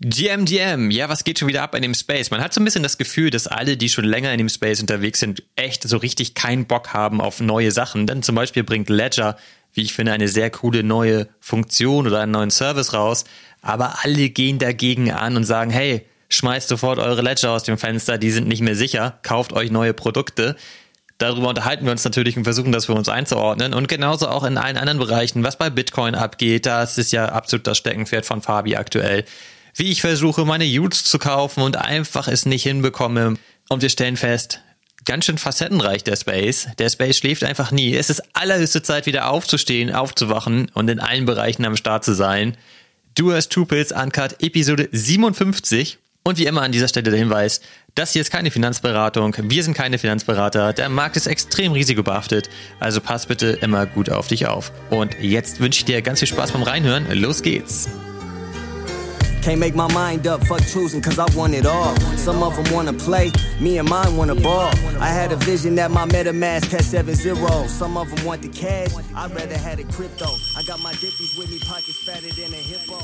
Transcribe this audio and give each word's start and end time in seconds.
GMGM, 0.00 0.92
ja, 0.92 1.08
was 1.08 1.24
geht 1.24 1.40
schon 1.40 1.48
wieder 1.48 1.64
ab 1.64 1.74
in 1.74 1.82
dem 1.82 1.92
Space? 1.92 2.30
Man 2.30 2.40
hat 2.40 2.54
so 2.54 2.60
ein 2.60 2.64
bisschen 2.64 2.84
das 2.84 2.98
Gefühl, 2.98 3.30
dass 3.30 3.48
alle, 3.48 3.76
die 3.76 3.88
schon 3.88 4.04
länger 4.04 4.30
in 4.30 4.38
dem 4.38 4.48
Space 4.48 4.80
unterwegs 4.80 5.18
sind, 5.18 5.42
echt 5.56 5.82
so 5.82 5.96
richtig 5.96 6.34
keinen 6.34 6.66
Bock 6.66 6.92
haben 6.92 7.20
auf 7.20 7.40
neue 7.40 7.72
Sachen. 7.72 8.06
Denn 8.06 8.22
zum 8.22 8.36
Beispiel 8.36 8.62
bringt 8.62 8.90
Ledger, 8.90 9.36
wie 9.74 9.82
ich 9.82 9.92
finde, 9.92 10.12
eine 10.12 10.28
sehr 10.28 10.50
coole 10.50 10.84
neue 10.84 11.26
Funktion 11.40 12.06
oder 12.06 12.20
einen 12.20 12.30
neuen 12.30 12.52
Service 12.52 12.94
raus. 12.94 13.24
Aber 13.60 14.04
alle 14.04 14.28
gehen 14.28 14.60
dagegen 14.60 15.10
an 15.10 15.36
und 15.36 15.42
sagen, 15.42 15.72
hey, 15.72 16.06
schmeißt 16.28 16.68
sofort 16.68 17.00
eure 17.00 17.22
Ledger 17.22 17.50
aus 17.50 17.64
dem 17.64 17.76
Fenster, 17.76 18.18
die 18.18 18.30
sind 18.30 18.46
nicht 18.46 18.62
mehr 18.62 18.76
sicher, 18.76 19.18
kauft 19.24 19.52
euch 19.52 19.72
neue 19.72 19.94
Produkte. 19.94 20.54
Darüber 21.16 21.48
unterhalten 21.48 21.84
wir 21.84 21.90
uns 21.90 22.04
natürlich 22.04 22.36
und 22.36 22.44
versuchen 22.44 22.70
das 22.70 22.86
für 22.86 22.94
uns 22.94 23.08
einzuordnen. 23.08 23.74
Und 23.74 23.88
genauso 23.88 24.28
auch 24.28 24.44
in 24.44 24.58
allen 24.58 24.76
anderen 24.76 25.00
Bereichen, 25.00 25.42
was 25.42 25.58
bei 25.58 25.70
Bitcoin 25.70 26.14
abgeht, 26.14 26.66
das 26.66 26.98
ist 26.98 27.10
ja 27.10 27.30
absolut 27.30 27.66
das 27.66 27.78
Steckenpferd 27.78 28.24
von 28.24 28.42
Fabi 28.42 28.76
aktuell 28.76 29.24
wie 29.78 29.90
ich 29.92 30.00
versuche, 30.00 30.44
meine 30.44 30.66
Utes 30.66 31.04
zu 31.04 31.18
kaufen 31.18 31.62
und 31.62 31.76
einfach 31.76 32.26
es 32.28 32.46
nicht 32.46 32.64
hinbekomme. 32.64 33.36
Und 33.68 33.82
wir 33.82 33.88
stellen 33.88 34.16
fest, 34.16 34.60
ganz 35.04 35.24
schön 35.24 35.38
facettenreich 35.38 36.02
der 36.02 36.16
Space. 36.16 36.68
Der 36.78 36.90
Space 36.90 37.18
schläft 37.18 37.44
einfach 37.44 37.70
nie. 37.70 37.94
Es 37.94 38.10
ist 38.10 38.22
allerhöchste 38.32 38.82
Zeit, 38.82 39.06
wieder 39.06 39.30
aufzustehen, 39.30 39.94
aufzuwachen 39.94 40.68
und 40.74 40.90
in 40.90 40.98
allen 40.98 41.26
Bereichen 41.26 41.64
am 41.64 41.76
Start 41.76 42.04
zu 42.04 42.12
sein. 42.12 42.56
Du 43.14 43.32
hast 43.32 43.50
Tupils 43.50 43.92
Uncut 43.92 44.42
Episode 44.42 44.88
57. 44.90 45.98
Und 46.24 46.38
wie 46.38 46.46
immer 46.46 46.62
an 46.62 46.72
dieser 46.72 46.88
Stelle 46.88 47.10
der 47.10 47.18
Hinweis, 47.18 47.62
das 47.94 48.12
hier 48.12 48.20
ist 48.20 48.30
keine 48.30 48.50
Finanzberatung, 48.50 49.34
wir 49.38 49.62
sind 49.62 49.72
keine 49.74 49.96
Finanzberater, 49.96 50.74
der 50.74 50.90
Markt 50.90 51.16
ist 51.16 51.26
extrem 51.26 51.72
risikobehaftet, 51.72 52.50
also 52.80 53.00
pass 53.00 53.24
bitte 53.24 53.58
immer 53.62 53.86
gut 53.86 54.10
auf 54.10 54.26
dich 54.26 54.46
auf. 54.46 54.70
Und 54.90 55.16
jetzt 55.22 55.60
wünsche 55.60 55.78
ich 55.78 55.84
dir 55.86 56.02
ganz 56.02 56.18
viel 56.18 56.28
Spaß 56.28 56.52
beim 56.52 56.64
Reinhören, 56.64 57.06
los 57.18 57.40
geht's! 57.40 57.88
Can't 59.48 59.60
make 59.60 59.74
my 59.74 59.90
mind 59.94 60.26
up, 60.26 60.46
fuck 60.46 60.60
choosing, 60.66 61.00
cause 61.00 61.18
I 61.18 61.24
want 61.34 61.54
it 61.54 61.64
all. 61.64 61.96
Some 62.18 62.42
of 62.42 62.54
them 62.54 62.70
wanna 62.70 62.92
play, 62.92 63.32
me 63.58 63.78
and 63.78 63.88
mine 63.88 64.14
wanna 64.14 64.34
ball. 64.34 64.70
I 65.00 65.08
had 65.08 65.32
a 65.32 65.36
vision 65.36 65.74
that 65.76 65.90
my 65.90 66.04
MetaMask 66.04 66.70
had 66.70 66.84
7 66.84 67.14
0. 67.14 67.66
Some 67.66 67.96
of 67.96 68.14
them 68.14 68.26
want 68.26 68.42
the 68.42 68.48
cash, 68.48 68.90
I'd 69.16 69.34
rather 69.34 69.56
had 69.56 69.80
a 69.80 69.84
crypto. 69.84 70.26
I 70.54 70.62
got 70.64 70.82
my 70.82 70.92
dippies 70.92 71.38
with 71.38 71.50
me, 71.50 71.60
pockets 71.60 71.96
fatter 72.04 72.28
than 72.28 72.52
a 72.52 72.60
hippo. 72.60 72.98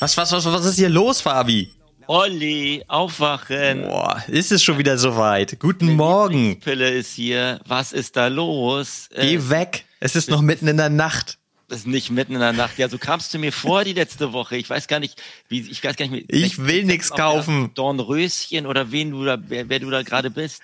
Was, 0.00 0.16
was, 0.16 0.32
was, 0.32 0.46
was 0.46 0.66
ist 0.66 0.78
hier 0.80 0.90
los, 0.90 1.20
Fabi? 1.20 1.70
Olli, 2.08 2.82
aufwachen. 2.88 3.82
Boah, 3.82 4.20
ist 4.26 4.50
es 4.50 4.64
schon 4.64 4.78
wieder 4.78 4.98
soweit. 4.98 5.60
Guten 5.60 5.86
Die 5.86 5.94
Morgen. 5.94 6.58
Pille 6.58 6.90
ist 6.90 7.12
hier. 7.12 7.60
Was 7.68 7.92
ist 7.92 8.16
da 8.16 8.26
los? 8.26 9.08
Geh 9.14 9.36
äh, 9.36 9.48
weg. 9.48 9.84
Es 10.00 10.16
ist 10.16 10.28
noch 10.28 10.42
mitten 10.42 10.66
in 10.66 10.76
der 10.76 10.90
Nacht. 10.90 11.38
Das 11.68 11.80
ist 11.80 11.86
nicht 11.86 12.10
mitten 12.10 12.34
in 12.34 12.40
der 12.40 12.52
Nacht. 12.52 12.78
Ja, 12.78 12.88
so 12.88 12.98
kamst 12.98 13.32
du 13.32 13.38
mir 13.38 13.52
vor 13.52 13.84
die 13.84 13.94
letzte 13.94 14.32
Woche. 14.32 14.56
Ich 14.56 14.68
weiß 14.68 14.86
gar 14.86 15.00
nicht, 15.00 15.20
wie, 15.48 15.60
ich 15.60 15.82
weiß 15.82 15.96
gar 15.96 16.06
nicht 16.06 16.28
mehr. 16.28 16.40
Ich 16.42 16.58
will 16.58 16.84
nichts 16.84 17.10
kaufen. 17.10 17.72
Dornröschen 17.74 18.66
oder 18.66 18.92
wen 18.92 19.12
du 19.12 19.24
da, 19.24 19.38
wer, 19.48 19.68
wer 19.68 19.78
du 19.78 19.90
da 19.90 20.02
gerade 20.02 20.30
bist. 20.30 20.62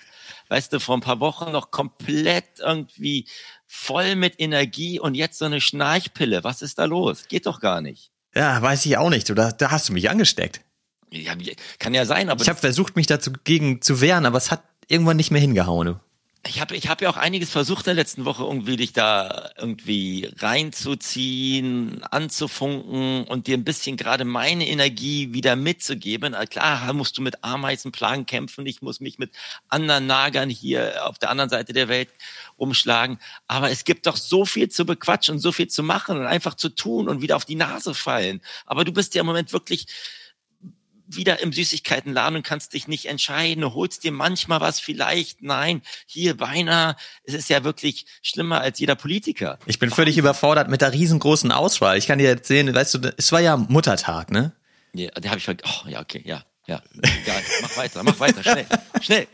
Weißt 0.49 0.71
du, 0.73 0.79
vor 0.79 0.97
ein 0.97 1.01
paar 1.01 1.19
Wochen 1.19 1.51
noch 1.51 1.71
komplett 1.71 2.59
irgendwie 2.59 3.25
voll 3.65 4.15
mit 4.15 4.35
Energie 4.39 4.99
und 4.99 5.15
jetzt 5.15 5.39
so 5.39 5.45
eine 5.45 5.61
Schnarchpille. 5.61 6.43
Was 6.43 6.61
ist 6.61 6.77
da 6.77 6.85
los? 6.85 7.27
Geht 7.27 7.45
doch 7.45 7.61
gar 7.61 7.81
nicht. 7.81 8.11
Ja, 8.35 8.61
weiß 8.61 8.85
ich 8.85 8.97
auch 8.97 9.09
nicht. 9.09 9.29
Du, 9.29 9.33
da, 9.33 9.51
da 9.51 9.71
hast 9.71 9.89
du 9.89 9.93
mich 9.93 10.09
angesteckt. 10.09 10.61
Ja, 11.09 11.33
kann 11.79 11.93
ja 11.93 12.05
sein, 12.05 12.29
aber. 12.29 12.41
Ich 12.41 12.49
habe 12.49 12.59
versucht, 12.59 12.95
mich 12.95 13.07
dazu 13.07 13.31
gegen 13.43 13.81
zu 13.81 14.01
wehren, 14.01 14.25
aber 14.25 14.37
es 14.37 14.51
hat 14.51 14.63
irgendwann 14.87 15.17
nicht 15.17 15.31
mehr 15.31 15.41
hingehauen. 15.41 15.87
Du. 15.87 15.99
Ich 16.47 16.59
habe 16.59 16.75
ich 16.75 16.89
hab 16.89 17.03
ja 17.03 17.09
auch 17.11 17.17
einiges 17.17 17.51
versucht 17.51 17.85
in 17.85 17.95
der 17.95 18.03
letzten 18.03 18.25
Woche 18.25 18.43
irgendwie 18.43 18.75
dich 18.75 18.93
da 18.93 19.51
irgendwie 19.57 20.27
reinzuziehen, 20.39 22.03
anzufunken 22.03 23.25
und 23.25 23.45
dir 23.45 23.55
ein 23.55 23.63
bisschen 23.63 23.95
gerade 23.95 24.25
meine 24.25 24.67
Energie 24.67 25.33
wieder 25.33 25.55
mitzugeben. 25.55 26.35
Klar 26.49 26.93
musst 26.93 27.15
du 27.19 27.21
mit 27.21 27.43
Ameisenplagen 27.43 28.25
kämpfen, 28.25 28.65
ich 28.65 28.81
muss 28.81 28.99
mich 29.01 29.19
mit 29.19 29.31
anderen 29.69 30.07
Nagern 30.07 30.49
hier 30.49 31.07
auf 31.07 31.19
der 31.19 31.29
anderen 31.29 31.51
Seite 31.51 31.73
der 31.73 31.89
Welt 31.89 32.09
umschlagen. 32.57 33.19
Aber 33.47 33.69
es 33.69 33.83
gibt 33.83 34.07
doch 34.07 34.17
so 34.17 34.43
viel 34.43 34.67
zu 34.67 34.83
bequatschen 34.83 35.35
und 35.35 35.39
so 35.41 35.51
viel 35.51 35.67
zu 35.67 35.83
machen 35.83 36.17
und 36.17 36.25
einfach 36.25 36.55
zu 36.55 36.69
tun 36.69 37.07
und 37.07 37.21
wieder 37.21 37.35
auf 37.35 37.45
die 37.45 37.55
Nase 37.55 37.93
fallen. 37.93 38.41
Aber 38.65 38.83
du 38.83 38.91
bist 38.91 39.13
ja 39.13 39.21
im 39.21 39.27
Moment 39.27 39.53
wirklich 39.53 39.85
wieder 41.15 41.41
im 41.41 41.53
Süßigkeitenladen 41.53 42.37
und 42.37 42.43
kannst 42.43 42.73
dich 42.73 42.87
nicht 42.87 43.05
entscheiden. 43.05 43.61
Du 43.61 43.73
holst 43.73 44.03
dir 44.03 44.11
manchmal 44.11 44.61
was, 44.61 44.79
vielleicht, 44.79 45.41
nein, 45.41 45.81
hier 46.05 46.37
beinahe. 46.37 46.95
Es 47.23 47.33
ist 47.33 47.49
ja 47.49 47.63
wirklich 47.63 48.05
schlimmer 48.21 48.61
als 48.61 48.79
jeder 48.79 48.95
Politiker. 48.95 49.59
Ich 49.65 49.79
bin 49.79 49.89
völlig 49.89 50.17
überfordert 50.17 50.69
mit 50.69 50.81
der 50.81 50.93
riesengroßen 50.93 51.51
Auswahl. 51.51 51.97
Ich 51.97 52.07
kann 52.07 52.19
dir 52.19 52.29
erzählen, 52.29 52.73
weißt 52.73 52.93
du, 52.95 53.13
es 53.17 53.31
war 53.31 53.39
ja 53.39 53.57
Muttertag, 53.57 54.31
ne? 54.31 54.53
Ja, 54.93 55.11
der 55.11 55.31
habe 55.31 55.39
ich 55.39 55.47
oh, 55.47 55.89
ja, 55.89 56.01
okay, 56.01 56.21
ja. 56.25 56.43
Ja, 56.67 56.81
egal. 57.01 57.41
mach 57.63 57.75
weiter, 57.75 58.03
mach 58.03 58.19
weiter, 58.19 58.43
schnell, 58.43 58.65
schnell. 59.01 59.27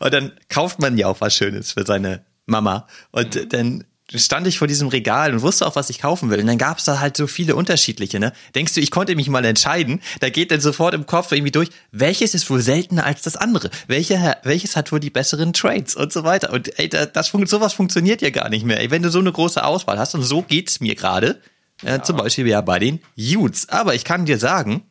Und 0.00 0.12
dann 0.12 0.32
kauft 0.48 0.80
man 0.80 0.98
ja 0.98 1.06
auch 1.06 1.20
was 1.20 1.34
Schönes 1.34 1.72
für 1.72 1.84
seine 1.84 2.24
Mama. 2.46 2.86
Und 3.10 3.34
mhm. 3.34 3.48
dann 3.48 3.84
stand 4.14 4.46
ich 4.46 4.58
vor 4.58 4.66
diesem 4.66 4.88
Regal 4.88 5.32
und 5.34 5.42
wusste 5.42 5.66
auch, 5.66 5.76
was 5.76 5.90
ich 5.90 5.98
kaufen 5.98 6.30
will. 6.30 6.40
Und 6.40 6.46
dann 6.46 6.58
gab 6.58 6.78
es 6.78 6.84
da 6.84 7.00
halt 7.00 7.16
so 7.16 7.26
viele 7.26 7.54
unterschiedliche, 7.56 8.18
ne? 8.18 8.32
Denkst 8.54 8.74
du, 8.74 8.80
ich 8.80 8.90
konnte 8.90 9.14
mich 9.14 9.28
mal 9.28 9.44
entscheiden? 9.44 10.00
Da 10.20 10.30
geht 10.30 10.50
dann 10.50 10.60
sofort 10.60 10.94
im 10.94 11.06
Kopf 11.06 11.30
irgendwie 11.32 11.50
durch, 11.50 11.68
welches 11.92 12.34
ist 12.34 12.48
wohl 12.48 12.60
seltener 12.60 13.04
als 13.04 13.22
das 13.22 13.36
andere? 13.36 13.70
Welche, 13.86 14.36
welches 14.44 14.76
hat 14.76 14.92
wohl 14.92 15.00
die 15.00 15.10
besseren 15.10 15.52
Trades 15.52 15.94
und 15.94 16.12
so 16.12 16.24
weiter? 16.24 16.52
Und 16.52 16.78
ey, 16.78 16.88
das, 16.88 17.12
das 17.12 17.28
sowas 17.28 17.74
funktioniert 17.74 18.22
ja 18.22 18.30
gar 18.30 18.48
nicht 18.48 18.64
mehr. 18.64 18.80
Ey, 18.80 18.90
wenn 18.90 19.02
du 19.02 19.10
so 19.10 19.18
eine 19.18 19.32
große 19.32 19.62
Auswahl 19.62 19.98
hast, 19.98 20.14
und 20.14 20.22
so 20.22 20.42
geht's 20.42 20.80
mir 20.80 20.94
gerade, 20.94 21.40
äh, 21.84 21.88
ja. 21.88 22.02
zum 22.02 22.16
Beispiel 22.16 22.46
ja 22.46 22.60
bei 22.62 22.78
den 22.78 23.00
Utes. 23.16 23.68
Aber 23.68 23.94
ich 23.94 24.04
kann 24.04 24.24
dir 24.24 24.38
sagen, 24.38 24.84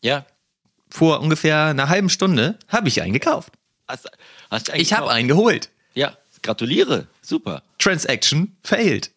ja. 0.00 0.24
vor 0.88 1.20
ungefähr 1.20 1.66
einer 1.66 1.88
halben 1.88 2.08
Stunde 2.08 2.58
habe 2.68 2.88
ich 2.88 3.02
einen 3.02 3.12
gekauft. 3.12 3.52
Hast, 3.86 4.08
hast 4.50 4.70
einen 4.70 4.80
ich 4.80 4.94
habe 4.94 5.10
einen 5.10 5.28
geholt. 5.28 5.68
Ja, 5.94 6.16
gratuliere. 6.42 7.06
Super. 7.22 7.62
Transaction 7.78 8.56
failed. 8.62 9.10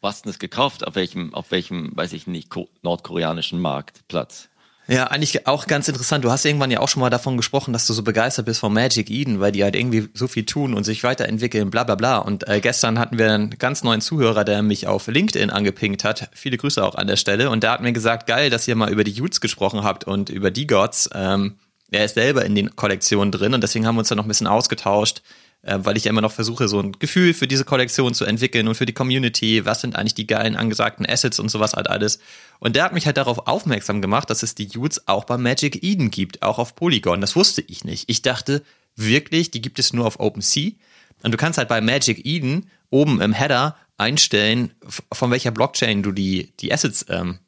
Was 0.00 0.22
denn 0.22 0.30
das 0.30 0.38
gekauft? 0.38 0.86
Auf 0.86 0.96
welchem, 0.96 1.32
auf 1.32 1.50
welchem, 1.50 1.96
weiß 1.96 2.12
ich 2.12 2.26
nicht, 2.26 2.52
nordkoreanischen 2.82 3.58
Marktplatz? 3.58 4.50
Ja, 4.86 5.04
eigentlich 5.04 5.46
auch 5.46 5.66
ganz 5.66 5.88
interessant. 5.88 6.24
Du 6.24 6.30
hast 6.30 6.44
irgendwann 6.44 6.70
ja 6.70 6.80
auch 6.80 6.88
schon 6.88 7.00
mal 7.00 7.08
davon 7.08 7.38
gesprochen, 7.38 7.72
dass 7.72 7.86
du 7.86 7.94
so 7.94 8.02
begeistert 8.02 8.44
bist 8.44 8.60
von 8.60 8.72
Magic 8.72 9.08
Eden, 9.08 9.40
weil 9.40 9.50
die 9.50 9.64
halt 9.64 9.74
irgendwie 9.74 10.08
so 10.12 10.28
viel 10.28 10.44
tun 10.44 10.74
und 10.74 10.84
sich 10.84 11.02
weiterentwickeln, 11.02 11.70
bla 11.70 11.84
bla 11.84 11.94
bla. 11.94 12.18
Und 12.18 12.46
äh, 12.46 12.60
gestern 12.60 12.98
hatten 12.98 13.16
wir 13.16 13.32
einen 13.32 13.50
ganz 13.58 13.82
neuen 13.82 14.02
Zuhörer, 14.02 14.44
der 14.44 14.62
mich 14.62 14.86
auf 14.86 15.06
LinkedIn 15.06 15.48
angepinkt 15.48 16.04
hat. 16.04 16.28
Viele 16.34 16.58
Grüße 16.58 16.84
auch 16.84 16.96
an 16.96 17.06
der 17.06 17.16
Stelle. 17.16 17.48
Und 17.48 17.62
der 17.62 17.70
hat 17.70 17.80
mir 17.80 17.94
gesagt, 17.94 18.26
geil, 18.26 18.50
dass 18.50 18.68
ihr 18.68 18.76
mal 18.76 18.92
über 18.92 19.04
die 19.04 19.18
Utes 19.18 19.40
gesprochen 19.40 19.84
habt 19.84 20.04
und 20.04 20.28
über 20.28 20.50
die 20.50 20.66
Gods. 20.66 21.08
Ähm, 21.14 21.56
er 21.90 22.04
ist 22.04 22.16
selber 22.16 22.44
in 22.44 22.54
den 22.54 22.76
Kollektionen 22.76 23.32
drin 23.32 23.54
und 23.54 23.62
deswegen 23.62 23.86
haben 23.86 23.94
wir 23.94 24.00
uns 24.00 24.08
da 24.08 24.16
noch 24.16 24.24
ein 24.24 24.28
bisschen 24.28 24.46
ausgetauscht 24.46 25.22
äh, 25.64 25.78
weil 25.80 25.96
ich 25.96 26.04
ja 26.04 26.10
immer 26.10 26.20
noch 26.20 26.32
versuche, 26.32 26.68
so 26.68 26.78
ein 26.80 26.92
Gefühl 26.92 27.34
für 27.34 27.48
diese 27.48 27.64
Kollektion 27.64 28.14
zu 28.14 28.24
entwickeln 28.24 28.68
und 28.68 28.74
für 28.74 28.86
die 28.86 28.92
Community. 28.92 29.64
Was 29.64 29.80
sind 29.80 29.96
eigentlich 29.96 30.14
die 30.14 30.26
geilen 30.26 30.56
angesagten 30.56 31.06
Assets 31.06 31.38
und 31.38 31.48
sowas 31.48 31.72
halt 31.72 31.88
alles. 31.88 32.18
Und 32.58 32.76
der 32.76 32.84
hat 32.84 32.92
mich 32.92 33.06
halt 33.06 33.16
darauf 33.16 33.46
aufmerksam 33.46 34.02
gemacht, 34.02 34.28
dass 34.30 34.42
es 34.42 34.54
die 34.54 34.68
Utes 34.76 35.08
auch 35.08 35.24
bei 35.24 35.38
Magic 35.38 35.82
Eden 35.82 36.10
gibt, 36.10 36.42
auch 36.42 36.58
auf 36.58 36.74
Polygon. 36.74 37.20
Das 37.20 37.34
wusste 37.34 37.62
ich 37.62 37.84
nicht. 37.84 38.08
Ich 38.08 38.22
dachte 38.22 38.62
wirklich, 38.96 39.50
die 39.50 39.62
gibt 39.62 39.78
es 39.78 39.92
nur 39.92 40.06
auf 40.06 40.20
OpenSea. 40.20 40.72
Und 41.22 41.32
du 41.32 41.38
kannst 41.38 41.58
halt 41.58 41.68
bei 41.68 41.80
Magic 41.80 42.24
Eden 42.26 42.70
oben 42.90 43.20
im 43.20 43.32
Header 43.32 43.76
einstellen, 43.96 44.72
von 45.12 45.30
welcher 45.30 45.50
Blockchain 45.50 46.02
du 46.02 46.12
die, 46.12 46.52
die 46.60 46.72
Assets 46.72 47.06
ähm, 47.08 47.38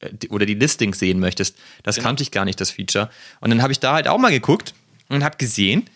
äh, 0.00 0.10
oder 0.28 0.46
die 0.46 0.54
Listings 0.54 0.98
sehen 0.98 1.20
möchtest. 1.20 1.56
Das 1.84 1.96
genau. 1.96 2.08
kannte 2.08 2.22
ich 2.24 2.32
gar 2.32 2.44
nicht, 2.44 2.60
das 2.60 2.72
Feature. 2.72 3.08
Und 3.40 3.50
dann 3.50 3.62
habe 3.62 3.72
ich 3.72 3.78
da 3.78 3.92
halt 3.92 4.08
auch 4.08 4.18
mal 4.18 4.32
geguckt 4.32 4.74
und 5.08 5.22
habe 5.22 5.36
gesehen, 5.36 5.88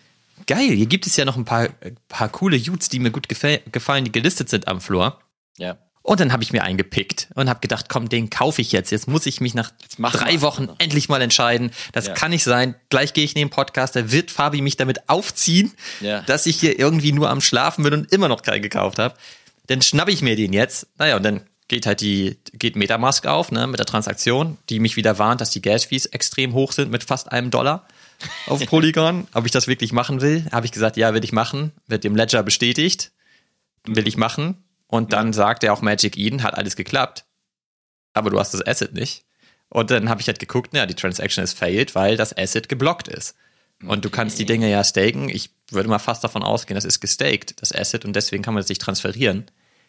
geil, 0.47 0.71
hier 0.71 0.87
gibt 0.87 1.07
es 1.07 1.17
ja 1.17 1.25
noch 1.25 1.37
ein 1.37 1.45
paar, 1.45 1.69
paar 2.09 2.29
coole 2.29 2.57
Utes, 2.57 2.89
die 2.89 2.99
mir 2.99 3.11
gut 3.11 3.29
gefallen, 3.29 4.05
die 4.05 4.13
gelistet 4.13 4.49
sind 4.49 4.69
am 4.69 4.81
Floor. 4.81 5.21
Ja. 5.59 5.79
Und 6.07 6.21
dann 6.21 6.33
habe 6.33 6.45
ich 6.45 6.53
mir 6.53 6.63
einen 6.63 6.79
gepickt 6.79 7.27
und 7.35 7.49
habe 7.49 7.59
gedacht, 7.59 7.87
komm, 7.89 8.09
den 8.09 8.31
kaufe 8.31 8.63
ich 8.63 8.71
jetzt. 8.71 8.93
Jetzt 8.93 9.09
muss 9.09 9.27
ich 9.27 9.41
mich 9.41 9.55
nach 9.55 9.73
drei 9.99 10.41
Wochen 10.41 10.69
endlich 10.79 11.09
mal 11.09 11.21
entscheiden. 11.21 11.73
Das 11.91 12.07
ja. 12.07 12.15
kann 12.15 12.31
nicht 12.31 12.45
sein. 12.45 12.77
Gleich 12.91 13.13
gehe 13.13 13.25
ich 13.25 13.35
in 13.35 13.41
den 13.41 13.51
Podcast, 13.51 13.97
da 13.97 14.13
wird 14.13 14.31
Fabi 14.31 14.61
mich 14.61 14.77
damit 14.77 15.09
aufziehen, 15.09 15.73
ja. 16.01 16.21
dass 16.23 16.47
ich 16.47 16.61
hier 16.61 16.79
irgendwie 16.79 17.11
nur 17.11 17.29
am 17.29 17.41
Schlafen 17.41 17.83
bin 17.83 17.93
und 17.93 18.13
immer 18.13 18.29
noch 18.29 18.43
keinen 18.43 18.63
gekauft 18.63 19.01
habe. 19.01 19.17
Dann 19.67 19.83
schnappe 19.83 20.13
ich 20.13 20.23
mir 20.23 20.37
den 20.37 20.53
jetzt. 20.53 20.87
Naja, 20.97 21.17
und 21.17 21.25
dann 21.25 21.41
geht 21.67 21.87
halt 21.87 22.01
die, 22.01 22.39
geht 22.53 22.77
Metamask 22.77 23.27
auf, 23.27 23.51
ne, 23.51 23.67
mit 23.67 23.81
der 23.81 23.87
Transaktion, 23.87 24.59
die 24.71 24.79
mich 24.79 24.95
wieder 24.95 25.19
warnt, 25.19 25.41
dass 25.41 25.51
die 25.51 25.61
Gas-Fees 25.61 26.07
extrem 26.07 26.55
hoch 26.55 26.71
sind 26.71 26.93
mit 26.93 27.03
fast 27.03 27.33
einem 27.33 27.51
Dollar 27.51 27.85
auf 28.47 28.65
Polygon, 28.67 29.27
ob 29.35 29.47
ich 29.47 29.53
das 29.53 29.67
wirklich 29.67 29.93
machen 29.93 30.21
will. 30.21 30.47
Habe 30.53 30.67
ich 30.67 30.73
gesagt, 30.73 30.97
ja, 30.97 31.15
will 31.15 31.25
ich 31.25 31.33
machen. 31.33 31.73
Wird 31.87 32.05
dem 32.05 32.17
Ledger 32.17 32.43
bestätigt. 32.43 33.13
Will 33.85 34.07
ich 34.09 34.17
machen. 34.17 34.65
Und 34.87 35.13
dann 35.13 35.29
ja. 35.29 35.33
sagt 35.33 35.65
er 35.65 35.73
auch 35.73 35.83
Magic 35.83 36.17
Eden, 36.17 36.43
hat 36.43 36.57
alles 36.57 36.77
geklappt. 36.77 37.25
Aber 38.15 38.31
du 38.31 38.39
hast 38.39 38.55
das 38.55 38.67
Asset 38.67 38.95
nicht. 38.95 39.25
Und 39.69 39.91
dann 39.91 40.09
habe 40.09 40.21
ich 40.21 40.29
halt 40.29 40.39
geguckt, 40.39 40.75
ja, 40.75 40.87
die 40.87 40.95
Transaction 40.95 41.43
ist 41.43 41.59
failed, 41.59 41.95
weil 41.95 42.17
das 42.17 42.37
Asset 42.37 42.69
geblockt 42.69 43.09
ist. 43.09 43.35
Und 43.83 43.91
okay. 43.91 44.01
du 44.01 44.11
kannst 44.11 44.39
die 44.39 44.47
Dinge 44.47 44.71
ja 44.71 44.83
staken. 44.85 45.29
Ich 45.29 45.51
würde 45.71 45.89
mal 45.89 45.99
fast 45.99 46.25
davon 46.25 46.43
ausgehen, 46.43 46.77
das 46.77 46.85
ist 46.85 47.01
gestaked, 47.01 47.61
das 47.61 47.73
Asset, 47.73 48.05
und 48.05 48.15
deswegen 48.15 48.43
kann 48.43 48.55
man 48.55 48.63
es 48.63 48.69
nicht 48.69 48.81
transferieren. 48.81 49.47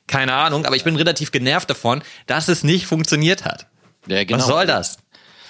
Keine 0.08 0.34
Ahnung, 0.34 0.66
aber 0.66 0.76
ich 0.76 0.84
bin 0.84 0.96
relativ 0.96 1.32
genervt 1.32 1.70
davon, 1.70 2.02
dass 2.26 2.48
es 2.48 2.64
nicht 2.64 2.88
funktioniert 2.88 3.46
hat. 3.46 3.68
Ja, 4.08 4.24
genau. 4.24 4.40
Was 4.40 4.48
soll 4.48 4.66
das? 4.66 4.98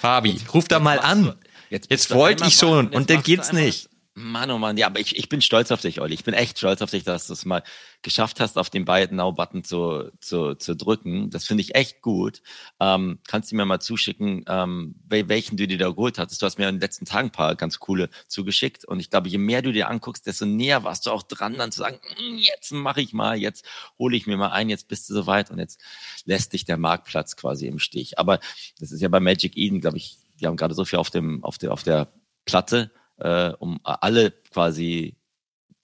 Fabi, 0.00 0.40
ruf 0.52 0.68
da 0.68 0.78
mal 0.78 0.98
an. 1.00 1.34
Jetzt, 1.70 1.90
jetzt 1.90 2.14
wollte 2.14 2.46
ich 2.46 2.54
schon 2.54 2.88
und 2.88 3.10
dann 3.10 3.22
geht's 3.22 3.52
nicht. 3.52 3.88
Mann, 4.18 4.50
oh 4.50 4.58
Mann, 4.58 4.76
ja, 4.76 4.86
aber 4.86 4.98
ich, 4.98 5.16
ich 5.16 5.28
bin 5.28 5.40
stolz 5.40 5.70
auf 5.70 5.80
dich, 5.80 6.00
Olli. 6.00 6.14
Ich 6.14 6.24
bin 6.24 6.34
echt 6.34 6.58
stolz 6.58 6.82
auf 6.82 6.90
dich, 6.90 7.04
dass 7.04 7.28
du 7.28 7.32
es 7.32 7.44
mal 7.44 7.62
geschafft 8.02 8.40
hast, 8.40 8.58
auf 8.58 8.68
den 8.68 8.84
beiden 8.84 9.16
Now-Button 9.16 9.64
zu, 9.64 10.10
zu, 10.20 10.54
zu 10.54 10.74
drücken. 10.74 11.30
Das 11.30 11.44
finde 11.44 11.62
ich 11.62 11.74
echt 11.74 12.02
gut. 12.02 12.42
Ähm, 12.80 13.20
kannst 13.26 13.52
du 13.52 13.56
mir 13.56 13.64
mal 13.64 13.80
zuschicken, 13.80 14.44
ähm, 14.48 14.96
welchen 15.08 15.56
du 15.56 15.66
dir 15.66 15.78
da 15.78 15.90
geholt 15.90 16.18
hattest? 16.18 16.42
Du 16.42 16.46
hast 16.46 16.58
mir 16.58 16.68
in 16.68 16.76
den 16.76 16.80
letzten 16.80 17.04
Tagen 17.04 17.28
ein 17.28 17.32
paar 17.32 17.54
ganz 17.54 17.78
coole 17.78 18.10
zugeschickt. 18.26 18.84
Und 18.84 19.00
ich 19.00 19.10
glaube, 19.10 19.28
je 19.28 19.38
mehr 19.38 19.62
du 19.62 19.72
dir 19.72 19.88
anguckst, 19.88 20.26
desto 20.26 20.46
näher 20.46 20.84
warst 20.84 21.06
du 21.06 21.10
auch 21.10 21.22
dran, 21.22 21.54
dann 21.54 21.72
zu 21.72 21.78
sagen, 21.78 22.00
hm, 22.16 22.38
jetzt 22.38 22.72
mache 22.72 23.00
ich 23.00 23.12
mal, 23.12 23.38
jetzt 23.38 23.64
hole 23.98 24.16
ich 24.16 24.26
mir 24.26 24.36
mal 24.36 24.50
ein, 24.50 24.68
jetzt 24.68 24.88
bist 24.88 25.08
du 25.08 25.14
soweit 25.14 25.50
und 25.50 25.58
jetzt 25.58 25.80
lässt 26.24 26.52
dich 26.52 26.64
der 26.64 26.76
Marktplatz 26.76 27.36
quasi 27.36 27.66
im 27.66 27.78
Stich. 27.78 28.18
Aber 28.18 28.40
das 28.80 28.90
ist 28.90 29.00
ja 29.00 29.08
bei 29.08 29.20
Magic 29.20 29.56
Eden, 29.56 29.80
glaube 29.80 29.98
ich, 29.98 30.18
die 30.40 30.46
haben 30.46 30.56
gerade 30.56 30.74
so 30.74 30.84
viel 30.84 30.98
auf 30.98 31.10
dem, 31.10 31.44
auf 31.44 31.58
der, 31.58 31.72
auf 31.72 31.82
der 31.82 32.12
Platte 32.44 32.90
äh, 33.18 33.50
um 33.58 33.80
alle 33.82 34.30
quasi 34.52 35.16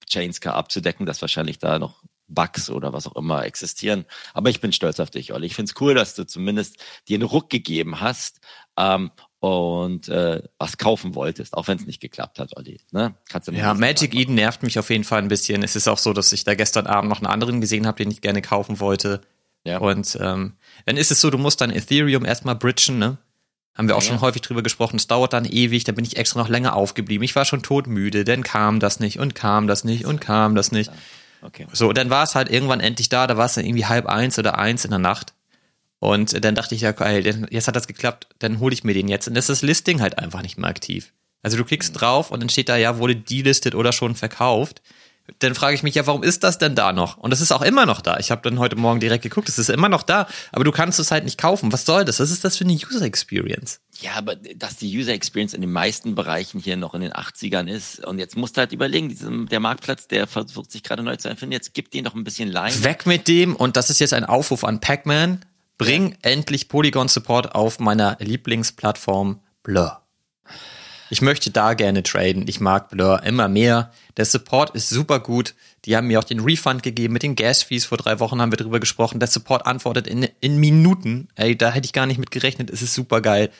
Chainscar 0.08 0.54
abzudecken, 0.54 1.06
dass 1.06 1.20
wahrscheinlich 1.20 1.58
da 1.58 1.78
noch 1.78 2.02
Bugs 2.26 2.70
oder 2.70 2.92
was 2.92 3.06
auch 3.06 3.16
immer 3.16 3.44
existieren. 3.44 4.06
Aber 4.32 4.50
ich 4.50 4.60
bin 4.60 4.72
stolz 4.72 4.98
auf 5.00 5.10
dich, 5.10 5.32
Olli. 5.32 5.46
Ich 5.46 5.54
finde 5.54 5.70
es 5.70 5.80
cool, 5.80 5.94
dass 5.94 6.14
du 6.14 6.26
zumindest 6.26 6.82
dir 7.08 7.16
einen 7.16 7.28
Ruck 7.28 7.50
gegeben 7.50 8.00
hast 8.00 8.40
ähm, 8.76 9.10
und 9.40 10.08
äh, 10.08 10.42
was 10.58 10.78
kaufen 10.78 11.14
wolltest, 11.14 11.54
auch 11.54 11.68
wenn 11.68 11.78
es 11.78 11.86
nicht 11.86 12.00
geklappt 12.00 12.38
hat, 12.38 12.56
Olli. 12.56 12.80
Ne? 12.92 13.14
Kannst 13.28 13.48
du 13.48 13.52
ja, 13.52 13.74
Magic 13.74 14.14
Eden 14.14 14.34
nervt 14.34 14.62
mich 14.62 14.78
auf 14.78 14.88
jeden 14.88 15.04
Fall 15.04 15.20
ein 15.20 15.28
bisschen. 15.28 15.62
Es 15.62 15.76
ist 15.76 15.86
auch 15.86 15.98
so, 15.98 16.12
dass 16.12 16.32
ich 16.32 16.44
da 16.44 16.54
gestern 16.54 16.86
Abend 16.86 17.10
noch 17.10 17.18
einen 17.18 17.26
anderen 17.26 17.60
gesehen 17.60 17.86
habe, 17.86 17.98
den 17.98 18.10
ich 18.10 18.22
gerne 18.22 18.40
kaufen 18.40 18.80
wollte. 18.80 19.20
Ja. 19.64 19.78
Und 19.78 20.16
ähm, 20.20 20.56
dann 20.86 20.96
ist 20.96 21.10
es 21.10 21.20
so, 21.20 21.30
du 21.30 21.38
musst 21.38 21.60
dann 21.60 21.70
Ethereum 21.70 22.24
erstmal 22.24 22.56
bridgen, 22.56 22.98
ne? 22.98 23.18
Haben 23.74 23.88
wir 23.88 23.96
auch 23.96 24.02
ja. 24.02 24.08
schon 24.08 24.20
häufig 24.20 24.42
drüber 24.42 24.62
gesprochen. 24.62 24.96
Es 24.96 25.08
dauert 25.08 25.32
dann 25.32 25.44
ewig, 25.44 25.84
da 25.84 25.92
bin 25.92 26.04
ich 26.04 26.16
extra 26.16 26.38
noch 26.38 26.48
länger 26.48 26.76
aufgeblieben. 26.76 27.24
Ich 27.24 27.34
war 27.34 27.44
schon 27.44 27.62
todmüde, 27.62 28.24
dann 28.24 28.42
kam 28.42 28.78
das 28.78 29.00
nicht 29.00 29.18
und 29.18 29.34
kam 29.34 29.66
das 29.66 29.82
nicht 29.84 30.04
und 30.04 30.20
kam 30.20 30.54
das 30.54 30.70
nicht. 30.70 30.92
Okay. 31.42 31.66
So, 31.72 31.92
dann 31.92 32.08
war 32.08 32.22
es 32.22 32.34
halt 32.34 32.50
irgendwann 32.50 32.80
endlich 32.80 33.08
da, 33.08 33.26
da 33.26 33.36
war 33.36 33.46
es 33.46 33.54
dann 33.54 33.64
irgendwie 33.64 33.86
halb 33.86 34.06
eins 34.06 34.38
oder 34.38 34.58
eins 34.58 34.84
in 34.84 34.90
der 34.90 35.00
Nacht. 35.00 35.34
Und 35.98 36.44
dann 36.44 36.54
dachte 36.54 36.74
ich 36.74 36.82
ja, 36.82 36.92
geil, 36.92 37.46
jetzt 37.50 37.66
hat 37.66 37.76
das 37.76 37.86
geklappt, 37.86 38.28
dann 38.38 38.60
hole 38.60 38.74
ich 38.74 38.84
mir 38.84 38.94
den 38.94 39.08
jetzt. 39.08 39.26
Und 39.26 39.34
das 39.34 39.48
ist 39.48 39.60
das 39.60 39.62
Listing 39.62 40.00
halt 40.00 40.18
einfach 40.18 40.42
nicht 40.42 40.58
mehr 40.58 40.70
aktiv. 40.70 41.12
Also 41.42 41.56
du 41.56 41.64
klickst 41.64 41.94
mhm. 41.94 41.98
drauf 41.98 42.30
und 42.30 42.40
dann 42.40 42.48
steht 42.48 42.68
da 42.68 42.76
ja, 42.76 42.98
wurde 42.98 43.16
delistet 43.16 43.74
oder 43.74 43.92
schon 43.92 44.14
verkauft 44.14 44.82
dann 45.38 45.54
frage 45.54 45.74
ich 45.74 45.82
mich 45.82 45.94
ja, 45.94 46.06
warum 46.06 46.22
ist 46.22 46.44
das 46.44 46.58
denn 46.58 46.74
da 46.74 46.92
noch? 46.92 47.16
Und 47.16 47.30
das 47.30 47.40
ist 47.40 47.50
auch 47.50 47.62
immer 47.62 47.86
noch 47.86 48.02
da. 48.02 48.18
Ich 48.18 48.30
habe 48.30 48.42
dann 48.42 48.58
heute 48.58 48.76
Morgen 48.76 49.00
direkt 49.00 49.22
geguckt, 49.22 49.48
es 49.48 49.58
ist 49.58 49.70
immer 49.70 49.88
noch 49.88 50.02
da, 50.02 50.26
aber 50.52 50.64
du 50.64 50.72
kannst 50.72 50.98
es 50.98 51.10
halt 51.10 51.24
nicht 51.24 51.38
kaufen. 51.38 51.72
Was 51.72 51.86
soll 51.86 52.04
das? 52.04 52.20
Was 52.20 52.30
ist 52.30 52.44
das 52.44 52.58
für 52.58 52.64
eine 52.64 52.74
User 52.74 53.02
Experience? 53.02 53.80
Ja, 54.00 54.12
aber 54.16 54.36
dass 54.36 54.76
die 54.76 54.98
User 54.98 55.12
Experience 55.12 55.54
in 55.54 55.62
den 55.62 55.72
meisten 55.72 56.14
Bereichen 56.14 56.60
hier 56.60 56.76
noch 56.76 56.94
in 56.94 57.00
den 57.00 57.12
80ern 57.12 57.68
ist 57.68 58.04
und 58.04 58.18
jetzt 58.18 58.36
musst 58.36 58.56
du 58.56 58.60
halt 58.60 58.72
überlegen, 58.72 59.08
diesem, 59.08 59.48
der 59.48 59.60
Marktplatz, 59.60 60.08
der 60.08 60.26
versucht 60.26 60.70
sich 60.70 60.82
gerade 60.82 61.02
neu 61.02 61.16
zu 61.16 61.28
erfinden, 61.28 61.52
jetzt 61.52 61.72
gibt 61.72 61.94
den 61.94 62.04
doch 62.04 62.14
ein 62.14 62.24
bisschen 62.24 62.50
Line. 62.50 62.84
Weg 62.84 63.06
mit 63.06 63.26
dem 63.26 63.56
und 63.56 63.76
das 63.76 63.88
ist 63.88 64.00
jetzt 64.00 64.12
ein 64.12 64.24
Aufruf 64.24 64.64
an 64.64 64.80
Pac-Man. 64.80 65.44
Bring 65.78 66.12
ja. 66.12 66.16
endlich 66.22 66.68
Polygon 66.68 67.08
Support 67.08 67.54
auf 67.54 67.80
meiner 67.80 68.16
Lieblingsplattform 68.20 69.40
Blur. 69.62 70.03
Ich 71.14 71.22
möchte 71.22 71.52
da 71.52 71.74
gerne 71.74 72.02
traden. 72.02 72.48
Ich 72.48 72.58
mag 72.58 72.88
Blur 72.88 73.22
immer 73.22 73.46
mehr. 73.46 73.92
Der 74.16 74.24
Support 74.24 74.74
ist 74.74 74.88
super 74.88 75.20
gut. 75.20 75.54
Die 75.84 75.96
haben 75.96 76.08
mir 76.08 76.18
auch 76.18 76.24
den 76.24 76.40
Refund 76.40 76.82
gegeben 76.82 77.12
mit 77.12 77.22
den 77.22 77.36
Gas-Fees. 77.36 77.84
Vor 77.84 77.98
drei 77.98 78.18
Wochen 78.18 78.40
haben 78.40 78.50
wir 78.50 78.56
drüber 78.56 78.80
gesprochen. 78.80 79.20
Der 79.20 79.28
Support 79.28 79.64
antwortet 79.64 80.08
in, 80.08 80.26
in 80.40 80.58
Minuten. 80.58 81.28
Ey, 81.36 81.56
da 81.56 81.70
hätte 81.70 81.84
ich 81.84 81.92
gar 81.92 82.06
nicht 82.06 82.18
mit 82.18 82.32
gerechnet. 82.32 82.68
Es 82.68 82.82
ist 82.82 82.94
super 82.94 83.20
geil. 83.20 83.50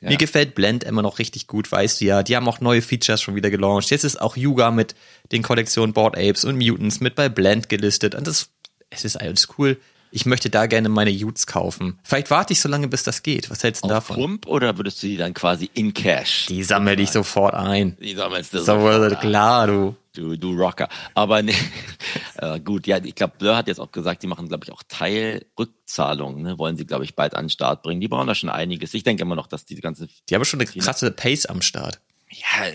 Ja. 0.00 0.08
Mir 0.08 0.16
gefällt 0.16 0.56
Blend 0.56 0.82
immer 0.82 1.02
noch 1.02 1.20
richtig 1.20 1.46
gut, 1.46 1.70
weißt 1.70 2.00
du 2.00 2.06
ja. 2.06 2.24
Die 2.24 2.34
haben 2.34 2.48
auch 2.48 2.58
neue 2.58 2.82
Features 2.82 3.22
schon 3.22 3.36
wieder 3.36 3.50
gelauncht. 3.50 3.90
Jetzt 3.90 4.02
ist 4.02 4.20
auch 4.20 4.36
Yuga 4.36 4.72
mit 4.72 4.96
den 5.30 5.44
Kollektionen 5.44 5.92
Board 5.92 6.18
Apes 6.18 6.44
und 6.44 6.58
Mutants 6.58 6.98
mit 6.98 7.14
bei 7.14 7.28
Blend 7.28 7.68
gelistet. 7.68 8.16
Und 8.16 8.26
das, 8.26 8.48
es 8.90 9.04
ist 9.04 9.20
alles 9.20 9.50
cool 9.56 9.78
ich 10.14 10.26
möchte 10.26 10.48
da 10.48 10.66
gerne 10.66 10.88
meine 10.88 11.10
Utes 11.10 11.48
kaufen. 11.48 11.98
Vielleicht 12.04 12.30
warte 12.30 12.52
ich 12.52 12.60
so 12.60 12.68
lange, 12.68 12.86
bis 12.86 13.02
das 13.02 13.24
geht. 13.24 13.50
Was 13.50 13.64
hältst 13.64 13.82
du 13.82 13.88
davon? 13.88 14.14
Pump 14.14 14.46
oder 14.46 14.76
würdest 14.78 15.02
du 15.02 15.08
die 15.08 15.16
dann 15.16 15.34
quasi 15.34 15.68
in 15.74 15.92
Cash? 15.92 16.46
Die 16.46 16.62
sammle 16.62 16.94
ich 16.94 17.10
sofort 17.10 17.54
ein. 17.54 17.96
Die 18.00 18.14
sammelst 18.14 18.54
du 18.54 18.58
so 18.58 18.64
sofort 18.64 19.20
klar, 19.20 19.66
du. 19.66 19.96
Du, 20.14 20.36
du 20.36 20.52
Rocker. 20.54 20.88
Aber 21.14 21.42
nee, 21.42 21.56
äh, 22.36 22.60
gut, 22.60 22.86
ja, 22.86 22.98
ich 23.02 23.16
glaube, 23.16 23.34
Blur 23.36 23.56
hat 23.56 23.66
jetzt 23.66 23.80
auch 23.80 23.90
gesagt, 23.90 24.22
die 24.22 24.28
machen, 24.28 24.46
glaube 24.46 24.64
ich, 24.64 24.70
auch 24.70 24.84
Teilrückzahlungen, 24.86 26.42
ne? 26.44 26.58
wollen 26.60 26.76
sie, 26.76 26.86
glaube 26.86 27.02
ich, 27.02 27.16
bald 27.16 27.34
an 27.34 27.46
den 27.46 27.50
Start 27.50 27.82
bringen. 27.82 28.00
Die 28.00 28.06
brauchen 28.06 28.28
da 28.28 28.36
schon 28.36 28.50
einiges. 28.50 28.94
Ich 28.94 29.02
denke 29.02 29.22
immer 29.22 29.34
noch, 29.34 29.48
dass 29.48 29.64
die 29.64 29.74
ganze... 29.80 30.06
Die 30.30 30.34
haben 30.36 30.44
schon 30.44 30.60
eine 30.60 30.70
krasse 30.70 31.10
Pace 31.10 31.46
am 31.46 31.60
Start. 31.60 32.00
Ja, 32.30 32.68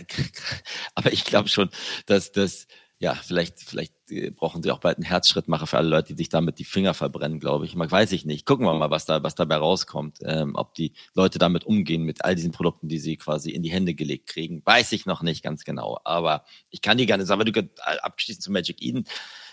aber 0.95 1.13
ich 1.13 1.23
glaube 1.23 1.47
schon, 1.47 1.69
dass 2.05 2.33
das 2.33 2.67
ja, 2.99 3.15
vielleicht, 3.15 3.61
vielleicht 3.61 3.93
brauchen 4.35 4.63
sie 4.63 4.71
auch 4.71 4.79
bald 4.79 4.97
einen 4.97 5.05
Herzschrittmacher 5.05 5.67
für 5.67 5.77
alle 5.77 5.89
Leute, 5.89 6.13
die 6.13 6.17
sich 6.17 6.29
damit 6.29 6.59
die 6.59 6.63
Finger 6.63 6.93
verbrennen, 6.93 7.39
glaube 7.39 7.65
ich. 7.65 7.75
Man 7.75 7.89
weiß 7.89 8.11
ich 8.11 8.25
nicht. 8.25 8.45
Gucken 8.45 8.65
wir 8.65 8.73
mal, 8.73 8.89
was 8.89 9.05
da, 9.05 9.23
was 9.23 9.35
dabei 9.35 9.57
rauskommt. 9.57 10.19
Ähm, 10.23 10.55
ob 10.55 10.73
die 10.73 10.93
Leute 11.13 11.39
damit 11.39 11.65
umgehen 11.65 12.03
mit 12.03 12.25
all 12.25 12.35
diesen 12.35 12.51
Produkten, 12.51 12.87
die 12.87 12.99
sie 12.99 13.17
quasi 13.17 13.51
in 13.51 13.63
die 13.63 13.71
Hände 13.71 13.93
gelegt 13.93 14.27
kriegen, 14.27 14.61
weiß 14.65 14.91
ich 14.91 15.05
noch 15.05 15.21
nicht 15.21 15.43
ganz 15.43 15.63
genau. 15.63 15.99
Aber 16.03 16.43
ich 16.69 16.81
kann 16.81 16.97
die 16.97 17.05
gerne 17.05 17.25
sagen, 17.25 17.45
du 17.45 17.59
äh, 17.59 17.67
abgeschließt 18.01 18.41
zu 18.41 18.51
Magic 18.51 18.81
Eden 18.81 19.05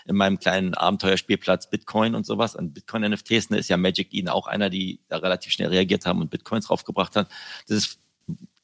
in 0.05 0.15
meinem 0.15 0.39
kleinen 0.39 0.73
Abenteuerspielplatz 0.73 1.69
Bitcoin 1.69 2.15
und 2.15 2.25
sowas 2.25 2.55
an 2.55 2.73
Bitcoin 2.73 3.03
NFTs, 3.11 3.49
ne, 3.49 3.57
ist 3.57 3.69
ja 3.69 3.77
Magic 3.77 4.13
Eden 4.13 4.29
auch 4.29 4.47
einer, 4.47 4.69
die 4.69 5.01
da 5.09 5.17
relativ 5.17 5.51
schnell 5.51 5.69
reagiert 5.69 6.05
haben 6.05 6.21
und 6.21 6.29
Bitcoins 6.29 6.67
draufgebracht 6.67 7.15
haben. 7.15 7.27
Das 7.67 7.77
ist 7.77 7.99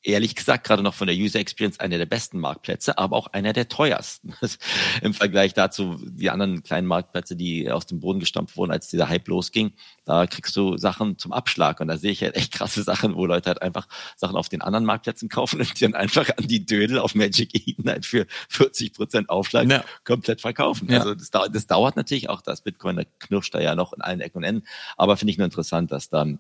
ehrlich 0.04 0.36
gesagt 0.36 0.66
gerade 0.66 0.84
noch 0.84 0.94
von 0.94 1.08
der 1.08 1.16
User 1.16 1.40
Experience 1.40 1.80
einer 1.80 1.98
der 1.98 2.06
besten 2.06 2.40
Marktplätze, 2.40 2.98
aber 2.98 3.16
auch 3.16 3.28
einer 3.28 3.54
der 3.54 3.70
teuersten 3.70 4.34
im 5.02 5.14
Vergleich 5.14 5.54
dazu 5.54 5.98
die 6.04 6.30
anderen 6.30 6.62
kleinen 6.62 6.88
Marktplätze, 6.88 7.36
die 7.36 7.72
aus 7.72 7.86
dem 7.86 8.02
Boden 8.02 8.20
gestampft 8.20 8.58
wurden, 8.58 8.72
als 8.72 8.90
dieser 8.90 9.10
Hype 9.10 9.28
losging. 9.28 9.74
Da 10.06 10.28
kriegst 10.28 10.56
du 10.56 10.78
Sachen 10.78 11.18
zum 11.18 11.32
Abschlag 11.32 11.80
und 11.80 11.88
da 11.88 11.98
sehe 11.98 12.12
ich 12.12 12.22
halt 12.22 12.36
echt 12.36 12.54
krasse 12.54 12.84
Sachen, 12.84 13.16
wo 13.16 13.26
Leute 13.26 13.48
halt 13.48 13.62
einfach 13.62 13.88
Sachen 14.18 14.36
auf 14.36 14.50
den 14.50 14.62
anderen 14.62 14.86
Marktplätzen 14.86 15.30
kaufen 15.30 15.60
und 15.60 15.80
die 15.80 15.84
dann 15.84 15.96
einfach 15.96 16.30
an 16.38 16.48
die 16.48 16.66
Dödel 16.66 17.00
auf 17.00 17.16
Magic 17.16 17.50
Eden 17.54 17.90
halt 17.90 18.06
für 18.06 18.28
40 18.50 18.94
Prozent 18.94 19.30
Aufschlag 19.30 19.70
ja. 19.72 19.84
komplett 20.04 20.42
verkaufen. 20.42 20.90
Ja. 20.92 21.00
Also 21.00 21.16
das, 21.16 21.30
das 21.30 21.68
dauert 21.68 21.96
natürlich 21.96 22.30
auch, 22.30 22.42
das 22.42 22.62
Bitcoin, 22.62 22.98
da 22.98 23.04
knirscht 23.20 23.56
da 23.56 23.62
ja 23.62 23.76
noch 23.76 23.94
in 23.94 24.02
allen 24.02 24.20
Ecken 24.20 24.40
und 24.40 24.44
Enden, 24.44 24.68
aber 24.98 25.16
finde 25.16 25.32
ich 25.32 25.38
nur 25.38 25.46
interessant, 25.46 25.92
dass 25.92 26.10
dann 26.10 26.40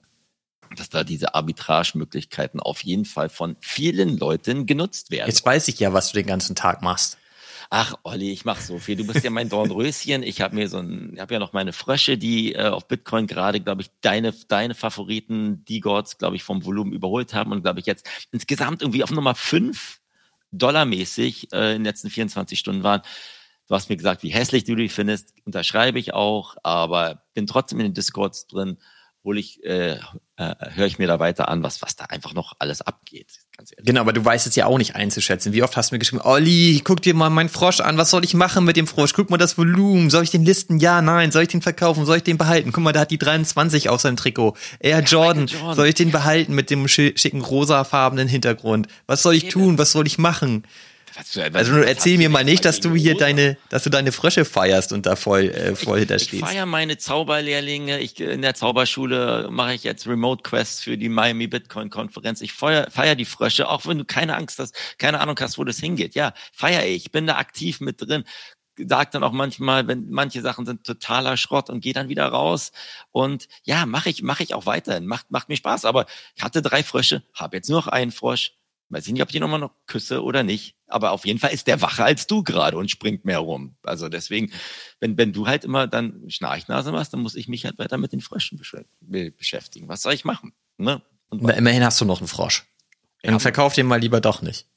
dass 0.75 0.90
da 0.90 1.04
diese 1.04 1.36
Arbitragemöglichkeiten 1.36 2.60
auf 2.60 2.84
jeden 2.84 3.06
Fall 3.06 3.30
von 3.30 3.56
vielen 3.60 4.18
Leuten 4.18 4.66
genutzt 4.66 5.12
werden. 5.12 5.27
Jetzt 5.27 5.46
weiß 5.46 5.68
ich 5.68 5.80
ja, 5.80 5.94
was 5.94 6.12
du 6.12 6.18
den 6.18 6.27
ganzen 6.27 6.56
Tag 6.56 6.82
machst. 6.82 7.18
Ach, 7.70 7.96
Olli, 8.03 8.32
ich 8.32 8.46
mach 8.46 8.60
so 8.60 8.77
viel. 8.77 8.96
Du 8.96 9.08
bist 9.08 9.24
ja 9.24 9.32
mein 9.32 9.50
Dornröschen. 9.50 10.22
Ich 10.22 10.42
habe 10.42 10.53
mir 10.53 10.70
so 10.70 10.77
ein, 10.77 11.13
ich 11.15 11.20
habe 11.20 11.34
ja 11.34 11.39
noch 11.39 11.53
meine 11.53 11.74
Frösche, 11.74 12.20
die 12.20 12.53
äh, 12.53 12.68
auf 12.68 12.88
Bitcoin 12.88 13.25
gerade, 13.25 13.60
glaube 13.60 13.82
ich, 13.82 13.89
deine 14.01 14.32
deine 14.48 14.75
Favoriten, 14.75 15.65
die 15.65 15.80
Gods, 15.80 16.20
glaube 16.20 16.36
ich, 16.36 16.44
vom 16.44 16.63
Volumen 16.65 16.94
überholt 16.94 17.34
haben 17.34 17.51
und 17.51 17.63
glaube 17.63 17.80
ich 17.80 17.88
jetzt 17.88 18.08
insgesamt 18.32 18.84
irgendwie 18.84 19.03
auf 19.03 19.10
Nummer 19.10 19.34
fünf 19.34 20.01
Dollarmäßig 20.51 21.51
äh, 21.51 21.72
in 21.72 21.80
den 21.80 21.86
letzten 21.86 22.12
24 22.12 22.60
Stunden 22.60 22.84
waren. 22.84 23.01
Du 23.68 23.74
hast 23.74 23.89
mir 23.89 23.98
gesagt, 23.98 24.22
wie 24.22 24.30
hässlich 24.30 24.65
du 24.65 24.75
die 24.75 24.89
findest, 24.89 25.34
unterschreibe 25.46 25.98
ich 25.98 26.13
auch, 26.13 26.56
aber 26.62 27.24
bin 27.34 27.48
trotzdem 27.48 27.80
in 27.80 27.88
den 27.88 27.94
Discords 27.96 28.46
drin 28.46 28.77
hole 29.24 29.39
ich, 29.39 29.63
äh, 29.63 29.98
äh, 30.36 30.56
höre 30.75 30.86
ich 30.86 31.00
mir 31.00 31.08
da 31.08 31.20
weiter 31.20 31.48
an, 31.48 31.63
was, 31.63 31.82
was 31.82 31.96
da 31.96 32.06
einfach 32.06 32.34
noch 32.34 32.53
alles 32.60 32.82
abgeht. 32.82 33.39
Genau, 33.77 34.01
aber 34.01 34.13
du 34.13 34.24
weißt 34.24 34.48
es 34.48 34.56
ja 34.56 34.65
auch 34.65 34.77
nicht 34.77 34.96
einzuschätzen. 34.96 35.53
Wie 35.53 35.63
oft 35.63 35.77
hast 35.77 35.92
du 35.92 35.96
mir 35.96 36.00
geschrieben, 36.00 36.22
Olli, 36.24 36.82
guck 36.84 37.01
dir 37.01 37.13
mal 37.13 37.30
meinen 37.30 37.50
Frosch 37.50 37.80
an, 37.80 37.98
was 37.98 38.10
soll 38.10 38.24
ich 38.25 38.34
machen 38.34 38.65
mit 38.65 38.75
dem 38.75 38.88
Frosch? 38.88 39.13
Guck 39.13 39.30
mal 39.30 39.38
das 39.38 39.58
Volumen, 39.58 40.10
soll 40.10 40.24
ich 40.24 40.32
den 40.32 40.44
listen? 40.44 40.80
Ja, 40.80 41.01
nein, 41.01 41.32
soll 41.32 41.44
ich 41.44 41.50
den 41.50 41.62
verkaufen? 41.62 42.06
Soll 42.06 42.18
ich 42.18 42.24
den 42.24 42.38
behalten? 42.38 42.72
Guck 42.72 42.84
mal, 42.84 42.92
da 42.92 43.01
hat 43.01 43.12
die 43.12 43.18
23 43.18 43.89
auf 43.89 44.01
seinem 44.01 44.18
Trikot. 44.18 44.58
Air 44.80 45.01
Jordan, 45.01 45.48
Jordan, 45.48 45.75
soll 45.75 45.88
ich 45.88 45.96
den 45.96 46.12
behalten 46.12 46.56
mit 46.56 46.70
dem 46.70 46.88
schicken 46.88 47.42
rosafarbenen 47.42 48.27
Hintergrund? 48.27 48.88
Was 49.06 49.24
soll 49.24 49.36
ich 49.36 49.50
tun? 49.50 49.77
Was 49.77 49.92
soll 49.92 50.08
ich 50.08 50.18
machen? 50.18 50.63
Was, 51.15 51.36
was, 51.36 51.53
also 51.53 51.77
erzähl 51.77 52.17
mir 52.17 52.29
mal 52.29 52.43
nicht, 52.43 52.65
dass 52.65 52.79
du 52.79 52.96
hier 52.96 53.15
deine, 53.15 53.58
dass 53.70 53.84
du 53.84 53.89
deine 53.89 54.12
Frösche 54.12 54.46
feierst 54.46 54.93
und 54.93 55.05
da 55.05 55.15
voll, 55.15 55.50
äh, 55.50 55.75
voll 55.75 56.00
hinterstehst. 56.00 56.34
Ich 56.34 56.39
feiere 56.39 56.65
meine 56.65 56.98
Zauberlehrlinge. 56.98 58.00
Ich, 58.00 58.20
in 58.20 58.41
der 58.41 58.55
Zauberschule 58.55 59.48
mache 59.51 59.74
ich 59.74 59.84
jetzt 59.84 60.08
Remote 60.08 60.43
Quests 60.43 60.82
für 60.82 60.98
die 60.98 61.10
Miami 61.10 61.48
Bitcoin 61.48 61.89
Konferenz. 61.89 62.41
Ich 62.41 62.53
feier, 62.53 62.89
feier 62.89 63.15
die 63.15 63.25
Frösche, 63.25 63.70
auch 63.70 63.86
wenn 63.86 64.00
du 64.00 64.05
keine 64.05 64.36
Angst 64.36 64.60
hast, 64.60 64.75
keine 64.98 65.20
Ahnung 65.20 65.38
hast, 65.39 65.58
wo 65.58 65.63
das 65.63 65.77
hingeht. 65.77 66.15
Ja, 66.15 66.34
feier 66.51 66.86
ich. 66.86 67.12
Bin 67.12 67.27
da 67.27 67.38
aktiv 67.38 67.79
mit 67.79 68.01
drin 68.01 68.24
sag 68.77 69.12
dann 69.12 69.24
auch 69.24 69.32
manchmal, 69.32 69.88
wenn 69.88 70.10
manche 70.10 70.41
Sachen 70.41 70.65
sind 70.65 70.84
totaler 70.84 71.38
Schrott 71.38 71.70
und 71.70 71.82
gehe 71.82 71.93
dann 71.93 72.10
wieder 72.10 72.27
raus. 72.27 72.72
Und 73.12 73.48
ja, 73.63 73.86
mache 73.86 74.10
ich, 74.10 74.24
mache 74.24 74.43
ich 74.43 74.53
auch 74.53 74.65
weiterhin. 74.65 75.05
Macht, 75.05 75.32
macht 75.32 75.50
mir 75.50 75.58
Spaß. 75.58 75.86
Aber 75.86 76.05
ich 76.36 76.43
hatte 76.43 76.62
drei 76.62 76.84
Frösche, 76.84 77.24
habe 77.34 77.58
jetzt 77.58 77.70
nur 77.70 77.79
noch 77.79 77.88
einen 77.88 78.12
Frosch. 78.12 78.53
Weiß 78.94 79.08
ich 79.08 79.14
nicht, 79.14 79.24
ob 79.24 79.30
ich 79.30 79.36
ihn 79.36 79.42
nochmal 79.42 79.60
noch 79.60 79.74
küsse 79.88 80.24
oder 80.24 80.44
nicht. 80.44 80.76
Aber 80.88 81.12
auf 81.12 81.26
jeden 81.26 81.40
Fall 81.40 81.52
ist 81.52 81.66
der 81.66 81.82
wacher 81.82 82.06
als 82.06 82.28
du 82.28 82.44
gerade 82.44 82.78
und 82.78 82.92
springt 82.92 83.26
mehr 83.26 83.40
rum. 83.40 83.76
Also 83.82 84.08
deswegen, 84.08 84.52
wenn, 85.00 85.18
wenn 85.18 85.34
du 85.34 85.48
halt 85.48 85.64
immer 85.64 85.88
dann 85.88 86.30
Schnarchnase 86.30 86.92
machst, 86.92 87.12
dann 87.12 87.22
muss 87.22 87.34
ich 87.34 87.48
mich 87.48 87.66
halt 87.66 87.80
weiter 87.80 87.98
mit 87.98 88.12
den 88.12 88.22
Fröschen 88.22 88.62
beschäftigen. 89.02 89.88
Was 89.88 90.04
soll 90.04 90.14
ich 90.14 90.26
machen? 90.26 90.54
Ne? 90.78 91.02
Und 91.30 91.50
immerhin 91.50 91.84
hast 91.84 92.00
du 92.00 92.06
noch 92.06 92.20
einen 92.20 92.28
Frosch. 92.28 92.66
Dann 93.24 93.40
verkauf 93.40 93.74
den 93.74 93.88
mal 93.88 94.00
lieber 94.00 94.22
doch 94.22 94.44
nicht. 94.44 94.68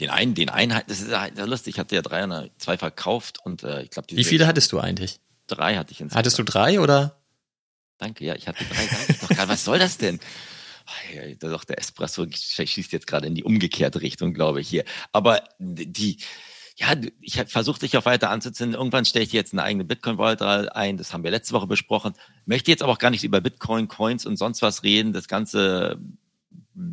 Den 0.00 0.08
einen, 0.08 0.34
den 0.34 0.48
einen, 0.48 0.80
das 0.86 1.00
ist 1.00 1.10
ja 1.10 1.26
lustig, 1.44 1.74
ich 1.74 1.78
hatte 1.78 1.94
ja 1.94 2.02
drei 2.02 2.24
oder 2.24 2.48
zwei 2.56 2.78
verkauft 2.78 3.38
und 3.44 3.62
äh, 3.64 3.82
ich 3.82 3.90
glaube, 3.90 4.08
Wie 4.10 4.24
viele 4.24 4.46
hattest 4.46 4.72
du 4.72 4.80
eigentlich? 4.80 5.20
Drei 5.46 5.76
hatte 5.76 5.92
ich 5.92 6.00
insgesamt. 6.00 6.18
Hattest 6.18 6.38
du 6.38 6.42
drei 6.42 6.80
oder? 6.80 7.20
Danke, 7.98 8.24
ja, 8.24 8.34
ich 8.34 8.48
hatte 8.48 8.64
drei, 8.64 8.84
ich 9.08 9.18
doch 9.20 9.28
gerade. 9.28 9.48
Was 9.52 9.64
soll 9.64 9.78
das 9.78 9.98
denn? 9.98 10.18
Doch, 11.40 11.64
der 11.64 11.78
Espresso 11.78 12.26
schießt 12.30 12.92
jetzt 12.92 13.06
gerade 13.06 13.26
in 13.26 13.34
die 13.34 13.44
umgekehrte 13.44 14.00
Richtung, 14.02 14.34
glaube 14.34 14.60
ich, 14.60 14.68
hier. 14.68 14.84
Aber 15.12 15.42
die, 15.58 16.18
ja, 16.76 16.94
ich 17.20 17.40
versuche 17.46 17.80
dich 17.80 17.96
auch 17.96 18.04
weiter 18.04 18.30
anzuziehen. 18.30 18.74
Irgendwann 18.74 19.04
stelle 19.04 19.24
ich 19.24 19.30
dir 19.30 19.38
jetzt 19.38 19.52
eine 19.52 19.62
eigene 19.62 19.84
Bitcoin-Wallet 19.84 20.42
ein. 20.42 20.96
Das 20.96 21.12
haben 21.12 21.24
wir 21.24 21.30
letzte 21.30 21.54
Woche 21.54 21.66
besprochen. 21.66 22.14
Möchte 22.46 22.70
jetzt 22.70 22.82
aber 22.82 22.92
auch 22.92 22.98
gar 22.98 23.10
nicht 23.10 23.24
über 23.24 23.40
Bitcoin, 23.40 23.88
Coins 23.88 24.26
und 24.26 24.36
sonst 24.36 24.62
was 24.62 24.82
reden. 24.82 25.12
Das 25.12 25.28
Ganze 25.28 25.98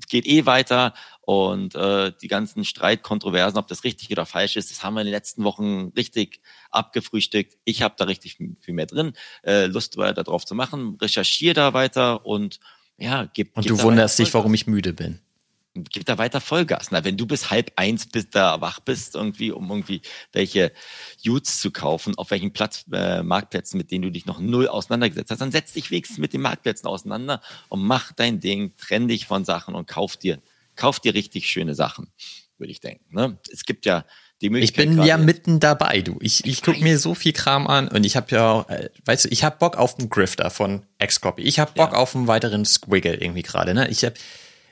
geht 0.10 0.28
eh 0.28 0.46
weiter 0.46 0.94
und 1.22 1.76
äh, 1.76 2.12
die 2.22 2.28
ganzen 2.28 2.66
Streitkontroversen, 2.66 3.58
ob 3.58 3.68
das 3.68 3.84
richtig 3.84 4.12
oder 4.12 4.26
falsch 4.26 4.56
ist, 4.56 4.70
das 4.70 4.84
haben 4.84 4.94
wir 4.94 5.02
in 5.02 5.08
den 5.08 5.14
letzten 5.14 5.44
Wochen 5.44 5.92
richtig 5.96 6.42
abgefrühstückt. 6.70 7.58
Ich 7.64 7.82
habe 7.82 7.96
da 7.98 8.06
richtig 8.06 8.36
viel 8.36 8.74
mehr 8.74 8.86
drin, 8.86 9.14
äh, 9.44 9.66
Lust 9.66 9.98
weiter 9.98 10.24
drauf 10.24 10.46
zu 10.46 10.56
machen, 10.56 10.98
recherchiere 11.02 11.54
da 11.54 11.74
weiter 11.74 12.26
und 12.26 12.60
ja, 13.02 13.30
gib. 13.34 13.56
Und 13.58 13.64
gib 13.64 13.76
du 13.76 13.84
wunderst 13.84 14.20
dich, 14.20 14.34
warum 14.34 14.54
ich 14.54 14.68
müde 14.68 14.94
bin 14.94 15.20
gib 15.74 16.06
da 16.06 16.18
weiter 16.18 16.42
Vollgas. 16.42 16.92
Na, 16.92 17.04
wenn 17.04 17.18
du 17.18 17.26
bis 17.26 17.50
halb 17.50 17.72
eins 17.76 18.06
bis 18.06 18.30
da 18.30 18.60
wach 18.62 18.80
bist, 18.80 19.16
irgendwie, 19.16 19.52
um 19.52 19.70
irgendwie 19.70 20.02
welche 20.34 20.72
Utes 21.26 21.60
zu 21.60 21.72
kaufen, 21.72 22.18
auf 22.18 22.32
welchen 22.32 22.52
Platz, 22.52 22.86
äh, 22.92 23.24
Marktplätzen, 23.24 23.78
mit 23.78 23.92
denen 23.92 24.04
du 24.04 24.12
dich 24.12 24.26
noch 24.26 24.40
null 24.40 24.68
auseinandergesetzt 24.68 25.32
hast, 25.32 25.40
dann 25.40 25.52
setz 25.52 25.74
dich 25.74 25.92
wenigstens 25.92 26.18
mit 26.18 26.34
den 26.34 26.42
Marktplätzen 26.42 26.88
auseinander 26.88 27.42
und 27.70 27.84
mach 27.84 28.12
dein 28.12 28.40
Ding, 28.40 28.76
trenn 28.78 29.08
dich 29.08 29.26
von 29.26 29.46
Sachen 29.46 29.76
und 29.76 29.88
kauf 29.88 30.18
dir, 30.18 30.42
kauf 30.76 31.00
dir 31.00 31.14
richtig 31.14 31.48
schöne 31.50 31.76
Sachen, 31.76 32.12
würde 32.58 32.72
ich 32.72 32.80
denken. 32.80 33.16
Ne? 33.16 33.38
Es 33.52 33.66
gibt 33.66 33.86
ja. 33.86 34.06
Ich 34.42 34.74
bin 34.74 34.98
ja 34.98 35.18
jetzt. 35.18 35.26
mitten 35.26 35.60
dabei, 35.60 36.02
du. 36.02 36.18
Ich, 36.20 36.42
ich, 36.42 36.54
ich 36.54 36.62
gucke 36.64 36.82
mir 36.82 36.98
so 36.98 37.14
viel 37.14 37.32
Kram 37.32 37.68
an 37.68 37.88
und 37.88 38.06
ich 38.06 38.16
habe 38.16 38.28
ja, 38.36 38.62
äh, 38.70 38.90
weißt 39.06 39.26
du, 39.26 39.30
ich 39.30 39.44
habe 39.44 39.58
Bock 39.60 39.78
auf 39.78 40.00
einen 40.00 40.10
Grifter 40.10 40.50
von 40.50 40.84
Xcopy. 41.00 41.44
Ich 41.44 41.60
habe 41.60 41.72
Bock 41.76 41.92
ja. 41.92 41.98
auf 41.98 42.16
einen 42.16 42.28
weiteren 42.28 42.66
Squiggle 42.66 43.14
irgendwie 43.16 43.44
gerade. 43.44 43.74
Ne? 43.74 43.88
Ich 43.90 44.04
habe 44.04 44.16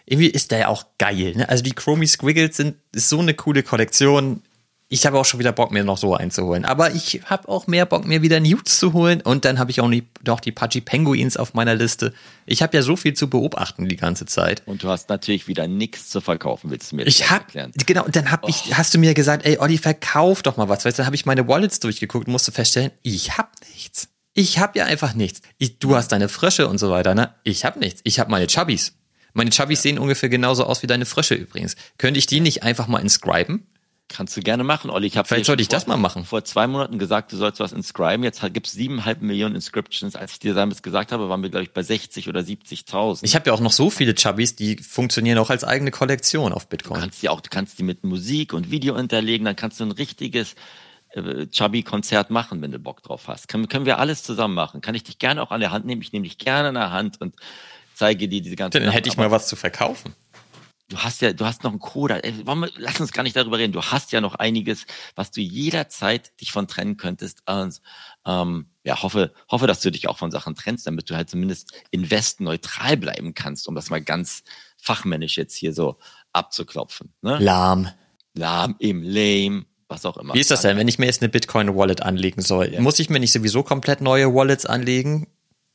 irgendwie 0.08 0.28
ist 0.28 0.50
der 0.52 0.60
ja 0.60 0.68
auch 0.70 0.86
geil. 0.98 1.34
Ne? 1.36 1.48
Also 1.48 1.64
die 1.64 1.74
Chromie 1.74 2.08
Squiggles 2.08 2.58
sind 2.58 2.78
ist 2.94 3.10
so 3.10 3.20
eine 3.20 3.36
coole 3.36 3.62
Kollektion. 3.62 4.42
Ich 4.92 5.06
habe 5.06 5.20
auch 5.20 5.26
schon 5.26 5.40
wieder 5.40 5.52
Bock, 5.52 5.72
mir 5.72 5.84
noch 5.84 6.00
so 6.00 6.16
einzuholen. 6.16 6.66
Aber 6.66 6.96
ich 6.96 7.22
habe 7.26 7.48
auch 7.48 7.68
mehr 7.68 7.86
Bock, 7.86 8.08
mir 8.08 8.24
wieder 8.24 8.40
Newts 8.40 8.80
zu 8.80 8.94
holen. 8.94 9.22
Und 9.22 9.46
dann 9.46 9.60
habe 9.60 9.70
ich 9.70 9.82
auch 9.82 9.92
noch 10.26 10.40
die 10.40 10.52
Pudgy 10.52 10.82
Penguins 10.82 11.38
auf 11.38 11.54
meiner 11.54 11.76
Liste. 11.76 12.12
Ich 12.48 12.64
habe 12.64 12.76
ja 12.76 12.82
so 12.82 12.96
viel 12.96 13.14
zu 13.14 13.30
beobachten 13.30 13.88
die 13.88 13.98
ganze 13.98 14.26
Zeit. 14.26 14.64
Und 14.66 14.82
du 14.82 14.90
hast 14.90 15.08
natürlich 15.10 15.48
wieder 15.48 15.68
nichts 15.68 16.10
zu 16.10 16.22
verkaufen, 16.22 16.72
willst 16.72 16.92
du 16.92 16.96
mir 16.96 17.06
ich 17.06 17.30
hab, 17.30 17.42
erklären? 17.42 17.72
Genau, 17.86 18.04
und 18.04 18.16
dann 18.16 18.32
hab 18.32 18.44
oh. 18.44 18.48
ich, 18.48 18.76
hast 18.76 18.92
du 18.96 18.98
mir 18.98 19.14
gesagt, 19.14 19.46
ey 19.46 19.60
Olli, 19.60 19.78
verkauf 19.78 20.42
doch 20.42 20.58
mal 20.58 20.70
was. 20.70 20.86
Weißt 20.86 20.98
du, 20.98 21.02
dann 21.02 21.06
habe 21.06 21.16
ich 21.16 21.28
meine 21.28 21.48
Wallets 21.48 21.80
durchgeguckt 21.80 22.26
und 22.26 22.32
musste 22.32 22.52
feststellen, 22.52 22.90
ich 23.04 23.38
habe 23.38 23.50
nichts. 23.72 24.10
Ich 24.34 24.58
habe 24.58 24.80
ja 24.80 24.86
einfach 24.86 25.14
nichts. 25.14 25.42
Ich, 25.60 25.78
du 25.78 25.96
hast 25.96 26.08
deine 26.08 26.30
Frösche 26.30 26.68
und 26.68 26.80
so 26.80 26.90
weiter, 26.90 27.14
ne? 27.14 27.36
Ich 27.44 27.64
habe 27.64 27.78
nichts. 27.78 28.02
Ich 28.06 28.20
habe 28.20 28.32
meine 28.32 28.48
Chubbies. 28.48 28.94
Meine 29.34 29.52
Chubbies 29.52 29.84
sehen 29.84 30.00
ungefähr 30.00 30.30
genauso 30.30 30.64
aus 30.64 30.82
wie 30.82 30.88
deine 30.88 31.06
Frösche 31.06 31.36
übrigens. 31.36 31.76
Könnte 32.00 32.18
ich 32.18 32.26
die 32.26 32.40
nicht 32.40 32.64
einfach 32.64 32.88
mal 32.88 33.00
inscriben? 33.00 33.68
Kannst 34.10 34.36
du 34.36 34.42
gerne 34.42 34.64
machen, 34.64 34.90
Olli. 34.90 35.06
Ich 35.08 35.18
hab 35.18 35.28
Vielleicht 35.28 35.46
sollte 35.46 35.62
ich 35.62 35.68
vor, 35.68 35.78
das 35.78 35.88
mal 35.88 35.96
machen. 35.96 36.26
Vor 36.26 36.44
zwei 36.44 36.66
Monaten 36.66 36.98
gesagt, 36.98 37.32
du 37.32 37.38
sollst 37.38 37.60
was 37.60 37.72
inscriben. 37.72 38.24
Jetzt 38.24 38.42
gibt 38.54 38.68
es 38.68 38.74
siebeneinhalb 38.74 39.22
Millionen 39.22 39.56
Inscriptions. 39.56 40.16
Als 40.16 40.34
ich 40.34 40.40
dir 40.40 40.56
damals 40.56 40.82
gesagt 40.82 41.12
habe, 41.12 41.30
waren 41.30 41.44
wir, 41.44 41.50
glaube 41.50 41.64
ich, 41.64 41.72
bei 41.72 41.84
60 41.84 42.28
oder 42.28 42.42
70.000. 42.42 43.20
Ich 43.22 43.36
habe 43.36 43.48
ja 43.48 43.54
auch 43.54 43.60
noch 43.60 43.72
so 43.72 43.92
viele 43.92 44.16
Chubbies, 44.16 44.56
die 44.56 44.78
funktionieren 44.78 45.38
auch 45.38 45.52
als 45.52 45.64
eigene 45.64 45.92
Kollektion 45.92 46.54
auf 46.54 46.68
Bitcoin. 46.68 46.96
Du 46.96 47.02
kannst 47.02 47.22
die 47.22 47.30
auch, 47.30 47.40
du 47.40 47.50
kannst 47.50 47.78
die 47.78 47.84
mit 47.84 48.04
Musik 48.04 48.54
und 48.54 48.72
Video 48.72 48.98
hinterlegen, 48.98 49.46
dann 49.46 49.56
kannst 49.56 49.80
du 49.80 49.86
ein 49.86 49.92
richtiges 49.92 50.56
äh, 51.12 51.46
Chubby-Konzert 51.46 52.32
machen, 52.32 52.62
wenn 52.64 52.72
du 52.72 52.80
Bock 52.80 53.04
drauf 53.04 53.28
hast. 53.28 53.48
Können, 53.48 53.70
können 53.70 53.86
wir 53.86 54.00
alles 54.00 54.24
zusammen 54.24 54.56
machen. 54.56 54.82
Kann 54.82 54.96
ich 54.96 55.04
dich 55.04 55.20
gerne 55.20 55.42
auch 55.42 55.52
an 55.52 55.60
der 55.60 55.72
Hand 55.72 55.86
nehmen. 55.86 56.02
Ich 56.02 56.12
nehme 56.14 56.24
dich 56.24 56.40
gerne 56.40 56.70
an 56.70 56.76
der 56.76 56.92
Hand 56.92 57.22
und 57.22 57.36
zeige 57.94 58.28
dir 58.28 58.42
diese 58.42 58.56
ganze. 58.56 58.80
Dann 58.80 58.90
hätte 58.90 59.08
ich 59.08 59.18
mal 59.18 59.30
was 59.30 59.48
zu 59.48 59.56
verkaufen. 59.56 60.16
Du 60.90 60.98
hast 60.98 61.22
ja, 61.22 61.34
du 61.34 61.46
hast 61.46 61.64
noch 61.64 61.70
einen 61.70 61.80
Coder. 61.80 62.20
Lass 62.78 63.00
uns 63.00 63.12
gar 63.12 63.22
nicht 63.22 63.36
darüber 63.36 63.60
reden. 63.60 63.74
Du 63.74 63.82
hast 63.82 64.12
ja 64.12 64.22
noch 64.22 64.36
einiges, 64.36 64.88
was 65.16 65.30
du 65.30 65.40
jederzeit 65.40 66.40
dich 66.42 66.52
von 66.52 66.68
trennen 66.68 66.98
könntest. 66.98 67.44
Und, 67.48 67.80
ähm, 68.26 68.66
ja, 68.84 69.02
hoffe, 69.04 69.32
hoffe, 69.52 69.68
dass 69.68 69.82
du 69.82 69.92
dich 69.92 70.08
auch 70.10 70.18
von 70.18 70.32
Sachen 70.32 70.56
trennst, 70.56 70.88
damit 70.88 71.08
du 71.10 71.16
halt 71.16 71.30
zumindest 71.30 71.72
investneutral 71.92 72.98
bleiben 72.98 73.36
kannst, 73.36 73.68
um 73.68 73.76
das 73.76 73.92
mal 73.92 74.02
ganz 74.02 74.44
fachmännisch 74.78 75.38
jetzt 75.38 75.56
hier 75.56 75.74
so 75.74 76.00
abzuklopfen. 76.34 77.14
Ne? 77.22 77.38
Lahm. 77.38 77.90
Lahm, 78.34 78.76
eben 78.80 79.04
lame, 79.04 79.66
was 79.88 80.06
auch 80.06 80.18
immer. 80.18 80.34
Wie 80.34 80.40
ist 80.40 80.50
das 80.50 80.62
denn, 80.62 80.78
wenn 80.78 80.88
ich 80.88 80.98
mir 80.98 81.06
jetzt 81.06 81.22
eine 81.22 81.30
Bitcoin-Wallet 81.30 82.02
anlegen 82.02 82.42
soll? 82.42 82.74
Ja. 82.74 82.82
Muss 82.82 82.98
ich 82.98 83.12
mir 83.12 83.20
nicht 83.20 83.32
sowieso 83.32 83.62
komplett 83.62 84.02
neue 84.02 84.34
Wallets 84.34 84.66
anlegen, 84.66 85.28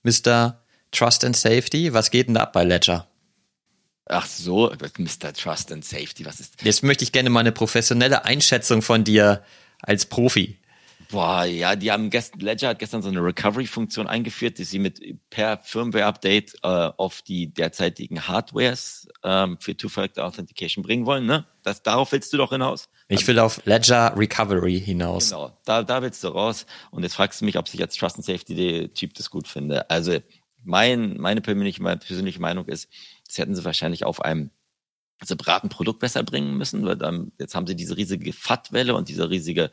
Mr. 0.03 0.65
Trust 0.91 1.25
and 1.25 1.37
Safety. 1.37 1.93
Was 1.93 2.11
geht 2.11 2.27
denn 2.27 2.35
da 2.35 2.43
ab 2.43 2.53
bei 2.53 2.65
Ledger? 2.65 3.09
Ach 4.07 4.27
so, 4.27 4.71
Mr. 4.99 5.33
Trust 5.33 5.73
and 5.73 5.85
Safety, 5.85 6.27
was 6.27 6.41
ist? 6.41 6.63
Jetzt 6.63 6.83
möchte 6.83 7.05
ich 7.05 7.13
gerne 7.13 7.31
mal 7.31 7.41
eine 7.41 7.53
professionelle 7.53 8.25
Einschätzung 8.25 8.83
von 8.83 9.05
dir 9.05 9.43
als 9.81 10.07
Profi. 10.07 10.59
Boah, 11.11 11.45
ja, 11.45 11.77
die 11.77 11.93
haben 11.93 12.11
gestern, 12.11 12.41
Ledger 12.41 12.69
hat 12.69 12.79
gestern 12.79 13.03
so 13.03 13.09
eine 13.09 13.21
Recovery-Funktion 13.21 14.07
eingeführt, 14.07 14.59
die 14.59 14.65
sie 14.65 14.79
mit 14.79 15.01
per 15.31 15.59
Firmware-Update 15.63 16.57
äh, 16.63 16.67
auf 16.67 17.23
die 17.23 17.53
derzeitigen 17.53 18.27
Hardwares 18.27 19.09
ähm, 19.23 19.59
für 19.61 19.77
Two-Factor 19.77 20.25
Authentication 20.25 20.83
bringen 20.83 21.07
wollen, 21.07 21.27
ne? 21.27 21.47
Das, 21.63 21.83
darauf 21.83 22.13
willst 22.13 22.33
du 22.33 22.37
doch 22.37 22.51
hinaus? 22.51 22.89
Ich 23.09 23.27
will 23.27 23.39
auf 23.39 23.65
Ledger 23.65 24.13
Recovery 24.17 24.81
hinaus. 24.81 25.31
Genau, 25.31 25.57
da, 25.65 25.83
da 25.83 26.03
willst 26.03 26.25
du 26.25 26.29
raus. 26.29 26.67
Und 26.91 27.03
jetzt 27.03 27.15
fragst 27.15 27.41
du 27.41 27.45
mich, 27.45 27.59
ob 27.59 27.73
ich 27.73 27.81
als 27.81 27.97
Trust 27.97 28.17
and 28.17 28.25
Safety-Typ 28.25 29.15
das 29.15 29.31
gut 29.31 29.47
finde. 29.47 29.89
Also 29.91 30.19
mein, 30.65 31.17
meine 31.19 31.41
persönliche, 31.41 31.83
meine 31.83 31.99
persönliche 31.99 32.41
Meinung 32.41 32.67
ist, 32.67 32.89
das 33.27 33.39
hätten 33.39 33.55
sie 33.55 33.65
wahrscheinlich 33.65 34.05
auf 34.05 34.23
einem 34.23 34.51
separaten 35.23 35.71
Produkt 35.71 36.01
besser 36.01 36.23
bringen 36.23 36.57
müssen, 36.57 36.85
weil 36.85 36.97
dann, 36.97 37.33
jetzt 37.39 37.55
haben 37.55 37.67
sie 37.67 37.77
diese 37.77 37.97
riesige 37.97 38.33
FAT-Welle 38.33 38.95
und 38.95 39.09
diese 39.09 39.31
riesige, 39.31 39.71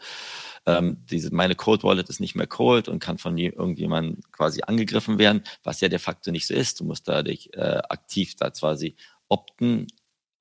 ähm, 0.65 1.03
diese, 1.09 1.33
meine 1.33 1.55
Cold 1.55 1.83
Wallet 1.83 2.09
ist 2.09 2.19
nicht 2.19 2.35
mehr 2.35 2.47
cold 2.47 2.87
und 2.87 2.99
kann 2.99 3.17
von 3.17 3.37
irgendjemandem 3.37 4.21
quasi 4.31 4.61
angegriffen 4.65 5.17
werden, 5.17 5.43
was 5.63 5.81
ja 5.81 5.89
de 5.89 5.99
facto 5.99 6.31
nicht 6.31 6.47
so 6.47 6.53
ist. 6.53 6.79
Du 6.79 6.85
musst 6.85 7.07
da 7.07 7.23
dich 7.23 7.53
äh, 7.55 7.81
aktiv 7.89 8.35
da 8.35 8.51
quasi 8.51 8.95
opten 9.27 9.87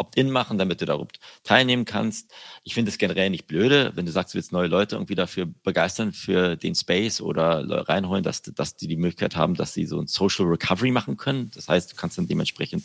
Opt-in 0.00 0.30
machen, 0.30 0.58
damit 0.58 0.80
du 0.80 0.86
da 0.86 0.98
teilnehmen 1.44 1.84
kannst. 1.84 2.32
Ich 2.64 2.74
finde 2.74 2.90
es 2.90 2.98
generell 2.98 3.30
nicht 3.30 3.46
blöde, 3.46 3.92
wenn 3.94 4.06
du 4.06 4.12
sagst, 4.12 4.34
du 4.34 4.36
willst 4.36 4.50
neue 4.50 4.66
Leute 4.66 4.96
irgendwie 4.96 5.14
dafür 5.14 5.46
begeistern 5.62 6.12
für 6.12 6.56
den 6.56 6.74
Space 6.74 7.20
oder 7.20 7.88
reinholen, 7.88 8.24
dass, 8.24 8.42
dass 8.42 8.76
die 8.76 8.88
die 8.88 8.96
Möglichkeit 8.96 9.36
haben, 9.36 9.54
dass 9.54 9.74
sie 9.74 9.86
so 9.86 10.00
ein 10.00 10.06
Social 10.06 10.46
Recovery 10.46 10.90
machen 10.90 11.16
können. 11.16 11.50
Das 11.54 11.68
heißt, 11.68 11.92
du 11.92 11.96
kannst 11.96 12.16
dann 12.16 12.26
dementsprechend 12.26 12.84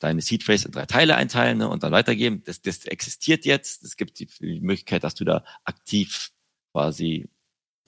deine 0.00 0.20
Seed 0.20 0.42
Phrase 0.42 0.66
in 0.66 0.72
drei 0.72 0.86
Teile 0.86 1.16
einteilen 1.16 1.58
ne, 1.58 1.68
und 1.68 1.82
dann 1.82 1.92
weitergeben. 1.92 2.42
Das, 2.44 2.60
das 2.60 2.84
existiert 2.84 3.44
jetzt. 3.44 3.84
Es 3.84 3.96
gibt 3.96 4.18
die, 4.18 4.26
die 4.40 4.60
Möglichkeit, 4.60 5.04
dass 5.04 5.14
du 5.14 5.24
da 5.24 5.44
aktiv 5.64 6.32
quasi 6.72 7.28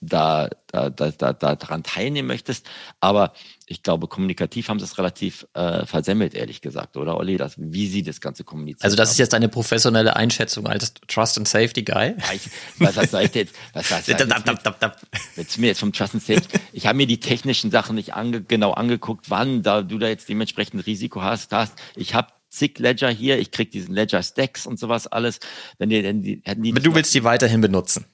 da, 0.01 0.49
da, 0.67 0.89
da, 0.89 1.11
da, 1.11 1.33
da 1.33 1.55
daran 1.55 1.83
teilnehmen 1.83 2.27
möchtest. 2.27 2.65
Aber 2.99 3.33
ich 3.65 3.83
glaube, 3.83 4.07
kommunikativ 4.07 4.69
haben 4.69 4.79
sie 4.79 4.85
es 4.85 4.97
relativ 4.97 5.45
äh, 5.53 5.85
versemmelt, 5.85 6.33
ehrlich 6.33 6.61
gesagt, 6.61 6.97
oder 6.97 7.17
Olli? 7.17 7.37
Das, 7.37 7.55
wie 7.57 7.87
sie 7.87 8.03
das 8.03 8.21
Ganze 8.21 8.43
kommunizieren. 8.43 8.83
Also 8.83 8.95
das 8.95 9.09
haben. 9.09 9.13
ist 9.13 9.17
jetzt 9.19 9.33
eine 9.33 9.49
professionelle 9.49 10.15
Einschätzung 10.15 10.67
als 10.67 10.93
Trust 11.07 11.37
and 11.37 11.47
Safety 11.47 11.83
Guy. 11.83 12.15
Ich, 12.33 12.49
was, 12.79 12.95
was 12.95 13.11
soll 13.11 13.23
ich 13.23 13.35
jetzt? 13.35 13.53
Was, 13.73 13.91
was, 13.91 14.07
was, 14.07 14.95
jetzt 15.35 15.57
mir 15.57 15.67
jetzt 15.67 15.79
vom 15.79 15.91
Trust 15.91 16.15
and 16.15 16.23
Safety. 16.23 16.59
Ich 16.71 16.87
habe 16.87 16.97
mir 16.97 17.07
die 17.07 17.19
technischen 17.19 17.71
Sachen 17.71 17.95
nicht 17.95 18.13
ange, 18.13 18.41
genau 18.41 18.71
angeguckt, 18.71 19.29
wann 19.29 19.63
da 19.63 19.81
du 19.81 19.97
da 19.97 20.07
jetzt 20.07 20.29
dementsprechend 20.29 20.85
Risiko 20.85 21.21
hast. 21.21 21.51
hast. 21.51 21.73
Ich 21.95 22.13
habe 22.13 22.29
zig 22.49 22.79
Ledger 22.79 23.09
hier, 23.09 23.37
ich 23.39 23.51
krieg 23.51 23.71
diesen 23.71 23.93
Ledger 23.93 24.23
Stacks 24.23 24.65
und 24.65 24.79
sowas 24.79 25.07
alles. 25.07 25.39
Wenn 25.77 25.89
die, 25.89 26.03
wenn 26.03 26.21
die, 26.21 26.41
hätten 26.45 26.63
die 26.63 26.71
Aber 26.71 26.79
du 26.79 26.95
willst 26.95 27.13
die 27.13 27.23
weiterhin 27.23 27.61
benutzen. 27.61 28.05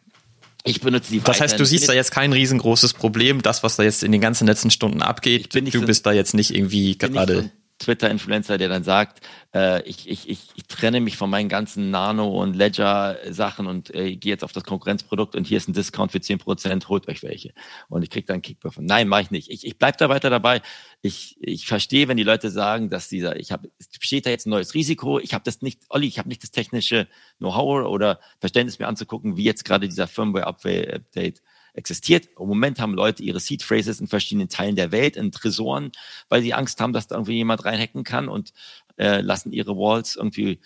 Ich 0.66 0.82
benutze 0.82 1.12
die 1.12 1.22
Das 1.22 1.40
heißt, 1.40 1.60
du 1.60 1.66
siehst 1.66 1.88
da 1.88 1.94
jetzt 1.94 2.12
kein 2.12 2.34
riesengroßes 2.34 2.94
Problem, 2.94 3.42
das, 3.42 3.62
was 3.62 3.76
da 3.76 3.84
jetzt 3.84 4.04
in 4.04 4.12
den 4.12 4.20
ganzen 4.20 4.48
letzten 4.48 4.72
Stunden 4.72 5.02
abgeht. 5.02 5.54
du 5.54 5.72
so, 5.72 5.82
bist 5.82 6.06
da 6.06 6.12
jetzt 6.12 6.34
nicht 6.34 6.54
irgendwie 6.54 6.98
gerade. 6.98 7.52
Twitter-Influencer, 7.80 8.58
der 8.58 8.70
dann 8.70 8.84
sagt, 8.84 9.26
äh, 9.54 9.82
ich, 9.84 10.10
ich, 10.10 10.30
ich, 10.30 10.50
ich 10.56 10.64
trenne 10.68 11.02
mich 11.02 11.18
von 11.18 11.30
meinen 11.30 11.50
ganzen 11.50 11.92
Nano- 11.92 12.42
und 12.42 12.56
Ledger-Sachen 12.56 13.68
und 13.68 13.94
äh, 13.94 14.16
gehe 14.16 14.32
jetzt 14.32 14.44
auf 14.44 14.54
das 14.54 14.64
Konkurrenzprodukt 14.64 15.36
und 15.36 15.46
hier 15.46 15.58
ist 15.58 15.68
ein 15.68 15.74
Discount 15.74 16.12
für 16.12 16.22
zehn 16.22 16.38
Prozent, 16.38 16.88
holt 16.88 17.08
euch 17.08 17.22
welche. 17.22 17.54
Und 17.90 18.04
ich 18.04 18.10
krieg 18.10 18.26
dann 18.28 18.42
Kickback 18.42 18.74
von. 18.74 18.86
Nein, 18.86 19.08
mache 19.10 19.24
ich 19.24 19.32
nicht. 19.32 19.50
Ich, 19.50 19.66
ich 19.66 19.78
bleib 19.78 19.98
da 19.98 20.08
weiter 20.08 20.30
dabei. 20.30 20.62
Ich, 21.02 21.38
ich 21.42 21.68
verstehe, 21.68 22.08
wenn 22.08 22.18
die 22.18 22.24
Leute 22.24 22.50
sagen, 22.50 22.90
dass 22.90 23.10
dieser, 23.10 23.38
ich 23.38 23.52
habe, 23.52 23.70
es 23.78 23.88
besteht 23.90 24.26
da 24.26 24.30
jetzt 24.30 24.48
ein 24.48 24.52
neues 24.52 24.74
Risiko. 24.74 25.20
Ich 25.20 25.34
habe 25.34 25.44
das 25.44 25.62
nicht, 25.62 25.82
Olli, 25.90 26.08
ich 26.08 26.18
habe 26.18 26.30
nicht 26.30 26.44
das 26.44 26.52
technische 26.52 27.08
Know-how 27.40 27.86
oder 27.88 28.20
Verständnis 28.40 28.80
mir 28.80 28.88
anzugucken, 28.88 29.36
wie 29.36 29.44
jetzt 29.44 29.66
gerade 29.66 29.88
dieser 29.88 30.08
Firmware-Update 30.08 31.42
existiert. 31.76 32.30
Im 32.40 32.48
Moment 32.48 32.80
haben 32.80 32.94
Leute 32.94 33.24
ihre 33.24 33.40
Seed 33.40 33.64
Phrases 33.64 34.00
in 34.00 34.08
verschiedenen 34.08 34.50
Teilen 34.50 34.76
der 34.76 34.92
Welt, 34.92 35.16
in 35.16 35.32
Tresoren, 35.32 35.92
weil 36.30 36.42
sie 36.42 36.54
Angst 36.54 36.80
haben, 36.80 36.94
dass 36.94 37.08
da 37.08 37.16
irgendwie 37.16 37.36
jemand 37.36 37.66
reinhacken 37.66 38.04
kann 38.04 38.28
und 38.28 38.54
äh, 38.98 39.22
lassen 39.22 39.52
ihre 39.52 39.76
Walls 39.76 40.16
irgendwie 40.16 40.60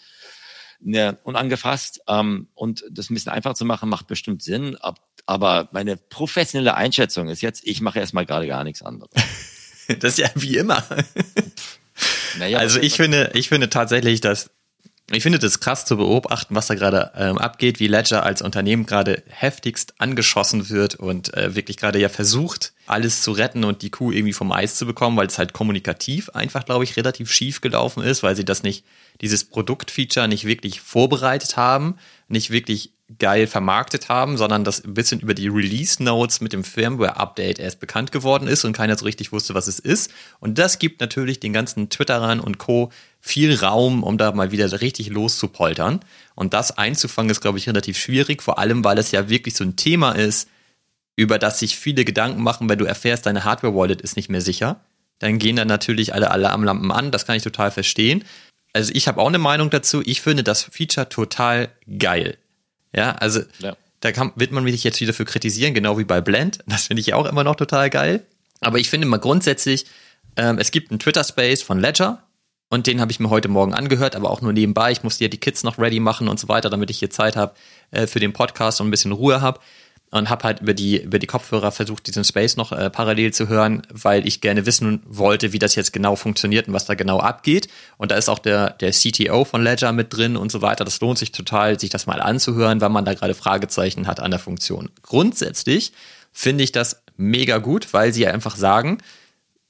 ne, 0.80 1.18
unangefasst. 1.24 2.02
Ähm, 2.08 2.48
und 2.54 2.84
das 2.90 3.10
ein 3.10 3.14
bisschen 3.14 3.32
einfach 3.32 3.54
zu 3.54 3.66
machen, 3.66 3.90
macht 3.90 4.08
bestimmt 4.08 4.42
Sinn. 4.42 4.76
Ab, 4.78 5.00
aber 5.26 5.70
meine 5.72 5.98
professionelle 5.98 6.76
Einschätzung 6.76 7.30
ist 7.30 7.42
jetzt, 7.42 7.66
ich 7.66 7.82
mache 7.82 8.00
erstmal 8.00 8.26
gerade 8.26 8.48
gar 8.48 8.64
nichts 8.64 8.82
anderes. 8.82 9.12
das 10.00 10.14
ist 10.14 10.20
ja 10.20 10.30
wie 10.36 10.58
immer. 10.58 10.84
Naja, 12.38 12.60
also 12.60 12.80
ich 12.80 12.94
finde, 12.94 13.32
ich 13.34 13.50
finde 13.50 13.70
tatsächlich, 13.70 14.22
dass 14.22 14.52
ich 15.12 15.24
finde 15.24 15.40
das 15.40 15.60
krass 15.60 15.86
zu 15.86 15.98
beobachten, 15.98 16.56
was 16.56 16.68
da 16.68 16.76
gerade 16.76 17.12
ähm, 17.16 17.38
abgeht, 17.38 17.80
wie 17.80 17.88
Ledger 17.88 18.24
als 18.24 18.42
Unternehmen 18.42 18.86
gerade 18.86 19.24
heftigst 19.28 19.96
angeschossen 19.98 20.70
wird 20.70 20.96
und 20.96 21.34
äh, 21.34 21.56
wirklich 21.56 21.78
gerade 21.78 22.00
ja 22.00 22.10
versucht, 22.10 22.74
alles 22.86 23.22
zu 23.22 23.32
retten 23.32 23.64
und 23.64 23.82
die 23.82 23.90
Kuh 23.90 24.12
irgendwie 24.12 24.34
vom 24.34 24.52
Eis 24.52 24.76
zu 24.76 24.86
bekommen, 24.86 25.18
weil 25.18 25.28
es 25.28 25.38
halt 25.38 25.54
kommunikativ 25.54 26.30
einfach, 26.30 26.66
glaube 26.66 26.84
ich, 26.84 26.96
relativ 26.98 27.32
schief 27.32 27.62
gelaufen 27.62 28.04
ist, 28.04 28.24
weil 28.24 28.36
sie 28.36 28.46
das 28.46 28.64
nicht, 28.64 28.86
dieses 29.22 29.44
Produktfeature 29.44 30.28
nicht 30.28 30.46
wirklich 30.46 30.82
vorbereitet 30.82 31.58
haben, 31.58 31.98
nicht 32.28 32.52
wirklich 32.52 32.92
geil 33.18 33.48
vermarktet 33.48 34.08
haben, 34.08 34.38
sondern 34.38 34.64
das 34.64 34.84
ein 34.84 34.94
bisschen 34.94 35.20
über 35.20 35.34
die 35.34 35.48
Release 35.48 36.02
Notes 36.02 36.42
mit 36.42 36.54
dem 36.54 36.64
Firmware-Update 36.64 37.58
erst 37.58 37.80
bekannt 37.80 38.12
geworden 38.12 38.48
ist 38.48 38.66
und 38.66 38.74
keiner 38.74 38.98
so 38.98 39.06
richtig 39.06 39.32
wusste, 39.32 39.56
was 39.56 39.68
es 39.68 39.80
ist. 39.80 40.12
Und 40.40 40.60
das 40.60 40.78
gibt 40.78 41.02
natürlich 41.02 41.40
den 41.40 41.52
ganzen 41.52 41.90
Twitterern 41.90 42.40
und 42.40 42.60
Co. 42.60 42.92
viel 43.22 43.56
Raum, 43.56 44.04
um 44.04 44.18
da 44.18 44.32
mal 44.32 44.52
wieder 44.52 44.82
richtig 44.82 45.10
loszupoltern. 45.10 46.00
Und 46.36 46.54
das 46.54 46.78
einzufangen 46.78 47.30
ist, 47.30 47.42
glaube 47.42 47.58
ich, 47.58 47.68
relativ 47.68 47.98
schwierig, 47.98 48.42
vor 48.42 48.60
allem, 48.60 48.84
weil 48.84 48.98
es 48.98 49.12
ja 49.12 49.30
wirklich 49.30 49.56
so 49.56 49.64
ein 49.64 49.76
Thema 49.76 50.14
ist, 50.14 50.50
über 51.16 51.38
das 51.38 51.60
sich 51.60 51.78
viele 51.78 52.06
Gedanken 52.06 52.42
machen, 52.42 52.70
wenn 52.70 52.80
du 52.80 52.86
erfährst, 52.86 53.26
deine 53.26 53.44
Hardware-Wallet 53.44 54.02
ist 54.02 54.16
nicht 54.16 54.30
mehr 54.30 54.42
sicher. 54.42 54.80
Dann 55.20 55.38
gehen 55.38 55.58
dann 55.58 55.68
natürlich 55.68 56.14
alle 56.14 56.32
Alarmlampen 56.32 56.92
an, 56.92 57.12
das 57.12 57.26
kann 57.26 57.36
ich 57.36 57.44
total 57.44 57.72
verstehen. 57.72 58.24
Also 58.72 58.92
ich 58.96 59.08
habe 59.08 59.20
auch 59.20 59.28
eine 59.28 59.38
Meinung 59.38 59.70
dazu. 59.70 60.02
Ich 60.06 60.22
finde 60.22 60.44
das 60.44 60.64
Feature 60.64 61.10
total 61.10 61.70
geil. 61.98 62.38
Ja, 62.96 63.16
also 63.16 63.42
ja. 63.60 63.76
da 64.00 64.14
kann, 64.14 64.32
wird 64.36 64.52
man 64.52 64.64
mich 64.64 64.84
jetzt 64.84 65.02
wieder 65.02 65.14
für 65.14 65.26
kritisieren, 65.26 65.74
genau 65.74 65.98
wie 65.98 66.06
bei 66.06 66.22
Blend. 66.22 66.60
Das 66.68 66.88
finde 66.88 67.02
ich 67.02 67.08
ja 67.08 67.16
auch 67.16 67.26
immer 67.26 67.44
noch 67.44 67.56
total 67.58 67.90
geil. 67.90 68.26
Aber 68.62 68.80
ich 68.80 68.90
finde 68.90 69.08
mal 69.08 69.18
grundsätzlich, 69.18 69.88
ähm, 70.38 70.58
es 70.58 70.72
gibt 70.72 70.92
einen 70.92 71.00
Twitter-Space 71.00 71.64
von 71.64 71.80
Ledger 71.80 72.24
und 72.70 72.88
den 72.88 73.02
habe 73.02 73.12
ich 73.12 73.20
mir 73.20 73.30
heute 73.30 73.48
Morgen 73.48 73.74
angehört, 73.74 74.16
aber 74.16 74.30
auch 74.30 74.42
nur 74.42 74.54
nebenbei. 74.54 74.92
Ich 74.92 75.04
musste 75.04 75.24
ja 75.24 75.28
die 75.28 75.40
Kids 75.40 75.64
noch 75.64 75.78
ready 75.80 76.00
machen 76.00 76.28
und 76.28 76.40
so 76.40 76.48
weiter, 76.48 76.70
damit 76.70 76.90
ich 76.90 77.00
hier 77.00 77.10
Zeit 77.10 77.36
habe 77.36 77.54
äh, 77.92 78.08
für 78.08 78.20
den 78.20 78.34
Podcast 78.34 78.80
und 78.80 78.88
ein 78.88 78.92
bisschen 78.92 79.12
Ruhe 79.12 79.42
habe 79.42 79.60
und 80.12 80.30
habe 80.30 80.44
halt 80.44 80.62
über 80.62 80.74
die 80.74 81.02
über 81.02 81.20
die 81.20 81.28
Kopfhörer 81.28 81.72
versucht, 81.72 82.08
diesen 82.08 82.24
Space 82.24 82.58
noch 82.58 82.72
äh, 82.72 82.90
parallel 82.90 83.34
zu 83.34 83.48
hören, 83.48 83.84
weil 83.92 84.28
ich 84.28 84.42
gerne 84.42 84.66
wissen 84.66 85.02
wollte, 85.08 85.54
wie 85.54 85.60
das 85.60 85.76
jetzt 85.76 85.94
genau 85.94 86.16
funktioniert 86.16 86.68
und 86.68 86.74
was 86.74 86.86
da 86.86 86.96
genau 86.96 87.20
abgeht. 87.20 87.68
Und 87.98 88.12
da 88.12 88.16
ist 88.16 88.30
auch 88.30 88.40
der 88.40 88.72
der 88.72 88.92
CTO 88.92 89.46
von 89.46 89.64
Ledger 89.64 89.92
mit 89.92 90.16
drin 90.16 90.38
und 90.38 90.52
so 90.52 90.62
weiter. 90.62 90.86
Das 90.86 91.00
lohnt 91.00 91.18
sich 91.18 91.32
total, 91.32 91.80
sich 91.80 91.90
das 91.90 92.06
mal 92.06 92.22
anzuhören, 92.22 92.82
weil 92.82 92.90
man 92.90 93.06
da 93.06 93.14
gerade 93.14 93.34
Fragezeichen 93.34 94.08
hat 94.08 94.20
an 94.20 94.32
der 94.32 94.40
Funktion. 94.40 94.90
Grundsätzlich 95.02 95.92
finde 96.32 96.64
ich 96.64 96.72
das 96.72 97.02
mega 97.18 97.58
gut, 97.58 97.94
weil 97.94 98.14
sie 98.14 98.28
einfach 98.28 98.56
sagen, 98.56 99.00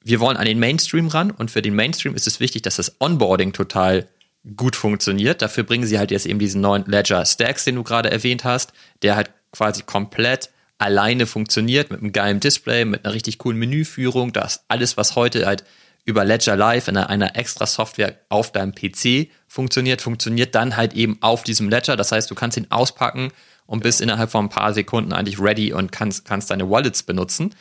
wir 0.02 0.20
wollen 0.20 0.36
an 0.36 0.46
den 0.46 0.58
Mainstream 0.58 1.08
ran 1.08 1.30
und 1.30 1.50
für 1.50 1.62
den 1.62 1.74
Mainstream 1.74 2.14
ist 2.14 2.26
es 2.26 2.40
wichtig, 2.40 2.62
dass 2.62 2.76
das 2.76 3.00
Onboarding 3.00 3.52
total 3.52 4.08
gut 4.56 4.76
funktioniert. 4.76 5.42
Dafür 5.42 5.64
bringen 5.64 5.86
sie 5.86 5.98
halt 5.98 6.10
jetzt 6.10 6.26
eben 6.26 6.38
diesen 6.38 6.60
neuen 6.60 6.84
Ledger 6.86 7.24
Stacks, 7.26 7.64
den 7.64 7.74
du 7.74 7.82
gerade 7.82 8.10
erwähnt 8.10 8.44
hast, 8.44 8.72
der 9.02 9.16
halt 9.16 9.30
quasi 9.52 9.82
komplett 9.82 10.50
alleine 10.78 11.26
funktioniert 11.26 11.90
mit 11.90 12.00
einem 12.00 12.12
geilen 12.12 12.40
Display, 12.40 12.86
mit 12.86 13.04
einer 13.04 13.12
richtig 13.12 13.38
coolen 13.38 13.58
Menüführung. 13.58 14.32
Das 14.32 14.64
alles, 14.68 14.96
was 14.96 15.14
heute 15.14 15.44
halt 15.46 15.64
über 16.06 16.24
Ledger 16.24 16.56
Live 16.56 16.88
in 16.88 16.96
einer, 16.96 17.36
extra 17.36 17.66
Software 17.66 18.18
auf 18.30 18.50
deinem 18.52 18.74
PC 18.74 19.28
funktioniert, 19.46 20.00
funktioniert 20.00 20.54
dann 20.54 20.76
halt 20.76 20.94
eben 20.94 21.18
auf 21.20 21.42
diesem 21.42 21.68
Ledger. 21.68 21.96
Das 21.96 22.12
heißt, 22.12 22.30
du 22.30 22.34
kannst 22.34 22.56
ihn 22.56 22.66
auspacken 22.70 23.32
und 23.66 23.82
bist 23.82 24.00
innerhalb 24.00 24.30
von 24.30 24.46
ein 24.46 24.48
paar 24.48 24.72
Sekunden 24.72 25.12
eigentlich 25.12 25.38
ready 25.38 25.72
und 25.74 25.92
kannst, 25.92 26.24
kannst 26.24 26.50
deine 26.50 26.70
Wallets 26.70 27.02
benutzen. 27.02 27.54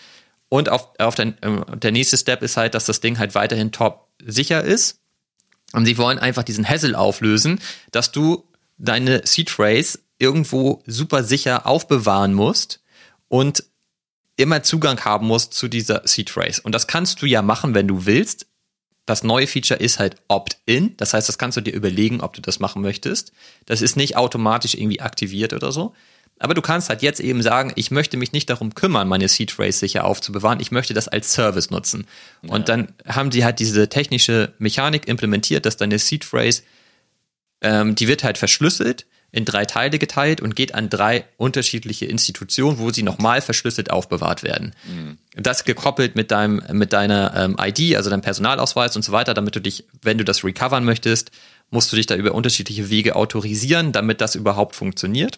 Und 0.50 0.70
auf, 0.70 0.90
auf 0.98 1.16
den, 1.16 1.42
äh, 1.42 1.78
der 1.78 1.92
nächste 1.92 2.18
Step 2.18 2.42
ist 2.42 2.58
halt, 2.58 2.74
dass 2.74 2.86
das 2.86 3.02
Ding 3.02 3.20
halt 3.20 3.36
weiterhin 3.36 3.72
top 3.72 4.08
sicher 4.24 4.64
ist. 4.64 5.00
Und 5.74 5.86
sie 5.86 5.98
wollen 5.98 6.18
einfach 6.18 6.44
diesen 6.44 6.68
Hassel 6.68 6.96
auflösen, 6.96 7.60
dass 7.92 8.12
du 8.12 8.44
deine 8.78 9.26
Seed 9.26 9.52
Phrase 9.52 10.00
irgendwo 10.18 10.82
super 10.88 11.24
sicher 11.24 11.68
aufbewahren 11.68 12.34
musst 12.34 12.82
und 13.28 13.64
immer 14.36 14.64
Zugang 14.64 15.00
haben 15.02 15.28
musst 15.28 15.54
zu 15.54 15.68
dieser 15.68 16.02
Seed 16.06 16.30
Phrase. 16.30 16.62
Und 16.64 16.74
das 16.74 16.88
kannst 16.88 17.22
du 17.22 17.26
ja 17.26 17.42
machen, 17.42 17.76
wenn 17.76 17.88
du 17.88 18.06
willst. 18.06 18.48
Das 19.06 19.24
neue 19.24 19.48
Feature 19.48 19.80
ist 19.80 20.00
halt 20.00 20.16
Opt-in. 20.28 20.96
Das 20.98 21.14
heißt, 21.14 21.28
das 21.28 21.38
kannst 21.38 21.58
du 21.58 21.62
dir 21.62 21.74
überlegen, 21.74 22.22
ob 22.22 22.34
du 22.34 22.42
das 22.42 22.60
machen 22.60 22.82
möchtest. 22.82 23.32
Das 23.66 23.82
ist 23.82 23.98
nicht 23.98 24.18
automatisch 24.18 24.76
irgendwie 24.76 25.02
aktiviert 25.02 25.54
oder 25.54 25.72
so. 25.72 25.94
Aber 26.40 26.54
du 26.54 26.62
kannst 26.62 26.90
halt 26.90 27.02
jetzt 27.02 27.20
eben 27.20 27.42
sagen, 27.42 27.74
ich 27.76 27.92
möchte 27.92 28.16
mich 28.18 28.32
nicht 28.32 28.50
darum 28.50 28.74
kümmern, 28.74 29.08
meine 29.10 29.28
Seed 29.28 29.52
Phrase 29.52 29.80
sicher 29.80 30.06
aufzubewahren. 30.06 30.62
Ich 30.62 30.72
möchte 30.72 30.94
das 30.94 31.10
als 31.10 31.34
Service 31.34 31.70
nutzen. 31.70 32.08
Ja. 32.42 32.54
Und 32.54 32.70
dann 32.70 32.94
haben 33.06 33.32
sie 33.32 33.44
halt 33.44 33.60
diese 33.60 33.90
technische 33.90 34.54
Mechanik 34.58 35.08
implementiert, 35.08 35.66
dass 35.66 35.76
deine 35.76 36.00
Seed 36.00 36.24
Phrase, 36.24 36.64
ähm, 37.62 37.94
die 37.96 38.08
wird 38.08 38.24
halt 38.24 38.38
verschlüsselt 38.38 39.06
in 39.32 39.46
drei 39.46 39.66
Teile 39.66 40.00
geteilt 40.00 40.42
und 40.42 40.56
geht 40.56 40.74
an 40.74 40.90
drei 40.90 41.26
unterschiedliche 41.38 42.06
Institutionen, 42.06 42.80
wo 42.80 42.90
sie 42.90 43.04
nochmal 43.04 43.42
verschlüsselt 43.42 43.92
aufbewahrt 43.92 44.42
werden. 44.42 44.74
Mhm. 44.88 45.18
Das 45.36 45.66
gekoppelt 45.66 46.16
mit 46.16 46.32
deinem, 46.32 46.64
mit 46.72 46.94
deiner 46.94 47.36
ähm, 47.36 47.56
ID, 47.60 47.96
also 47.96 48.10
deinem 48.10 48.22
Personalausweis 48.22 48.96
und 48.96 49.04
so 49.04 49.12
weiter, 49.12 49.34
damit 49.34 49.56
du 49.56 49.62
dich, 49.62 49.86
wenn 50.02 50.18
du 50.18 50.24
das 50.24 50.44
recovern 50.44 50.84
möchtest, 50.84 51.32
musst 51.70 51.92
du 51.92 51.96
dich 51.96 52.08
da 52.08 52.16
über 52.16 52.34
unterschiedliche 52.34 52.90
Wege 52.90 53.16
autorisieren, 53.16 53.92
damit 53.92 54.22
das 54.22 54.34
überhaupt 54.34 54.76
funktioniert. 54.76 55.38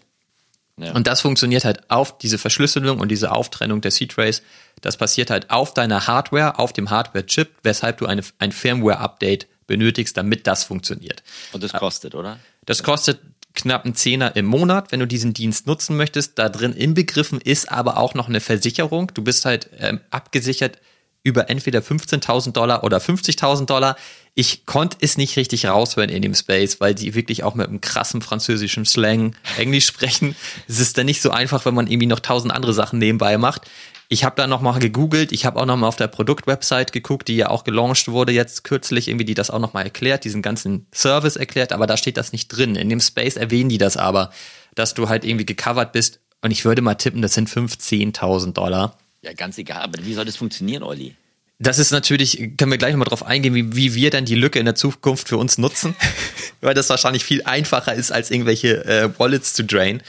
Ja. 0.81 0.93
Und 0.93 1.07
das 1.07 1.21
funktioniert 1.21 1.65
halt 1.65 1.89
auf 1.89 2.17
diese 2.17 2.37
Verschlüsselung 2.37 2.99
und 2.99 3.09
diese 3.09 3.31
Auftrennung 3.31 3.81
der 3.81 3.91
C-Trace. 3.91 4.41
Das 4.81 4.97
passiert 4.97 5.29
halt 5.29 5.49
auf 5.49 5.73
deiner 5.73 6.07
Hardware, 6.07 6.59
auf 6.59 6.73
dem 6.73 6.89
Hardware-Chip, 6.89 7.49
weshalb 7.63 7.97
du 7.97 8.05
eine, 8.05 8.23
ein 8.39 8.51
Firmware-Update 8.51 9.47
benötigst, 9.67 10.17
damit 10.17 10.47
das 10.47 10.63
funktioniert. 10.63 11.23
Und 11.53 11.63
das 11.63 11.73
kostet, 11.73 12.15
oder? 12.15 12.39
Das 12.65 12.83
kostet 12.83 13.19
knapp 13.53 13.85
einen 13.85 13.95
Zehner 13.95 14.35
im 14.35 14.45
Monat, 14.45 14.91
wenn 14.91 14.99
du 14.99 15.07
diesen 15.07 15.33
Dienst 15.33 15.67
nutzen 15.67 15.97
möchtest. 15.97 16.39
Da 16.39 16.49
drin 16.49 16.73
inbegriffen 16.73 17.41
ist 17.41 17.71
aber 17.71 17.97
auch 17.97 18.13
noch 18.13 18.27
eine 18.27 18.39
Versicherung. 18.39 19.11
Du 19.13 19.23
bist 19.23 19.45
halt 19.45 19.69
ähm, 19.77 20.01
abgesichert 20.09 20.79
über 21.23 21.49
entweder 21.49 21.79
15.000 21.79 22.51
Dollar 22.51 22.83
oder 22.83 22.97
50.000 22.97 23.65
Dollar. 23.65 23.95
Ich 24.33 24.65
konnte 24.65 24.97
es 25.01 25.17
nicht 25.17 25.35
richtig 25.35 25.65
raushören 25.65 26.09
in 26.09 26.21
dem 26.21 26.33
Space, 26.33 26.79
weil 26.79 26.95
die 26.95 27.15
wirklich 27.15 27.43
auch 27.43 27.53
mit 27.53 27.67
einem 27.67 27.81
krassen 27.81 28.21
französischen 28.21 28.85
Slang 28.85 29.35
Englisch 29.57 29.87
sprechen. 29.87 30.35
Es 30.69 30.79
ist 30.79 30.97
dann 30.97 31.05
nicht 31.05 31.21
so 31.21 31.31
einfach, 31.31 31.65
wenn 31.65 31.73
man 31.73 31.87
irgendwie 31.87 32.07
noch 32.07 32.21
tausend 32.21 32.53
andere 32.53 32.73
Sachen 32.73 32.99
nebenbei 32.99 33.37
macht. 33.37 33.69
Ich 34.07 34.23
habe 34.23 34.35
da 34.35 34.47
nochmal 34.47 34.79
gegoogelt, 34.79 35.31
ich 35.31 35.45
habe 35.45 35.59
auch 35.59 35.65
nochmal 35.65 35.87
auf 35.87 35.95
der 35.95 36.07
Produktwebsite 36.07 36.91
geguckt, 36.91 37.27
die 37.27 37.37
ja 37.37 37.49
auch 37.49 37.63
gelauncht 37.63 38.09
wurde 38.09 38.33
jetzt 38.33 38.65
kürzlich, 38.65 39.07
irgendwie 39.07 39.25
die 39.25 39.33
das 39.33 39.49
auch 39.49 39.59
nochmal 39.59 39.83
erklärt, 39.83 40.25
diesen 40.25 40.41
ganzen 40.41 40.85
Service 40.93 41.37
erklärt, 41.37 41.71
aber 41.71 41.87
da 41.87 41.95
steht 41.95 42.17
das 42.17 42.33
nicht 42.33 42.49
drin. 42.49 42.75
In 42.75 42.89
dem 42.89 42.99
Space 42.99 43.37
erwähnen 43.37 43.69
die 43.69 43.77
das 43.77 43.95
aber, 43.95 44.31
dass 44.75 44.93
du 44.93 45.07
halt 45.07 45.23
irgendwie 45.23 45.45
gecovert 45.45 45.93
bist 45.93 46.19
und 46.41 46.51
ich 46.51 46.65
würde 46.65 46.81
mal 46.81 46.95
tippen, 46.95 47.21
das 47.21 47.33
sind 47.33 47.49
15.000 47.49 48.51
Dollar. 48.53 48.97
Ja, 49.21 49.31
ganz 49.33 49.57
egal, 49.57 49.81
aber 49.81 50.05
wie 50.05 50.13
soll 50.13 50.25
das 50.25 50.35
funktionieren, 50.35 50.83
Olli? 50.83 51.15
Das 51.62 51.78
ist 51.78 51.91
natürlich, 51.91 52.58
können 52.58 52.71
wir 52.71 52.80
gleich 52.80 52.93
nochmal 52.93 53.08
drauf 53.08 53.24
eingehen, 53.24 53.54
wie, 53.54 53.76
wie 53.76 53.93
wir 53.93 54.10
dann 54.10 54.26
die 54.26 54.34
Lücke 54.34 54.58
in 54.58 54.65
der 54.65 54.74
Zukunft 54.74 55.30
für 55.30 55.38
uns 55.38 55.60
nutzen, 55.60 55.95
weil 56.62 56.74
das 56.74 56.89
wahrscheinlich 56.89 57.24
viel 57.24 57.43
einfacher 57.43 57.93
ist, 57.93 58.12
als 58.12 58.32
irgendwelche 58.32 58.84
äh, 58.86 59.19
Wallets 59.19 59.54
zu 59.54 59.63
drain. 59.63 60.02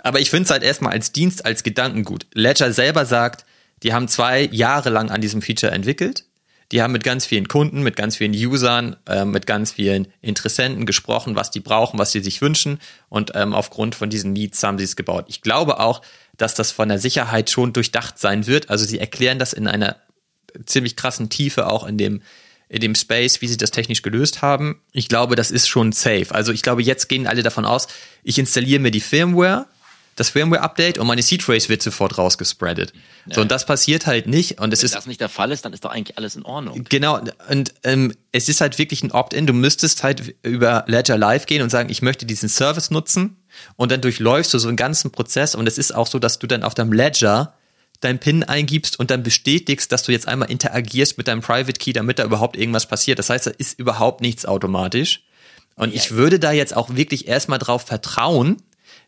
Aber 0.00 0.18
ich 0.18 0.30
finde 0.30 0.44
es 0.44 0.50
halt 0.50 0.64
erstmal 0.64 0.92
als 0.92 1.12
Dienst, 1.12 1.46
als 1.46 1.62
Gedankengut. 1.62 2.26
Ledger 2.34 2.72
selber 2.72 3.06
sagt, 3.06 3.44
die 3.84 3.92
haben 3.92 4.08
zwei 4.08 4.48
Jahre 4.50 4.90
lang 4.90 5.10
an 5.10 5.20
diesem 5.20 5.42
Feature 5.42 5.70
entwickelt. 5.70 6.24
Die 6.72 6.82
haben 6.82 6.92
mit 6.92 7.04
ganz 7.04 7.24
vielen 7.24 7.46
Kunden, 7.46 7.84
mit 7.84 7.94
ganz 7.94 8.16
vielen 8.16 8.32
Usern, 8.32 8.96
äh, 9.06 9.24
mit 9.24 9.46
ganz 9.46 9.70
vielen 9.70 10.08
Interessenten 10.22 10.86
gesprochen, 10.86 11.36
was 11.36 11.52
die 11.52 11.60
brauchen, 11.60 12.00
was 12.00 12.10
sie 12.10 12.20
sich 12.20 12.42
wünschen. 12.42 12.80
Und 13.08 13.30
ähm, 13.36 13.54
aufgrund 13.54 13.94
von 13.94 14.10
diesen 14.10 14.32
Needs 14.32 14.60
haben 14.64 14.78
sie 14.78 14.84
es 14.84 14.96
gebaut. 14.96 15.26
Ich 15.28 15.40
glaube 15.40 15.78
auch, 15.78 16.02
dass 16.36 16.54
das 16.54 16.72
von 16.72 16.88
der 16.88 16.98
Sicherheit 16.98 17.48
schon 17.48 17.72
durchdacht 17.72 18.18
sein 18.18 18.48
wird. 18.48 18.70
Also 18.70 18.84
sie 18.84 18.98
erklären 18.98 19.38
das 19.38 19.52
in 19.52 19.68
einer 19.68 19.96
ziemlich 20.64 20.96
krassen 20.96 21.28
Tiefe 21.28 21.66
auch 21.66 21.86
in 21.86 21.98
dem 21.98 22.22
in 22.68 22.80
dem 22.80 22.94
Space, 22.94 23.40
wie 23.42 23.48
sie 23.48 23.56
das 23.56 23.70
technisch 23.70 24.02
gelöst 24.02 24.42
haben. 24.42 24.80
Ich 24.92 25.08
glaube, 25.08 25.36
das 25.36 25.50
ist 25.50 25.68
schon 25.68 25.92
safe. 25.92 26.26
Also 26.30 26.52
ich 26.52 26.62
glaube, 26.62 26.82
jetzt 26.82 27.08
gehen 27.08 27.26
alle 27.26 27.42
davon 27.42 27.64
aus, 27.64 27.86
ich 28.24 28.38
installiere 28.38 28.80
mir 28.80 28.90
die 28.90 29.00
Firmware, 29.00 29.66
das 30.16 30.30
Firmware-Update 30.30 30.98
und 30.98 31.06
meine 31.06 31.22
Seed 31.22 31.42
Phrase 31.42 31.68
wird 31.68 31.82
sofort 31.82 32.16
rausgespreadet. 32.16 32.92
Ja. 33.26 33.34
So, 33.34 33.42
und 33.42 33.50
das 33.50 33.66
passiert 33.66 34.06
halt 34.06 34.26
nicht. 34.26 34.60
Und 34.60 34.72
es 34.72 34.80
Wenn 34.80 34.86
ist. 34.86 34.94
das 34.94 35.06
nicht 35.06 35.20
der 35.20 35.28
Fall 35.28 35.52
ist, 35.52 35.64
dann 35.64 35.74
ist 35.74 35.84
doch 35.84 35.90
eigentlich 35.90 36.16
alles 36.16 36.36
in 36.36 36.42
Ordnung. 36.42 36.84
Genau. 36.88 37.20
Und 37.50 37.74
ähm, 37.84 38.14
es 38.32 38.48
ist 38.48 38.62
halt 38.62 38.78
wirklich 38.78 39.02
ein 39.02 39.12
Opt-in. 39.12 39.46
Du 39.46 39.52
müsstest 39.52 40.02
halt 40.02 40.34
über 40.42 40.84
Ledger 40.88 41.18
Live 41.18 41.44
gehen 41.44 41.62
und 41.62 41.68
sagen, 41.68 41.90
ich 41.90 42.00
möchte 42.00 42.24
diesen 42.24 42.48
Service 42.48 42.90
nutzen. 42.90 43.36
Und 43.76 43.92
dann 43.92 44.00
durchläufst 44.00 44.54
du 44.54 44.58
so 44.58 44.68
einen 44.68 44.78
ganzen 44.78 45.10
Prozess. 45.10 45.54
Und 45.54 45.68
es 45.68 45.76
ist 45.76 45.94
auch 45.94 46.06
so, 46.06 46.18
dass 46.18 46.38
du 46.38 46.46
dann 46.46 46.62
auf 46.62 46.74
deinem 46.74 46.92
Ledger 46.92 47.54
dein 48.00 48.18
PIN 48.18 48.44
eingibst 48.44 48.98
und 48.98 49.10
dann 49.10 49.22
bestätigst, 49.22 49.90
dass 49.92 50.02
du 50.02 50.12
jetzt 50.12 50.28
einmal 50.28 50.50
interagierst 50.50 51.18
mit 51.18 51.28
deinem 51.28 51.40
Private 51.40 51.78
Key, 51.78 51.92
damit 51.92 52.18
da 52.18 52.24
überhaupt 52.24 52.56
irgendwas 52.56 52.86
passiert. 52.86 53.18
Das 53.18 53.30
heißt, 53.30 53.46
da 53.46 53.50
ist 53.50 53.78
überhaupt 53.78 54.20
nichts 54.20 54.46
automatisch. 54.46 55.22
Und 55.76 55.90
ja. 55.90 55.96
ich 55.96 56.12
würde 56.12 56.38
da 56.38 56.52
jetzt 56.52 56.76
auch 56.76 56.94
wirklich 56.94 57.28
erstmal 57.28 57.58
drauf 57.58 57.82
vertrauen, 57.82 58.62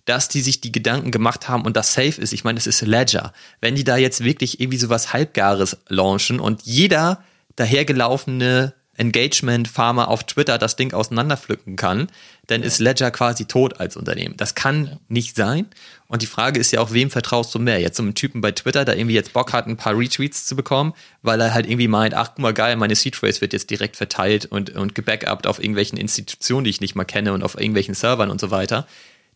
dass 0.05 0.29
die 0.29 0.41
sich 0.41 0.61
die 0.61 0.73
Gedanken 0.73 1.11
gemacht 1.11 1.49
haben 1.49 1.65
und 1.65 1.77
das 1.77 1.93
safe 1.93 2.21
ist. 2.21 2.33
Ich 2.33 2.45
meine, 2.45 2.57
das 2.57 2.67
ist 2.67 2.81
Ledger. 2.83 3.33
Wenn 3.61 3.75
die 3.75 3.85
da 3.85 3.97
jetzt 3.97 4.25
wirklich 4.25 4.61
irgendwie 4.61 4.79
sowas 4.79 5.13
Halbgares 5.13 5.79
launchen 5.89 6.41
und 6.41 6.63
jeder 6.63 7.23
dahergelaufene 7.57 8.75
Engagement-Farmer 8.99 10.09
auf 10.09 10.25
Twitter 10.25 10.59
das 10.59 10.77
Ding 10.77 10.93
auseinanderpflücken 10.93 11.77
kann, 11.77 12.09
dann 12.47 12.61
ja. 12.61 12.67
ist 12.67 12.79
Ledger 12.79 13.11
quasi 13.11 13.47
tot 13.47 13.81
als 13.81 13.97
Unternehmen. 13.97 14.37
Das 14.37 14.55
kann 14.55 14.87
ja. 14.87 14.99
nicht 15.09 15.37
sein. 15.37 15.67
Und 16.09 16.23
die 16.23 16.27
Frage 16.27 16.59
ist 16.59 16.73
ja 16.73 16.81
auch, 16.81 16.93
wem 16.93 17.11
vertraust 17.11 17.55
du 17.55 17.59
mehr? 17.59 17.81
Jetzt 17.81 17.97
so 17.97 18.03
einem 18.03 18.15
Typen 18.15 18.41
bei 18.41 18.53
Twitter, 18.53 18.85
der 18.85 18.97
irgendwie 18.97 19.15
jetzt 19.15 19.33
Bock 19.33 19.53
hat, 19.53 19.67
ein 19.67 19.77
paar 19.77 19.97
Retweets 19.97 20.47
zu 20.47 20.57
bekommen, 20.57 20.95
weil 21.23 21.41
er 21.41 21.55
halt 21.55 21.67
irgendwie 21.67 21.89
meint, 21.89 22.15
ach 22.15 22.29
guck 22.29 22.39
mal 22.41 22.55
geil, 22.55 22.77
meine 22.77 22.95
Seed 22.95 23.17
Phrase 23.17 23.41
wird 23.41 23.53
jetzt 23.53 23.71
direkt 23.71 23.97
verteilt 23.97 24.47
und, 24.47 24.71
und 24.71 24.95
gebackupt 24.95 25.47
auf 25.47 25.59
irgendwelchen 25.59 25.99
Institutionen, 25.99 26.65
die 26.65 26.71
ich 26.71 26.81
nicht 26.81 26.95
mal 26.95 27.05
kenne 27.05 27.33
und 27.33 27.43
auf 27.43 27.59
irgendwelchen 27.59 27.95
Servern 27.95 28.31
und 28.31 28.41
so 28.41 28.51
weiter. 28.51 28.87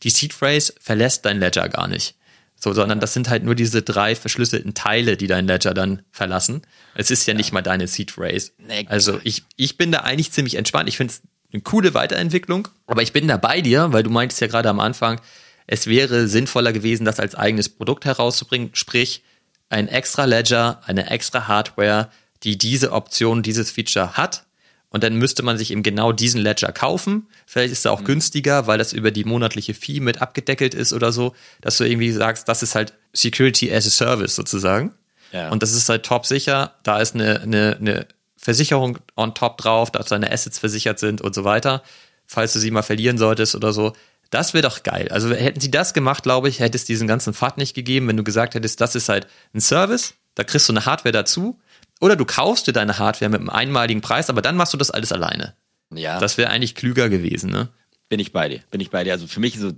Die 0.02 0.10
Seed 0.10 0.32
Phrase 0.32 0.74
verlässt 0.80 1.24
dein 1.24 1.38
Ledger 1.38 1.68
gar 1.68 1.88
nicht. 1.88 2.16
So, 2.62 2.72
sondern 2.72 3.00
das 3.00 3.12
sind 3.12 3.28
halt 3.28 3.42
nur 3.42 3.56
diese 3.56 3.82
drei 3.82 4.14
verschlüsselten 4.14 4.72
Teile, 4.72 5.16
die 5.16 5.26
dein 5.26 5.48
Ledger 5.48 5.74
dann 5.74 6.02
verlassen. 6.12 6.62
Es 6.94 7.10
ist 7.10 7.26
ja, 7.26 7.32
ja. 7.32 7.38
nicht 7.38 7.52
mal 7.52 7.60
deine 7.60 7.88
Seed 7.88 8.12
Phrase. 8.12 8.52
Nee, 8.58 8.86
also 8.88 9.18
ich, 9.24 9.42
ich 9.56 9.76
bin 9.76 9.90
da 9.90 10.02
eigentlich 10.02 10.30
ziemlich 10.30 10.54
entspannt. 10.54 10.88
Ich 10.88 10.96
finde 10.96 11.12
es 11.12 11.22
eine 11.52 11.62
coole 11.62 11.92
Weiterentwicklung, 11.92 12.68
aber 12.86 13.02
ich 13.02 13.12
bin 13.12 13.26
da 13.26 13.36
bei 13.36 13.62
dir, 13.62 13.92
weil 13.92 14.04
du 14.04 14.10
meintest 14.10 14.40
ja 14.40 14.46
gerade 14.46 14.68
am 14.68 14.78
Anfang, 14.78 15.20
es 15.66 15.88
wäre 15.88 16.28
sinnvoller 16.28 16.72
gewesen, 16.72 17.04
das 17.04 17.18
als 17.18 17.34
eigenes 17.34 17.68
Produkt 17.68 18.04
herauszubringen, 18.04 18.70
sprich 18.74 19.24
ein 19.68 19.88
extra 19.88 20.24
Ledger, 20.24 20.82
eine 20.86 21.10
extra 21.10 21.48
Hardware, 21.48 22.10
die 22.44 22.58
diese 22.58 22.92
Option, 22.92 23.42
dieses 23.42 23.72
Feature 23.72 24.16
hat 24.16 24.44
und 24.92 25.02
dann 25.02 25.16
müsste 25.16 25.42
man 25.42 25.56
sich 25.58 25.70
eben 25.70 25.82
genau 25.82 26.12
diesen 26.12 26.40
Ledger 26.40 26.70
kaufen. 26.70 27.26
Vielleicht 27.46 27.72
ist 27.72 27.84
er 27.86 27.92
auch 27.92 28.00
mhm. 28.00 28.06
günstiger, 28.06 28.66
weil 28.66 28.78
das 28.78 28.92
über 28.92 29.10
die 29.10 29.24
monatliche 29.24 29.74
Fee 29.74 30.00
mit 30.00 30.20
abgedeckelt 30.20 30.74
ist 30.74 30.92
oder 30.92 31.12
so, 31.12 31.34
dass 31.62 31.78
du 31.78 31.84
irgendwie 31.84 32.12
sagst, 32.12 32.46
das 32.48 32.62
ist 32.62 32.74
halt 32.74 32.92
Security 33.14 33.72
as 33.72 33.86
a 33.86 33.90
Service 33.90 34.36
sozusagen. 34.36 34.92
Ja. 35.32 35.50
Und 35.50 35.62
das 35.62 35.72
ist 35.72 35.88
halt 35.88 36.04
top 36.04 36.26
sicher. 36.26 36.74
Da 36.82 37.00
ist 37.00 37.14
eine, 37.14 37.40
eine, 37.40 37.76
eine 37.80 38.06
Versicherung 38.36 38.98
on 39.16 39.34
top 39.34 39.56
drauf, 39.56 39.90
dass 39.90 40.06
deine 40.06 40.30
Assets 40.30 40.58
versichert 40.58 40.98
sind 40.98 41.22
und 41.22 41.34
so 41.34 41.44
weiter. 41.44 41.82
Falls 42.26 42.52
du 42.52 42.58
sie 42.58 42.70
mal 42.70 42.82
verlieren 42.82 43.16
solltest 43.16 43.54
oder 43.54 43.72
so. 43.72 43.94
Das 44.28 44.52
wäre 44.52 44.62
doch 44.62 44.82
geil. 44.82 45.08
Also 45.10 45.30
hätten 45.30 45.60
sie 45.60 45.70
das 45.70 45.94
gemacht, 45.94 46.22
glaube 46.22 46.50
ich, 46.50 46.60
hätte 46.60 46.76
es 46.76 46.84
diesen 46.84 47.08
ganzen 47.08 47.32
Pfad 47.32 47.56
nicht 47.56 47.74
gegeben, 47.74 48.08
wenn 48.08 48.16
du 48.16 48.24
gesagt 48.24 48.54
hättest, 48.54 48.80
das 48.80 48.94
ist 48.94 49.08
halt 49.08 49.26
ein 49.54 49.60
Service, 49.60 50.14
da 50.34 50.44
kriegst 50.44 50.68
du 50.68 50.72
eine 50.72 50.86
Hardware 50.86 51.12
dazu 51.12 51.58
oder 52.02 52.16
du 52.16 52.24
kaufst 52.24 52.66
dir 52.66 52.72
deine 52.72 52.98
Hardware 52.98 53.30
mit 53.30 53.40
einem 53.40 53.48
einmaligen 53.48 54.00
Preis, 54.00 54.28
aber 54.28 54.42
dann 54.42 54.56
machst 54.56 54.74
du 54.74 54.76
das 54.76 54.90
alles 54.90 55.12
alleine. 55.12 55.54
Ja. 55.94 56.18
Das 56.18 56.36
wäre 56.36 56.50
eigentlich 56.50 56.74
klüger 56.74 57.08
gewesen, 57.08 57.50
ne? 57.50 57.68
Bin 58.08 58.18
ich 58.18 58.32
bei 58.32 58.48
dir, 58.48 58.60
bin 58.70 58.80
ich 58.80 58.90
bei 58.90 59.04
dir. 59.04 59.12
Also 59.12 59.28
für 59.28 59.40
mich 59.40 59.58
so, 59.58 59.72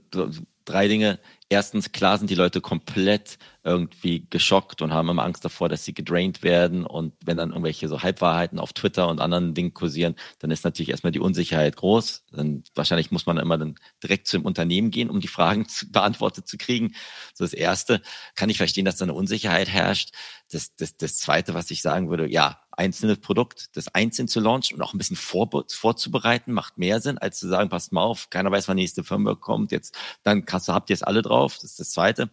drei 0.64 0.88
Dinge. 0.88 1.18
Erstens, 1.50 1.92
klar 1.92 2.18
sind 2.18 2.30
die 2.30 2.34
Leute 2.34 2.60
komplett 2.60 3.38
irgendwie 3.62 4.26
geschockt 4.28 4.82
und 4.82 4.92
haben 4.92 5.08
immer 5.08 5.24
Angst 5.24 5.44
davor, 5.44 5.68
dass 5.68 5.84
sie 5.84 5.94
gedraint 5.94 6.42
werden. 6.42 6.84
Und 6.84 7.12
wenn 7.24 7.36
dann 7.36 7.50
irgendwelche 7.50 7.88
so 7.88 8.02
Halbwahrheiten 8.02 8.58
auf 8.58 8.72
Twitter 8.72 9.08
und 9.08 9.20
anderen 9.20 9.54
Dingen 9.54 9.74
kursieren, 9.74 10.16
dann 10.38 10.50
ist 10.50 10.64
natürlich 10.64 10.90
erstmal 10.90 11.12
die 11.12 11.20
Unsicherheit 11.20 11.76
groß. 11.76 12.24
Dann 12.32 12.64
wahrscheinlich 12.74 13.10
muss 13.10 13.26
man 13.26 13.36
immer 13.36 13.58
dann 13.58 13.76
direkt 14.02 14.26
zu 14.26 14.38
dem 14.38 14.46
Unternehmen 14.46 14.90
gehen, 14.90 15.10
um 15.10 15.20
die 15.20 15.28
Fragen 15.34 15.68
zu, 15.68 15.90
beantwortet 15.90 16.48
zu 16.48 16.56
kriegen. 16.56 16.94
So 17.34 17.44
das 17.44 17.52
Erste. 17.52 18.00
Kann 18.34 18.50
ich 18.50 18.56
verstehen, 18.56 18.84
dass 18.84 18.96
da 18.96 19.04
eine 19.04 19.14
Unsicherheit 19.14 19.68
herrscht. 19.68 20.10
Das, 20.50 20.76
das, 20.76 20.96
das 20.96 21.16
Zweite, 21.16 21.54
was 21.54 21.70
ich 21.70 21.82
sagen 21.82 22.10
würde, 22.10 22.30
ja, 22.30 22.60
einzelne 22.70 23.16
Produkt, 23.16 23.76
das 23.76 23.88
einzeln 23.88 24.28
zu 24.28 24.40
launchen 24.40 24.76
und 24.76 24.82
auch 24.82 24.94
ein 24.94 24.98
bisschen 24.98 25.16
vor, 25.16 25.48
vorzubereiten, 25.68 26.52
macht 26.52 26.78
mehr 26.78 27.00
Sinn, 27.00 27.18
als 27.18 27.38
zu 27.38 27.48
sagen, 27.48 27.70
passt 27.70 27.92
mal 27.92 28.02
auf, 28.02 28.30
keiner 28.30 28.50
weiß, 28.50 28.68
wann 28.68 28.76
die 28.76 28.82
nächste 28.82 29.04
Firma 29.04 29.34
kommt, 29.34 29.72
jetzt, 29.72 29.96
dann 30.22 30.44
kannst 30.44 30.68
habt 30.68 30.90
ihr 30.90 30.94
es 30.94 31.02
alle 31.02 31.22
drauf, 31.22 31.54
das 31.54 31.70
ist 31.70 31.80
das 31.80 31.90
Zweite. 31.90 32.30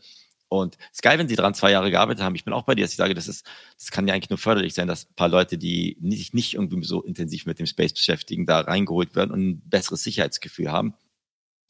Und 0.49 0.75
es 0.91 0.97
ist 0.97 1.01
geil, 1.01 1.17
wenn 1.17 1.29
sie 1.29 1.37
dran 1.37 1.53
zwei 1.53 1.71
Jahre 1.71 1.91
gearbeitet 1.91 2.21
haben. 2.21 2.35
Ich 2.35 2.43
bin 2.43 2.53
auch 2.53 2.63
bei 2.63 2.75
dir, 2.75 2.83
dass 2.83 2.91
ich 2.91 2.97
sage, 2.97 3.13
das 3.13 3.29
ist, 3.29 3.45
das 3.79 3.89
kann 3.89 4.05
ja 4.05 4.13
eigentlich 4.13 4.29
nur 4.29 4.37
förderlich 4.37 4.73
sein, 4.73 4.85
dass 4.85 5.05
ein 5.05 5.15
paar 5.15 5.29
Leute, 5.29 5.57
die 5.57 5.97
sich 6.01 6.33
nicht 6.33 6.55
irgendwie 6.55 6.83
so 6.83 7.01
intensiv 7.01 7.45
mit 7.45 7.57
dem 7.57 7.65
Space 7.65 7.93
beschäftigen, 7.93 8.45
da 8.45 8.59
reingeholt 8.59 9.15
werden 9.15 9.31
und 9.31 9.39
ein 9.39 9.61
besseres 9.69 10.03
Sicherheitsgefühl 10.03 10.69
haben. 10.69 10.93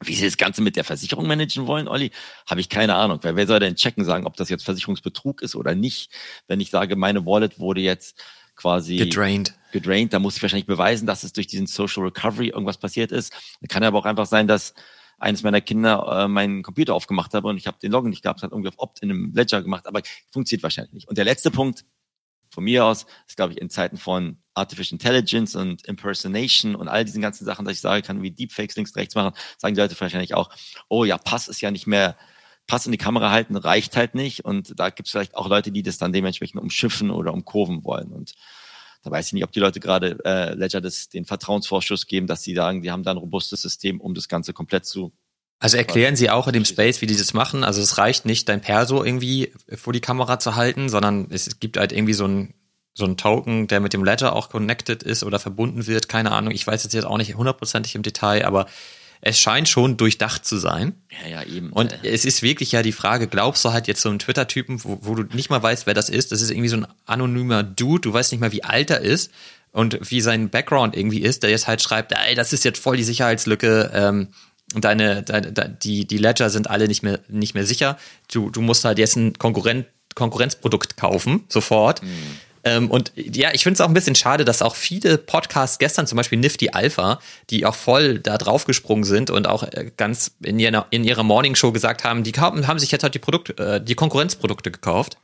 Wie 0.04 0.16
sie 0.16 0.26
das 0.26 0.38
Ganze 0.38 0.62
mit 0.62 0.76
der 0.76 0.84
Versicherung 0.84 1.28
managen 1.28 1.68
wollen, 1.68 1.88
Olli, 1.88 2.12
habe 2.50 2.60
ich 2.60 2.70
keine 2.70 2.96
Ahnung. 2.96 3.20
Weil 3.22 3.36
wer 3.36 3.48
soll 3.48 3.60
denn 3.60 3.76
checken 3.76 4.04
sagen, 4.04 4.26
ob 4.26 4.36
das 4.36 4.50
jetzt 4.50 4.64
Versicherungsbetrug 4.64 5.42
ist 5.42 5.56
oder 5.56 5.76
nicht? 5.76 6.12
Wenn 6.48 6.60
ich 6.60 6.72
sage, 6.72 6.96
meine 6.96 7.26
Wallet 7.26 7.60
wurde 7.60 7.82
jetzt 7.82 8.20
quasi 8.56 8.98
gedrained. 8.98 9.56
Gedrained, 9.72 10.14
da 10.14 10.20
muss 10.20 10.38
ich 10.38 10.42
wahrscheinlich 10.42 10.66
beweisen, 10.66 11.06
dass 11.06 11.24
es 11.24 11.34
durch 11.34 11.48
diesen 11.48 11.68
Social 11.68 12.04
Recovery 12.04 12.50
irgendwas 12.50 12.78
passiert 12.78 13.12
ist. 13.12 13.34
Kann 13.70 13.84
aber 13.84 14.00
auch 14.00 14.06
einfach 14.06 14.26
sein, 14.26 14.48
dass 14.48 14.74
eines 15.18 15.44
meiner 15.44 15.62
Kinder 15.62 16.24
äh, 16.24 16.28
meinen 16.28 16.64
Computer 16.64 16.96
aufgemacht 16.96 17.34
habe 17.34 17.48
und 17.48 17.58
ich 17.58 17.68
habe 17.68 17.78
den 17.80 17.92
Login 17.92 18.10
nicht 18.10 18.24
gehabt, 18.24 18.42
hat 18.42 18.52
irgendwie 18.52 18.70
auf 18.70 18.80
Opt 18.80 19.02
in 19.02 19.12
einem 19.12 19.32
Ledger 19.34 19.62
gemacht, 19.62 19.86
aber 19.88 20.02
funktioniert 20.32 20.64
wahrscheinlich 20.64 20.94
nicht. 20.94 21.08
Und 21.08 21.18
der 21.18 21.26
letzte 21.26 21.52
Punkt 21.52 21.86
von 22.50 22.64
mir 22.64 22.86
aus 22.86 23.06
ist, 23.28 23.38
glaube 23.38 23.54
ich, 23.54 23.62
in 23.62 23.70
Zeiten 23.70 23.98
von 23.98 24.41
Artificial 24.54 24.96
Intelligence 24.96 25.56
und 25.56 25.86
Impersonation 25.86 26.76
und 26.76 26.88
all 26.88 27.06
diesen 27.06 27.22
ganzen 27.22 27.46
Sachen, 27.46 27.66
dass 27.66 27.76
ich 27.76 27.82
sagen 27.82 28.04
kann, 28.04 28.22
wie 28.22 28.32
Deepfakes 28.32 28.76
links, 28.76 28.96
rechts 28.96 29.16
machen, 29.16 29.34
sagen 29.58 29.76
die 29.76 29.82
Leute 29.82 30.00
wahrscheinlich 30.00 30.34
auch, 30.34 30.50
oh 30.90 31.06
ja, 31.06 31.18
Pass 31.18 31.48
ist 31.48 31.62
ja 31.62 31.72
nicht 31.72 31.88
mehr 31.88 32.18
Pass 32.68 32.86
in 32.86 32.92
die 32.92 32.98
Kamera 32.98 33.32
halten 33.32 33.56
reicht 33.56 33.98
halt 33.98 34.16
nicht. 34.16 34.46
Und 34.46 34.80
da 34.80 34.90
gibt 34.90 35.08
es 35.08 35.12
vielleicht 35.12 35.36
auch 35.36 35.50
Leute, 35.50 35.72
die 35.72 35.84
das 35.84 35.98
dann 35.98 36.14
dementsprechend 36.14 36.62
umschiffen 36.62 37.12
oder 37.12 37.34
umkurven 37.34 37.84
wollen. 37.84 38.12
Und 38.12 38.34
da 39.04 39.12
weiß 39.12 39.28
ich 39.28 39.34
nicht, 39.34 39.44
ob 39.44 39.52
die 39.52 39.60
Leute 39.60 39.80
gerade 39.80 40.18
äh, 40.24 40.54
Ledger 40.54 40.80
das, 40.80 41.10
den 41.10 41.26
Vertrauensvorschuss 41.26 42.08
geben, 42.08 42.28
dass 42.28 42.44
sie 42.44 42.54
sagen, 42.54 42.82
die 42.82 42.92
haben 42.92 43.04
da 43.04 43.12
ein 43.12 43.18
robustes 43.18 43.62
System, 43.62 44.00
um 44.00 44.14
das 44.14 44.28
Ganze 44.28 44.54
komplett 44.54 44.86
zu. 44.86 45.12
Also 45.60 45.78
erklären 45.78 46.16
Sie 46.16 46.30
auch 46.30 46.48
in 46.48 46.54
dem 46.54 46.66
Space, 46.66 47.02
wie 47.02 47.08
die 47.08 47.16
das 47.16 47.34
machen. 47.34 47.64
Also 47.64 47.82
es 47.82 48.00
reicht 48.00 48.26
nicht, 48.26 48.50
dein 48.50 48.62
Perso 48.62 49.04
irgendwie 49.04 49.54
vor 49.76 49.94
die 49.94 50.00
Kamera 50.00 50.40
zu 50.40 50.56
halten, 50.56 50.90
sondern 50.90 51.28
es 51.30 51.60
gibt 51.60 51.78
halt 51.78 51.92
irgendwie 51.92 52.14
so 52.14 52.26
ein 52.26 52.54
so 52.94 53.06
ein 53.06 53.18
Token, 53.18 53.68
der 53.68 53.80
mit 53.80 53.94
dem 53.94 54.04
Ledger 54.04 54.36
auch 54.36 54.50
connected 54.50 55.04
ist 55.04 55.24
oder 55.24 55.40
verbunden 55.40 55.88
wird. 55.88 56.10
Keine 56.10 56.32
Ahnung. 56.32 56.54
Ich 56.54 56.68
weiß 56.68 56.84
jetzt 56.84 57.06
auch 57.06 57.18
nicht 57.18 57.36
hundertprozentig 57.36 57.96
im 57.96 58.04
Detail, 58.04 58.46
aber 58.46 58.68
es 59.22 59.40
scheint 59.40 59.70
schon 59.70 59.98
durchdacht 59.98 60.46
zu 60.46 60.58
sein. 60.58 60.94
Ja, 61.24 61.42
ja, 61.42 61.44
eben. 61.44 61.72
Und 61.72 61.98
es 62.04 62.26
ist 62.26 62.42
wirklich 62.42 62.72
ja 62.72 62.82
die 62.82 62.92
Frage, 62.92 63.28
glaubst 63.28 63.64
du 63.64 63.72
halt 63.72 63.88
jetzt 63.88 64.02
so 64.02 64.10
einen 64.10 64.20
Twitter-Typen, 64.20 64.84
wo, 64.84 64.98
wo 65.02 65.16
du 65.16 65.24
nicht 65.36 65.50
mal 65.50 65.62
weißt, 65.62 65.86
wer 65.86 65.94
das 65.94 66.10
ist? 66.10 66.32
Das 66.32 66.42
ist 66.42 66.50
irgendwie 66.50 66.70
so 66.70 66.78
ein 66.78 66.88
anonymer 67.06 67.64
Dude, 67.64 68.02
du 68.02 68.14
weißt 68.14 68.32
nicht 68.32 68.42
mal, 68.42 68.52
wie 68.52 68.64
alt 68.64 68.90
er 68.90 69.02
ist 69.02 69.32
und 69.72 70.00
wie 70.10 70.22
sein 70.22 70.50
Background 70.50 70.98
irgendwie 70.98 71.22
ist, 71.22 71.44
der 71.44 71.52
jetzt 71.52 71.68
halt 71.68 71.82
schreibt, 71.82 72.14
ey, 72.14 72.34
das 72.34 72.52
ist 72.52 72.66
jetzt 72.66 72.82
voll 72.82 72.98
die 72.98 73.04
Sicherheitslücke, 73.04 73.92
ähm, 73.94 74.30
deine, 74.74 75.22
deine 75.22 75.70
die, 75.70 76.08
die 76.08 76.18
Ledger 76.18 76.50
sind 76.50 76.70
alle 76.70 76.88
nicht 76.88 77.04
mehr, 77.04 77.20
nicht 77.28 77.54
mehr 77.54 77.66
sicher. 77.66 77.98
Du, 78.32 78.50
du 78.50 78.62
musst 78.62 78.86
halt 78.86 78.98
jetzt 78.98 79.16
ein 79.18 79.38
Konkurrent, 79.38 79.86
Konkurrenzprodukt 80.16 80.98
kaufen, 80.98 81.46
sofort. 81.48 82.02
Mhm. 82.02 82.10
Ähm, 82.64 82.92
und 82.92 83.12
ja, 83.16 83.54
ich 83.54 83.64
finde 83.64 83.76
es 83.76 83.82
auch 83.82 83.88
ein 83.88 83.94
bisschen 83.94 84.16
schade, 84.16 84.46
dass 84.46 84.62
auch 84.62 84.76
viele 84.76 85.18
Podcasts 85.18 85.80
gestern, 85.80 86.08
zum 86.08 86.18
Beispiel 86.18 86.38
Nifty 86.38 86.70
Alpha, 86.70 87.20
die 87.50 87.66
auch 87.66 87.76
voll 87.76 88.20
da 88.20 88.38
draufgesprungen 88.38 89.04
sind 89.04 89.30
und 89.30 89.48
auch 89.48 89.64
äh, 89.64 89.92
ganz 89.98 90.32
in 90.44 90.60
ihrer, 90.60 90.86
in 90.92 91.04
ihrer 91.04 91.24
Morning 91.24 91.56
Show 91.56 91.72
gesagt 91.72 92.04
haben, 92.04 92.24
die 92.24 92.34
haben, 92.34 92.68
haben 92.68 92.80
sich 92.80 92.92
jetzt 92.92 93.04
halt 93.04 93.16
die 93.16 93.20
Produkte, 93.20 93.58
äh, 93.58 93.84
die 93.84 93.96
Konkurrenzprodukte 93.96 94.72
gekauft, 94.72 95.18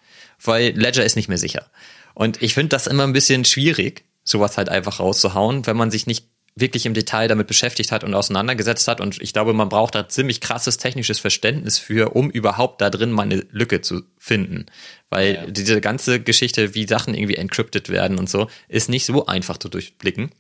weil 0.44 0.72
Ledger 0.72 1.06
ist 1.06 1.16
nicht 1.16 1.30
mehr 1.30 1.38
sicher. 1.38 1.68
Und 2.14 2.42
ich 2.42 2.54
finde 2.54 2.70
das 2.70 2.88
immer 2.88 3.04
ein 3.04 3.14
bisschen 3.14 3.46
schwierig, 3.46 4.04
sowas 4.24 4.58
halt 4.58 4.70
einfach 4.70 5.00
rauszuhauen, 5.00 5.66
wenn 5.68 5.78
man 5.78 5.92
sich 5.92 6.08
nicht 6.08 6.26
wirklich 6.60 6.86
im 6.86 6.94
Detail 6.94 7.28
damit 7.28 7.48
beschäftigt 7.48 7.92
hat 7.92 8.04
und 8.04 8.14
auseinandergesetzt 8.14 8.88
hat. 8.88 9.00
Und 9.00 9.22
ich 9.22 9.32
glaube, 9.32 9.54
man 9.54 9.70
braucht 9.70 9.96
da 9.96 10.10
ziemlich 10.10 10.42
krasses 10.42 10.78
technisches 10.78 11.20
Verständnis 11.20 11.78
für, 11.78 12.16
um 12.16 12.30
überhaupt 12.30 12.82
da 12.82 12.90
drin 12.90 13.12
mal 13.12 13.24
eine 13.24 13.46
Lücke 13.52 13.82
zu 13.82 14.04
finden. 14.18 14.66
Weil 15.10 15.34
ja. 15.36 15.46
diese 15.48 15.80
ganze 15.82 16.20
Geschichte, 16.20 16.74
wie 16.74 16.88
Sachen 16.88 17.14
irgendwie 17.14 17.36
encrypted 17.36 17.90
werden 17.90 18.18
und 18.18 18.30
so, 18.30 18.50
ist 18.68 18.90
nicht 18.90 19.06
so 19.06 19.28
einfach 19.28 19.58
zu 19.58 19.70
durchblicken. 19.70 20.32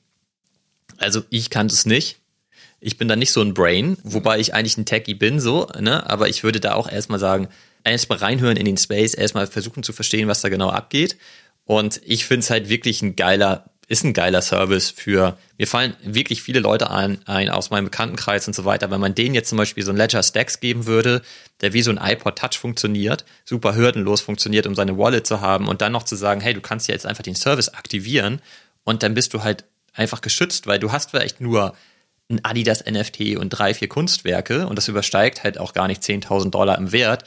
Also 0.98 1.24
ich 1.30 1.50
kann 1.50 1.68
es 1.68 1.86
nicht. 1.86 2.18
Ich 2.80 2.98
bin 2.98 3.08
da 3.08 3.16
nicht 3.16 3.32
so 3.32 3.42
ein 3.42 3.54
Brain, 3.54 3.98
wobei 4.04 4.40
ich 4.40 4.54
eigentlich 4.54 4.78
ein 4.78 4.86
Techie 4.86 5.16
bin, 5.16 5.40
so, 5.40 5.68
ne? 5.80 6.08
Aber 6.10 6.30
ich 6.30 6.44
würde 6.44 6.60
da 6.60 6.76
auch 6.76 6.90
erstmal 6.90 7.20
sagen, 7.20 7.48
erstmal 7.84 8.20
reinhören 8.20 8.58
in 8.58 8.66
den 8.66 8.78
Space, 8.78 9.14
erstmal 9.14 9.48
versuchen 9.48 9.84
zu 9.84 9.94
verstehen, 9.94 10.28
was 10.28 10.42
da 10.42 10.50
genau 10.50 10.70
abgeht. 10.70 11.18
Und 11.66 12.02
ich 12.06 12.26
finde 12.26 12.42
es 12.42 12.50
halt 12.50 12.70
wirklich 12.70 13.02
ein 13.02 13.16
geiler 13.16 13.66
ist 13.88 14.04
ein 14.04 14.13
geiler 14.13 14.41
Service 14.41 14.89
für, 14.89 15.38
mir 15.58 15.65
fallen 15.65 15.95
wirklich 16.04 16.41
viele 16.41 16.60
Leute 16.60 16.91
ein, 16.91 17.19
ein 17.26 17.50
aus 17.50 17.69
meinem 17.69 17.86
Bekanntenkreis 17.86 18.45
und 18.47 18.54
so 18.54 18.65
weiter. 18.65 18.91
Wenn 18.91 19.00
man 19.00 19.15
denen 19.15 19.34
jetzt 19.34 19.47
zum 19.50 19.58
Beispiel 19.58 19.84
so 19.84 19.91
ein 19.91 19.97
Ledger 19.97 20.21
Stacks 20.23 20.60
geben 20.60 20.86
würde, 20.86 21.21
der 21.62 21.71
wie 21.71 21.82
so 21.82 21.91
ein 21.91 21.97
iPod 21.97 22.38
Touch 22.38 22.60
funktioniert, 22.60 23.23
super 23.45 23.76
hürdenlos 23.76 24.19
funktioniert, 24.19 24.67
um 24.67 24.76
seine 24.76 24.97
Wallet 24.97 25.26
zu 25.26 25.39
haben 25.39 25.69
und 25.69 25.82
dann 25.82 25.93
noch 25.93 26.04
zu 26.04 26.17
sagen, 26.17 26.41
hey, 26.41 26.54
du 26.54 26.60
kannst 26.60 26.89
ja 26.89 26.93
jetzt 26.93 27.06
einfach 27.06 27.23
den 27.23 27.36
Service 27.36 27.69
aktivieren 27.69 28.41
und 28.84 29.04
dann 29.04 29.13
bist 29.13 29.34
du 29.34 29.43
halt 29.43 29.63
einfach 29.93 30.19
geschützt, 30.19 30.67
weil 30.67 30.80
du 30.80 30.91
hast 30.91 31.12
vielleicht 31.12 31.39
nur 31.39 31.73
ein 32.30 32.43
Adidas 32.43 32.84
NFT 32.86 33.38
und 33.38 33.50
drei, 33.52 33.73
vier 33.73 33.88
Kunstwerke 33.88 34.67
und 34.67 34.76
das 34.76 34.89
übersteigt 34.89 35.45
halt 35.45 35.58
auch 35.58 35.71
gar 35.71 35.88
nicht 35.88 36.02
10.000 36.02 36.50
Dollar 36.50 36.78
im 36.78 36.91
Wert 36.91 37.23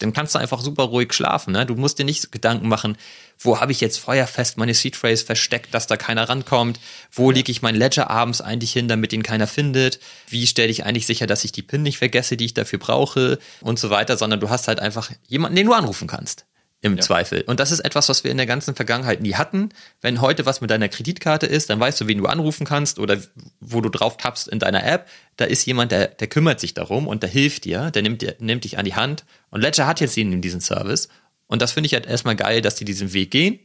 dann 0.00 0.12
kannst 0.12 0.34
du 0.34 0.38
einfach 0.38 0.60
super 0.60 0.84
ruhig 0.84 1.12
schlafen. 1.12 1.52
Ne? 1.52 1.66
Du 1.66 1.76
musst 1.76 1.98
dir 1.98 2.04
nicht 2.04 2.32
Gedanken 2.32 2.68
machen, 2.68 2.96
wo 3.42 3.58
habe 3.58 3.72
ich 3.72 3.80
jetzt 3.80 3.98
feuerfest 3.98 4.58
meine 4.58 4.74
Seed 4.74 4.96
Phrase 4.96 5.24
versteckt, 5.24 5.72
dass 5.72 5.86
da 5.86 5.96
keiner 5.96 6.28
rankommt? 6.28 6.78
Wo 7.10 7.30
lege 7.30 7.50
ich 7.50 7.62
mein 7.62 7.74
Ledger 7.74 8.10
abends 8.10 8.42
eigentlich 8.42 8.72
hin, 8.72 8.86
damit 8.86 9.14
ihn 9.14 9.22
keiner 9.22 9.46
findet? 9.46 9.98
Wie 10.28 10.46
stelle 10.46 10.68
ich 10.68 10.84
eigentlich 10.84 11.06
sicher, 11.06 11.26
dass 11.26 11.44
ich 11.44 11.52
die 11.52 11.62
PIN 11.62 11.82
nicht 11.82 11.98
vergesse, 11.98 12.36
die 12.36 12.44
ich 12.44 12.54
dafür 12.54 12.78
brauche? 12.78 13.38
Und 13.62 13.78
so 13.78 13.88
weiter, 13.88 14.18
sondern 14.18 14.40
du 14.40 14.50
hast 14.50 14.68
halt 14.68 14.80
einfach 14.80 15.10
jemanden, 15.26 15.56
den 15.56 15.66
du 15.66 15.72
anrufen 15.72 16.06
kannst 16.06 16.44
im 16.82 16.96
ja. 16.96 17.00
Zweifel. 17.00 17.42
Und 17.42 17.60
das 17.60 17.72
ist 17.72 17.80
etwas, 17.80 18.08
was 18.08 18.24
wir 18.24 18.30
in 18.30 18.36
der 18.36 18.46
ganzen 18.46 18.74
Vergangenheit 18.74 19.20
nie 19.20 19.34
hatten. 19.34 19.70
Wenn 20.00 20.20
heute 20.20 20.46
was 20.46 20.60
mit 20.60 20.70
deiner 20.70 20.88
Kreditkarte 20.88 21.46
ist, 21.46 21.70
dann 21.70 21.80
weißt 21.80 22.00
du, 22.00 22.06
wen 22.08 22.18
du 22.18 22.26
anrufen 22.26 22.66
kannst 22.66 22.98
oder 22.98 23.18
wo 23.60 23.80
du 23.80 23.88
drauf 23.90 24.16
tappst 24.16 24.48
in 24.48 24.58
deiner 24.58 24.84
App. 24.84 25.08
Da 25.36 25.44
ist 25.44 25.66
jemand, 25.66 25.92
der, 25.92 26.08
der 26.08 26.28
kümmert 26.28 26.60
sich 26.60 26.74
darum 26.74 27.06
und 27.06 27.22
der 27.22 27.30
hilft 27.30 27.64
dir, 27.64 27.90
der 27.90 28.02
nimmt, 28.02 28.22
dir, 28.22 28.36
nimmt 28.38 28.64
dich 28.64 28.78
an 28.78 28.84
die 28.84 28.94
Hand. 28.94 29.24
Und 29.50 29.60
Ledger 29.60 29.86
hat 29.86 30.00
jetzt 30.00 30.16
ihnen 30.16 30.40
diesen 30.40 30.60
Service. 30.60 31.08
Und 31.50 31.60
das 31.60 31.72
finde 31.72 31.88
ich 31.88 31.94
halt 31.94 32.06
erstmal 32.06 32.36
geil, 32.36 32.62
dass 32.62 32.76
die 32.76 32.84
diesen 32.84 33.12
Weg 33.12 33.32
gehen. 33.32 33.58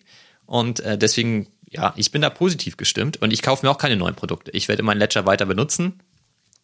Und 0.47 0.79
äh, 0.79 0.97
deswegen, 0.97 1.47
ja, 1.69 1.93
ich 1.95 2.11
bin 2.11 2.23
da 2.23 2.31
positiv 2.31 2.77
gestimmt 2.77 3.21
und 3.21 3.31
ich 3.31 3.43
kaufe 3.43 3.63
mir 3.63 3.71
auch 3.71 3.77
keine 3.77 3.95
neuen 3.95 4.15
Produkte. 4.15 4.49
Ich 4.51 4.67
werde 4.67 4.81
meinen 4.81 4.97
Ledger 4.97 5.27
weiter 5.27 5.45
benutzen. 5.45 6.01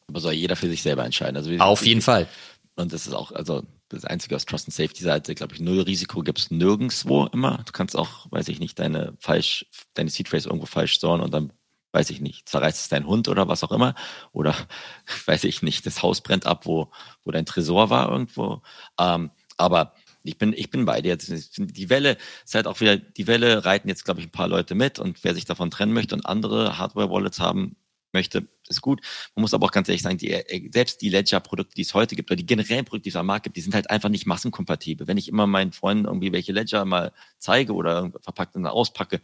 Aber 0.08 0.20
soll 0.20 0.34
jeder 0.34 0.56
für 0.56 0.68
sich 0.68 0.82
selber 0.82 1.06
entscheiden. 1.06 1.38
Also, 1.38 1.52
Auf 1.58 1.86
jeden 1.86 2.02
Fall. 2.02 2.28
Und 2.76 2.92
das 2.92 3.06
ist 3.06 3.14
auch, 3.14 3.32
also 3.34 3.62
das 3.90 4.04
Einzige 4.04 4.36
aus 4.36 4.48
Trust 4.48 4.68
and 4.68 4.74
Safety 4.74 5.04
Seite, 5.04 5.36
glaube 5.36 5.54
ich, 5.54 5.60
null 5.60 5.82
Risiko 5.82 6.24
gibt 6.24 6.40
es 6.40 6.50
nirgendwo 6.50 7.28
immer. 7.28 7.62
Du 7.68 7.72
kannst 7.72 7.96
auch, 7.96 8.26
weiß 8.32 8.48
ich 8.48 8.60
nicht, 8.60 8.80
deine 8.80 9.14
falsch, 9.20 9.68
deine 9.94 10.10
Seed 10.10 10.28
Phrase 10.28 10.50
irgendwo 10.50 10.66
falsch 10.66 10.94
storen 10.94 11.22
und 11.22 11.32
dann, 11.32 11.54
weiß 11.92 12.10
ich 12.10 12.20
nicht, 12.20 12.50
zerreißt 12.50 12.82
es 12.82 12.90
dein 12.90 13.06
Hund 13.06 13.28
oder 13.28 13.48
was 13.48 13.64
auch 13.64 13.72
immer. 13.72 13.94
Oder, 14.32 14.56
weiß 15.28 15.44
ich 15.44 15.62
nicht, 15.62 15.86
das 15.86 16.02
Haus 16.02 16.22
brennt 16.22 16.48
ab, 16.48 16.66
wo, 16.66 16.90
wo 17.24 17.30
dein 17.30 17.46
Tresor 17.46 17.92
war 17.92 18.10
irgendwo. 18.10 18.64
Ähm, 19.00 19.30
aber 19.58 19.94
ich 20.24 20.38
bin, 20.38 20.54
ich 20.54 20.70
bin 20.70 20.86
bei 20.86 21.02
dir. 21.02 21.18
Die 21.18 21.90
Welle 21.90 22.18
ist 22.46 22.56
halt 22.56 22.68
auch 22.68 22.80
wieder, 22.80 22.98
die 22.98 23.28
Welle 23.28 23.66
reiten 23.66 23.90
jetzt, 23.90 24.06
glaube 24.06 24.20
ich, 24.20 24.28
ein 24.28 24.32
paar 24.32 24.48
Leute 24.48 24.76
mit 24.76 25.00
und 25.00 25.24
wer 25.24 25.34
sich 25.34 25.46
davon 25.46 25.72
trennen 25.72 25.94
möchte 25.94 26.16
und 26.16 26.26
andere 26.26 26.78
Hardware-Wallets 26.78 27.40
haben 27.40 27.76
möchte, 28.14 28.48
ist 28.68 28.82
gut. 28.82 29.02
Man 29.36 29.42
muss 29.42 29.54
aber 29.54 29.66
auch 29.66 29.72
ganz 29.72 29.88
ehrlich 29.88 30.02
sagen, 30.02 30.18
die, 30.18 30.32
äh, 30.32 30.70
selbst 30.72 31.02
die 31.02 31.10
Ledger-Produkte, 31.10 31.76
die 31.76 31.82
es 31.82 31.94
heute 31.94 32.16
gibt, 32.16 32.30
oder 32.30 32.36
die 32.38 32.46
generellen 32.46 32.86
Produkte, 32.86 33.04
die 33.04 33.10
es 33.10 33.16
am 33.16 33.26
Markt 33.26 33.44
gibt, 33.44 33.58
die 33.58 33.62
sind 33.62 33.74
halt 33.74 33.90
einfach 33.90 34.10
nicht 34.10 34.26
massenkompatibel. 34.26 35.08
Wenn 35.08 35.18
ich 35.18 35.28
immer 35.28 35.48
meinen 35.48 35.72
Freunden 35.72 36.06
irgendwie 36.06 36.32
welche 36.32 36.52
Ledger 36.52 36.86
mal 36.86 37.12
zeige 37.38 37.74
oder 37.74 38.12
verpackt 38.22 38.56
und 38.56 38.66
auspacke, 38.66 39.22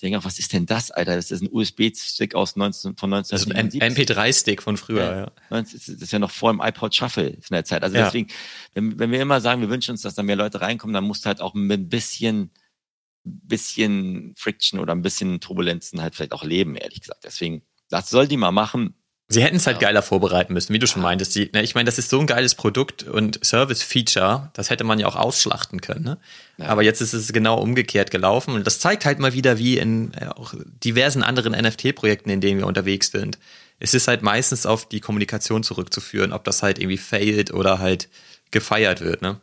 die 0.00 0.06
denken, 0.06 0.24
was 0.24 0.38
ist 0.38 0.52
denn 0.54 0.64
das, 0.64 0.90
Alter? 0.90 1.14
Das 1.14 1.30
ist 1.30 1.42
ein 1.42 1.48
USB-Stick 1.52 2.34
aus 2.34 2.56
19, 2.56 2.96
von 2.96 3.12
1977. 3.12 3.82
Also 3.82 3.94
ein 3.94 4.06
MP3-Stick 4.06 4.62
von 4.62 4.78
früher, 4.78 5.04
ja. 5.04 5.20
ja. 5.20 5.32
Das 5.50 5.74
ist 5.74 6.12
ja 6.12 6.18
noch 6.18 6.30
vor 6.30 6.52
dem 6.52 6.60
iPod 6.62 6.94
Shuffle 6.94 7.32
von 7.32 7.54
der 7.54 7.64
Zeit. 7.64 7.82
Also 7.82 7.96
ja. 7.96 8.04
deswegen, 8.04 8.28
wenn, 8.72 8.98
wenn 8.98 9.10
wir 9.10 9.20
immer 9.20 9.42
sagen, 9.42 9.60
wir 9.60 9.68
wünschen 9.68 9.92
uns, 9.92 10.02
dass 10.02 10.14
da 10.14 10.22
mehr 10.22 10.36
Leute 10.36 10.62
reinkommen, 10.62 10.94
dann 10.94 11.04
muss 11.04 11.26
halt 11.26 11.42
auch 11.42 11.52
mit 11.52 11.80
ein 11.80 11.88
bisschen, 11.90 12.50
bisschen 13.24 14.34
Friction 14.38 14.80
oder 14.80 14.94
ein 14.94 15.02
bisschen 15.02 15.40
Turbulenzen 15.40 16.00
halt 16.00 16.14
vielleicht 16.14 16.32
auch 16.32 16.44
leben, 16.44 16.76
ehrlich 16.76 17.00
gesagt. 17.00 17.24
Deswegen, 17.24 17.62
das 17.90 18.08
soll 18.08 18.26
die 18.26 18.38
mal 18.38 18.52
machen. 18.52 18.94
Sie 19.32 19.44
hätten 19.44 19.58
es 19.58 19.66
halt 19.68 19.80
ja. 19.80 19.88
geiler 19.88 20.02
vorbereiten 20.02 20.52
müssen, 20.52 20.74
wie 20.74 20.80
du 20.80 20.88
schon 20.88 21.02
meintest. 21.02 21.36
Die, 21.36 21.50
ne, 21.52 21.62
ich 21.62 21.76
meine, 21.76 21.84
das 21.84 21.98
ist 21.98 22.10
so 22.10 22.18
ein 22.18 22.26
geiles 22.26 22.56
Produkt 22.56 23.04
und 23.04 23.38
Service-Feature, 23.44 24.50
das 24.54 24.70
hätte 24.70 24.82
man 24.82 24.98
ja 24.98 25.06
auch 25.06 25.14
ausschlachten 25.14 25.80
können. 25.80 26.04
Ne? 26.04 26.18
Ja. 26.58 26.66
Aber 26.66 26.82
jetzt 26.82 27.00
ist 27.00 27.12
es 27.12 27.32
genau 27.32 27.60
umgekehrt 27.60 28.10
gelaufen 28.10 28.54
und 28.54 28.66
das 28.66 28.80
zeigt 28.80 29.04
halt 29.04 29.20
mal 29.20 29.32
wieder, 29.32 29.56
wie 29.56 29.78
in 29.78 30.12
äh, 30.14 30.26
auch 30.26 30.54
diversen 30.82 31.22
anderen 31.22 31.52
NFT-Projekten, 31.52 32.28
in 32.28 32.40
denen 32.40 32.58
wir 32.58 32.66
unterwegs 32.66 33.12
sind. 33.12 33.38
Es 33.78 33.94
ist 33.94 34.08
halt 34.08 34.22
meistens 34.22 34.66
auf 34.66 34.88
die 34.88 35.00
Kommunikation 35.00 35.62
zurückzuführen, 35.62 36.32
ob 36.32 36.42
das 36.42 36.64
halt 36.64 36.80
irgendwie 36.80 36.98
failt 36.98 37.52
oder 37.52 37.78
halt 37.78 38.08
gefeiert 38.50 39.00
wird. 39.00 39.22
Ne? 39.22 39.38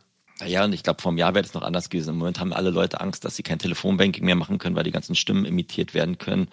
Ja, 0.46 0.64
und 0.64 0.74
ich 0.74 0.82
glaube, 0.82 1.00
vor 1.00 1.12
einem 1.12 1.18
Jahr 1.18 1.34
wäre 1.34 1.44
das 1.44 1.54
noch 1.54 1.62
anders 1.62 1.88
gewesen. 1.88 2.10
Im 2.10 2.18
Moment 2.18 2.40
haben 2.40 2.52
alle 2.52 2.68
Leute 2.68 3.00
Angst, 3.00 3.24
dass 3.24 3.36
sie 3.36 3.42
kein 3.42 3.58
Telefonbanking 3.58 4.24
mehr 4.24 4.36
machen 4.36 4.58
können, 4.58 4.76
weil 4.76 4.84
die 4.84 4.92
ganzen 4.92 5.14
Stimmen 5.14 5.46
imitiert 5.46 5.94
werden 5.94 6.18
können 6.18 6.48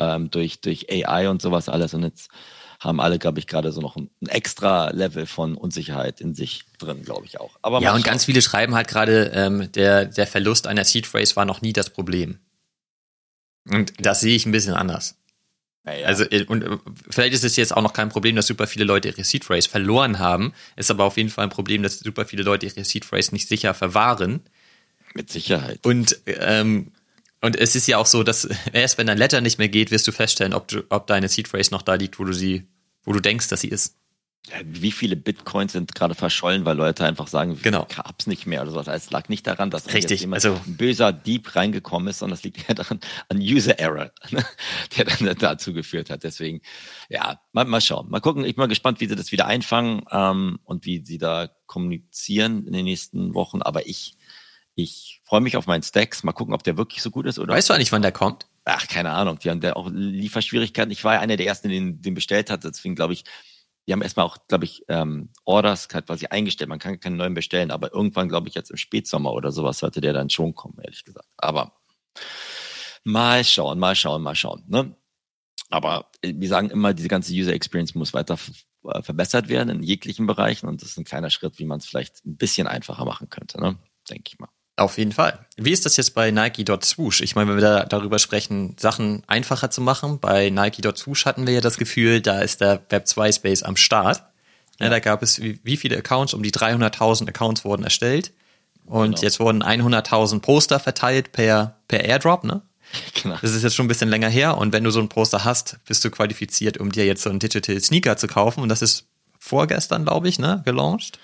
ähm, 0.00 0.28
durch, 0.30 0.60
durch 0.60 0.86
AI 0.90 1.28
und 1.28 1.40
sowas 1.40 1.68
alles. 1.68 1.94
Und 1.94 2.02
jetzt 2.02 2.30
haben 2.80 3.00
alle, 3.00 3.18
glaube 3.18 3.38
ich, 3.38 3.46
gerade 3.46 3.72
so 3.72 3.80
noch 3.80 3.96
ein, 3.96 4.10
ein, 4.20 4.28
extra 4.28 4.90
Level 4.90 5.26
von 5.26 5.56
Unsicherheit 5.56 6.20
in 6.20 6.34
sich 6.34 6.64
drin, 6.78 7.02
glaube 7.02 7.26
ich 7.26 7.40
auch. 7.40 7.56
Aber 7.62 7.80
ja, 7.80 7.94
und 7.94 8.04
ganz 8.04 8.24
viele 8.24 8.42
schreiben 8.42 8.74
halt 8.74 8.88
gerade, 8.88 9.32
ähm, 9.34 9.70
der, 9.72 10.06
der 10.06 10.26
Verlust 10.26 10.66
einer 10.66 10.84
Seed 10.84 11.06
Phrase 11.06 11.36
war 11.36 11.44
noch 11.44 11.62
nie 11.62 11.72
das 11.72 11.90
Problem. 11.90 12.38
Und 13.68 13.92
das 13.98 14.20
sehe 14.20 14.36
ich 14.36 14.46
ein 14.46 14.52
bisschen 14.52 14.74
anders. 14.74 15.16
Ja, 15.86 15.92
Also, 16.06 16.24
äh, 16.24 16.44
und 16.44 16.64
äh, 16.64 16.78
vielleicht 17.10 17.34
ist 17.34 17.44
es 17.44 17.56
jetzt 17.56 17.76
auch 17.76 17.82
noch 17.82 17.92
kein 17.92 18.08
Problem, 18.08 18.36
dass 18.36 18.46
super 18.46 18.66
viele 18.66 18.84
Leute 18.84 19.08
ihre 19.08 19.24
Seed 19.24 19.44
Phrase 19.44 19.68
verloren 19.68 20.18
haben. 20.18 20.52
Ist 20.76 20.90
aber 20.90 21.04
auf 21.04 21.16
jeden 21.16 21.30
Fall 21.30 21.44
ein 21.44 21.50
Problem, 21.50 21.82
dass 21.82 22.00
super 22.00 22.24
viele 22.24 22.42
Leute 22.42 22.66
ihre 22.66 22.84
Seed 22.84 23.04
Phrase 23.04 23.32
nicht 23.32 23.48
sicher 23.48 23.74
verwahren. 23.74 24.40
Mit 25.14 25.30
Sicherheit. 25.30 25.78
Und 25.84 26.18
ähm, 26.26 26.90
und 27.44 27.56
es 27.56 27.76
ist 27.76 27.86
ja 27.86 27.98
auch 27.98 28.06
so, 28.06 28.22
dass 28.22 28.48
erst 28.72 28.98
wenn 28.98 29.06
dein 29.06 29.18
Letter 29.18 29.40
nicht 29.40 29.58
mehr 29.58 29.68
geht, 29.68 29.90
wirst 29.90 30.06
du 30.06 30.12
feststellen, 30.12 30.54
ob, 30.54 30.68
du, 30.68 30.82
ob 30.88 31.06
deine 31.06 31.28
Seed 31.28 31.48
Phrase 31.48 31.70
noch 31.70 31.82
da 31.82 31.94
liegt, 31.94 32.18
wo 32.18 32.24
du 32.24 32.32
sie, 32.32 32.66
wo 33.04 33.12
du 33.12 33.20
denkst, 33.20 33.48
dass 33.48 33.60
sie 33.60 33.68
ist. 33.68 33.96
Ja, 34.50 34.56
wie 34.62 34.92
viele 34.92 35.16
Bitcoins 35.16 35.72
sind 35.72 35.94
gerade 35.94 36.14
verschollen, 36.14 36.66
weil 36.66 36.76
Leute 36.76 37.06
einfach 37.06 37.28
sagen, 37.28 37.58
genau. 37.62 37.86
ich 37.88 37.96
hab's 37.96 38.26
nicht 38.26 38.46
mehr 38.46 38.60
oder 38.60 38.72
sowas. 38.72 38.88
Es 38.88 39.10
lag 39.10 39.30
nicht 39.30 39.46
daran, 39.46 39.70
dass 39.70 39.94
Richtig, 39.94 40.20
jemand 40.20 40.44
also, 40.44 40.60
ein 40.66 40.76
böser 40.76 41.14
Dieb 41.14 41.56
reingekommen 41.56 42.08
ist, 42.08 42.18
sondern 42.18 42.34
es 42.34 42.44
liegt 42.44 42.68
ja 42.68 42.74
daran, 42.74 43.00
an 43.30 43.38
User 43.38 43.78
Error, 43.78 44.10
der 44.96 45.04
dann 45.06 45.34
dazu 45.38 45.72
geführt 45.72 46.10
hat. 46.10 46.24
Deswegen, 46.24 46.60
ja, 47.08 47.40
mal, 47.52 47.64
mal 47.64 47.80
schauen. 47.80 48.10
Mal 48.10 48.20
gucken. 48.20 48.44
Ich 48.44 48.54
bin 48.54 48.62
mal 48.62 48.68
gespannt, 48.68 49.00
wie 49.00 49.08
sie 49.08 49.16
das 49.16 49.32
wieder 49.32 49.46
einfangen 49.46 50.02
ähm, 50.10 50.58
und 50.64 50.84
wie 50.84 51.02
sie 51.02 51.16
da 51.16 51.48
kommunizieren 51.64 52.66
in 52.66 52.74
den 52.74 52.84
nächsten 52.84 53.32
Wochen. 53.32 53.62
Aber 53.62 53.86
ich 53.86 54.14
ich 54.74 55.20
freue 55.24 55.40
mich 55.40 55.56
auf 55.56 55.66
meinen 55.66 55.82
Stacks. 55.82 56.22
Mal 56.22 56.32
gucken, 56.32 56.54
ob 56.54 56.62
der 56.62 56.76
wirklich 56.76 57.02
so 57.02 57.10
gut 57.10 57.26
ist 57.26 57.38
oder. 57.38 57.54
Weißt 57.54 57.70
du 57.70 57.74
eigentlich, 57.74 57.92
wann 57.92 58.02
der 58.02 58.12
kommt? 58.12 58.46
Ach, 58.64 58.88
keine 58.88 59.10
Ahnung. 59.10 59.38
Die 59.38 59.50
haben 59.50 59.60
da 59.60 59.74
auch 59.74 59.88
Lieferschwierigkeiten. 59.90 60.90
Ich 60.90 61.04
war 61.04 61.14
ja 61.14 61.20
einer 61.20 61.36
der 61.36 61.46
ersten, 61.46 61.68
den, 61.68 62.00
den 62.00 62.14
bestellt 62.14 62.50
hat. 62.50 62.64
Deswegen 62.64 62.94
glaube 62.94 63.12
ich, 63.12 63.24
die 63.86 63.92
haben 63.92 64.02
erstmal 64.02 64.26
auch, 64.26 64.38
glaube 64.48 64.64
ich, 64.64 64.82
ähm, 64.88 65.30
Orders 65.44 65.88
quasi 65.88 66.26
eingestellt. 66.26 66.70
Man 66.70 66.78
kann 66.78 66.98
keine 66.98 67.16
neuen 67.16 67.34
bestellen, 67.34 67.70
aber 67.70 67.92
irgendwann, 67.92 68.28
glaube 68.28 68.48
ich, 68.48 68.54
jetzt 68.54 68.70
im 68.70 68.76
Spätsommer 68.76 69.32
oder 69.32 69.52
sowas 69.52 69.78
sollte 69.78 70.00
der 70.00 70.12
dann 70.12 70.30
schon 70.30 70.54
kommen, 70.54 70.78
ehrlich 70.82 71.04
gesagt. 71.04 71.28
Aber 71.36 71.76
mal 73.04 73.44
schauen, 73.44 73.78
mal 73.78 73.94
schauen, 73.94 74.22
mal 74.22 74.34
schauen. 74.34 74.64
Ne? 74.66 74.96
Aber 75.68 76.10
äh, 76.22 76.32
wir 76.34 76.48
sagen 76.48 76.70
immer, 76.70 76.94
diese 76.94 77.08
ganze 77.08 77.32
User 77.32 77.52
Experience 77.52 77.94
muss 77.94 78.14
weiter 78.14 78.38
äh, 78.84 79.02
verbessert 79.02 79.48
werden 79.48 79.68
in 79.68 79.82
jeglichen 79.82 80.26
Bereichen 80.26 80.66
und 80.66 80.82
das 80.82 80.90
ist 80.90 80.98
ein 80.98 81.04
kleiner 81.04 81.30
Schritt, 81.30 81.58
wie 81.58 81.66
man 81.66 81.78
es 81.78 81.86
vielleicht 81.86 82.24
ein 82.24 82.36
bisschen 82.36 82.66
einfacher 82.66 83.04
machen 83.04 83.28
könnte, 83.28 83.60
ne? 83.60 83.78
denke 84.08 84.30
ich 84.32 84.38
mal. 84.38 84.48
Auf 84.76 84.98
jeden 84.98 85.12
Fall. 85.12 85.38
Wie 85.56 85.70
ist 85.70 85.86
das 85.86 85.96
jetzt 85.96 86.14
bei 86.14 86.32
Nike.swoosh? 86.32 87.20
Ich 87.20 87.36
meine, 87.36 87.50
wenn 87.50 87.56
wir 87.56 87.62
da 87.62 87.84
darüber 87.84 88.18
sprechen, 88.18 88.74
Sachen 88.78 89.22
einfacher 89.28 89.70
zu 89.70 89.80
machen, 89.80 90.18
bei 90.18 90.50
Nike.swoosh 90.50 91.26
hatten 91.26 91.46
wir 91.46 91.54
ja 91.54 91.60
das 91.60 91.76
Gefühl, 91.76 92.20
da 92.20 92.40
ist 92.40 92.60
der 92.60 92.82
Web 92.88 93.06
2 93.06 93.32
Space 93.32 93.62
am 93.62 93.76
Start. 93.76 94.24
Ja. 94.80 94.88
da 94.88 94.98
gab 94.98 95.22
es 95.22 95.40
wie, 95.40 95.60
wie 95.62 95.76
viele 95.76 95.96
Accounts? 95.96 96.34
Um 96.34 96.42
die 96.42 96.50
300.000 96.50 97.28
Accounts 97.28 97.64
wurden 97.64 97.84
erstellt. 97.84 98.32
Und 98.86 99.12
genau. 99.12 99.22
jetzt 99.22 99.38
wurden 99.38 99.62
100.000 99.62 100.40
Poster 100.40 100.80
verteilt 100.80 101.30
per, 101.30 101.76
per 101.86 102.04
Airdrop, 102.04 102.44
ne? 102.44 102.62
Genau. 103.22 103.36
Das 103.40 103.52
ist 103.52 103.62
jetzt 103.62 103.74
schon 103.74 103.86
ein 103.86 103.88
bisschen 103.88 104.08
länger 104.08 104.28
her. 104.28 104.58
Und 104.58 104.72
wenn 104.72 104.84
du 104.84 104.90
so 104.90 105.00
ein 105.00 105.08
Poster 105.08 105.44
hast, 105.44 105.78
bist 105.86 106.04
du 106.04 106.10
qualifiziert, 106.10 106.78
um 106.78 106.92
dir 106.92 107.06
jetzt 107.06 107.22
so 107.22 107.30
einen 107.30 107.38
Digital 107.38 107.80
Sneaker 107.80 108.16
zu 108.16 108.26
kaufen. 108.26 108.60
Und 108.60 108.68
das 108.68 108.82
ist 108.82 109.06
vorgestern, 109.38 110.04
glaube 110.04 110.28
ich, 110.28 110.38
ne, 110.38 110.62
gelauncht. 110.64 111.18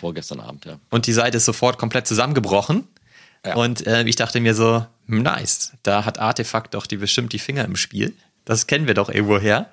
Vorgestern 0.00 0.40
Abend, 0.40 0.64
ja. 0.64 0.78
Und 0.90 1.06
die 1.06 1.12
Seite 1.12 1.36
ist 1.36 1.44
sofort 1.44 1.78
komplett 1.78 2.06
zusammengebrochen. 2.06 2.86
Ja. 3.44 3.56
Und 3.56 3.86
äh, 3.86 4.04
ich 4.04 4.16
dachte 4.16 4.40
mir 4.40 4.54
so, 4.54 4.86
hm, 5.06 5.22
nice, 5.22 5.72
da 5.82 6.04
hat 6.04 6.18
Artefakt 6.18 6.74
doch 6.74 6.86
die 6.86 6.96
bestimmt 6.96 7.32
die 7.32 7.38
Finger 7.38 7.64
im 7.64 7.76
Spiel. 7.76 8.14
Das 8.44 8.66
kennen 8.66 8.86
wir 8.86 8.94
doch 8.94 9.08
irgendwo 9.08 9.38
her. 9.38 9.70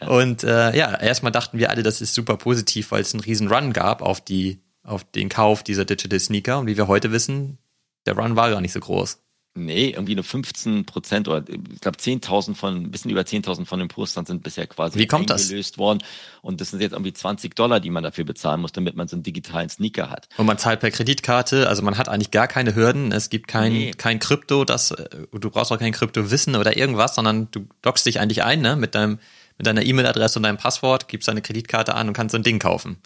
Ja. 0.00 0.08
Und 0.08 0.44
äh, 0.44 0.76
ja, 0.76 0.94
erstmal 0.94 1.32
dachten 1.32 1.58
wir 1.58 1.70
alle, 1.70 1.82
das 1.82 2.00
ist 2.00 2.14
super 2.14 2.36
positiv, 2.36 2.90
weil 2.90 3.00
es 3.00 3.14
einen 3.14 3.22
riesen 3.22 3.48
Run 3.48 3.72
gab 3.72 4.02
auf 4.02 4.20
die, 4.20 4.60
auf 4.82 5.04
den 5.04 5.28
Kauf 5.28 5.62
dieser 5.62 5.84
Digital 5.84 6.20
Sneaker. 6.20 6.58
Und 6.58 6.66
wie 6.66 6.76
wir 6.76 6.88
heute 6.88 7.12
wissen, 7.12 7.58
der 8.04 8.16
Run 8.16 8.36
war 8.36 8.50
gar 8.50 8.60
nicht 8.60 8.72
so 8.72 8.80
groß. 8.80 9.18
Nee, 9.56 9.90
irgendwie 9.90 10.14
nur 10.14 10.24
15 10.24 10.84
Prozent 10.84 11.28
oder 11.28 11.42
ich 11.48 11.80
glaube 11.80 11.98
10.000 11.98 12.54
von, 12.54 12.76
ein 12.76 12.90
bisschen 12.90 13.10
über 13.10 13.22
10.000 13.22 13.64
von 13.64 13.78
den 13.78 13.88
Postern 13.88 14.26
sind 14.26 14.42
bisher 14.42 14.66
quasi 14.66 14.98
Wie 14.98 15.06
kommt 15.06 15.30
eingelöst 15.30 15.74
das? 15.74 15.78
worden. 15.78 16.00
Und 16.42 16.60
das 16.60 16.70
sind 16.70 16.80
jetzt 16.80 16.92
irgendwie 16.92 17.12
20 17.12 17.56
Dollar, 17.56 17.80
die 17.80 17.90
man 17.90 18.02
dafür 18.02 18.24
bezahlen 18.24 18.60
muss, 18.60 18.72
damit 18.72 18.96
man 18.96 19.08
so 19.08 19.16
einen 19.16 19.22
digitalen 19.22 19.68
Sneaker 19.68 20.10
hat. 20.10 20.28
Und 20.36 20.46
man 20.46 20.58
zahlt 20.58 20.80
per 20.80 20.90
Kreditkarte, 20.90 21.68
also 21.68 21.82
man 21.82 21.96
hat 21.96 22.08
eigentlich 22.08 22.30
gar 22.30 22.48
keine 22.48 22.74
Hürden. 22.74 23.12
Es 23.12 23.30
gibt 23.30 23.48
kein, 23.48 23.72
nee. 23.72 23.90
kein 23.92 24.18
Krypto, 24.18 24.64
das, 24.64 24.90
äh, 24.90 25.08
du 25.32 25.50
brauchst 25.50 25.72
auch 25.72 25.78
kein 25.78 25.92
Krypto-Wissen 25.92 26.54
oder 26.54 26.76
irgendwas, 26.76 27.14
sondern 27.14 27.48
du 27.50 27.66
loggst 27.84 28.04
dich 28.06 28.20
eigentlich 28.20 28.42
ein, 28.42 28.60
ne, 28.60 28.76
mit 28.76 28.94
deinem, 28.94 29.18
mit 29.58 29.66
deiner 29.66 29.82
E-Mail-Adresse 29.82 30.38
und 30.38 30.42
deinem 30.42 30.58
Passwort, 30.58 31.08
gibst 31.08 31.28
deine 31.28 31.40
Kreditkarte 31.40 31.94
an 31.94 32.08
und 32.08 32.14
kannst 32.14 32.32
so 32.32 32.38
ein 32.38 32.42
Ding 32.42 32.58
kaufen 32.58 32.98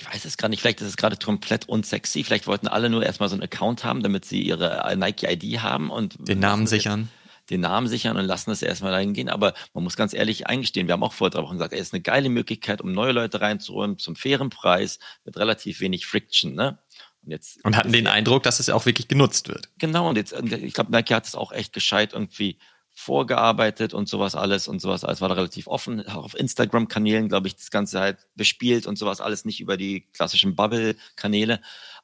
ich 0.00 0.06
weiß 0.06 0.24
es 0.24 0.38
gerade 0.38 0.50
nicht, 0.50 0.62
vielleicht 0.62 0.80
ist 0.80 0.88
es 0.88 0.96
gerade 0.96 1.16
komplett 1.16 1.68
unsexy. 1.68 2.24
Vielleicht 2.24 2.46
wollten 2.46 2.68
alle 2.68 2.88
nur 2.88 3.04
erstmal 3.04 3.28
so 3.28 3.34
einen 3.34 3.42
Account 3.42 3.84
haben, 3.84 4.02
damit 4.02 4.24
sie 4.24 4.40
ihre 4.40 4.94
Nike-ID 4.96 5.60
haben 5.60 5.90
und 5.90 6.16
den 6.26 6.38
Namen 6.38 6.66
sichern. 6.66 7.10
Den 7.50 7.60
Namen 7.60 7.86
sichern 7.86 8.16
und 8.16 8.24
lassen 8.24 8.50
es 8.50 8.62
erstmal 8.62 8.92
dahin 8.92 9.12
gehen. 9.12 9.28
Aber 9.28 9.52
man 9.74 9.84
muss 9.84 9.96
ganz 9.96 10.14
ehrlich 10.14 10.46
eingestehen, 10.46 10.86
wir 10.86 10.94
haben 10.94 11.02
auch 11.02 11.12
vor 11.12 11.28
drei 11.28 11.42
Wochen 11.42 11.54
gesagt, 11.54 11.74
es 11.74 11.80
ist 11.80 11.92
eine 11.92 12.00
geile 12.00 12.30
Möglichkeit, 12.30 12.80
um 12.80 12.92
neue 12.92 13.12
Leute 13.12 13.40
reinzuholen, 13.40 13.98
zum 13.98 14.16
fairen 14.16 14.48
Preis, 14.48 15.00
mit 15.24 15.36
relativ 15.36 15.80
wenig 15.80 16.06
Friction, 16.06 16.54
ne? 16.54 16.78
Und, 17.22 17.32
jetzt, 17.32 17.62
und 17.64 17.76
hatten 17.76 17.92
den 17.92 18.06
Eindruck, 18.06 18.44
dass 18.44 18.60
es 18.60 18.70
auch 18.70 18.86
wirklich 18.86 19.08
genutzt 19.08 19.48
wird. 19.48 19.68
Genau, 19.78 20.08
und 20.08 20.16
jetzt, 20.16 20.32
ich 20.32 20.72
glaube, 20.72 20.92
Nike 20.92 21.12
hat 21.12 21.26
es 21.26 21.34
auch 21.34 21.52
echt 21.52 21.74
gescheit 21.74 22.14
irgendwie 22.14 22.58
vorgearbeitet 23.00 23.94
und 23.94 24.08
sowas 24.08 24.34
alles 24.34 24.68
und 24.68 24.80
sowas 24.80 25.04
alles 25.04 25.22
war 25.22 25.30
da 25.30 25.34
relativ 25.34 25.66
offen. 25.68 26.06
Auch 26.06 26.24
auf 26.24 26.38
Instagram-Kanälen, 26.38 27.28
glaube 27.28 27.48
ich, 27.48 27.56
das 27.56 27.70
Ganze 27.70 27.98
halt 27.98 28.18
bespielt 28.36 28.86
und 28.86 28.98
sowas 28.98 29.22
alles 29.22 29.46
nicht 29.46 29.60
über 29.60 29.78
die 29.78 30.06
klassischen 30.12 30.54
Bubble-Kanäle. 30.54 31.60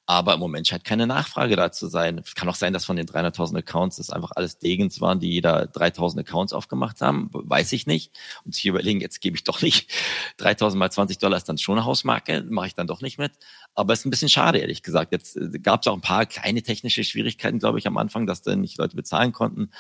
Aber 0.09 0.35
im 0.35 0.41
Moment 0.41 0.69
scheint 0.69 0.85
keine 0.85 1.07
Nachfrage 1.07 1.57
da 1.57 1.73
zu 1.73 1.89
sein. 1.89 2.19
Es 2.25 2.35
kann 2.35 2.49
auch 2.49 2.55
sein, 2.55 2.73
dass 2.73 2.85
von 2.85 2.97
den 2.97 3.07
300.000 3.07 3.59
Accounts 3.59 3.97
das 3.97 4.11
einfach 4.11 4.31
alles 4.37 4.59
Degens 4.59 5.01
waren, 5.01 5.19
die 5.21 5.31
jeder 5.31 5.65
3.000 5.65 6.21
Accounts 6.21 6.53
aufgemacht 6.53 7.01
haben. 7.01 7.29
Weiß 7.33 7.73
ich 7.73 7.87
nicht. 7.87 8.13
Und 8.45 8.55
sich 8.55 8.65
überlegen, 8.67 9.01
jetzt 9.01 9.21
gebe 9.21 9.37
ich 9.37 9.45
doch 9.45 9.61
nicht 9.61 9.91
3.000 10.39 10.77
mal 10.77 10.91
20 10.91 11.19
Dollar 11.19 11.37
ist 11.37 11.49
dann 11.49 11.59
schon 11.59 11.77
eine 11.77 11.85
Hausmarke, 11.85 12.45
mache 12.49 12.69
ich 12.69 12.75
dann 12.75 12.87
doch 12.87 13.03
nicht 13.03 13.19
mit. 13.19 13.33
Aber 13.75 13.93
es 13.93 14.01
ist 14.01 14.07
ein 14.07 14.11
bisschen 14.11 14.29
schade, 14.29 14.59
ehrlich 14.59 14.83
gesagt. 14.83 15.13
Jetzt 15.13 15.37
äh, 15.37 15.59
gab 15.59 15.83
es 15.83 15.89
auch 15.89 15.95
ein 15.95 16.01
paar 16.01 16.25
kleine 16.25 16.63
technische 16.63 17.05
Schwierigkeiten, 17.05 17.59
glaube 17.59 17.81
ich, 17.81 17.87
am 17.87 17.99
Anfang, 17.99 18.27
dass 18.27 18.43
dann 18.43 18.61
nicht 18.61 18.79
Leute 18.79 18.97
bezahlen 18.97 19.33
konnten. 19.33 19.73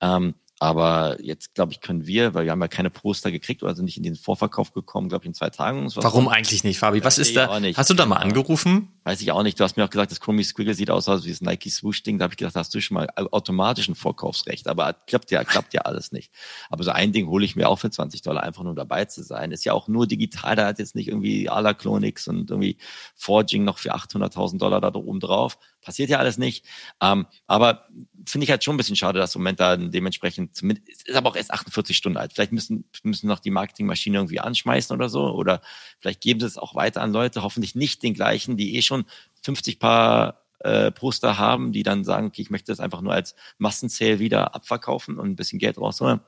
Ähm, 0.00 0.34
aber 0.62 1.16
jetzt, 1.20 1.56
glaube 1.56 1.72
ich, 1.72 1.80
können 1.80 2.06
wir, 2.06 2.34
weil 2.34 2.44
wir 2.44 2.52
haben 2.52 2.60
ja 2.60 2.68
keine 2.68 2.88
Poster 2.88 3.32
gekriegt 3.32 3.64
oder 3.64 3.74
sind 3.74 3.86
nicht 3.86 3.96
in 3.96 4.04
den 4.04 4.14
Vorverkauf 4.14 4.72
gekommen, 4.72 5.08
glaube 5.08 5.24
ich, 5.24 5.26
in 5.26 5.34
zwei 5.34 5.50
Tagen. 5.50 5.90
Warum 5.96 6.28
eigentlich 6.28 6.62
nicht, 6.62 6.78
Fabi? 6.78 7.02
Was 7.02 7.18
ist 7.18 7.34
da? 7.34 7.60
Hast 7.74 7.90
du 7.90 7.94
da 7.94 8.06
mal 8.06 8.18
angerufen? 8.18 8.86
Weiß 9.02 9.20
ich 9.20 9.32
auch 9.32 9.42
nicht. 9.42 9.58
Du 9.58 9.64
hast 9.64 9.76
mir 9.76 9.84
auch 9.84 9.90
gesagt, 9.90 10.12
das 10.12 10.20
Chromie 10.20 10.44
Squiggle 10.44 10.74
sieht 10.74 10.88
aus, 10.88 11.08
als 11.08 11.24
wie 11.24 11.30
das 11.30 11.40
Nike 11.40 11.68
Swoosh 11.68 12.04
Ding. 12.04 12.20
Da 12.20 12.24
habe 12.24 12.34
ich 12.34 12.38
gedacht, 12.38 12.54
hast 12.54 12.72
du 12.72 12.80
schon 12.80 12.94
mal 12.94 13.08
automatisch 13.16 13.88
ein 13.88 13.96
Vorkaufsrecht. 13.96 14.68
Aber 14.68 14.92
klappt 14.92 15.32
ja, 15.32 15.42
klappt 15.42 15.74
ja 15.74 15.80
alles 15.80 16.12
nicht. 16.12 16.30
Aber 16.70 16.84
so 16.84 16.92
ein 16.92 17.10
Ding 17.10 17.26
hole 17.26 17.44
ich 17.44 17.56
mir 17.56 17.68
auch 17.68 17.80
für 17.80 17.90
20 17.90 18.22
Dollar, 18.22 18.44
einfach 18.44 18.62
nur 18.62 18.76
dabei 18.76 19.06
zu 19.06 19.24
sein. 19.24 19.50
Ist 19.50 19.64
ja 19.64 19.72
auch 19.72 19.88
nur 19.88 20.06
digital. 20.06 20.54
Da 20.54 20.66
hat 20.66 20.78
jetzt 20.78 20.94
nicht 20.94 21.08
irgendwie 21.08 21.48
Alaclonix 21.48 22.28
und 22.28 22.48
irgendwie 22.48 22.76
Forging 23.16 23.64
noch 23.64 23.78
für 23.78 23.96
800.000 23.96 24.58
Dollar 24.58 24.80
da 24.80 24.94
oben 24.94 25.18
drauf. 25.18 25.58
Passiert 25.80 26.08
ja 26.08 26.18
alles 26.20 26.38
nicht. 26.38 26.64
Ähm, 27.00 27.26
aber 27.48 27.88
finde 28.24 28.44
ich 28.44 28.50
halt 28.50 28.62
schon 28.62 28.74
ein 28.74 28.78
bisschen 28.78 28.94
schade, 28.94 29.18
dass 29.18 29.34
im 29.34 29.40
Moment 29.40 29.58
da 29.58 29.76
dementsprechend, 29.76 30.51
zumindest, 30.52 31.08
ist 31.08 31.16
aber 31.16 31.30
auch 31.30 31.36
erst 31.36 31.52
48 31.52 31.96
Stunden 31.96 32.18
alt. 32.18 32.32
Vielleicht 32.32 32.52
müssen, 32.52 32.84
müssen 33.02 33.26
noch 33.26 33.38
die 33.40 33.50
Marketingmaschine 33.50 34.18
irgendwie 34.18 34.40
anschmeißen 34.40 34.94
oder 34.94 35.08
so. 35.08 35.32
Oder 35.32 35.62
vielleicht 36.00 36.20
geben 36.20 36.40
sie 36.40 36.46
es 36.46 36.58
auch 36.58 36.74
weiter 36.74 37.02
an 37.02 37.12
Leute, 37.12 37.42
hoffentlich 37.42 37.74
nicht 37.74 38.02
den 38.02 38.14
gleichen, 38.14 38.56
die 38.56 38.76
eh 38.76 38.82
schon 38.82 39.04
50 39.42 39.78
Paar 39.78 40.42
äh, 40.60 40.90
Poster 40.90 41.38
haben, 41.38 41.72
die 41.72 41.82
dann 41.82 42.04
sagen, 42.04 42.28
okay, 42.28 42.42
ich 42.42 42.50
möchte 42.50 42.72
das 42.72 42.80
einfach 42.80 43.00
nur 43.00 43.12
als 43.12 43.34
Massenzähl 43.58 44.18
wieder 44.18 44.54
abverkaufen 44.54 45.18
und 45.18 45.30
ein 45.30 45.36
bisschen 45.36 45.58
Geld 45.58 45.78
rausholen. 45.78 46.20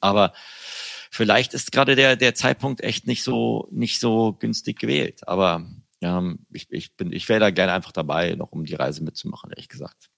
Aber 0.00 0.32
vielleicht 1.10 1.54
ist 1.54 1.72
gerade 1.72 1.96
der, 1.96 2.16
der 2.16 2.34
Zeitpunkt 2.34 2.80
echt 2.82 3.06
nicht 3.06 3.22
so, 3.22 3.68
nicht 3.70 4.00
so 4.00 4.32
günstig 4.34 4.78
gewählt. 4.78 5.26
Aber 5.28 5.66
ähm, 6.00 6.46
ich, 6.52 6.68
ich 6.70 6.96
bin, 6.96 7.12
ich 7.12 7.28
wäre 7.28 7.40
da 7.40 7.50
gerne 7.50 7.72
einfach 7.72 7.92
dabei, 7.92 8.34
noch 8.34 8.52
um 8.52 8.64
die 8.64 8.74
Reise 8.74 9.02
mitzumachen, 9.02 9.50
ehrlich 9.50 9.68
gesagt. 9.68 10.10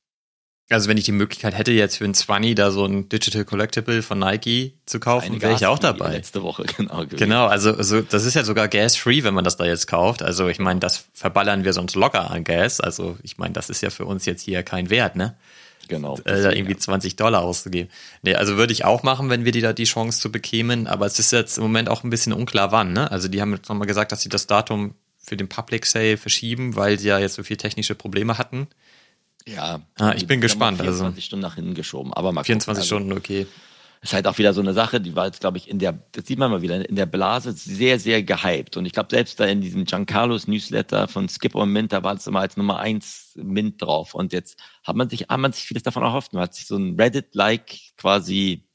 Also 0.71 0.89
wenn 0.89 0.97
ich 0.97 1.05
die 1.05 1.13
Möglichkeit 1.13 1.57
hätte, 1.57 1.73
jetzt 1.73 1.99
für 1.99 2.05
ein 2.05 2.15
20 2.15 2.55
da 2.55 2.71
so 2.71 2.87
ein 2.87 3.09
Digital 3.09 3.45
Collectible 3.45 4.03
von 4.03 4.19
Nike 4.19 4.75
zu 4.87 5.01
kaufen, 5.01 5.43
wäre 5.43 5.55
ich 5.55 5.67
auch 5.67 5.79
dabei. 5.79 6.13
Letzte 6.13 6.43
Woche, 6.43 6.65
genau. 6.77 7.05
Gewesen. 7.05 7.17
Genau, 7.17 7.47
also, 7.47 7.75
also 7.75 8.01
das 8.01 8.25
ist 8.25 8.35
ja 8.35 8.45
sogar 8.45 8.69
gas-free, 8.69 9.23
wenn 9.23 9.35
man 9.35 9.45
das 9.45 9.57
da 9.57 9.65
jetzt 9.65 9.87
kauft. 9.87 10.23
Also 10.23 10.49
ich 10.49 10.59
meine, 10.59 10.81
das 10.81 11.05
verballern 11.13 11.65
wir 11.65 11.73
sonst 11.73 11.95
locker 11.95 12.31
an 12.31 12.45
Gas. 12.45 12.81
Also 12.81 13.19
ich 13.23 13.39
meine, 13.39 13.53
das 13.53 13.69
ist 13.69 13.83
ja 13.83 13.91
für 13.91 14.07
uns 14.07 14.25
jetzt 14.25 14.43
hier 14.43 14.63
kein 14.63 14.89
Wert, 14.89 15.17
ne? 15.17 15.37
Genau. 15.89 16.17
Äh, 16.25 16.43
da 16.43 16.53
irgendwie 16.53 16.77
20 16.77 17.17
Dollar 17.17 17.43
auszugeben. 17.43 17.91
Nee, 18.23 18.35
also 18.35 18.57
würde 18.57 18.73
ich 18.73 18.85
auch 18.85 19.03
machen, 19.03 19.29
wenn 19.31 19.45
wir 19.45 19.53
die 19.53 19.61
da 19.61 19.73
die 19.73 19.85
Chance 19.85 20.21
zu 20.21 20.33
bekämen. 20.33 20.87
Aber 20.87 21.07
es 21.07 21.19
ist 21.19 21.33
jetzt 21.33 21.59
im 21.59 21.65
Moment 21.65 21.89
auch 21.89 22.05
ein 22.05 22.11
bisschen 22.11 22.33
unklar, 22.33 22.73
wann. 22.73 22.93
Ne? 22.93 23.11
Also 23.11 23.29
die 23.29 23.41
haben 23.41 23.53
jetzt 23.53 23.69
nochmal 23.69 23.89
gesagt, 23.89 24.13
dass 24.13 24.23
sie 24.23 24.29
das 24.29 24.47
Datum 24.47 24.95
für 25.19 25.37
den 25.37 25.49
Public 25.49 25.87
Sale 25.87 26.17
verschieben, 26.17 26.77
weil 26.77 26.99
sie 26.99 27.09
ja 27.09 27.19
jetzt 27.19 27.35
so 27.35 27.43
viel 27.43 27.57
technische 27.57 27.95
Probleme 27.95 28.39
hatten. 28.39 28.69
Ja. 29.47 29.81
Ah, 29.99 30.13
ich 30.17 30.27
bin 30.27 30.41
gespannt. 30.41 30.79
24 30.79 31.07
also 31.07 31.21
Stunden 31.21 31.43
nach 31.43 31.55
hinten 31.57 31.75
geschoben, 31.75 32.13
aber 32.13 32.33
mal 32.33 32.45
24 32.45 32.89
gucken. 32.89 33.07
Stunden, 33.07 33.19
okay. 33.19 33.47
Ist 34.03 34.15
halt 34.15 34.27
auch 34.27 34.37
wieder 34.39 34.53
so 34.53 34.61
eine 34.61 34.73
Sache, 34.75 35.01
die 35.01 35.15
war 35.15 35.27
jetzt, 35.27 35.41
glaube 35.41 35.59
ich, 35.59 35.71
in 35.71 35.79
der, 35.79 35.93
das 36.11 36.27
sieht 36.27 36.39
man 36.39 36.51
mal 36.51 36.61
wieder, 36.61 36.89
in 36.89 36.97
der 36.97 37.07
Blase 37.07 37.53
sehr, 37.53 38.01
sehr 38.01 38.25
gehypt. 38.25 38.77
Und 38.77 38.85
ich 38.85 38.93
glaube, 38.93 39.11
selbst 39.11 39.39
da 39.39 39.45
in 39.45 39.61
diesem 39.61 39.85
Giancarlos 39.85 40.49
Newsletter 40.49 41.07
von 41.07 41.29
Skipper 41.29 41.61
und 41.61 41.71
Mint, 41.71 41.93
da 41.93 42.03
war 42.03 42.17
es 42.17 42.27
immer 42.27 42.41
als 42.41 42.57
Nummer 42.57 42.81
eins 42.81 43.33
Mint 43.37 43.81
drauf. 43.81 44.15
Und 44.15 44.33
jetzt 44.33 44.59
hat 44.83 44.97
man 44.97 45.09
sich, 45.09 45.29
hat 45.29 45.39
man 45.39 45.53
sich 45.53 45.65
vieles 45.65 45.85
davon 45.85 46.03
erhofft. 46.03 46.33
Man 46.33 46.43
hat 46.43 46.55
sich 46.55 46.67
so 46.67 46.77
ein 46.77 46.99
Reddit-like 46.99 47.79
quasi 47.97 48.67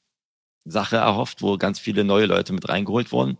Sache 0.63 0.97
erhofft, 0.97 1.41
wo 1.41 1.57
ganz 1.57 1.79
viele 1.79 2.05
neue 2.05 2.25
Leute 2.25 2.53
mit 2.53 2.67
reingeholt 2.69 3.11
wurden. 3.11 3.37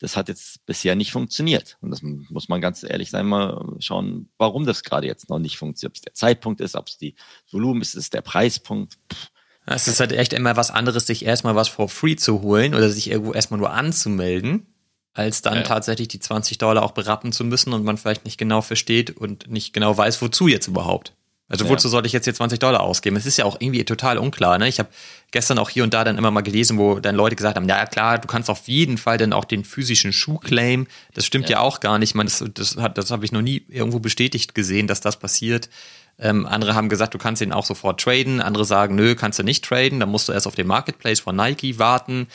Das 0.00 0.16
hat 0.16 0.28
jetzt 0.28 0.64
bisher 0.64 0.94
nicht 0.94 1.10
funktioniert. 1.12 1.76
Und 1.80 1.90
das 1.90 2.02
muss 2.02 2.48
man 2.48 2.60
ganz 2.60 2.84
ehrlich 2.84 3.10
sein, 3.10 3.26
mal 3.26 3.76
schauen, 3.80 4.28
warum 4.38 4.64
das 4.64 4.84
gerade 4.84 5.06
jetzt 5.06 5.28
noch 5.28 5.38
nicht 5.38 5.58
funktioniert. 5.58 5.92
Ob 5.92 5.96
es 5.96 6.02
der 6.02 6.14
Zeitpunkt 6.14 6.60
ist, 6.60 6.76
ob 6.76 6.86
es 6.86 6.98
die 6.98 7.14
Volumen 7.50 7.80
ist, 7.80 7.94
ist 7.94 8.04
es 8.04 8.10
der 8.10 8.22
Preispunkt. 8.22 8.98
Pff. 9.12 9.30
Es 9.70 9.86
ist 9.86 10.00
halt 10.00 10.12
echt 10.12 10.32
immer 10.32 10.56
was 10.56 10.70
anderes, 10.70 11.06
sich 11.06 11.24
erstmal 11.24 11.54
was 11.54 11.68
for 11.68 11.88
free 11.88 12.16
zu 12.16 12.40
holen 12.40 12.74
oder 12.74 12.88
sich 12.88 13.10
irgendwo 13.10 13.34
erstmal 13.34 13.58
nur 13.58 13.70
anzumelden, 13.70 14.66
als 15.12 15.42
dann 15.42 15.56
ja. 15.56 15.62
tatsächlich 15.62 16.08
die 16.08 16.20
20 16.20 16.56
Dollar 16.56 16.82
auch 16.82 16.92
berappen 16.92 17.32
zu 17.32 17.44
müssen 17.44 17.74
und 17.74 17.84
man 17.84 17.98
vielleicht 17.98 18.24
nicht 18.24 18.38
genau 18.38 18.62
versteht 18.62 19.10
und 19.10 19.50
nicht 19.50 19.74
genau 19.74 19.94
weiß, 19.94 20.22
wozu 20.22 20.48
jetzt 20.48 20.68
überhaupt. 20.68 21.12
Also 21.48 21.64
ja. 21.64 21.70
wozu 21.70 21.88
sollte 21.88 22.06
ich 22.06 22.12
jetzt 22.12 22.24
hier 22.24 22.34
20 22.34 22.58
Dollar 22.58 22.80
ausgeben? 22.80 23.16
Es 23.16 23.24
ist 23.24 23.38
ja 23.38 23.46
auch 23.46 23.56
irgendwie 23.58 23.84
total 23.84 24.18
unklar. 24.18 24.58
Ne? 24.58 24.68
Ich 24.68 24.78
habe 24.78 24.90
gestern 25.30 25.58
auch 25.58 25.70
hier 25.70 25.82
und 25.82 25.94
da 25.94 26.04
dann 26.04 26.18
immer 26.18 26.30
mal 26.30 26.42
gelesen, 26.42 26.78
wo 26.78 27.00
dann 27.00 27.14
Leute 27.14 27.36
gesagt 27.36 27.56
haben, 27.56 27.68
ja 27.68 27.86
klar, 27.86 28.18
du 28.18 28.28
kannst 28.28 28.50
auf 28.50 28.68
jeden 28.68 28.98
Fall 28.98 29.16
dann 29.16 29.32
auch 29.32 29.46
den 29.46 29.64
physischen 29.64 30.12
Schuh 30.12 30.38
claim. 30.38 30.86
Das 31.14 31.24
stimmt 31.24 31.48
ja, 31.48 31.56
ja 31.56 31.60
auch 31.60 31.80
gar 31.80 31.98
nicht. 31.98 32.10
Ich 32.10 32.14
meine, 32.14 32.28
das, 32.28 32.44
das, 32.52 32.76
hat, 32.76 32.98
das 32.98 33.10
habe 33.10 33.24
ich 33.24 33.32
noch 33.32 33.42
nie 33.42 33.64
irgendwo 33.68 33.98
bestätigt 33.98 34.54
gesehen, 34.54 34.86
dass 34.86 35.00
das 35.00 35.18
passiert. 35.18 35.70
Ähm, 36.18 36.46
andere 36.46 36.74
haben 36.74 36.90
gesagt, 36.90 37.14
du 37.14 37.18
kannst 37.18 37.40
ihn 37.40 37.52
auch 37.52 37.64
sofort 37.64 38.00
traden. 38.00 38.42
Andere 38.42 38.66
sagen, 38.66 38.94
nö, 38.94 39.14
kannst 39.14 39.38
du 39.38 39.42
nicht 39.42 39.64
traden. 39.64 40.00
Dann 40.00 40.10
musst 40.10 40.28
du 40.28 40.32
erst 40.32 40.46
auf 40.46 40.54
den 40.54 40.66
Marketplace 40.66 41.20
von 41.20 41.34
Nike 41.34 41.78
warten. 41.78 42.26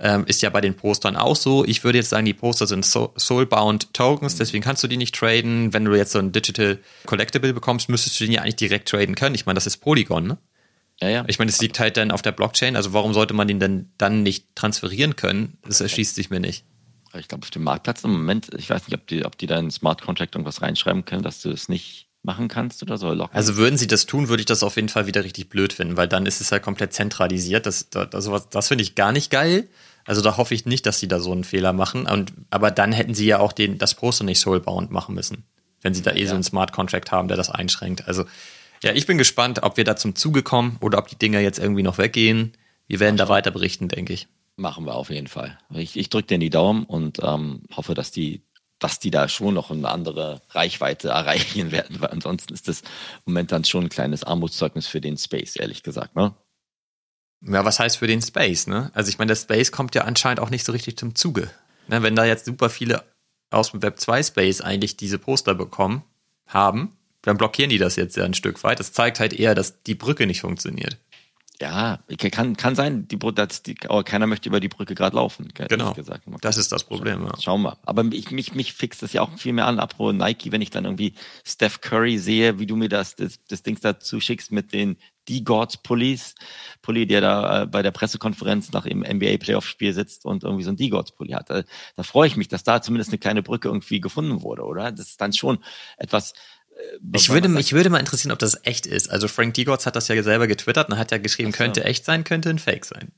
Ähm, 0.00 0.24
ist 0.26 0.42
ja 0.42 0.50
bei 0.50 0.60
den 0.60 0.76
Postern 0.76 1.16
auch 1.16 1.34
so. 1.34 1.64
Ich 1.64 1.82
würde 1.82 1.98
jetzt 1.98 2.10
sagen, 2.10 2.24
die 2.24 2.34
Poster 2.34 2.68
sind 2.68 2.84
Soulbound 2.84 3.92
Tokens, 3.94 4.34
mhm. 4.34 4.38
deswegen 4.38 4.62
kannst 4.62 4.84
du 4.84 4.88
die 4.88 4.96
nicht 4.96 5.14
traden. 5.14 5.72
Wenn 5.72 5.84
du 5.84 5.94
jetzt 5.94 6.12
so 6.12 6.20
ein 6.20 6.30
Digital 6.30 6.78
Collectible 7.04 7.52
bekommst, 7.52 7.88
müsstest 7.88 8.20
du 8.20 8.24
den 8.24 8.32
ja 8.32 8.42
eigentlich 8.42 8.56
direkt 8.56 8.88
traden 8.88 9.16
können. 9.16 9.34
Ich 9.34 9.46
meine, 9.46 9.56
das 9.56 9.66
ist 9.66 9.78
Polygon, 9.78 10.26
ne? 10.26 10.38
Ja, 11.00 11.08
ja. 11.08 11.24
Ich 11.26 11.38
meine, 11.38 11.50
es 11.50 11.60
liegt 11.60 11.78
halt 11.78 11.96
dann 11.96 12.10
auf 12.10 12.22
der 12.22 12.32
Blockchain, 12.32 12.76
also 12.76 12.92
warum 12.92 13.12
sollte 13.12 13.34
man 13.34 13.48
den 13.48 13.60
denn 13.60 13.90
dann 13.98 14.22
nicht 14.22 14.46
transferieren 14.54 15.16
können? 15.16 15.58
Das 15.66 15.80
erschließt 15.80 16.14
sich 16.14 16.30
mir 16.30 16.40
nicht. 16.40 16.64
Ich 17.14 17.28
glaube, 17.28 17.42
auf 17.42 17.50
dem 17.50 17.62
Marktplatz 17.62 18.04
im 18.04 18.12
Moment, 18.12 18.50
ich 18.56 18.68
weiß 18.68 18.86
nicht, 18.86 18.94
ob 18.94 19.06
die, 19.06 19.24
ob 19.24 19.38
die 19.38 19.46
da 19.46 19.58
in 19.58 19.70
Smart 19.70 20.02
Contract 20.02 20.34
irgendwas 20.34 20.60
reinschreiben 20.62 21.04
können, 21.04 21.22
dass 21.22 21.40
du 21.40 21.50
es 21.50 21.68
nicht 21.68 22.08
machen 22.22 22.48
kannst 22.48 22.82
oder 22.82 22.98
so 22.98 23.12
locken. 23.12 23.34
Also 23.34 23.56
würden 23.56 23.78
sie 23.78 23.86
das 23.86 24.06
tun, 24.06 24.28
würde 24.28 24.42
ich 24.42 24.46
das 24.46 24.62
auf 24.62 24.76
jeden 24.76 24.88
Fall 24.88 25.06
wieder 25.06 25.24
richtig 25.24 25.48
blöd 25.48 25.72
finden, 25.72 25.96
weil 25.96 26.08
dann 26.08 26.26
ist 26.26 26.40
es 26.40 26.50
ja 26.50 26.58
komplett 26.58 26.92
zentralisiert. 26.92 27.64
Das, 27.64 27.88
das, 27.90 28.10
das, 28.10 28.48
das 28.50 28.68
finde 28.68 28.82
ich 28.82 28.94
gar 28.94 29.12
nicht 29.12 29.30
geil. 29.30 29.68
Also 30.08 30.22
da 30.22 30.38
hoffe 30.38 30.54
ich 30.54 30.64
nicht, 30.64 30.86
dass 30.86 30.98
sie 30.98 31.06
da 31.06 31.20
so 31.20 31.32
einen 31.32 31.44
Fehler 31.44 31.74
machen. 31.74 32.06
Und, 32.06 32.32
aber 32.48 32.70
dann 32.70 32.92
hätten 32.92 33.12
sie 33.12 33.26
ja 33.26 33.40
auch 33.40 33.52
den, 33.52 33.76
das 33.76 33.94
Poster 33.94 34.24
nicht 34.24 34.40
soulbound 34.40 34.90
machen 34.90 35.14
müssen, 35.14 35.44
wenn 35.82 35.92
sie 35.92 36.00
da 36.00 36.12
eh 36.12 36.22
ja. 36.22 36.28
so 36.28 36.34
einen 36.34 36.42
Smart 36.42 36.72
Contract 36.72 37.12
haben, 37.12 37.28
der 37.28 37.36
das 37.36 37.50
einschränkt. 37.50 38.08
Also 38.08 38.24
ja, 38.82 38.94
ich 38.94 39.04
bin 39.04 39.18
gespannt, 39.18 39.62
ob 39.62 39.76
wir 39.76 39.84
da 39.84 39.96
zum 39.96 40.14
Zuge 40.14 40.42
kommen 40.42 40.78
oder 40.80 40.96
ob 40.96 41.08
die 41.08 41.18
Dinger 41.18 41.40
jetzt 41.40 41.58
irgendwie 41.58 41.82
noch 41.82 41.98
weggehen. 41.98 42.56
Wir 42.86 43.00
werden 43.00 43.18
da 43.18 43.28
weiter 43.28 43.50
berichten, 43.50 43.88
denke 43.88 44.14
ich. 44.14 44.28
Machen 44.56 44.86
wir 44.86 44.94
auf 44.94 45.10
jeden 45.10 45.26
Fall. 45.26 45.58
Ich, 45.74 45.98
ich 45.98 46.08
drücke 46.08 46.28
dir 46.28 46.38
die 46.38 46.48
Daumen 46.48 46.84
und 46.84 47.18
ähm, 47.22 47.64
hoffe, 47.76 47.92
dass 47.92 48.10
die, 48.10 48.40
dass 48.78 49.00
die 49.00 49.10
da 49.10 49.28
schon 49.28 49.52
noch 49.52 49.70
eine 49.70 49.90
andere 49.90 50.40
Reichweite 50.48 51.08
erreichen 51.10 51.70
werden, 51.70 52.00
weil 52.00 52.12
ansonsten 52.12 52.54
ist 52.54 52.66
das 52.66 52.80
momentan 53.26 53.62
schon 53.64 53.84
ein 53.84 53.88
kleines 53.90 54.24
Armutszeugnis 54.24 54.86
für 54.86 55.02
den 55.02 55.18
Space, 55.18 55.56
ehrlich 55.56 55.82
gesagt. 55.82 56.16
Ne? 56.16 56.32
Ja, 57.40 57.64
was 57.64 57.78
heißt 57.78 57.98
für 57.98 58.06
den 58.06 58.20
Space, 58.20 58.66
ne? 58.66 58.90
Also 58.94 59.10
ich 59.10 59.18
meine, 59.18 59.28
der 59.28 59.36
Space 59.36 59.70
kommt 59.70 59.94
ja 59.94 60.02
anscheinend 60.02 60.40
auch 60.40 60.50
nicht 60.50 60.64
so 60.64 60.72
richtig 60.72 60.96
zum 60.96 61.14
Zuge. 61.14 61.50
Ne, 61.86 62.02
wenn 62.02 62.16
da 62.16 62.24
jetzt 62.24 62.44
super 62.44 62.68
viele 62.68 63.04
aus 63.50 63.70
dem 63.70 63.82
Web 63.82 63.98
2 63.98 64.22
Space 64.24 64.60
eigentlich 64.60 64.96
diese 64.96 65.18
Poster 65.18 65.54
bekommen 65.54 66.02
haben, 66.46 66.96
dann 67.22 67.36
blockieren 67.36 67.70
die 67.70 67.78
das 67.78 67.96
jetzt 67.96 68.16
ja 68.16 68.24
ein 68.24 68.34
Stück 68.34 68.62
weit. 68.64 68.80
Das 68.80 68.92
zeigt 68.92 69.20
halt 69.20 69.32
eher, 69.32 69.54
dass 69.54 69.82
die 69.82 69.94
Brücke 69.94 70.26
nicht 70.26 70.40
funktioniert. 70.40 70.98
Ja, 71.60 71.98
kann, 72.30 72.56
kann 72.56 72.76
sein, 72.76 73.08
die, 73.08 73.18
dass 73.18 73.64
die, 73.64 73.74
aber 73.88 74.04
keiner 74.04 74.28
möchte 74.28 74.48
über 74.48 74.60
die 74.60 74.68
Brücke 74.68 74.94
gerade 74.94 75.16
laufen. 75.16 75.48
Genau. 75.54 75.92
Gesagt. 75.92 76.22
Das 76.40 76.56
ist 76.56 76.70
das 76.70 76.84
Problem. 76.84 77.24
Ja. 77.24 77.32
Schauen 77.40 77.62
wir. 77.62 77.78
Aber 77.84 78.04
ich, 78.12 78.30
mich, 78.30 78.54
mich 78.54 78.74
fixt 78.74 79.02
das 79.02 79.12
ja 79.12 79.22
auch 79.22 79.36
viel 79.36 79.52
mehr 79.52 79.66
an, 79.66 79.80
apropos 79.80 80.14
Nike, 80.14 80.52
wenn 80.52 80.62
ich 80.62 80.70
dann 80.70 80.84
irgendwie 80.84 81.14
Steph 81.44 81.80
Curry 81.80 82.18
sehe, 82.18 82.60
wie 82.60 82.66
du 82.66 82.76
mir 82.76 82.88
das, 82.88 83.16
das, 83.16 83.40
das 83.48 83.64
Ding 83.64 83.76
dazu 83.80 84.20
schickst 84.20 84.52
mit 84.52 84.72
den 84.72 84.98
die 85.28 85.44
Gods 85.44 85.76
Police, 85.78 86.34
Pulli, 86.82 87.06
der 87.06 87.20
da 87.20 87.62
äh, 87.62 87.66
bei 87.66 87.82
der 87.82 87.90
Pressekonferenz 87.90 88.72
nach 88.72 88.84
dem 88.84 89.00
NBA 89.00 89.36
Playoff 89.38 89.66
Spiel 89.66 89.92
sitzt 89.92 90.24
und 90.24 90.44
irgendwie 90.44 90.64
so 90.64 90.70
ein 90.70 90.76
Die 90.76 90.90
Gods 90.90 91.12
Pulli 91.12 91.32
hat. 91.32 91.50
Da, 91.50 91.62
da 91.96 92.02
freue 92.02 92.28
ich 92.28 92.36
mich, 92.36 92.48
dass 92.48 92.64
da 92.64 92.80
zumindest 92.82 93.10
eine 93.10 93.18
kleine 93.18 93.42
Brücke 93.42 93.68
irgendwie 93.68 94.00
gefunden 94.00 94.42
wurde, 94.42 94.62
oder? 94.62 94.90
Das 94.92 95.08
ist 95.08 95.20
dann 95.20 95.32
schon 95.32 95.58
etwas, 95.96 96.32
äh, 96.70 96.98
ich 97.14 97.28
würde, 97.30 97.48
mich 97.48 97.72
würde 97.72 97.90
mal 97.90 97.98
interessieren, 97.98 98.32
ob 98.32 98.38
das 98.38 98.58
echt 98.64 98.86
ist. 98.86 99.10
Also 99.10 99.28
Frank 99.28 99.54
Digots 99.54 99.86
hat 99.86 99.96
das 99.96 100.08
ja 100.08 100.22
selber 100.22 100.46
getwittert 100.46 100.90
und 100.90 100.98
hat 100.98 101.10
ja 101.10 101.18
geschrieben, 101.18 101.52
so. 101.52 101.58
könnte 101.58 101.84
echt 101.84 102.04
sein, 102.04 102.24
könnte 102.24 102.50
ein 102.50 102.58
Fake 102.58 102.84
sein. 102.84 103.12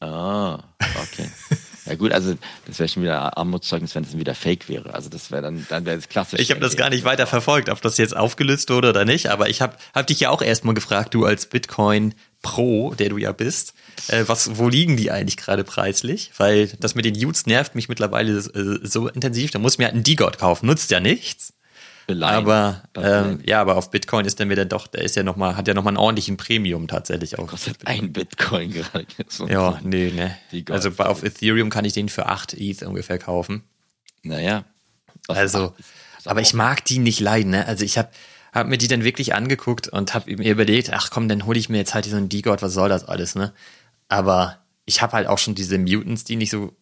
Ah, 0.00 0.62
okay. 1.02 1.30
Ja 1.86 1.94
gut, 1.94 2.12
also 2.12 2.34
das 2.66 2.78
wäre 2.78 2.88
schon 2.88 3.02
wieder 3.02 3.36
Armutszeugnis, 3.36 3.94
wenn 3.94 4.02
das 4.02 4.16
wieder 4.16 4.34
Fake 4.34 4.68
wäre. 4.68 4.92
Also 4.94 5.08
das 5.08 5.30
wäre 5.30 5.42
dann, 5.42 5.66
dann 5.68 5.84
wäre 5.84 5.96
es 5.96 6.08
klassisch. 6.08 6.40
Ich 6.40 6.50
habe 6.50 6.60
das 6.60 6.76
gar 6.76 6.90
nicht 6.90 7.04
weiter 7.04 7.26
verfolgt, 7.26 7.68
ob 7.68 7.80
das 7.80 7.96
jetzt 7.96 8.16
aufgelöst 8.16 8.70
wurde 8.70 8.90
oder 8.90 9.04
nicht, 9.04 9.28
aber 9.28 9.48
ich 9.48 9.62
habe 9.62 9.76
hab 9.94 10.06
dich 10.06 10.20
ja 10.20 10.30
auch 10.30 10.42
erstmal 10.42 10.74
gefragt, 10.74 11.14
du 11.14 11.24
als 11.24 11.46
Bitcoin 11.46 12.14
Pro, 12.42 12.94
der 12.94 13.08
du 13.08 13.18
ja 13.18 13.32
bist, 13.32 13.74
äh, 14.08 14.24
was, 14.26 14.58
wo 14.58 14.68
liegen 14.68 14.96
die 14.96 15.10
eigentlich 15.10 15.36
gerade 15.36 15.64
preislich? 15.64 16.30
Weil 16.36 16.68
das 16.78 16.94
mit 16.94 17.04
den 17.04 17.16
Utes 17.16 17.46
nervt 17.46 17.74
mich 17.74 17.88
mittlerweile 17.88 18.36
äh, 18.36 18.86
so 18.86 19.08
intensiv, 19.08 19.50
da 19.50 19.58
muss 19.58 19.78
mir 19.78 19.84
halt 19.84 19.94
einen 19.94 20.04
D-God 20.04 20.38
kaufen, 20.38 20.66
nutzt 20.66 20.90
ja 20.90 21.00
nichts. 21.00 21.52
Beleihen. 22.06 22.34
Aber 22.34 22.82
ähm, 22.96 23.40
ja, 23.44 23.60
aber 23.60 23.76
auf 23.76 23.90
Bitcoin 23.90 24.26
ist 24.26 24.38
der 24.38 24.46
mir 24.46 24.56
dann 24.56 24.68
doch, 24.68 24.86
der 24.86 25.02
ist 25.02 25.16
ja 25.16 25.22
noch 25.22 25.36
mal, 25.36 25.56
hat 25.56 25.66
ja 25.66 25.74
noch 25.74 25.82
mal 25.82 25.90
einen 25.90 25.96
ordentlichen 25.96 26.36
Premium 26.36 26.86
tatsächlich 26.86 27.38
auch. 27.38 27.48
Kostet 27.48 27.86
ein 27.86 28.12
Bitcoin 28.12 28.72
gerade. 28.72 29.06
So 29.28 29.48
ja, 29.48 29.80
nee, 29.82 30.10
ne. 30.10 30.36
Also 30.70 30.90
auf 30.98 31.22
Ethereum 31.22 31.68
kann 31.68 31.84
ich 31.84 31.92
den 31.92 32.08
für 32.08 32.26
8 32.26 32.54
ETH 32.54 32.82
ungefähr 32.82 33.18
kaufen. 33.18 33.64
Naja. 34.22 34.64
Also, 35.28 35.74
aber 36.24 36.40
ich 36.40 36.54
mag 36.54 36.84
die 36.84 36.98
nicht 36.98 37.20
leiden, 37.20 37.50
ne? 37.50 37.66
Also 37.66 37.84
ich 37.84 37.98
habe 37.98 38.08
hab 38.52 38.68
mir 38.68 38.78
die 38.78 38.88
dann 38.88 39.04
wirklich 39.04 39.34
angeguckt 39.34 39.88
und 39.88 40.14
habe 40.14 40.36
mir 40.36 40.50
überlegt, 40.50 40.92
ach 40.92 41.10
komm, 41.10 41.28
dann 41.28 41.44
hole 41.44 41.58
ich 41.58 41.68
mir 41.68 41.78
jetzt 41.78 41.94
halt 41.94 42.04
so 42.04 42.16
einen 42.16 42.28
D-God, 42.28 42.62
was 42.62 42.72
soll 42.72 42.88
das 42.88 43.04
alles, 43.04 43.34
ne? 43.34 43.52
Aber 44.08 44.58
ich 44.84 45.02
habe 45.02 45.12
halt 45.12 45.26
auch 45.26 45.38
schon 45.38 45.56
diese 45.56 45.78
Mutants, 45.78 46.24
die 46.24 46.36
nicht 46.36 46.50
so 46.50 46.72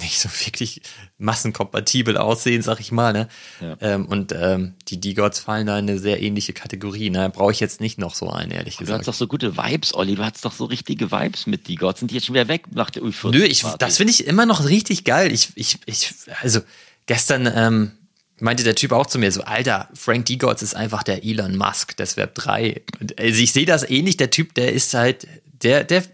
nicht 0.00 0.20
so 0.20 0.28
wirklich 0.44 0.82
massenkompatibel 1.18 2.16
aussehen, 2.16 2.62
sag 2.62 2.80
ich 2.80 2.92
mal. 2.92 3.12
Ne? 3.12 3.28
Ja. 3.60 3.76
Ähm, 3.80 4.06
und 4.06 4.32
ähm, 4.32 4.74
die 4.88 5.00
D-Gods 5.00 5.40
fallen 5.40 5.66
da 5.66 5.78
in 5.78 5.88
eine 5.88 5.98
sehr 5.98 6.22
ähnliche 6.22 6.52
Kategorie. 6.52 7.10
Ne? 7.10 7.30
Brauche 7.30 7.52
ich 7.52 7.60
jetzt 7.60 7.80
nicht 7.80 7.98
noch 7.98 8.14
so 8.14 8.30
einen, 8.30 8.50
ehrlich 8.50 8.76
gesagt. 8.76 8.96
Du 8.96 8.98
hast 9.00 9.08
doch 9.08 9.14
so 9.14 9.26
gute 9.26 9.56
Vibes, 9.56 9.94
Olli. 9.94 10.14
Du 10.14 10.24
hattest 10.24 10.44
doch 10.44 10.52
so 10.52 10.64
richtige 10.64 11.10
Vibes 11.10 11.46
mit 11.46 11.68
D-Gods. 11.68 12.00
Sind 12.00 12.10
die 12.10 12.16
jetzt 12.16 12.26
schon 12.26 12.34
wieder 12.34 12.48
weg 12.48 12.64
nach 12.72 12.90
der 12.90 13.02
U40? 13.02 13.30
Nö, 13.30 13.44
ich, 13.44 13.62
das 13.78 13.96
finde 13.96 14.12
ich 14.12 14.26
immer 14.26 14.46
noch 14.46 14.66
richtig 14.66 15.04
geil. 15.04 15.32
Ich, 15.32 15.50
ich, 15.54 15.78
ich, 15.86 16.14
also 16.40 16.60
gestern 17.06 17.50
ähm, 17.54 17.92
meinte 18.40 18.64
der 18.64 18.74
Typ 18.74 18.92
auch 18.92 19.06
zu 19.06 19.18
mir 19.18 19.30
so, 19.32 19.42
Alter, 19.42 19.88
Frank 19.94 20.26
D-Gods 20.26 20.62
ist 20.62 20.74
einfach 20.74 21.02
der 21.02 21.24
Elon 21.24 21.56
Musk 21.56 21.96
des 21.96 22.16
Web 22.16 22.34
3. 22.34 22.82
Und, 23.00 23.18
also 23.18 23.40
ich 23.40 23.52
sehe 23.52 23.66
das 23.66 23.88
ähnlich. 23.88 24.16
Der 24.16 24.30
Typ, 24.30 24.54
der 24.54 24.72
ist 24.72 24.94
halt, 24.94 25.26
der, 25.62 25.84
der 25.84 26.04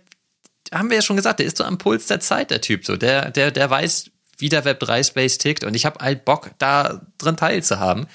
haben 0.73 0.91
wir 0.91 0.97
ja 0.97 1.03
schon 1.03 1.17
gesagt, 1.17 1.39
der 1.39 1.47
ist 1.47 1.57
so 1.57 1.65
am 1.65 1.79
Puls 1.79 2.07
der 2.07 2.21
Zeit, 2.21 2.51
der 2.51 2.61
Typ. 2.61 2.85
So, 2.85 2.97
der, 2.97 3.31
der, 3.31 3.51
der 3.51 3.71
weiß, 3.71 4.11
wie 4.39 4.49
der 4.49 4.65
Web 4.65 4.81
3 4.81 5.03
Space 5.03 5.39
tickt 5.39 5.65
und 5.65 5.75
ich 5.75 5.87
habe 5.87 6.05
halt 6.05 6.25
Bock, 6.25 6.51
da 6.59 7.01
drin 7.19 7.37
teilzuhaben. 7.37 8.07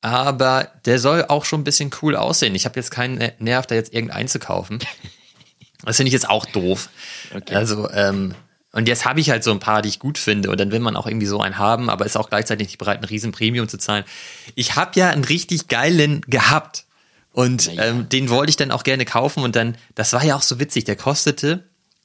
Aber 0.00 0.70
der 0.84 0.98
soll 0.98 1.24
auch 1.28 1.46
schon 1.46 1.62
ein 1.62 1.64
bisschen 1.64 1.90
cool 2.02 2.14
aussehen. 2.14 2.54
Ich 2.54 2.66
habe 2.66 2.78
jetzt 2.78 2.90
keinen 2.90 3.32
Nerv, 3.38 3.66
da 3.66 3.74
jetzt 3.74 3.94
irgendeinen 3.94 4.28
zu 4.28 4.38
kaufen. 4.38 4.78
Das 5.86 5.96
finde 5.96 6.08
ich 6.08 6.14
jetzt 6.14 6.30
auch 6.30 6.46
doof. 6.46 6.88
Okay. 7.34 7.54
Also, 7.54 7.90
ähm, 7.90 8.34
und 8.72 8.88
jetzt 8.88 9.04
habe 9.04 9.20
ich 9.20 9.30
halt 9.30 9.44
so 9.44 9.52
ein 9.52 9.60
paar, 9.60 9.82
die 9.82 9.88
ich 9.88 9.98
gut 9.98 10.18
finde. 10.18 10.50
Und 10.50 10.58
dann 10.58 10.72
will 10.72 10.80
man 10.80 10.96
auch 10.96 11.06
irgendwie 11.06 11.26
so 11.26 11.40
einen 11.40 11.58
haben, 11.58 11.90
aber 11.90 12.06
ist 12.06 12.16
auch 12.16 12.28
gleichzeitig 12.28 12.68
nicht 12.68 12.78
bereit, 12.78 12.98
ein 12.98 13.04
riesen 13.04 13.32
Premium 13.32 13.68
zu 13.68 13.78
zahlen. 13.78 14.04
Ich 14.54 14.76
habe 14.76 14.98
ja 14.98 15.10
einen 15.10 15.24
richtig 15.24 15.68
geilen 15.68 16.22
gehabt. 16.22 16.86
Und 17.34 17.74
ja. 17.74 17.86
ähm, 17.86 18.08
den 18.08 18.30
wollte 18.30 18.50
ich 18.50 18.56
dann 18.56 18.70
auch 18.70 18.84
gerne 18.84 19.04
kaufen 19.04 19.42
und 19.42 19.56
dann, 19.56 19.76
das 19.96 20.12
war 20.12 20.24
ja 20.24 20.36
auch 20.36 20.42
so 20.42 20.60
witzig, 20.60 20.84
der 20.84 20.94
kostete 20.94 21.64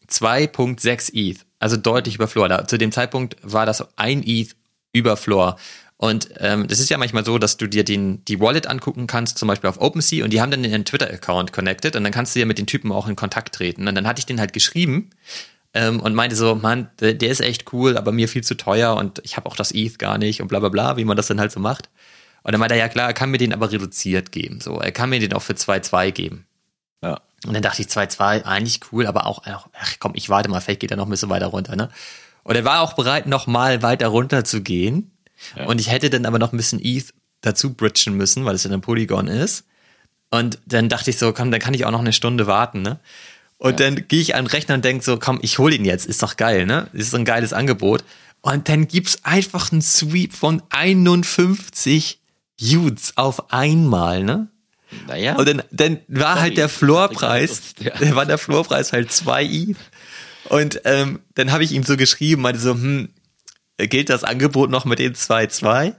2.6 0.10 1.12
ETH, 1.14 1.46
also 1.60 1.78
deutlich 1.78 2.16
über 2.16 2.28
Floor. 2.28 2.50
Da, 2.50 2.68
zu 2.68 2.80
dem 2.80 2.92
Zeitpunkt 2.92 3.38
war 3.44 3.68
das 3.68 3.96
ein 3.96 4.24
ETH 4.26 4.56
über 4.92 5.16
Floor. 5.18 5.58
Und 5.98 6.30
ähm, 6.38 6.68
das 6.68 6.80
ist 6.80 6.90
ja 6.90 6.98
manchmal 6.98 7.26
so, 7.26 7.38
dass 7.38 7.58
du 7.58 7.68
dir 7.68 7.84
den, 7.84 8.26
die 8.26 8.40
Wallet 8.40 8.66
angucken 8.66 9.06
kannst, 9.06 9.38
zum 9.38 9.48
Beispiel 9.48 9.70
auf 9.70 9.80
OpenSea, 9.80 10.24
und 10.24 10.34
die 10.34 10.42
haben 10.42 10.50
dann 10.50 10.64
ihren 10.64 10.84
Twitter-Account 10.84 11.54
connected 11.54 11.96
und 11.96 12.04
dann 12.04 12.12
kannst 12.12 12.36
du 12.36 12.40
ja 12.40 12.48
mit 12.48 12.58
den 12.58 12.66
Typen 12.66 12.92
auch 12.92 13.08
in 13.08 13.16
Kontakt 13.16 13.54
treten. 13.54 13.88
Und 13.88 13.94
dann 13.94 14.08
hatte 14.08 14.20
ich 14.20 14.26
den 14.26 14.40
halt 14.40 14.52
geschrieben 14.52 15.12
ähm, 15.76 16.00
und 16.00 16.16
meinte 16.16 16.36
so, 16.36 16.56
Mann, 16.56 16.90
der, 17.00 17.14
der 17.14 17.30
ist 17.30 17.42
echt 17.42 17.72
cool, 17.72 17.98
aber 18.00 18.12
mir 18.12 18.28
viel 18.28 18.44
zu 18.44 18.58
teuer 18.58 18.96
und 18.96 19.22
ich 19.24 19.38
habe 19.38 19.48
auch 19.48 19.56
das 19.56 19.72
ETH 19.74 20.00
gar 20.00 20.18
nicht 20.18 20.42
und 20.42 20.48
bla 20.48 20.60
bla 20.60 20.70
bla, 20.70 20.98
wie 20.98 21.06
man 21.06 21.18
das 21.18 21.28
dann 21.28 21.40
halt 21.40 21.52
so 21.52 21.60
macht. 21.60 21.90
Und 22.44 22.52
dann 22.52 22.60
meinte 22.60 22.76
er, 22.76 22.80
ja 22.80 22.90
klar, 22.90 23.08
er 23.08 23.14
kann 23.14 23.32
mir 23.32 23.38
den 23.38 23.54
aber 23.54 23.72
reduziert 23.72 24.32
geben. 24.32 24.62
So, 24.62 24.80
er 24.80 24.92
kann 24.92 25.10
mir 25.10 25.20
den 25.20 25.34
auch 25.34 25.42
für 25.42 25.54
2,2 25.54 26.12
geben. 26.12 26.46
Ja. 27.04 27.22
Und 27.46 27.54
dann 27.54 27.62
dachte 27.62 27.82
ich 27.82 27.88
2,2, 27.88 28.44
eigentlich 28.44 28.80
cool, 28.92 29.08
aber 29.08 29.26
auch, 29.26 29.44
ach 29.46 29.96
komm, 30.00 30.14
ich 30.16 30.30
warte 30.30 30.50
mal, 30.50 30.60
vielleicht 30.60 30.82
geht 30.82 30.92
er 30.92 30.98
noch 30.98 31.06
ein 31.08 31.12
bisschen 31.12 31.30
weiter 31.30 31.48
runter, 31.48 31.76
ne? 31.76 31.90
Und 32.44 32.56
er 32.56 32.66
war 32.66 32.82
auch 32.82 32.94
bereit, 32.94 33.28
noch 33.28 33.48
mal 33.48 33.82
weiter 33.84 34.08
runter 34.08 34.44
zu 34.44 34.62
gehen. 34.62 35.12
Ja. 35.56 35.66
Und 35.66 35.80
ich 35.80 35.92
hätte 35.92 36.10
dann 36.10 36.26
aber 36.26 36.40
noch 36.40 36.52
ein 36.52 36.58
bisschen 36.58 36.80
ETH 36.84 37.14
dazu 37.42 37.74
bridgen 37.74 38.16
müssen, 38.16 38.46
weil 38.46 38.56
es 38.56 38.64
ja 38.64 38.72
ein 38.72 38.82
Polygon 38.82 39.28
ist. 39.28 39.66
Und 40.32 40.60
dann 40.66 40.90
dachte 40.90 41.10
ich 41.10 41.18
so, 41.18 41.32
komm, 41.34 41.52
dann 41.52 41.60
kann 41.60 41.74
ich 41.74 41.86
auch 41.86 41.92
noch 41.92 42.00
eine 42.00 42.14
Stunde 42.14 42.48
warten, 42.48 42.82
ne? 42.82 43.00
Und 43.58 43.80
ja. 43.80 43.90
dann 43.90 44.08
gehe 44.08 44.22
ich 44.22 44.36
an 44.36 44.46
den 44.46 44.52
Rechner 44.52 44.76
und 44.76 44.86
denke 44.86 45.04
so, 45.04 45.18
komm, 45.18 45.40
ich 45.42 45.60
hole 45.60 45.76
ihn 45.76 45.86
jetzt, 45.86 46.06
ist 46.06 46.24
doch 46.24 46.38
geil, 46.38 46.66
ne? 46.66 46.88
Ist 46.94 47.12
so 47.12 47.18
ein 47.18 47.26
geiles 47.26 47.54
Angebot. 47.54 48.04
Und 48.42 48.70
dann 48.70 48.88
gibt's 48.88 49.20
einfach 49.24 49.72
einen 49.72 49.82
Sweep 49.82 50.34
von 50.34 50.62
51 50.70 52.19
Utes 52.62 53.14
auf 53.16 53.52
einmal, 53.52 54.24
ne? 54.24 54.48
Naja. 55.08 55.36
Und 55.36 55.48
dann, 55.48 55.64
dann 55.72 56.00
war 56.08 56.34
Sorry, 56.34 56.40
halt 56.42 56.58
der 56.58 56.70
Floorpreis, 56.70 57.76
ja. 57.80 58.16
war 58.16 58.26
der 58.26 58.38
Floorpreis 58.38 58.92
halt 58.92 59.12
2 59.12 59.44
i. 59.44 59.76
Und 60.50 60.82
ähm, 60.86 61.20
dann 61.36 61.52
habe 61.52 61.64
ich 61.64 61.72
ihm 61.72 61.84
so 61.84 61.96
geschrieben, 61.96 62.42
meinte 62.42 62.60
so, 62.60 62.72
hm, 62.72 63.10
gilt 63.78 64.10
das 64.10 64.24
Angebot 64.24 64.70
noch 64.70 64.86
mit 64.86 65.00
den 65.00 65.14
2,2? 65.14 65.94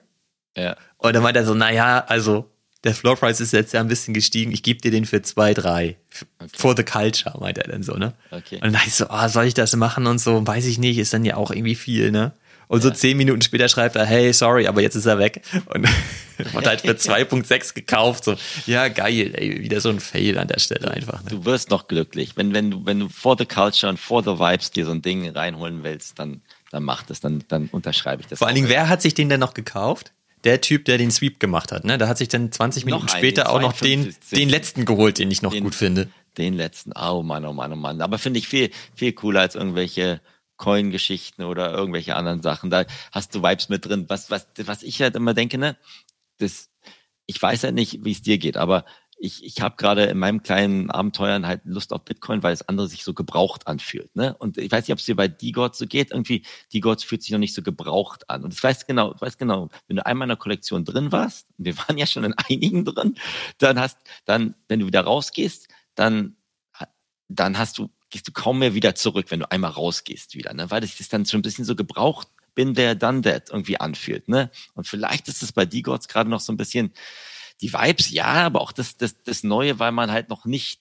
Ja. 0.57 0.77
Und 0.99 1.15
dann 1.15 1.23
meinte 1.23 1.41
er 1.41 1.47
so, 1.47 1.55
naja, 1.55 2.05
also 2.07 2.51
der 2.85 2.95
Floorpreis 2.95 3.41
ist 3.41 3.53
jetzt 3.53 3.73
ja 3.73 3.81
ein 3.81 3.89
bisschen 3.89 4.15
gestiegen, 4.15 4.53
ich 4.53 4.63
gebe 4.63 4.81
dir 4.81 4.91
den 4.91 5.05
für 5.05 5.19
2,3. 5.19 5.97
Okay. 6.39 6.51
For 6.57 6.77
the 6.77 6.83
culture, 6.83 7.39
meinte 7.39 7.63
er 7.63 7.71
dann 7.71 7.83
so, 7.83 7.95
ne? 7.95 8.15
Okay. 8.31 8.57
Und 8.57 8.65
dann 8.65 8.73
dachte 8.73 8.89
ich 8.89 8.95
so, 8.95 9.09
ah, 9.09 9.27
oh, 9.27 9.29
soll 9.29 9.45
ich 9.45 9.55
das 9.55 9.75
machen 9.77 10.07
und 10.07 10.19
so, 10.19 10.47
weiß 10.47 10.67
ich 10.67 10.79
nicht, 10.79 10.99
ist 10.99 11.13
dann 11.13 11.25
ja 11.25 11.37
auch 11.37 11.51
irgendwie 11.51 11.75
viel, 11.75 12.11
ne? 12.11 12.33
Und 12.71 12.83
so 12.83 12.91
zehn 12.91 13.17
Minuten 13.17 13.43
später 13.43 13.69
schreibt 13.69 13.97
er, 13.97 14.07
hey, 14.07 14.33
sorry, 14.33 14.69
aber 14.69 14.81
jetzt 14.81 14.95
ist 14.95 15.05
er 15.05 15.19
weg. 15.19 15.43
Und 15.75 15.89
hat 16.55 16.67
halt 16.69 16.81
für 16.83 16.93
2.6 16.93 17.75
gekauft. 17.75 18.23
So, 18.23 18.37
ja, 18.65 18.87
geil, 18.87 19.33
ey, 19.35 19.61
wieder 19.61 19.81
so 19.81 19.89
ein 19.89 19.99
Fail 19.99 20.39
an 20.39 20.47
der 20.47 20.61
Stelle 20.61 20.89
einfach. 20.89 21.25
Ne? 21.25 21.31
Du 21.31 21.45
wirst 21.45 21.71
noch 21.71 21.89
glücklich. 21.89 22.37
Wenn, 22.37 22.55
wenn 22.55 22.71
du, 22.71 22.87
wenn 22.87 23.01
du 23.01 23.09
for 23.09 23.37
the 23.37 23.45
culture 23.45 23.91
und 23.91 23.99
for 23.99 24.23
the 24.23 24.39
vibes 24.39 24.71
dir 24.71 24.87
so 24.87 24.93
ein 24.93 25.03
Ding 25.03 25.29
reinholen 25.29 25.83
willst, 25.83 26.21
dann, 26.21 26.43
dann 26.71 26.85
mach 26.85 27.03
das, 27.03 27.19
dann, 27.19 27.43
dann 27.49 27.67
unterschreibe 27.73 28.23
ich 28.23 28.29
das. 28.29 28.39
Vor 28.39 28.47
allen 28.47 28.55
Dingen, 28.55 28.69
wer 28.69 28.89
hat 28.89 29.03
sich 29.03 29.15
den 29.15 29.29
denn 29.29 29.41
noch 29.41 29.55
gekauft? 29.55 30.13
der 30.45 30.63
Typ, 30.63 30.87
der 30.87 30.97
den 30.97 31.11
Sweep 31.11 31.39
gemacht 31.39 31.71
hat, 31.71 31.85
ne? 31.85 31.99
Da 31.99 32.09
hat 32.09 32.17
sich 32.17 32.29
dann 32.29 32.51
20 32.51 32.87
Minuten 32.87 33.05
noch 33.05 33.15
später 33.15 33.51
auch 33.51 33.61
noch 33.61 33.75
den, 33.75 34.15
den 34.33 34.49
letzten 34.49 34.87
geholt, 34.87 35.19
den 35.19 35.31
ich 35.31 35.43
noch 35.43 35.53
den, 35.53 35.65
gut 35.65 35.75
finde. 35.75 36.09
Den 36.39 36.55
letzten, 36.55 36.93
oh 36.99 37.23
Mann, 37.23 37.45
oh 37.45 37.53
Mann, 37.53 37.75
oh 37.75 37.77
Mann. 37.77 38.01
Aber 38.01 38.17
finde 38.17 38.39
ich 38.39 38.49
viel, 38.49 38.71
viel 38.95 39.13
cooler 39.13 39.41
als 39.41 39.55
irgendwelche 39.55 40.23
Coin-Geschichten 40.61 41.43
oder 41.43 41.73
irgendwelche 41.73 42.15
anderen 42.15 42.43
Sachen. 42.43 42.71
Da 42.71 42.85
hast 43.11 43.35
du 43.35 43.43
Vibes 43.43 43.71
mit 43.71 43.87
drin. 43.87 44.05
Was, 44.09 44.31
was, 44.31 44.47
was 44.65 44.83
ich 44.83 45.01
halt 45.01 45.17
immer 45.17 45.35
denke, 45.35 45.59
ne, 45.59 45.77
das, 46.39 46.71
ich 47.27 47.41
weiß 47.41 47.65
halt 47.65 47.75
nicht, 47.75 48.05
wie 48.05 48.13
es 48.13 48.23
dir 48.23 48.39
geht, 48.39 48.57
aber 48.57 48.85
ich, 49.19 49.45
ich 49.45 49.61
habe 49.61 49.77
gerade 49.77 50.05
in 50.05 50.19
meinem 50.19 50.43
kleinen 50.43 50.91
Abenteuern 50.91 51.47
halt 51.47 51.63
Lust 51.65 51.93
auf 51.93 52.05
Bitcoin, 52.05 52.43
weil 52.43 52.53
es 52.53 52.67
andere 52.69 52.89
sich 52.89 53.05
so 53.05 53.15
gebraucht 53.15 53.67
anfühlt. 53.67 54.15
Ne? 54.15 54.35
Und 54.39 54.59
ich 54.59 54.71
weiß 54.71 54.85
nicht, 54.85 54.93
ob 54.93 54.99
es 54.99 55.05
dir 55.05 55.17
bei 55.17 55.29
D-God 55.29 55.77
so 55.77 55.87
geht. 55.87 56.11
Irgendwie, 56.11 56.43
D-God 56.73 57.03
fühlt 57.03 57.23
sich 57.23 57.33
noch 57.33 57.39
nicht 57.39 57.55
so 57.55 57.63
gebraucht 57.63 58.29
an. 58.31 58.45
Und 58.45 58.55
ich 58.55 58.63
weiß 58.63 58.87
genau, 58.87 59.15
ich 59.15 59.21
weiß 59.21 59.37
genau, 59.37 59.69
wenn 59.89 59.97
du 59.97 60.07
einmal 60.07 60.27
in 60.27 60.31
der 60.31 60.39
Kollektion 60.39 60.85
drin 60.85 61.13
warst, 61.13 61.47
wir 61.59 61.77
waren 61.79 61.99
ja 61.99 62.07
schon 62.07 62.25
in 62.25 62.35
einigen 62.35 62.85
drin, 62.85 63.17
dann 63.59 63.79
hast, 63.79 63.99
dann, 64.25 64.55
wenn 64.69 64.81
du 64.81 64.87
wieder 64.87 65.03
rausgehst, 65.03 65.69
dann, 65.95 66.37
dann 67.29 67.59
hast 67.59 67.79
du 67.79 67.91
gehst 68.11 68.29
du 68.29 68.33
kaum 68.33 68.59
mehr 68.59 68.75
wieder 68.75 68.95
zurück, 68.95 69.27
wenn 69.31 69.41
du 69.41 69.51
einmal 69.51 69.71
rausgehst 69.71 70.35
wieder, 70.35 70.53
ne? 70.53 70.71
weil 70.71 70.81
das 70.81 70.97
dann 71.09 71.27
schon 71.27 71.41
ein 71.41 71.43
bisschen 71.43 71.65
so 71.65 71.75
gebraucht 71.77 72.29
bin 72.55 72.75
der 72.75 72.95
done 72.95 73.23
that 73.23 73.51
irgendwie 73.51 73.81
anfühlt. 73.81 74.29
Ne? 74.29 74.51
Und 74.75 74.87
vielleicht 74.87 75.29
ist 75.29 75.43
es 75.43 75.53
bei 75.53 75.65
D-Gods 75.65 76.09
gerade 76.09 76.31
noch 76.31 76.41
so 76.41 76.53
ein 76.53 76.57
bisschen 76.57 76.93
die 77.61 77.73
Vibes, 77.73 78.11
ja, 78.11 78.27
aber 78.27 78.61
auch 78.61 78.73
das, 78.73 78.97
das, 78.97 79.17
das 79.25 79.43
Neue, 79.43 79.79
weil 79.79 79.93
man 79.93 80.11
halt 80.11 80.29
noch 80.29 80.45
nicht 80.45 80.81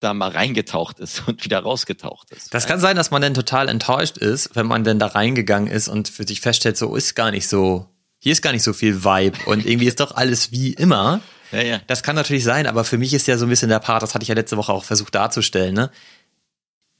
da 0.00 0.14
mal 0.14 0.30
reingetaucht 0.30 1.00
ist 1.00 1.22
und 1.26 1.44
wieder 1.44 1.60
rausgetaucht 1.60 2.30
ist. 2.30 2.54
Das 2.54 2.66
kann 2.66 2.80
sein, 2.80 2.96
dass 2.96 3.10
man 3.10 3.22
dann 3.22 3.34
total 3.34 3.68
enttäuscht 3.68 4.16
ist, 4.16 4.54
wenn 4.54 4.66
man 4.66 4.84
dann 4.84 4.98
da 4.98 5.06
reingegangen 5.06 5.70
ist 5.70 5.88
und 5.88 6.08
für 6.08 6.26
sich 6.26 6.40
feststellt, 6.40 6.76
so 6.76 6.94
ist 6.94 7.14
gar 7.14 7.30
nicht 7.30 7.48
so, 7.48 7.86
hier 8.18 8.32
ist 8.32 8.42
gar 8.42 8.52
nicht 8.52 8.62
so 8.62 8.72
viel 8.72 9.04
Vibe 9.04 9.38
und 9.46 9.66
irgendwie 9.66 9.86
ist 9.86 10.00
doch 10.00 10.12
alles 10.12 10.52
wie 10.52 10.72
immer. 10.72 11.20
Ja, 11.52 11.62
ja. 11.62 11.80
Das 11.86 12.02
kann 12.02 12.16
natürlich 12.16 12.44
sein, 12.44 12.66
aber 12.66 12.84
für 12.84 12.98
mich 12.98 13.14
ist 13.14 13.26
ja 13.26 13.38
so 13.38 13.46
ein 13.46 13.48
bisschen 13.48 13.70
der 13.70 13.78
Part, 13.78 14.02
das 14.02 14.14
hatte 14.14 14.22
ich 14.22 14.28
ja 14.28 14.34
letzte 14.34 14.56
Woche 14.56 14.72
auch 14.72 14.84
versucht 14.84 15.14
darzustellen, 15.14 15.74
ne? 15.74 15.90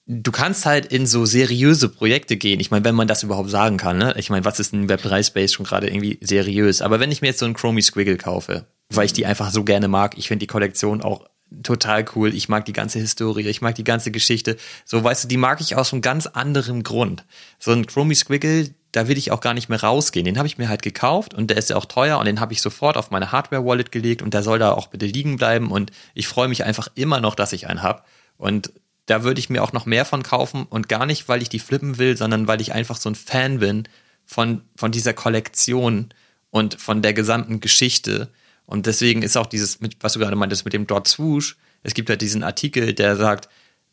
Du 0.09 0.33
kannst 0.33 0.65
halt 0.65 0.87
in 0.87 1.07
so 1.07 1.27
seriöse 1.27 1.91
Projekte 1.91 2.37
gehen. 2.37 2.61
Ich 2.61 2.71
meine, 2.71 2.85
wenn 2.85 2.95
man 2.95 3.07
das 3.07 3.23
überhaupt 3.23 3.51
sagen 3.51 3.77
kann, 3.77 3.99
ne? 3.99 4.15
Ich 4.17 4.31
meine, 4.31 4.45
was 4.45 4.59
ist 4.59 4.73
ein 4.73 4.89
Web3-Space 4.89 5.53
schon 5.53 5.67
gerade 5.67 5.89
irgendwie 5.89 6.19
seriös? 6.23 6.81
Aber 6.81 6.99
wenn 6.99 7.13
ich 7.13 7.21
mir 7.21 7.29
jetzt 7.29 7.41
so 7.41 7.45
einen 7.45 7.55
Chromie 7.55 7.83
Squiggle 7.83 8.17
kaufe, 8.17 8.65
weil 8.89 9.05
ich 9.05 9.13
die 9.13 9.27
einfach 9.27 9.51
so 9.51 9.65
gerne 9.65 9.87
mag, 9.87 10.17
ich 10.17 10.29
finde 10.29 10.41
die 10.41 10.47
Kollektion 10.47 11.03
auch 11.03 11.29
total 11.63 12.05
cool. 12.15 12.35
Ich 12.35 12.49
mag 12.49 12.65
die 12.65 12.73
ganze 12.73 12.99
Historie, 12.99 13.47
ich 13.47 13.61
mag 13.61 13.75
die 13.75 13.85
ganze 13.85 14.11
Geschichte. 14.11 14.57
So, 14.85 15.03
weißt 15.03 15.25
du, 15.25 15.29
die 15.29 15.37
mag 15.37 15.61
ich 15.61 15.77
aus 15.77 15.93
einem 15.93 16.03
ganz 16.03 16.27
anderen 16.27 16.83
Grund. 16.83 17.25
So 17.59 17.73
ein 17.73 17.87
Chromie 17.87 18.15
Squiggle, 18.15 18.71
da 18.93 19.09
will 19.09 19.19
ich 19.19 19.31
auch 19.31 19.41
gar 19.41 19.55
nicht 19.55 19.69
mehr 19.69 19.83
rausgehen. 19.83 20.25
Den 20.25 20.39
habe 20.39 20.47
ich 20.47 20.59
mir 20.59 20.69
halt 20.69 20.83
gekauft 20.83 21.35
und 21.35 21.49
der 21.49 21.59
ist 21.59 21.71
ja 21.71 21.77
auch 21.77 21.87
teuer 21.87 22.19
und 22.19 22.27
den 22.27 22.41
habe 22.41 22.53
ich 22.53 22.63
sofort 22.63 22.97
auf 22.97 23.11
meine 23.11 23.33
Hardware-Wallet 23.33 23.93
gelegt 23.93 24.23
und 24.23 24.35
der 24.35 24.43
soll 24.43 24.59
da 24.59 24.73
auch 24.73 24.89
bitte 24.89 25.07
liegen 25.07 25.37
bleiben 25.37 25.71
und 25.71 25.91
ich 26.15 26.29
freue 26.29 26.49
mich 26.49 26.65
einfach 26.65 26.89
immer 26.95 27.21
noch, 27.21 27.35
dass 27.35 27.53
ich 27.53 27.67
einen 27.67 27.83
hab. 27.83 28.07
Und 28.37 28.73
da 29.09 29.25
würde 29.25 29.41
ich 29.41 29.49
mir 29.49 29.63
auch 29.63 29.73
noch 29.73 29.87
mehr 29.87 30.05
von 30.05 30.23
kaufen 30.23 30.67
und 30.69 30.89
gar 30.89 31.07
nicht, 31.07 31.29
weil 31.29 31.41
ich 31.41 31.49
die 31.49 31.59
flippen 31.59 31.97
will, 31.97 32.17
sondern 32.17 32.47
weil 32.47 32.61
ich 32.61 32.73
einfach 32.75 32.99
so 32.99 33.09
ein 33.09 33.15
Fan 33.15 33.59
bin 33.59 33.89
von, 34.27 34.61
von 34.77 34.93
dieser 34.93 35.15
Kollektion 35.15 36.11
und 36.51 36.79
von 36.79 37.01
der 37.01 37.15
gesamten 37.15 37.61
Geschichte. 37.61 38.29
Und 38.67 38.85
deswegen 38.85 39.23
ist 39.23 39.39
auch 39.39 39.47
dieses, 39.47 39.79
was 40.01 40.13
du 40.13 40.19
gerade 40.19 40.37
meintest 40.37 40.67
mit 40.67 40.75
dem 40.75 40.87
Dot 40.87 41.09
Swoosh, 41.09 41.57
es 41.83 41.95
gibt 41.95 42.11
halt 42.11 42.21
diesen 42.21 42.43
Artikel, 42.43 42.93
der 42.93 43.17
sagt, 43.17 43.49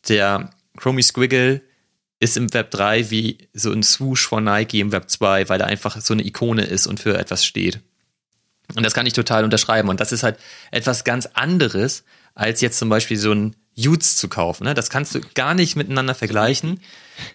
der 0.06 0.50
Chromie 0.76 1.02
Squiggle 1.02 1.62
ist 2.20 2.36
im 2.36 2.52
Web 2.52 2.70
3 2.72 3.10
wie 3.10 3.38
so 3.54 3.72
ein 3.72 3.82
Swoosh 3.82 4.26
von 4.26 4.44
Nike 4.44 4.80
im 4.80 4.92
Web 4.92 5.08
2, 5.08 5.48
weil 5.48 5.60
er 5.60 5.66
einfach 5.66 5.98
so 5.98 6.12
eine 6.12 6.26
Ikone 6.26 6.64
ist 6.64 6.86
und 6.86 7.00
für 7.00 7.16
etwas 7.16 7.46
steht. 7.46 7.80
Und 8.74 8.82
das 8.82 8.92
kann 8.92 9.06
ich 9.06 9.14
total 9.14 9.44
unterschreiben. 9.44 9.88
Und 9.88 10.00
das 10.00 10.12
ist 10.12 10.24
halt 10.24 10.38
etwas 10.72 11.04
ganz 11.04 11.24
anderes, 11.32 12.04
als 12.34 12.60
jetzt 12.60 12.78
zum 12.78 12.90
Beispiel 12.90 13.16
so 13.16 13.32
ein 13.32 13.56
Utes 13.76 14.16
zu 14.16 14.28
kaufen. 14.28 14.64
Ne? 14.64 14.74
Das 14.74 14.90
kannst 14.90 15.14
du 15.14 15.20
gar 15.34 15.54
nicht 15.54 15.76
miteinander 15.76 16.14
vergleichen. 16.14 16.80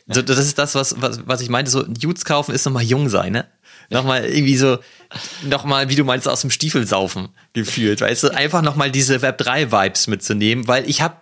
So, 0.07 0.21
das 0.21 0.37
ist 0.39 0.57
das, 0.57 0.75
was, 0.75 1.01
was, 1.01 1.27
was 1.27 1.41
ich 1.41 1.49
meinte. 1.49 1.69
So, 1.71 1.85
Utes 1.85 2.25
kaufen 2.25 2.53
ist 2.53 2.65
nochmal 2.65 2.83
jung 2.83 3.09
sein, 3.09 3.33
ne? 3.33 3.45
Nochmal 3.89 4.23
irgendwie 4.23 4.55
so, 4.55 4.79
nochmal, 5.43 5.89
wie 5.89 5.95
du 5.95 6.05
meinst, 6.05 6.25
aus 6.25 6.41
dem 6.41 6.49
Stiefel 6.49 6.87
saufen 6.87 7.27
gefühlt. 7.51 7.99
Weißt 7.99 8.23
du, 8.23 8.29
einfach 8.29 8.61
nochmal 8.61 8.89
diese 8.89 9.21
Web 9.21 9.37
3 9.39 9.71
Vibes 9.73 10.07
mitzunehmen, 10.07 10.65
weil 10.67 10.89
ich 10.89 11.01
habe 11.01 11.17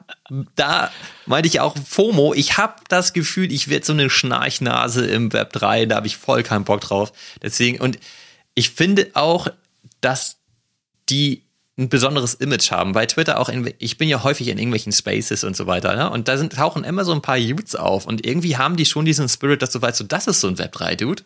da 0.55 0.91
meinte 1.25 1.47
ich 1.47 1.59
auch 1.59 1.75
FOMO, 1.75 2.33
ich 2.33 2.57
habe 2.57 2.75
das 2.87 3.13
Gefühl, 3.13 3.51
ich 3.51 3.67
werde 3.67 3.85
so 3.85 3.93
eine 3.93 4.09
Schnarchnase 4.09 5.05
im 5.05 5.33
Web 5.33 5.53
3, 5.53 5.87
da 5.87 5.95
habe 5.95 6.07
ich 6.07 6.17
voll 6.17 6.43
keinen 6.43 6.65
Bock 6.65 6.81
drauf. 6.81 7.11
Deswegen, 7.41 7.79
und 7.79 7.99
ich 8.53 8.69
finde 8.71 9.09
auch, 9.13 9.47
dass 10.01 10.37
die 11.09 11.43
ein 11.79 11.89
besonderes 11.89 12.35
Image 12.35 12.71
haben. 12.71 12.91
Bei 12.91 13.05
Twitter 13.05 13.39
auch, 13.39 13.49
in, 13.49 13.73
ich 13.79 13.97
bin 13.97 14.09
ja 14.09 14.23
häufig 14.23 14.49
in 14.49 14.57
irgendwelchen 14.57 14.91
Spaces 14.91 15.43
und 15.43 15.55
so 15.55 15.65
weiter, 15.65 15.95
ne? 15.95 16.09
Und 16.09 16.27
da 16.27 16.37
sind, 16.37 16.53
tauchen 16.53 16.83
immer 16.83 17.05
so 17.05 17.13
ein 17.13 17.21
paar 17.21 17.37
Youths 17.37 17.75
auf 17.75 18.05
und 18.05 18.25
irgendwie 18.25 18.57
haben 18.57 18.75
die 18.75 18.85
schon 18.85 19.05
diesen 19.05 19.29
Spirit, 19.29 19.61
dass 19.61 19.71
du 19.71 19.81
weißt, 19.81 19.97
so, 19.97 20.03
das 20.03 20.27
ist 20.27 20.41
so 20.41 20.47
ein 20.47 20.57
Web3-Dude. 20.57 21.23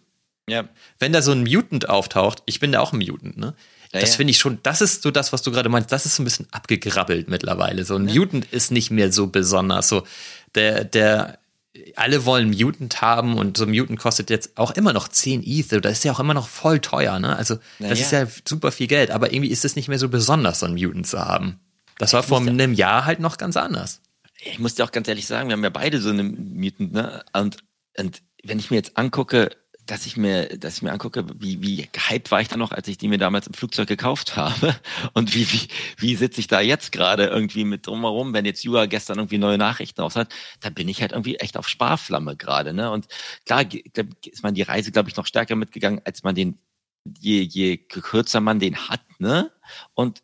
Ja. 0.48 0.70
Wenn 1.00 1.12
da 1.12 1.22
so 1.22 1.32
ein 1.32 1.44
Mutant 1.44 1.90
auftaucht, 1.90 2.44
ich 2.46 2.60
bin 2.60 2.72
da 2.72 2.82
auch 2.82 2.94
ein 2.94 3.00
Mutant, 3.00 3.38
ne? 3.38 3.56
Ja, 3.92 4.00
das 4.00 4.12
ja. 4.12 4.18
finde 4.18 4.32
ich 4.32 4.40
schon, 4.40 4.60
das 4.64 4.82
ist 4.82 5.04
so 5.04 5.12
das, 5.12 5.34
was 5.34 5.44
du 5.44 5.52
gerade 5.52 5.70
meinst, 5.70 5.92
das 5.92 6.06
ist 6.06 6.16
so 6.16 6.24
ein 6.24 6.26
bisschen 6.26 6.48
abgegrabbelt 6.52 7.30
mittlerweile. 7.30 7.84
So 7.86 7.96
ein 7.96 8.08
ja. 8.08 8.16
Mutant 8.16 8.46
ist 8.52 8.72
nicht 8.72 8.92
mehr 8.92 9.12
so 9.12 9.28
besonders. 9.28 9.88
So, 9.88 10.04
der, 10.56 10.84
der, 10.84 11.40
alle 11.96 12.26
wollen 12.26 12.52
Mutant 12.52 13.02
haben 13.02 13.38
und 13.38 13.58
so 13.58 13.66
Mutant 13.66 14.00
kostet 14.00 14.30
jetzt 14.30 14.58
auch 14.58 14.72
immer 14.72 14.94
noch 14.94 15.08
10 15.08 15.44
Ether. 15.44 15.82
Das 15.82 15.94
ist 15.94 16.04
ja 16.04 16.12
auch 16.12 16.20
immer 16.20 16.34
noch 16.34 16.48
voll 16.48 16.80
teuer, 16.80 17.20
ne? 17.20 17.36
Also, 17.36 17.56
das 17.80 18.00
ja. 18.00 18.06
ist 18.06 18.12
ja 18.12 18.28
super 18.48 18.72
viel 18.72 18.88
Geld, 18.88 19.10
aber 19.12 19.34
irgendwie 19.34 19.52
ist 19.52 19.66
es 19.66 19.76
nicht 19.76 19.88
mehr 19.88 20.00
so 20.00 20.10
besonders, 20.10 20.60
so 20.60 20.68
ein 20.68 20.76
Mutant 20.76 21.08
zu 21.08 21.20
haben. 21.20 21.60
Das 21.98 22.14
war 22.14 22.24
vor 22.24 22.40
einem 22.40 22.74
Jahr 22.74 23.06
halt 23.06 23.20
noch 23.20 23.38
ganz 23.38 23.58
anders. 23.58 24.02
Ich 24.44 24.60
muss 24.60 24.76
dir 24.76 24.84
auch 24.84 24.92
ganz 24.92 25.08
ehrlich 25.08 25.26
sagen, 25.26 25.50
wir 25.50 25.54
haben 25.54 25.64
ja 25.64 25.70
beide 25.70 26.00
so 26.00 26.10
eine 26.10 26.24
Mutant, 26.24 26.94
ne? 26.94 27.24
Und, 27.34 27.58
und 27.98 28.22
wenn 28.44 28.60
ich 28.60 28.70
mir 28.70 28.78
jetzt 28.78 28.98
angucke, 28.98 29.50
dass 29.86 30.06
ich 30.06 30.16
mir, 30.16 30.58
dass 30.58 30.78
ich 30.78 30.82
mir 30.82 30.94
angucke, 30.94 31.26
wie, 31.40 31.62
wie 31.62 31.90
gehypt 31.92 32.32
war 32.32 32.40
ich 32.40 32.48
da 32.48 32.56
noch, 32.56 32.72
als 32.72 32.88
ich 32.88 32.98
die 32.98 33.08
mir 33.08 33.18
damals 33.18 33.48
im 33.48 33.54
Flugzeug 33.54 33.88
gekauft 33.88 34.38
habe. 34.38 34.76
Und 35.14 35.36
wie, 35.36 35.52
wie, 35.52 35.68
wie 35.98 36.16
sitze 36.16 36.40
ich 36.40 36.48
da 36.48 36.62
jetzt 36.62 36.92
gerade 36.92 37.26
irgendwie 37.26 37.66
mit 37.66 37.86
drumherum, 37.86 38.34
wenn 38.34 38.46
jetzt 38.46 38.64
Jura 38.64 38.86
gestern 38.86 39.18
irgendwie 39.18 39.38
neue 39.38 39.58
Nachrichten 39.58 40.02
raus 40.02 40.16
hat, 40.16 40.34
da 40.62 40.70
bin 40.70 40.88
ich 40.88 41.02
halt 41.02 41.12
irgendwie 41.12 41.36
echt 41.36 41.58
auf 41.58 41.68
Sparflamme 41.68 42.38
gerade, 42.38 42.74
ne? 42.74 42.92
Und 42.92 43.08
klar 43.46 43.66
ist 44.26 44.44
man 44.44 44.54
die 44.54 44.62
Reise, 44.62 44.92
glaube 44.92 45.10
ich, 45.10 45.18
noch 45.18 45.26
stärker 45.26 45.56
mitgegangen, 45.56 46.02
als 46.06 46.24
man 46.24 46.36
den, 46.36 46.60
je, 47.20 47.42
je 47.42 47.78
kürzer 47.78 48.40
man 48.40 48.60
den 48.60 48.88
hat, 48.88 49.02
ne? 49.20 49.52
Und 49.94 50.24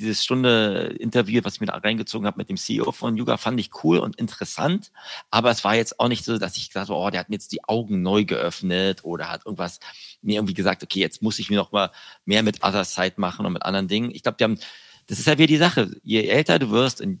dieses 0.00 0.24
Stunde 0.24 0.96
Interview, 0.98 1.40
was 1.44 1.54
ich 1.54 1.60
mir 1.60 1.66
da 1.66 1.76
reingezogen 1.76 2.26
habe 2.26 2.38
mit 2.38 2.48
dem 2.48 2.56
CEO 2.56 2.92
von 2.92 3.16
Yuga, 3.16 3.36
fand 3.36 3.60
ich 3.60 3.70
cool 3.84 3.98
und 3.98 4.16
interessant. 4.16 4.90
Aber 5.30 5.50
es 5.50 5.62
war 5.62 5.76
jetzt 5.76 6.00
auch 6.00 6.08
nicht 6.08 6.24
so, 6.24 6.38
dass 6.38 6.56
ich 6.56 6.68
gesagt 6.68 6.88
habe, 6.88 6.98
oh, 6.98 7.10
der 7.10 7.20
hat 7.20 7.28
mir 7.28 7.36
jetzt 7.36 7.52
die 7.52 7.62
Augen 7.64 8.02
neu 8.02 8.24
geöffnet 8.24 9.04
oder 9.04 9.30
hat 9.30 9.46
irgendwas 9.46 9.80
mir 10.22 10.36
irgendwie 10.36 10.54
gesagt, 10.54 10.82
okay, 10.82 11.00
jetzt 11.00 11.22
muss 11.22 11.38
ich 11.38 11.50
mir 11.50 11.56
noch 11.56 11.72
mal 11.72 11.90
mehr 12.24 12.42
mit 12.42 12.64
Other 12.64 12.84
Side 12.84 13.14
machen 13.16 13.46
und 13.46 13.52
mit 13.52 13.62
anderen 13.62 13.88
Dingen. 13.88 14.10
Ich 14.10 14.22
glaube, 14.22 14.36
die 14.38 14.44
haben, 14.44 14.58
das 15.06 15.18
ist 15.18 15.26
ja 15.26 15.38
wieder 15.38 15.46
die 15.46 15.56
Sache. 15.56 15.90
Je 16.02 16.26
älter 16.26 16.58
du 16.58 16.70
wirst, 16.70 17.00
und 17.00 17.20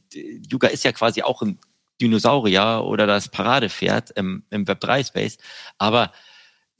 Yuga 0.50 0.68
ist 0.68 0.84
ja 0.84 0.92
quasi 0.92 1.22
auch 1.22 1.42
ein 1.42 1.58
Dinosaurier 2.00 2.82
oder 2.84 3.06
das 3.06 3.28
Paradepferd 3.28 4.10
im, 4.12 4.44
im 4.50 4.64
Web3-Space, 4.64 5.38
aber 5.78 6.12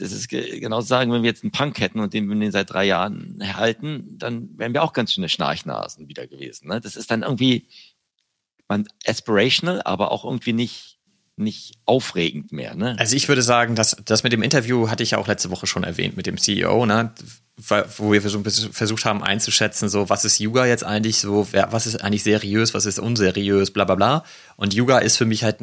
das 0.01 0.13
ist 0.13 0.29
genau 0.29 0.81
sagen, 0.81 1.13
wenn 1.13 1.23
wir 1.23 1.29
jetzt 1.29 1.45
einen 1.45 1.53
Punk 1.53 1.79
hätten 1.79 2.01
und 2.01 2.15
den 2.15 2.29
wir 2.29 2.37
den 2.37 2.53
seit 2.53 2.71
drei 2.71 2.87
Jahren 2.87 3.39
halten, 3.55 4.17
dann 4.19 4.49
wären 4.57 4.73
wir 4.73 4.83
auch 4.83 4.95
ganz 4.95 5.13
schöne 5.13 5.29
Schnarchnasen 5.29 6.09
wieder 6.09 6.27
gewesen. 6.27 6.69
Ne? 6.69 6.81
Das 6.81 6.97
ist 6.97 7.11
dann 7.11 7.23
irgendwie 7.23 7.67
man 8.69 8.87
aspirational, 9.07 9.83
aber 9.83 10.11
auch 10.11 10.25
irgendwie 10.25 10.53
nicht 10.53 10.97
nicht 11.37 11.79
aufregend 11.87 12.53
mehr. 12.53 12.75
Ne? 12.75 12.97
Also 12.99 13.17
ich 13.17 13.27
würde 13.27 13.41
sagen, 13.41 13.75
dass 13.75 13.97
das 14.05 14.23
mit 14.25 14.33
dem 14.33 14.43
Interview 14.43 14.91
hatte 14.91 15.03
ich 15.03 15.13
ja 15.13 15.19
auch 15.19 15.27
letzte 15.27 15.51
Woche 15.51 15.67
schon 15.67 15.85
erwähnt 15.85 16.15
mit 16.15 16.27
dem 16.27 16.37
CEO, 16.37 16.85
ne? 16.85 17.15
wo 17.97 18.13
wir 18.13 18.21
so 18.21 18.39
ein 18.39 18.43
bisschen 18.43 18.75
versucht 18.75 19.07
haben 19.07 19.23
einzuschätzen, 19.23 19.89
so 19.89 20.11
was 20.11 20.27
ist 20.27 20.39
Yuga 20.39 20.67
jetzt 20.67 20.85
eigentlich 20.85 21.17
so, 21.19 21.49
was 21.51 21.87
ist 21.87 21.97
eigentlich 21.97 22.23
seriös, 22.23 22.75
was 22.75 22.85
ist 22.85 22.99
unseriös, 22.99 23.71
bla 23.71 23.87
bla 23.87 23.95
bla. 23.95 24.25
Und 24.57 24.75
Yuga 24.75 24.99
ist 24.99 25.17
für 25.17 25.25
mich 25.25 25.45
halt, 25.45 25.57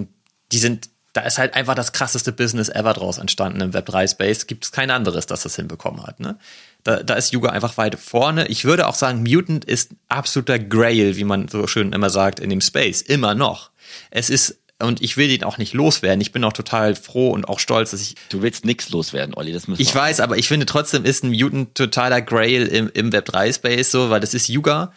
die 0.51 0.57
sind 0.57 0.89
da 1.13 1.21
ist 1.21 1.37
halt 1.37 1.55
einfach 1.55 1.75
das 1.75 1.93
krasseste 1.93 2.31
Business 2.31 2.69
ever 2.69 2.93
draus 2.93 3.17
entstanden 3.17 3.61
im 3.61 3.71
Web3-Space. 3.71 4.47
Gibt 4.47 4.65
es 4.65 4.71
kein 4.71 4.91
anderes, 4.91 5.25
das 5.25 5.41
das 5.41 5.55
hinbekommen 5.55 6.05
hat. 6.05 6.19
Ne? 6.19 6.37
Da, 6.83 7.01
da 7.01 7.15
ist 7.15 7.33
Yuga 7.33 7.49
einfach 7.49 7.77
weit 7.77 7.97
vorne. 7.99 8.47
Ich 8.47 8.65
würde 8.65 8.87
auch 8.87 8.95
sagen, 8.95 9.23
Mutant 9.23 9.65
ist 9.65 9.91
absoluter 10.09 10.59
Grail, 10.59 11.15
wie 11.15 11.23
man 11.23 11.47
so 11.47 11.65
schön 11.67 11.91
immer 11.93 12.09
sagt, 12.09 12.39
in 12.39 12.49
dem 12.49 12.61
Space. 12.61 13.01
Immer 13.01 13.33
noch. 13.33 13.71
Es 14.11 14.29
ist 14.29 14.59
und 14.79 15.01
ich 15.01 15.17
will 15.17 15.27
den 15.27 15.43
auch 15.43 15.57
nicht 15.57 15.73
loswerden. 15.73 16.21
Ich 16.21 16.31
bin 16.31 16.43
auch 16.43 16.53
total 16.53 16.95
froh 16.95 17.31
und 17.31 17.49
auch 17.49 17.57
stolz, 17.59 17.91
dass 17.91 18.01
ich. 18.01 18.15
Du 18.29 18.43
willst 18.43 18.63
nichts 18.63 18.89
loswerden, 18.89 19.33
Olli, 19.33 19.51
das 19.51 19.67
müssen 19.67 19.81
Ich 19.81 19.93
weiß, 19.93 20.19
aber 20.19 20.37
ich 20.37 20.47
finde 20.47 20.67
trotzdem 20.67 21.03
ist 21.03 21.23
ein 21.23 21.31
Mutant 21.31 21.73
totaler 21.73 22.21
Grail 22.21 22.67
im, 22.67 22.91
im 22.93 23.11
Web 23.11 23.25
3 23.25 23.53
Space 23.53 23.89
so, 23.89 24.11
weil 24.11 24.19
das 24.19 24.35
ist 24.35 24.49
Yuga 24.49 24.93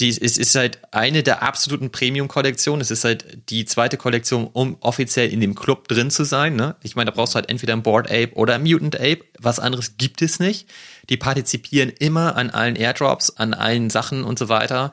die, 0.00 0.08
es 0.08 0.38
ist 0.38 0.54
halt 0.54 0.78
eine 0.92 1.22
der 1.22 1.42
absoluten 1.42 1.90
Premium-Kollektionen. 1.90 2.80
Es 2.80 2.90
ist 2.90 3.04
halt 3.04 3.50
die 3.50 3.64
zweite 3.64 3.96
Kollektion, 3.96 4.46
um 4.46 4.76
offiziell 4.80 5.32
in 5.32 5.40
dem 5.40 5.54
Club 5.54 5.88
drin 5.88 6.10
zu 6.10 6.24
sein. 6.24 6.54
Ne? 6.54 6.76
Ich 6.82 6.94
meine, 6.94 7.10
da 7.10 7.16
brauchst 7.16 7.34
du 7.34 7.36
halt 7.36 7.50
entweder 7.50 7.72
ein 7.72 7.82
Board 7.82 8.06
Ape 8.10 8.32
oder 8.34 8.54
ein 8.54 8.62
Mutant 8.62 8.96
Ape. 8.96 9.24
Was 9.40 9.58
anderes 9.58 9.96
gibt 9.96 10.22
es 10.22 10.38
nicht. 10.38 10.68
Die 11.08 11.16
partizipieren 11.16 11.90
immer 11.90 12.36
an 12.36 12.50
allen 12.50 12.76
Airdrops, 12.76 13.30
an 13.30 13.54
allen 13.54 13.90
Sachen 13.90 14.22
und 14.22 14.38
so 14.38 14.48
weiter. 14.48 14.92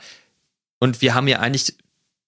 Und 0.80 1.02
wir 1.02 1.14
haben 1.14 1.28
ja 1.28 1.40
eigentlich 1.40 1.76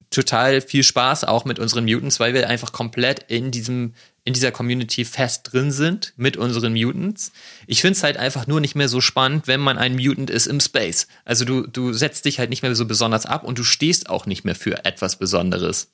total 0.10 0.62
viel 0.62 0.84
Spaß 0.84 1.24
auch 1.24 1.46
mit 1.46 1.60
unseren 1.60 1.86
Mutants, 1.86 2.20
weil 2.20 2.34
wir 2.34 2.48
einfach 2.48 2.72
komplett 2.72 3.24
in 3.28 3.52
diesem 3.52 3.94
in 4.28 4.34
dieser 4.34 4.52
Community 4.52 5.06
fest 5.06 5.54
drin 5.54 5.72
sind 5.72 6.12
mit 6.18 6.36
unseren 6.36 6.74
Mutants. 6.74 7.32
Ich 7.66 7.80
finde 7.80 7.94
es 7.94 8.04
halt 8.04 8.18
einfach 8.18 8.46
nur 8.46 8.60
nicht 8.60 8.76
mehr 8.76 8.90
so 8.90 9.00
spannend, 9.00 9.48
wenn 9.48 9.62
man 9.62 9.78
ein 9.78 9.96
Mutant 9.96 10.30
ist 10.30 10.48
im 10.48 10.60
Space. 10.60 11.08
Also 11.24 11.46
du, 11.46 11.66
du 11.66 11.94
setzt 11.94 12.26
dich 12.26 12.38
halt 12.38 12.50
nicht 12.50 12.62
mehr 12.62 12.76
so 12.76 12.86
besonders 12.86 13.26
ab 13.26 13.46
und 13.46 13.58
du 13.58 13.64
stehst 13.64 14.10
auch 14.10 14.26
nicht 14.26 14.44
mehr 14.44 14.54
für 14.56 14.84
etwas 14.84 15.16
Besonderes. 15.16 15.92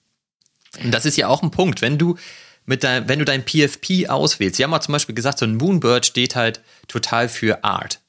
Und 0.83 0.89
das 0.89 1.05
ist 1.05 1.15
ja 1.15 1.27
auch 1.27 1.43
ein 1.43 1.51
Punkt, 1.51 1.83
wenn 1.83 1.99
du 1.99 2.17
mit 2.65 2.83
dein, 2.83 3.07
wenn 3.07 3.19
du 3.19 3.25
dein 3.25 3.45
PFP 3.45 4.09
auswählst. 4.09 4.55
Sie 4.55 4.63
haben 4.63 4.71
mal 4.71 4.81
zum 4.81 4.93
Beispiel 4.93 5.13
gesagt, 5.13 5.37
so 5.37 5.45
ein 5.45 5.57
Moonbird 5.57 6.03
steht 6.03 6.35
halt 6.35 6.61
total 6.87 7.29
für 7.29 7.63
Art. 7.63 7.99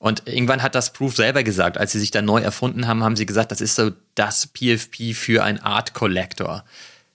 Und 0.00 0.24
irgendwann 0.26 0.64
hat 0.64 0.74
das 0.74 0.92
Proof 0.92 1.14
selber 1.14 1.44
gesagt, 1.44 1.78
als 1.78 1.92
sie 1.92 2.00
sich 2.00 2.10
da 2.10 2.20
neu 2.20 2.40
erfunden 2.40 2.88
haben, 2.88 3.04
haben 3.04 3.14
sie 3.14 3.26
gesagt, 3.26 3.52
das 3.52 3.60
ist 3.60 3.76
so 3.76 3.92
das 4.16 4.48
PFP 4.48 5.14
für 5.14 5.44
ein 5.44 5.62
Art 5.62 5.94
Collector. 5.94 6.64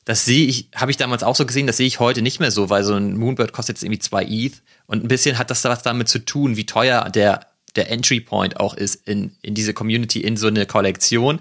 Das 0.06 0.26
sehe 0.26 0.46
ich, 0.46 0.70
habe 0.76 0.92
ich 0.92 0.98
damals 0.98 1.24
auch 1.24 1.36
so 1.36 1.46
gesehen, 1.46 1.68
das 1.68 1.78
sehe 1.78 1.88
ich 1.88 2.00
heute 2.00 2.22
nicht 2.22 2.40
mehr 2.40 2.52
so, 2.52 2.70
weil 2.70 2.84
so 2.84 2.96
ein 2.96 3.16
Moonbird 3.16 3.54
kostet 3.54 3.78
jetzt 3.78 3.84
irgendwie 3.84 4.00
zwei 4.00 4.24
ETH 4.24 4.62
und 4.86 5.04
ein 5.04 5.08
bisschen 5.08 5.38
hat 5.38 5.50
das 5.50 5.64
was 5.64 5.82
damit 5.82 6.10
zu 6.10 6.20
tun, 6.20 6.58
wie 6.58 6.66
teuer 6.66 7.10
der, 7.10 7.48
der 7.76 7.90
Entry 7.90 8.20
Point 8.20 8.60
auch 8.60 8.74
ist 8.74 9.08
in, 9.08 9.36
in 9.42 9.54
diese 9.54 9.74
Community, 9.74 10.20
in 10.20 10.36
so 10.36 10.48
eine 10.48 10.66
Kollektion. 10.66 11.40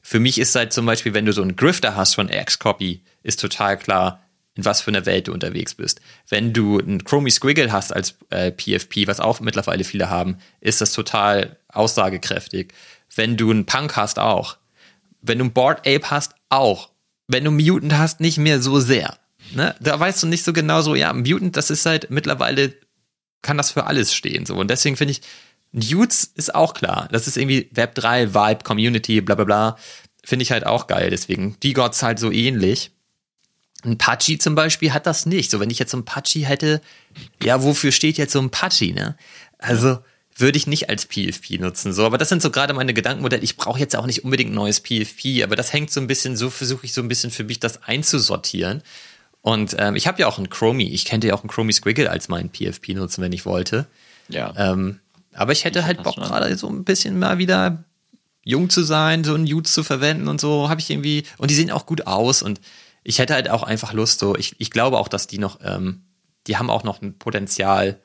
Für 0.00 0.20
mich 0.20 0.38
ist 0.38 0.54
halt 0.54 0.72
zum 0.72 0.86
Beispiel, 0.86 1.14
wenn 1.14 1.26
du 1.26 1.32
so 1.32 1.42
einen 1.42 1.56
Grifter 1.56 1.96
hast 1.96 2.14
von 2.14 2.28
X-Copy, 2.28 3.02
ist 3.22 3.40
total 3.40 3.78
klar, 3.78 4.20
in 4.54 4.64
was 4.64 4.80
für 4.80 4.90
einer 4.90 5.06
Welt 5.06 5.26
du 5.26 5.32
unterwegs 5.32 5.74
bist. 5.74 6.00
Wenn 6.28 6.52
du 6.52 6.78
einen 6.78 7.02
Chromie 7.02 7.30
Squiggle 7.30 7.72
hast 7.72 7.92
als 7.92 8.16
äh, 8.30 8.52
PFP, 8.52 9.08
was 9.08 9.18
auch 9.18 9.40
mittlerweile 9.40 9.82
viele 9.82 10.10
haben, 10.10 10.38
ist 10.60 10.80
das 10.80 10.92
total 10.92 11.56
aussagekräftig. 11.68 12.72
Wenn 13.16 13.36
du 13.36 13.50
einen 13.50 13.66
Punk 13.66 13.96
hast, 13.96 14.20
auch. 14.20 14.56
Wenn 15.22 15.38
du 15.38 15.44
einen 15.44 15.52
Board 15.52 15.80
Ape 15.80 16.10
hast, 16.10 16.34
auch 16.50 16.90
wenn 17.26 17.44
du 17.44 17.50
Mutant 17.50 17.96
hast, 17.96 18.20
nicht 18.20 18.38
mehr 18.38 18.60
so 18.60 18.80
sehr. 18.80 19.18
Ne? 19.52 19.74
Da 19.80 19.98
weißt 19.98 20.22
du 20.22 20.26
nicht 20.26 20.44
so 20.44 20.52
genau 20.52 20.82
so, 20.82 20.94
ja, 20.94 21.12
Mutant, 21.12 21.56
das 21.56 21.70
ist 21.70 21.86
halt 21.86 22.10
mittlerweile, 22.10 22.74
kann 23.42 23.56
das 23.56 23.70
für 23.70 23.84
alles 23.84 24.14
stehen. 24.14 24.46
So. 24.46 24.56
Und 24.56 24.68
deswegen 24.68 24.96
finde 24.96 25.12
ich, 25.12 25.22
Newts 25.72 26.24
ist 26.34 26.54
auch 26.54 26.72
klar. 26.74 27.08
Das 27.10 27.26
ist 27.26 27.36
irgendwie 27.36 27.68
Web 27.72 27.94
3, 27.96 28.32
Vibe, 28.32 28.64
Community, 28.64 29.20
bla 29.20 29.34
bla 29.34 29.44
bla. 29.44 29.76
Finde 30.24 30.44
ich 30.44 30.52
halt 30.52 30.66
auch 30.66 30.86
geil. 30.86 31.10
Deswegen, 31.10 31.56
die 31.62 31.72
Gods 31.72 32.02
halt 32.02 32.18
so 32.18 32.30
ähnlich. 32.30 32.92
Ein 33.84 33.98
Pachi 33.98 34.38
zum 34.38 34.54
Beispiel 34.54 34.92
hat 34.92 35.06
das 35.06 35.26
nicht. 35.26 35.50
So, 35.50 35.60
wenn 35.60 35.70
ich 35.70 35.78
jetzt 35.78 35.90
so 35.90 35.98
ein 35.98 36.04
Pachi 36.04 36.42
hätte, 36.42 36.80
ja, 37.42 37.62
wofür 37.62 37.92
steht 37.92 38.16
jetzt 38.16 38.32
so 38.32 38.40
ein 38.40 38.50
Pachi, 38.50 38.92
ne? 38.92 39.16
Also, 39.58 39.98
würde 40.36 40.58
ich 40.58 40.66
nicht 40.66 40.88
als 40.88 41.06
PFP 41.06 41.60
nutzen. 41.60 41.92
So, 41.92 42.04
aber 42.04 42.18
das 42.18 42.28
sind 42.28 42.42
so 42.42 42.50
gerade 42.50 42.74
meine 42.74 42.94
Gedankenmodelle. 42.94 43.42
Ich 43.42 43.56
brauche 43.56 43.78
jetzt 43.78 43.94
auch 43.94 44.06
nicht 44.06 44.24
unbedingt 44.24 44.50
ein 44.50 44.54
neues 44.54 44.80
PFP, 44.80 45.44
aber 45.44 45.54
das 45.54 45.72
hängt 45.72 45.90
so 45.90 46.00
ein 46.00 46.06
bisschen, 46.06 46.36
so 46.36 46.50
versuche 46.50 46.86
ich 46.86 46.92
so 46.92 47.00
ein 47.00 47.08
bisschen 47.08 47.30
für 47.30 47.44
mich 47.44 47.60
das 47.60 47.84
einzusortieren. 47.84 48.82
Und 49.42 49.76
ähm, 49.78 49.94
ich 49.94 50.06
habe 50.06 50.20
ja 50.20 50.26
auch 50.26 50.38
einen 50.38 50.48
Chromie. 50.48 50.90
Ich 50.90 51.04
könnte 51.04 51.28
ja 51.28 51.34
auch 51.34 51.42
einen 51.42 51.50
Chromie 51.50 51.72
Squiggle 51.72 52.10
als 52.10 52.28
meinen 52.28 52.50
PFP 52.50 52.94
nutzen, 52.94 53.22
wenn 53.22 53.32
ich 53.32 53.46
wollte. 53.46 53.86
Ja. 54.28 54.52
Ähm, 54.56 55.00
aber 55.34 55.52
ich 55.52 55.64
hätte 55.64 55.84
halt 55.84 56.02
Bock 56.02 56.16
gerade 56.16 56.56
so 56.56 56.68
ein 56.68 56.84
bisschen 56.84 57.18
mal 57.18 57.38
wieder 57.38 57.84
jung 58.44 58.70
zu 58.70 58.82
sein, 58.82 59.24
so 59.24 59.34
einen 59.34 59.52
Utes 59.52 59.72
zu 59.72 59.82
verwenden 59.82 60.28
und 60.28 60.40
so 60.40 60.68
habe 60.68 60.80
ich 60.80 60.90
irgendwie 60.90 61.24
und 61.38 61.50
die 61.50 61.54
sehen 61.54 61.70
auch 61.70 61.86
gut 61.86 62.06
aus 62.06 62.42
und 62.42 62.60
ich 63.02 63.18
hätte 63.18 63.34
halt 63.34 63.48
auch 63.48 63.62
einfach 63.62 63.92
Lust 63.94 64.18
so 64.18 64.36
ich, 64.36 64.54
ich 64.58 64.70
glaube 64.70 64.98
auch, 64.98 65.08
dass 65.08 65.26
die 65.26 65.38
noch 65.38 65.60
ähm, 65.62 66.02
die 66.46 66.58
haben 66.58 66.70
auch 66.70 66.84
noch 66.84 67.00
ein 67.00 67.18
Potenzial 67.18 68.00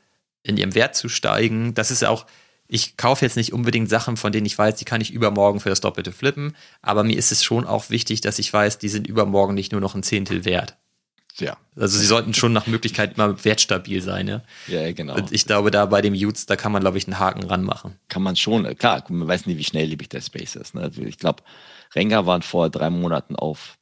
in 0.49 0.57
ihrem 0.57 0.75
Wert 0.75 0.95
zu 0.95 1.07
steigen. 1.07 1.73
Das 1.73 1.91
ist 1.91 2.03
auch 2.03 2.25
ich 2.71 2.97
kaufe 2.97 3.25
jetzt 3.25 3.35
nicht 3.35 3.51
unbedingt 3.51 3.89
Sachen, 3.89 4.15
von 4.15 4.31
denen 4.31 4.45
ich 4.45 4.57
weiß, 4.57 4.75
die 4.75 4.85
kann 4.85 5.01
ich 5.01 5.11
übermorgen 5.11 5.59
für 5.59 5.69
das 5.69 5.81
Doppelte 5.81 6.11
flippen, 6.11 6.55
aber 6.83 7.03
mir 7.03 7.17
ist 7.17 7.31
es 7.31 7.43
schon 7.43 7.65
auch 7.65 7.89
wichtig, 7.89 8.21
dass 8.21 8.37
ich 8.37 8.53
weiß, 8.53 8.77
die 8.77 8.89
sind 8.89 9.07
übermorgen 9.07 9.55
nicht 9.55 9.71
nur 9.71 9.81
noch 9.81 9.95
ein 9.95 10.03
Zehntel 10.03 10.45
wert. 10.45 10.77
Ja. 11.37 11.57
Also 11.75 11.97
sie 11.97 12.05
sollten 12.05 12.33
schon 12.33 12.53
nach 12.53 12.67
Möglichkeit 12.67 13.17
mal 13.17 13.43
wertstabil 13.43 14.01
sein, 14.01 14.27
ja. 14.27 14.43
Ja, 14.67 14.91
genau. 14.91 15.15
Und 15.15 15.31
ich 15.31 15.45
glaube, 15.45 15.71
da 15.71 15.85
bei 15.87 16.01
dem 16.01 16.13
Utes, 16.13 16.45
da 16.45 16.55
kann 16.55 16.71
man, 16.71 16.81
glaube 16.81 16.97
ich, 16.97 17.07
einen 17.07 17.17
Haken 17.17 17.43
ranmachen. 17.43 17.95
Kann 18.07 18.21
man 18.21 18.35
schon, 18.35 18.75
klar, 18.77 19.03
man 19.09 19.27
weiß 19.27 19.45
nicht, 19.47 19.57
wie 19.57 19.63
schnelllebig 19.63 20.09
der 20.09 20.21
Space 20.21 20.55
ist. 20.55 20.75
Ne? 20.75 20.81
Also 20.81 21.01
ich 21.01 21.17
glaube, 21.17 21.43
Renga 21.95 22.25
waren 22.25 22.41
vor 22.41 22.69
drei 22.69 22.89
Monaten 22.89 23.35
auf, 23.35 23.78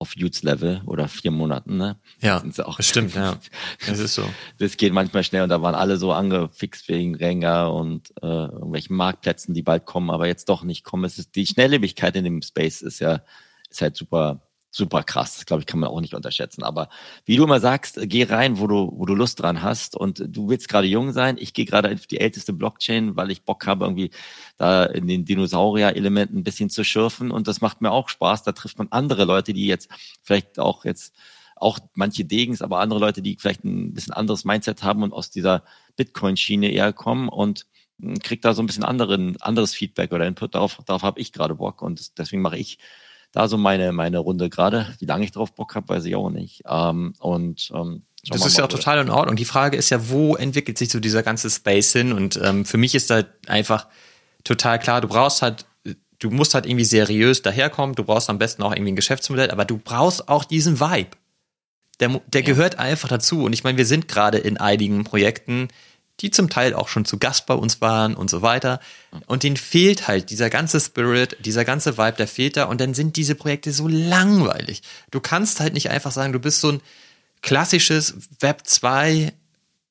auf 0.00 0.14
Utes-Level 0.16 0.80
oder 0.86 1.08
vier 1.08 1.30
Monaten, 1.30 1.76
ne? 1.76 1.98
Ja, 2.20 2.42
auch, 2.64 2.80
stimmt, 2.80 3.14
ja. 3.14 3.36
Das 3.86 3.98
ist 3.98 4.14
so. 4.14 4.24
Das 4.58 4.78
geht 4.78 4.94
manchmal 4.94 5.22
schnell 5.24 5.42
und 5.42 5.50
da 5.50 5.60
waren 5.60 5.74
alle 5.74 5.98
so 5.98 6.12
angefixt 6.12 6.88
wegen 6.88 7.14
Renga 7.14 7.66
und 7.66 8.10
äh, 8.22 8.26
irgendwelchen 8.26 8.96
Marktplätzen, 8.96 9.52
die 9.52 9.62
bald 9.62 9.84
kommen, 9.84 10.10
aber 10.10 10.26
jetzt 10.26 10.48
doch 10.48 10.64
nicht 10.64 10.84
kommen. 10.84 11.04
Es 11.04 11.18
ist, 11.18 11.36
die 11.36 11.46
Schnelllebigkeit 11.46 12.16
in 12.16 12.24
dem 12.24 12.40
Space 12.40 12.80
ist 12.80 12.98
ja, 13.00 13.22
ist 13.68 13.82
halt 13.82 13.94
super, 13.94 14.40
super 14.70 15.02
krass. 15.02 15.36
Das, 15.36 15.46
glaube 15.46 15.60
ich, 15.60 15.66
kann 15.66 15.80
man 15.80 15.90
auch 15.90 16.00
nicht 16.00 16.14
unterschätzen. 16.14 16.62
Aber 16.62 16.88
wie 17.24 17.36
du 17.36 17.44
immer 17.44 17.60
sagst, 17.60 17.98
geh 18.02 18.24
rein, 18.24 18.58
wo 18.58 18.66
du, 18.66 18.92
wo 18.94 19.04
du 19.04 19.14
Lust 19.14 19.40
dran 19.40 19.62
hast. 19.62 19.96
Und 19.96 20.24
du 20.26 20.48
willst 20.48 20.68
gerade 20.68 20.86
jung 20.86 21.12
sein. 21.12 21.36
Ich 21.38 21.52
gehe 21.52 21.64
gerade 21.64 21.92
auf 21.92 22.06
die 22.06 22.20
älteste 22.20 22.52
Blockchain, 22.52 23.16
weil 23.16 23.30
ich 23.30 23.42
Bock 23.42 23.66
habe, 23.66 23.84
irgendwie 23.84 24.10
da 24.56 24.84
in 24.84 25.06
den 25.06 25.24
Dinosaurier-Elementen 25.24 26.38
ein 26.38 26.44
bisschen 26.44 26.70
zu 26.70 26.84
schürfen. 26.84 27.30
Und 27.30 27.48
das 27.48 27.60
macht 27.60 27.80
mir 27.80 27.90
auch 27.90 28.08
Spaß. 28.08 28.44
Da 28.44 28.52
trifft 28.52 28.78
man 28.78 28.88
andere 28.90 29.24
Leute, 29.24 29.52
die 29.52 29.66
jetzt 29.66 29.90
vielleicht 30.22 30.58
auch 30.58 30.84
jetzt 30.84 31.14
auch 31.56 31.78
manche 31.94 32.24
Degens, 32.24 32.62
aber 32.62 32.80
andere 32.80 33.00
Leute, 33.00 33.20
die 33.22 33.36
vielleicht 33.38 33.64
ein 33.64 33.92
bisschen 33.92 34.14
anderes 34.14 34.44
Mindset 34.44 34.82
haben 34.82 35.02
und 35.02 35.12
aus 35.12 35.30
dieser 35.30 35.62
Bitcoin-Schiene 35.96 36.70
eher 36.70 36.92
kommen 36.94 37.28
und 37.28 37.66
hm, 38.00 38.18
kriegt 38.20 38.44
da 38.46 38.54
so 38.54 38.62
ein 38.62 38.66
bisschen 38.66 38.84
anderen, 38.84 39.40
anderes 39.42 39.74
Feedback 39.74 40.12
oder 40.12 40.26
Input. 40.26 40.54
Darauf, 40.54 40.78
darauf 40.86 41.02
habe 41.02 41.20
ich 41.20 41.32
gerade 41.32 41.56
Bock 41.56 41.82
und 41.82 42.18
deswegen 42.18 42.40
mache 42.40 42.56
ich 42.56 42.78
da 43.32 43.48
so 43.48 43.56
meine, 43.56 43.92
meine 43.92 44.18
Runde 44.18 44.50
gerade. 44.50 44.94
Wie 44.98 45.06
lange 45.06 45.24
ich 45.24 45.32
drauf 45.32 45.52
Bock 45.54 45.74
habe, 45.74 45.88
weiß 45.88 46.04
ich 46.04 46.16
auch 46.16 46.30
nicht. 46.30 46.62
Ähm, 46.66 47.14
und 47.18 47.70
ähm, 47.74 48.02
das 48.28 48.44
ist 48.44 48.58
ja 48.58 48.64
auch 48.64 48.68
total 48.68 48.98
in 48.98 49.10
Ordnung. 49.10 49.36
Die 49.36 49.44
Frage 49.44 49.76
ist 49.76 49.90
ja, 49.90 50.10
wo 50.10 50.36
entwickelt 50.36 50.76
sich 50.76 50.90
so 50.90 51.00
dieser 51.00 51.22
ganze 51.22 51.48
Space 51.48 51.92
hin? 51.92 52.12
Und 52.12 52.38
ähm, 52.42 52.64
für 52.64 52.76
mich 52.76 52.94
ist 52.94 53.08
da 53.10 53.22
einfach 53.46 53.86
total 54.44 54.78
klar, 54.78 55.00
du 55.00 55.08
brauchst 55.08 55.42
halt, 55.42 55.64
du 56.18 56.30
musst 56.30 56.54
halt 56.54 56.66
irgendwie 56.66 56.84
seriös 56.84 57.42
daherkommen, 57.42 57.94
du 57.94 58.04
brauchst 58.04 58.28
am 58.28 58.38
besten 58.38 58.62
auch 58.62 58.72
irgendwie 58.72 58.92
ein 58.92 58.96
Geschäftsmodell, 58.96 59.50
aber 59.50 59.64
du 59.64 59.78
brauchst 59.78 60.28
auch 60.28 60.44
diesen 60.44 60.80
Vibe. 60.80 61.10
Der, 61.98 62.20
der 62.26 62.40
ja. 62.42 62.46
gehört 62.46 62.78
einfach 62.78 63.08
dazu. 63.08 63.44
Und 63.44 63.52
ich 63.52 63.64
meine, 63.64 63.78
wir 63.78 63.86
sind 63.86 64.08
gerade 64.08 64.38
in 64.38 64.58
einigen 64.58 65.04
Projekten, 65.04 65.68
die 66.20 66.30
zum 66.30 66.50
Teil 66.50 66.74
auch 66.74 66.88
schon 66.88 67.04
zu 67.04 67.18
Gast 67.18 67.46
bei 67.46 67.54
uns 67.54 67.80
waren 67.80 68.14
und 68.14 68.30
so 68.30 68.42
weiter. 68.42 68.80
Und 69.26 69.42
denen 69.42 69.56
fehlt 69.56 70.08
halt 70.08 70.30
dieser 70.30 70.50
ganze 70.50 70.80
Spirit, 70.80 71.36
dieser 71.40 71.64
ganze 71.64 71.96
Vibe, 71.96 72.16
der 72.18 72.28
fehlt 72.28 72.56
da. 72.56 72.64
Und 72.64 72.80
dann 72.80 72.94
sind 72.94 73.16
diese 73.16 73.34
Projekte 73.34 73.72
so 73.72 73.88
langweilig. 73.88 74.82
Du 75.10 75.20
kannst 75.20 75.60
halt 75.60 75.74
nicht 75.74 75.90
einfach 75.90 76.12
sagen, 76.12 76.32
du 76.32 76.40
bist 76.40 76.60
so 76.60 76.72
ein 76.72 76.80
klassisches 77.42 78.14
Web 78.40 78.62
2 78.66 79.32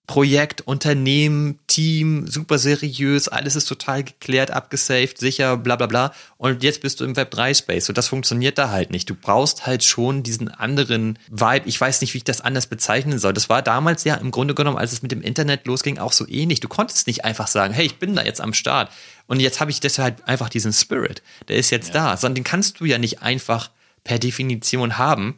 Projekt, 0.10 0.62
Unternehmen, 0.62 1.60
Team, 1.68 2.26
super 2.26 2.58
seriös, 2.58 3.28
alles 3.28 3.56
ist 3.56 3.66
total 3.66 4.04
geklärt, 4.04 4.50
abgesaved, 4.50 5.20
sicher, 5.20 5.56
bla 5.56 5.76
bla 5.76 5.86
bla. 5.86 6.14
Und 6.38 6.64
jetzt 6.64 6.82
bist 6.82 7.00
du 7.00 7.06
im 7.06 7.16
Web 7.16 7.30
3 7.30 7.54
Space. 7.54 7.86
So, 7.86 7.94
das 7.94 8.08
funktioniert 8.08 8.58
da 8.58 8.72
halt 8.72 8.90
nicht. 8.90 9.08
Du 9.08 9.14
brauchst 9.14 9.68
halt 9.68 9.84
schon 9.84 10.24
diesen 10.24 10.48
anderen 10.48 11.20
Vibe. 11.30 11.70
Ich 11.70 11.80
weiß 11.80 12.02
nicht, 12.02 12.16
wie 12.16 12.18
ich 12.18 12.24
das 12.24 12.42
anders 12.42 12.66
bezeichnen 12.66 13.20
soll. 13.20 13.34
Das 13.34 13.50
war 13.50 13.62
damals 13.62 14.04
ja 14.04 14.16
im 14.16 14.32
Grunde 14.32 14.56
genommen, 14.56 14.78
als 14.80 14.94
es 14.94 15.04
mit 15.04 15.12
dem 15.12 15.22
Internet 15.22 15.68
losging, 15.68 16.00
auch 16.00 16.12
so 16.12 16.28
ähnlich. 16.28 16.60
Du 16.60 16.70
konntest 16.70 17.06
nicht 17.06 17.24
einfach 17.24 17.46
sagen, 17.46 17.76
hey, 17.76 17.86
ich 17.86 18.00
bin 18.00 18.16
da 18.16 18.24
jetzt 18.24 18.42
am 18.42 18.56
Start. 18.56 18.92
Und 19.28 19.40
jetzt 19.40 19.62
habe 19.62 19.70
ich 19.70 19.80
deshalb 19.80 20.28
einfach 20.28 20.50
diesen 20.50 20.74
Spirit. 20.74 21.22
Der 21.50 21.58
ist 21.58 21.70
jetzt 21.70 21.94
ja. 21.94 22.06
da. 22.06 22.18
Sondern 22.18 22.34
den 22.34 22.46
kannst 22.46 22.80
du 22.80 22.86
ja 22.86 22.98
nicht 22.98 23.22
einfach 23.22 23.70
per 24.04 24.18
Definition 24.18 24.98
haben. 24.98 25.38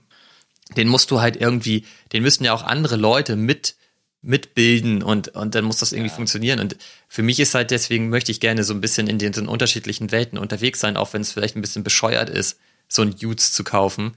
Den 0.77 0.87
musst 0.87 1.11
du 1.11 1.19
halt 1.19 1.35
irgendwie, 1.35 1.83
den 2.13 2.23
müssen 2.23 2.45
ja 2.45 2.53
auch 2.53 2.63
andere 2.63 2.95
Leute 2.95 3.35
mit 3.35 3.75
mitbilden 4.21 5.01
und, 5.01 5.29
und 5.29 5.55
dann 5.55 5.65
muss 5.65 5.77
das 5.77 5.93
irgendwie 5.93 6.09
ja. 6.09 6.15
funktionieren. 6.15 6.59
Und 6.59 6.77
für 7.07 7.23
mich 7.23 7.39
ist 7.39 7.55
halt 7.55 7.71
deswegen 7.71 8.09
möchte 8.09 8.31
ich 8.31 8.39
gerne 8.39 8.63
so 8.63 8.73
ein 8.73 8.81
bisschen 8.81 9.07
in 9.07 9.17
den, 9.17 9.33
in 9.33 9.47
unterschiedlichen 9.47 10.11
Welten 10.11 10.37
unterwegs 10.37 10.79
sein, 10.79 10.97
auch 10.97 11.13
wenn 11.13 11.21
es 11.21 11.31
vielleicht 11.31 11.55
ein 11.55 11.61
bisschen 11.61 11.83
bescheuert 11.83 12.29
ist, 12.29 12.59
so 12.87 13.01
ein 13.01 13.15
Utes 13.23 13.51
zu 13.51 13.63
kaufen. 13.63 14.15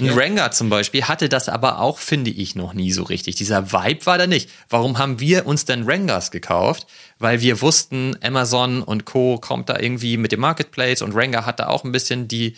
Ein 0.00 0.06
ja. 0.06 0.14
Rengar 0.14 0.50
zum 0.50 0.68
Beispiel 0.70 1.04
hatte 1.04 1.28
das 1.28 1.48
aber 1.48 1.80
auch, 1.80 1.98
finde 1.98 2.30
ich, 2.30 2.54
noch 2.54 2.74
nie 2.74 2.92
so 2.92 3.04
richtig. 3.04 3.36
Dieser 3.36 3.72
Vibe 3.72 4.06
war 4.06 4.18
da 4.18 4.26
nicht. 4.26 4.50
Warum 4.68 4.98
haben 4.98 5.20
wir 5.20 5.46
uns 5.46 5.64
denn 5.64 5.84
Rengars 5.84 6.30
gekauft? 6.30 6.86
Weil 7.18 7.40
wir 7.40 7.60
wussten, 7.62 8.16
Amazon 8.22 8.82
und 8.82 9.04
Co. 9.04 9.38
kommt 9.38 9.68
da 9.68 9.78
irgendwie 9.78 10.16
mit 10.16 10.32
dem 10.32 10.40
Marketplace 10.40 11.02
und 11.02 11.14
Rengar 11.14 11.46
hat 11.46 11.60
da 11.60 11.68
auch 11.68 11.84
ein 11.84 11.92
bisschen 11.92 12.28
die, 12.28 12.54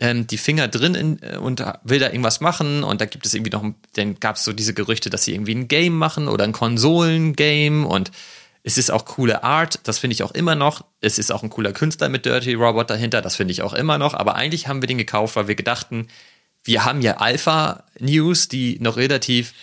ähm, 0.00 0.26
die 0.26 0.38
Finger 0.38 0.68
drin 0.68 0.94
in, 0.94 1.22
äh, 1.22 1.36
und 1.36 1.64
will 1.84 1.98
da 1.98 2.06
irgendwas 2.06 2.40
machen 2.40 2.84
und 2.84 3.00
da 3.00 3.06
gibt 3.06 3.26
es 3.26 3.34
irgendwie 3.34 3.50
noch, 3.50 3.64
dann 3.94 4.20
gab 4.20 4.36
es 4.36 4.44
so 4.44 4.52
diese 4.52 4.74
Gerüchte, 4.74 5.10
dass 5.10 5.24
sie 5.24 5.34
irgendwie 5.34 5.54
ein 5.54 5.68
Game 5.68 5.96
machen 5.96 6.28
oder 6.28 6.44
ein 6.44 6.52
Konsolengame 6.52 7.86
und 7.86 8.10
es 8.62 8.76
ist 8.76 8.90
auch 8.90 9.04
coole 9.04 9.44
Art, 9.44 9.80
das 9.84 9.98
finde 9.98 10.12
ich 10.12 10.22
auch 10.22 10.32
immer 10.32 10.54
noch. 10.54 10.84
Es 11.00 11.18
ist 11.18 11.32
auch 11.32 11.42
ein 11.42 11.48
cooler 11.48 11.72
Künstler 11.72 12.08
mit 12.08 12.26
Dirty 12.26 12.54
Robot 12.54 12.90
dahinter, 12.90 13.22
das 13.22 13.36
finde 13.36 13.52
ich 13.52 13.62
auch 13.62 13.72
immer 13.72 13.96
noch. 13.96 14.14
Aber 14.14 14.34
eigentlich 14.34 14.68
haben 14.68 14.82
wir 14.82 14.86
den 14.86 14.98
gekauft, 14.98 15.36
weil 15.36 15.48
wir 15.48 15.54
gedachten, 15.54 16.08
wir 16.64 16.84
haben 16.84 17.00
ja 17.00 17.16
Alpha 17.16 17.84
News, 17.98 18.48
die 18.48 18.78
noch 18.80 18.96
relativ 18.96 19.54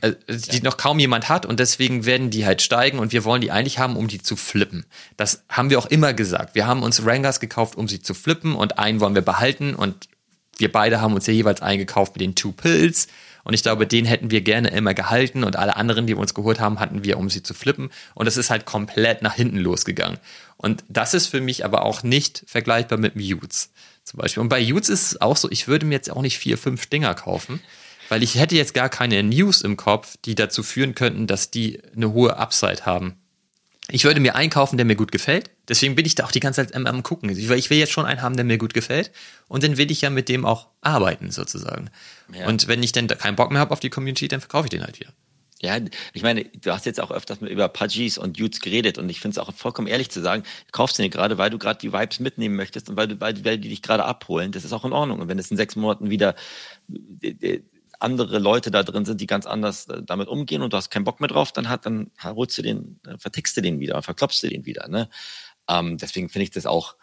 äh, 0.00 0.12
die 0.28 0.58
ja. 0.58 0.62
noch 0.62 0.76
kaum 0.76 0.98
jemand 0.98 1.28
hat 1.28 1.46
und 1.46 1.60
deswegen 1.60 2.06
werden 2.06 2.30
die 2.30 2.46
halt 2.46 2.62
steigen 2.62 2.98
und 2.98 3.12
wir 3.12 3.24
wollen 3.24 3.40
die 3.40 3.50
eigentlich 3.50 3.78
haben, 3.78 3.96
um 3.96 4.08
die 4.08 4.22
zu 4.22 4.36
flippen. 4.36 4.86
Das 5.16 5.44
haben 5.48 5.70
wir 5.70 5.78
auch 5.78 5.86
immer 5.86 6.14
gesagt. 6.14 6.54
Wir 6.54 6.66
haben 6.66 6.82
uns 6.82 7.04
Rangers 7.04 7.40
gekauft, 7.40 7.76
um 7.76 7.88
sie 7.88 8.00
zu 8.00 8.14
flippen 8.14 8.54
und 8.54 8.78
einen 8.78 9.00
wollen 9.00 9.14
wir 9.14 9.22
behalten 9.22 9.74
und 9.74 10.08
wir 10.58 10.70
beide 10.70 11.00
haben 11.00 11.14
uns 11.14 11.26
ja 11.26 11.32
jeweils 11.32 11.62
eingekauft 11.62 12.14
mit 12.14 12.20
den 12.20 12.34
Two 12.34 12.52
Pills 12.52 13.08
und 13.44 13.54
ich 13.54 13.62
glaube, 13.62 13.86
den 13.86 14.04
hätten 14.04 14.30
wir 14.30 14.42
gerne 14.42 14.68
immer 14.68 14.94
gehalten 14.94 15.44
und 15.44 15.56
alle 15.56 15.76
anderen, 15.76 16.06
die 16.06 16.14
wir 16.14 16.20
uns 16.20 16.34
geholt 16.34 16.60
haben, 16.60 16.80
hatten 16.80 17.04
wir, 17.04 17.18
um 17.18 17.30
sie 17.30 17.42
zu 17.42 17.54
flippen 17.54 17.90
und 18.14 18.26
es 18.26 18.36
ist 18.36 18.50
halt 18.50 18.66
komplett 18.66 19.22
nach 19.22 19.34
hinten 19.34 19.58
losgegangen. 19.58 20.18
Und 20.56 20.84
das 20.88 21.14
ist 21.14 21.28
für 21.28 21.40
mich 21.40 21.64
aber 21.64 21.82
auch 21.82 22.02
nicht 22.02 22.44
vergleichbar 22.46 22.98
mit 22.98 23.16
Mutes 23.16 23.70
zum 24.04 24.18
Beispiel. 24.18 24.42
Und 24.42 24.48
bei 24.48 24.62
Utes 24.62 24.88
ist 24.88 25.12
es 25.12 25.20
auch 25.20 25.36
so, 25.36 25.50
ich 25.50 25.68
würde 25.68 25.86
mir 25.86 25.94
jetzt 25.94 26.10
auch 26.10 26.22
nicht 26.22 26.38
vier, 26.38 26.58
fünf 26.58 26.86
Dinger 26.86 27.14
kaufen, 27.14 27.60
weil 28.10 28.22
ich 28.22 28.34
hätte 28.34 28.56
jetzt 28.56 28.74
gar 28.74 28.88
keine 28.88 29.22
News 29.22 29.62
im 29.62 29.76
Kopf, 29.76 30.16
die 30.24 30.34
dazu 30.34 30.62
führen 30.62 30.94
könnten, 30.94 31.26
dass 31.26 31.50
die 31.50 31.80
eine 31.94 32.12
hohe 32.12 32.36
Upside 32.36 32.84
haben. 32.84 33.14
Ich 33.88 34.04
würde 34.04 34.20
mir 34.20 34.34
einkaufen, 34.34 34.76
der 34.76 34.86
mir 34.86 34.96
gut 34.96 35.12
gefällt. 35.12 35.50
Deswegen 35.68 35.94
bin 35.94 36.06
ich 36.06 36.14
da 36.14 36.24
auch 36.24 36.32
die 36.32 36.40
ganze 36.40 36.64
Zeit 36.64 36.74
am, 36.74 36.86
am 36.86 37.02
gucken. 37.02 37.30
Ich 37.30 37.48
will, 37.48 37.58
ich 37.58 37.70
will 37.70 37.78
jetzt 37.78 37.92
schon 37.92 38.06
einen 38.06 38.22
haben, 38.22 38.36
der 38.36 38.44
mir 38.44 38.58
gut 38.58 38.74
gefällt. 38.74 39.10
Und 39.48 39.62
dann 39.62 39.76
will 39.76 39.90
ich 39.90 40.00
ja 40.00 40.10
mit 40.10 40.28
dem 40.28 40.44
auch 40.44 40.68
arbeiten, 40.80 41.30
sozusagen. 41.30 41.90
Ja. 42.32 42.46
Und 42.46 42.68
wenn 42.68 42.82
ich 42.82 42.92
dann 42.92 43.06
keinen 43.08 43.36
Bock 43.36 43.50
mehr 43.50 43.60
habe 43.60 43.72
auf 43.72 43.80
die 43.80 43.90
Community, 43.90 44.28
dann 44.28 44.40
verkaufe 44.40 44.66
ich 44.66 44.70
den 44.70 44.82
halt 44.82 44.98
wieder. 45.00 45.12
Ja, 45.62 45.78
ich 46.14 46.22
meine, 46.22 46.44
du 46.44 46.72
hast 46.72 46.86
jetzt 46.86 47.00
auch 47.00 47.10
öfters 47.10 47.42
über 47.42 47.68
Pudgies 47.68 48.16
und 48.16 48.40
Dudes 48.40 48.60
geredet 48.60 48.96
und 48.96 49.10
ich 49.10 49.20
finde 49.20 49.34
es 49.34 49.38
auch 49.38 49.52
vollkommen 49.52 49.88
ehrlich 49.88 50.10
zu 50.10 50.22
sagen, 50.22 50.42
du 50.42 50.72
kaufst 50.72 50.98
den 50.98 51.10
gerade, 51.10 51.36
weil 51.36 51.50
du 51.50 51.58
gerade 51.58 51.78
die 51.78 51.92
Vibes 51.92 52.18
mitnehmen 52.18 52.56
möchtest 52.56 52.88
und 52.88 52.96
weil, 52.96 53.08
du, 53.08 53.20
weil, 53.20 53.44
weil 53.44 53.58
die 53.58 53.68
dich 53.68 53.82
gerade 53.82 54.06
abholen. 54.06 54.52
Das 54.52 54.64
ist 54.64 54.72
auch 54.72 54.86
in 54.86 54.94
Ordnung. 54.94 55.20
Und 55.20 55.28
wenn 55.28 55.38
es 55.38 55.50
in 55.50 55.58
sechs 55.58 55.76
Monaten 55.76 56.08
wieder 56.08 56.34
andere 58.00 58.38
Leute 58.38 58.70
da 58.70 58.82
drin 58.82 59.04
sind, 59.04 59.20
die 59.20 59.26
ganz 59.26 59.46
anders 59.46 59.88
äh, 59.88 60.02
damit 60.02 60.28
umgehen 60.28 60.62
und 60.62 60.72
du 60.72 60.76
hast 60.76 60.90
keinen 60.90 61.04
Bock 61.04 61.20
mehr 61.20 61.28
drauf, 61.28 61.52
dann 61.52 61.68
hat, 61.68 61.86
dann 61.86 62.10
holst 62.22 62.58
du 62.58 62.62
den, 62.62 63.00
vertickst 63.18 63.56
du 63.56 63.60
den 63.60 63.78
wieder, 63.80 64.02
verklopfst 64.02 64.42
du 64.42 64.48
den 64.48 64.66
wieder. 64.66 64.88
Ne? 64.88 65.08
Ähm, 65.68 65.98
deswegen 65.98 66.28
finde 66.28 66.44
ich 66.44 66.50
das 66.50 66.66
auch 66.66 66.96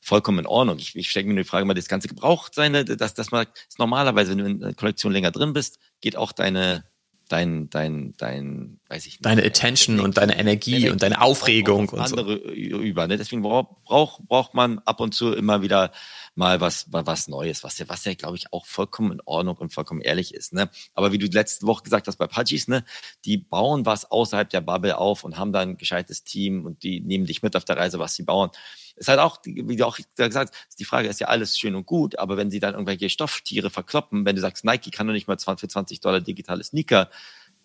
vollkommen 0.00 0.40
in 0.40 0.46
Ordnung. 0.46 0.78
Ich, 0.78 0.96
ich 0.96 1.10
stelle 1.10 1.26
mir 1.26 1.36
die 1.36 1.48
Frage 1.48 1.66
mal, 1.66 1.74
das 1.74 1.88
ganze 1.88 2.08
Gebrauchtsein, 2.08 2.72
ne, 2.72 2.84
dass 2.84 3.14
das 3.14 3.30
mal 3.30 3.46
ist 3.68 3.78
normalerweise, 3.78 4.30
wenn 4.30 4.38
du 4.38 4.46
in 4.46 4.60
der 4.60 4.74
Kollektion 4.74 5.12
länger 5.12 5.30
drin 5.30 5.52
bist, 5.52 5.78
geht 6.00 6.16
auch 6.16 6.32
deine 6.32 6.84
dein, 7.30 7.70
dein, 7.70 8.14
dein 8.18 8.80
weiß 8.88 9.06
ich 9.06 9.14
nicht. 9.14 9.24
Deine 9.24 9.44
Attention 9.44 10.00
und 10.00 10.18
deine 10.18 10.36
Energie, 10.38 10.72
Energie 10.72 10.90
und 10.90 11.02
deine 11.02 11.20
Aufregung 11.20 11.88
und 11.88 12.00
andere 12.00 12.38
so. 12.38 12.48
über. 12.48 13.06
Ne? 13.06 13.16
Deswegen 13.16 13.42
braucht, 13.42 13.84
braucht, 13.84 14.26
braucht 14.26 14.54
man 14.54 14.80
ab 14.80 15.00
und 15.00 15.14
zu 15.14 15.32
immer 15.32 15.62
wieder 15.62 15.92
mal 16.40 16.62
was, 16.62 16.86
was 16.90 17.28
Neues, 17.28 17.62
was 17.64 17.78
ja, 17.78 17.88
was 17.88 18.06
ja, 18.06 18.14
glaube 18.14 18.36
ich, 18.38 18.50
auch 18.50 18.64
vollkommen 18.64 19.12
in 19.12 19.20
Ordnung 19.26 19.58
und 19.58 19.74
vollkommen 19.74 20.00
ehrlich 20.00 20.32
ist. 20.32 20.54
Ne? 20.54 20.70
Aber 20.94 21.12
wie 21.12 21.18
du 21.18 21.26
letzte 21.26 21.66
Woche 21.66 21.82
gesagt 21.82 22.08
hast 22.08 22.16
bei 22.16 22.26
Pudgies, 22.26 22.66
ne, 22.66 22.82
die 23.26 23.36
bauen 23.36 23.84
was 23.84 24.10
außerhalb 24.10 24.48
der 24.48 24.62
Bubble 24.62 24.96
auf 24.96 25.22
und 25.22 25.36
haben 25.36 25.52
dann 25.52 25.70
ein 25.70 25.76
gescheites 25.76 26.24
Team 26.24 26.64
und 26.64 26.82
die 26.82 27.02
nehmen 27.02 27.26
dich 27.26 27.42
mit 27.42 27.56
auf 27.56 27.66
der 27.66 27.76
Reise, 27.76 27.98
was 27.98 28.14
sie 28.14 28.22
bauen. 28.22 28.50
Ist 28.96 29.08
halt 29.08 29.20
auch, 29.20 29.40
wie 29.44 29.76
du 29.76 29.86
auch 29.86 29.98
gesagt 30.16 30.34
hast, 30.34 30.78
die 30.80 30.86
Frage 30.86 31.08
ist 31.08 31.20
ja 31.20 31.28
alles 31.28 31.58
schön 31.58 31.74
und 31.74 31.84
gut, 31.84 32.18
aber 32.18 32.38
wenn 32.38 32.50
sie 32.50 32.58
dann 32.58 32.72
irgendwelche 32.72 33.10
Stofftiere 33.10 33.68
verkloppen, 33.68 34.24
wenn 34.24 34.34
du 34.34 34.40
sagst, 34.40 34.64
Nike 34.64 34.90
kann 34.90 35.06
doch 35.06 35.12
nicht 35.12 35.28
mal 35.28 35.38
20, 35.38 35.60
für 35.60 35.68
20 35.68 36.00
Dollar 36.00 36.22
digitale 36.22 36.64
Sneaker 36.64 37.10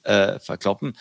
äh, 0.04 0.38
verkloppen, 0.40 0.98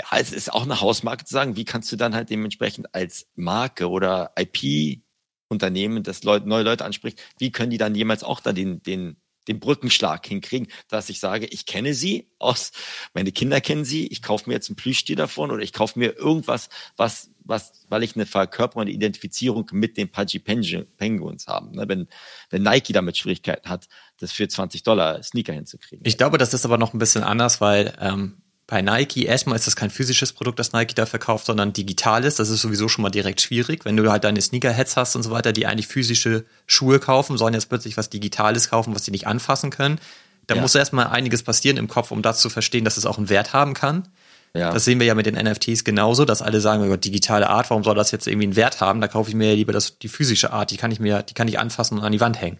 ja, 0.00 0.18
es 0.18 0.32
ist 0.32 0.52
auch 0.52 0.64
eine 0.64 0.80
Hausmarke 0.80 1.24
zu 1.24 1.32
sagen, 1.32 1.54
wie 1.54 1.64
kannst 1.64 1.92
du 1.92 1.96
dann 1.96 2.16
halt 2.16 2.28
dementsprechend 2.28 2.92
als 2.92 3.28
Marke 3.36 3.88
oder 3.88 4.32
IP 4.36 5.04
Unternehmen, 5.48 6.02
das 6.02 6.22
Leute, 6.22 6.48
neue 6.48 6.62
Leute 6.64 6.84
anspricht, 6.84 7.20
wie 7.38 7.52
können 7.52 7.70
die 7.70 7.78
dann 7.78 7.94
jemals 7.94 8.24
auch 8.24 8.40
da 8.40 8.52
den, 8.52 8.82
den, 8.82 9.16
den 9.48 9.60
Brückenschlag 9.60 10.26
hinkriegen, 10.26 10.68
dass 10.88 11.08
ich 11.08 11.20
sage, 11.20 11.46
ich 11.46 11.66
kenne 11.66 11.94
sie 11.94 12.30
aus, 12.38 12.72
meine 13.12 13.32
Kinder 13.32 13.60
kennen 13.60 13.84
sie, 13.84 14.06
ich 14.06 14.22
kaufe 14.22 14.48
mir 14.48 14.54
jetzt 14.54 14.70
ein 14.70 14.76
Plüschtier 14.76 15.16
davon 15.16 15.50
oder 15.50 15.62
ich 15.62 15.72
kaufe 15.72 15.98
mir 15.98 16.16
irgendwas, 16.16 16.68
was, 16.96 17.30
was, 17.40 17.84
weil 17.88 18.02
ich 18.02 18.16
eine 18.16 18.26
Verkörperung, 18.26 18.82
eine 18.82 18.90
Identifizierung 18.90 19.68
mit 19.72 19.96
den 19.96 20.10
Pudgy 20.10 20.38
Penguins 20.38 21.46
haben. 21.46 21.72
Ne? 21.72 21.88
Wenn, 21.88 22.08
wenn 22.50 22.62
Nike 22.62 22.92
damit 22.92 23.18
Schwierigkeiten 23.18 23.68
hat, 23.68 23.86
das 24.18 24.32
für 24.32 24.48
20 24.48 24.82
Dollar 24.82 25.22
Sneaker 25.22 25.52
hinzukriegen. 25.52 26.06
Ich 26.06 26.16
glaube, 26.16 26.38
das 26.38 26.54
ist 26.54 26.64
aber 26.64 26.78
noch 26.78 26.94
ein 26.94 26.98
bisschen 26.98 27.22
anders, 27.22 27.60
weil 27.60 27.94
ähm, 28.00 28.43
bei 28.66 28.80
Nike, 28.80 29.26
erstmal 29.26 29.56
ist 29.56 29.66
das 29.66 29.76
kein 29.76 29.90
physisches 29.90 30.32
Produkt, 30.32 30.58
das 30.58 30.72
Nike 30.72 30.94
da 30.94 31.04
verkauft, 31.04 31.46
sondern 31.46 31.74
digitales. 31.74 32.36
Das 32.36 32.48
ist 32.48 32.62
sowieso 32.62 32.88
schon 32.88 33.02
mal 33.02 33.10
direkt 33.10 33.42
schwierig. 33.42 33.84
Wenn 33.84 33.96
du 33.96 34.10
halt 34.10 34.24
deine 34.24 34.40
Sneakerheads 34.40 34.96
hast 34.96 35.16
und 35.16 35.22
so 35.22 35.30
weiter, 35.30 35.52
die 35.52 35.66
eigentlich 35.66 35.86
physische 35.86 36.46
Schuhe 36.66 36.98
kaufen, 36.98 37.36
sollen 37.36 37.52
jetzt 37.52 37.68
plötzlich 37.68 37.98
was 37.98 38.08
Digitales 38.08 38.70
kaufen, 38.70 38.94
was 38.94 39.04
sie 39.04 39.10
nicht 39.10 39.26
anfassen 39.26 39.68
können. 39.68 39.98
Da 40.46 40.54
ja. 40.54 40.62
muss 40.62 40.74
erstmal 40.74 41.08
einiges 41.08 41.42
passieren 41.42 41.76
im 41.76 41.88
Kopf, 41.88 42.10
um 42.10 42.22
das 42.22 42.40
zu 42.40 42.48
verstehen, 42.48 42.84
dass 42.84 42.96
es 42.96 43.04
auch 43.04 43.18
einen 43.18 43.28
Wert 43.28 43.52
haben 43.52 43.74
kann. 43.74 44.08
Ja. 44.54 44.72
Das 44.72 44.84
sehen 44.84 44.98
wir 44.98 45.06
ja 45.06 45.14
mit 45.14 45.26
den 45.26 45.34
NFTs 45.34 45.84
genauso, 45.84 46.24
dass 46.24 46.40
alle 46.40 46.60
sagen, 46.60 46.84
oh 46.84 46.88
Gott, 46.88 47.04
digitale 47.04 47.50
Art, 47.50 47.68
warum 47.70 47.82
soll 47.84 47.96
das 47.96 48.12
jetzt 48.12 48.26
irgendwie 48.26 48.46
einen 48.46 48.56
Wert 48.56 48.80
haben? 48.80 49.00
Da 49.00 49.08
kaufe 49.08 49.28
ich 49.28 49.36
mir 49.36 49.48
ja 49.48 49.54
lieber 49.54 49.72
das, 49.72 49.98
die 49.98 50.08
physische 50.08 50.52
Art, 50.52 50.70
die 50.70 50.76
kann 50.76 50.90
ich 50.90 51.00
mir, 51.00 51.22
die 51.22 51.34
kann 51.34 51.48
ich 51.48 51.58
anfassen 51.58 51.98
und 51.98 52.04
an 52.04 52.12
die 52.12 52.20
Wand 52.20 52.40
hängen. 52.40 52.58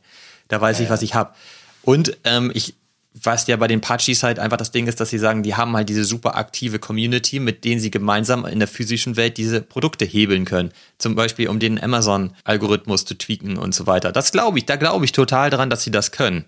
Da 0.48 0.60
weiß 0.60 0.78
ja, 0.78 0.84
ich, 0.84 0.90
was 0.90 1.02
ich 1.02 1.14
habe. 1.14 1.34
Und 1.82 2.16
ähm, 2.24 2.50
ich 2.52 2.74
was 3.22 3.46
ja 3.46 3.56
bei 3.56 3.68
den 3.68 3.80
Pachis 3.80 4.24
halt 4.24 4.40
einfach 4.40 4.56
das 4.56 4.72
Ding 4.72 4.88
ist, 4.88 5.00
dass 5.00 5.10
sie 5.10 5.18
sagen, 5.18 5.44
die 5.44 5.54
haben 5.54 5.76
halt 5.76 5.88
diese 5.88 6.04
super 6.04 6.36
aktive 6.36 6.80
Community, 6.80 7.38
mit 7.38 7.64
denen 7.64 7.80
sie 7.80 7.92
gemeinsam 7.92 8.44
in 8.44 8.58
der 8.58 8.66
physischen 8.66 9.16
Welt 9.16 9.36
diese 9.36 9.62
Produkte 9.62 10.04
hebeln 10.04 10.44
können. 10.44 10.72
Zum 10.98 11.14
Beispiel, 11.14 11.48
um 11.48 11.60
den 11.60 11.80
Amazon-Algorithmus 11.80 13.04
zu 13.04 13.16
tweaken 13.16 13.56
und 13.56 13.72
so 13.72 13.86
weiter. 13.86 14.10
Das 14.10 14.32
glaube 14.32 14.58
ich, 14.58 14.66
da 14.66 14.74
glaube 14.74 15.04
ich 15.04 15.12
total 15.12 15.50
dran, 15.50 15.70
dass 15.70 15.84
sie 15.84 15.92
das 15.92 16.10
können. 16.10 16.44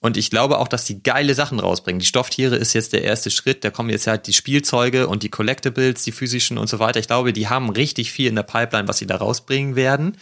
Und 0.00 0.16
ich 0.16 0.30
glaube 0.30 0.58
auch, 0.58 0.68
dass 0.68 0.86
sie 0.86 1.02
geile 1.02 1.34
Sachen 1.34 1.60
rausbringen. 1.60 1.98
Die 1.98 2.06
Stofftiere 2.06 2.56
ist 2.56 2.72
jetzt 2.72 2.94
der 2.94 3.02
erste 3.02 3.30
Schritt. 3.30 3.62
Da 3.64 3.70
kommen 3.70 3.90
jetzt 3.90 4.06
halt 4.06 4.26
die 4.26 4.32
Spielzeuge 4.32 5.08
und 5.08 5.22
die 5.22 5.30
Collectibles, 5.30 6.02
die 6.02 6.12
physischen 6.12 6.56
und 6.56 6.68
so 6.68 6.78
weiter. 6.78 7.00
Ich 7.00 7.08
glaube, 7.08 7.32
die 7.32 7.48
haben 7.48 7.68
richtig 7.68 8.10
viel 8.10 8.28
in 8.28 8.36
der 8.36 8.42
Pipeline, 8.42 8.88
was 8.88 8.98
sie 8.98 9.06
da 9.06 9.16
rausbringen 9.16 9.76
werden. 9.76 10.16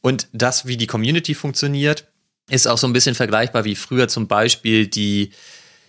Und 0.00 0.28
das, 0.32 0.66
wie 0.66 0.76
die 0.76 0.86
Community 0.86 1.34
funktioniert, 1.34 2.06
ist 2.48 2.66
auch 2.66 2.78
so 2.78 2.86
ein 2.86 2.92
bisschen 2.92 3.14
vergleichbar 3.14 3.64
wie 3.64 3.74
früher 3.74 4.08
zum 4.08 4.28
Beispiel 4.28 4.86
die, 4.86 5.30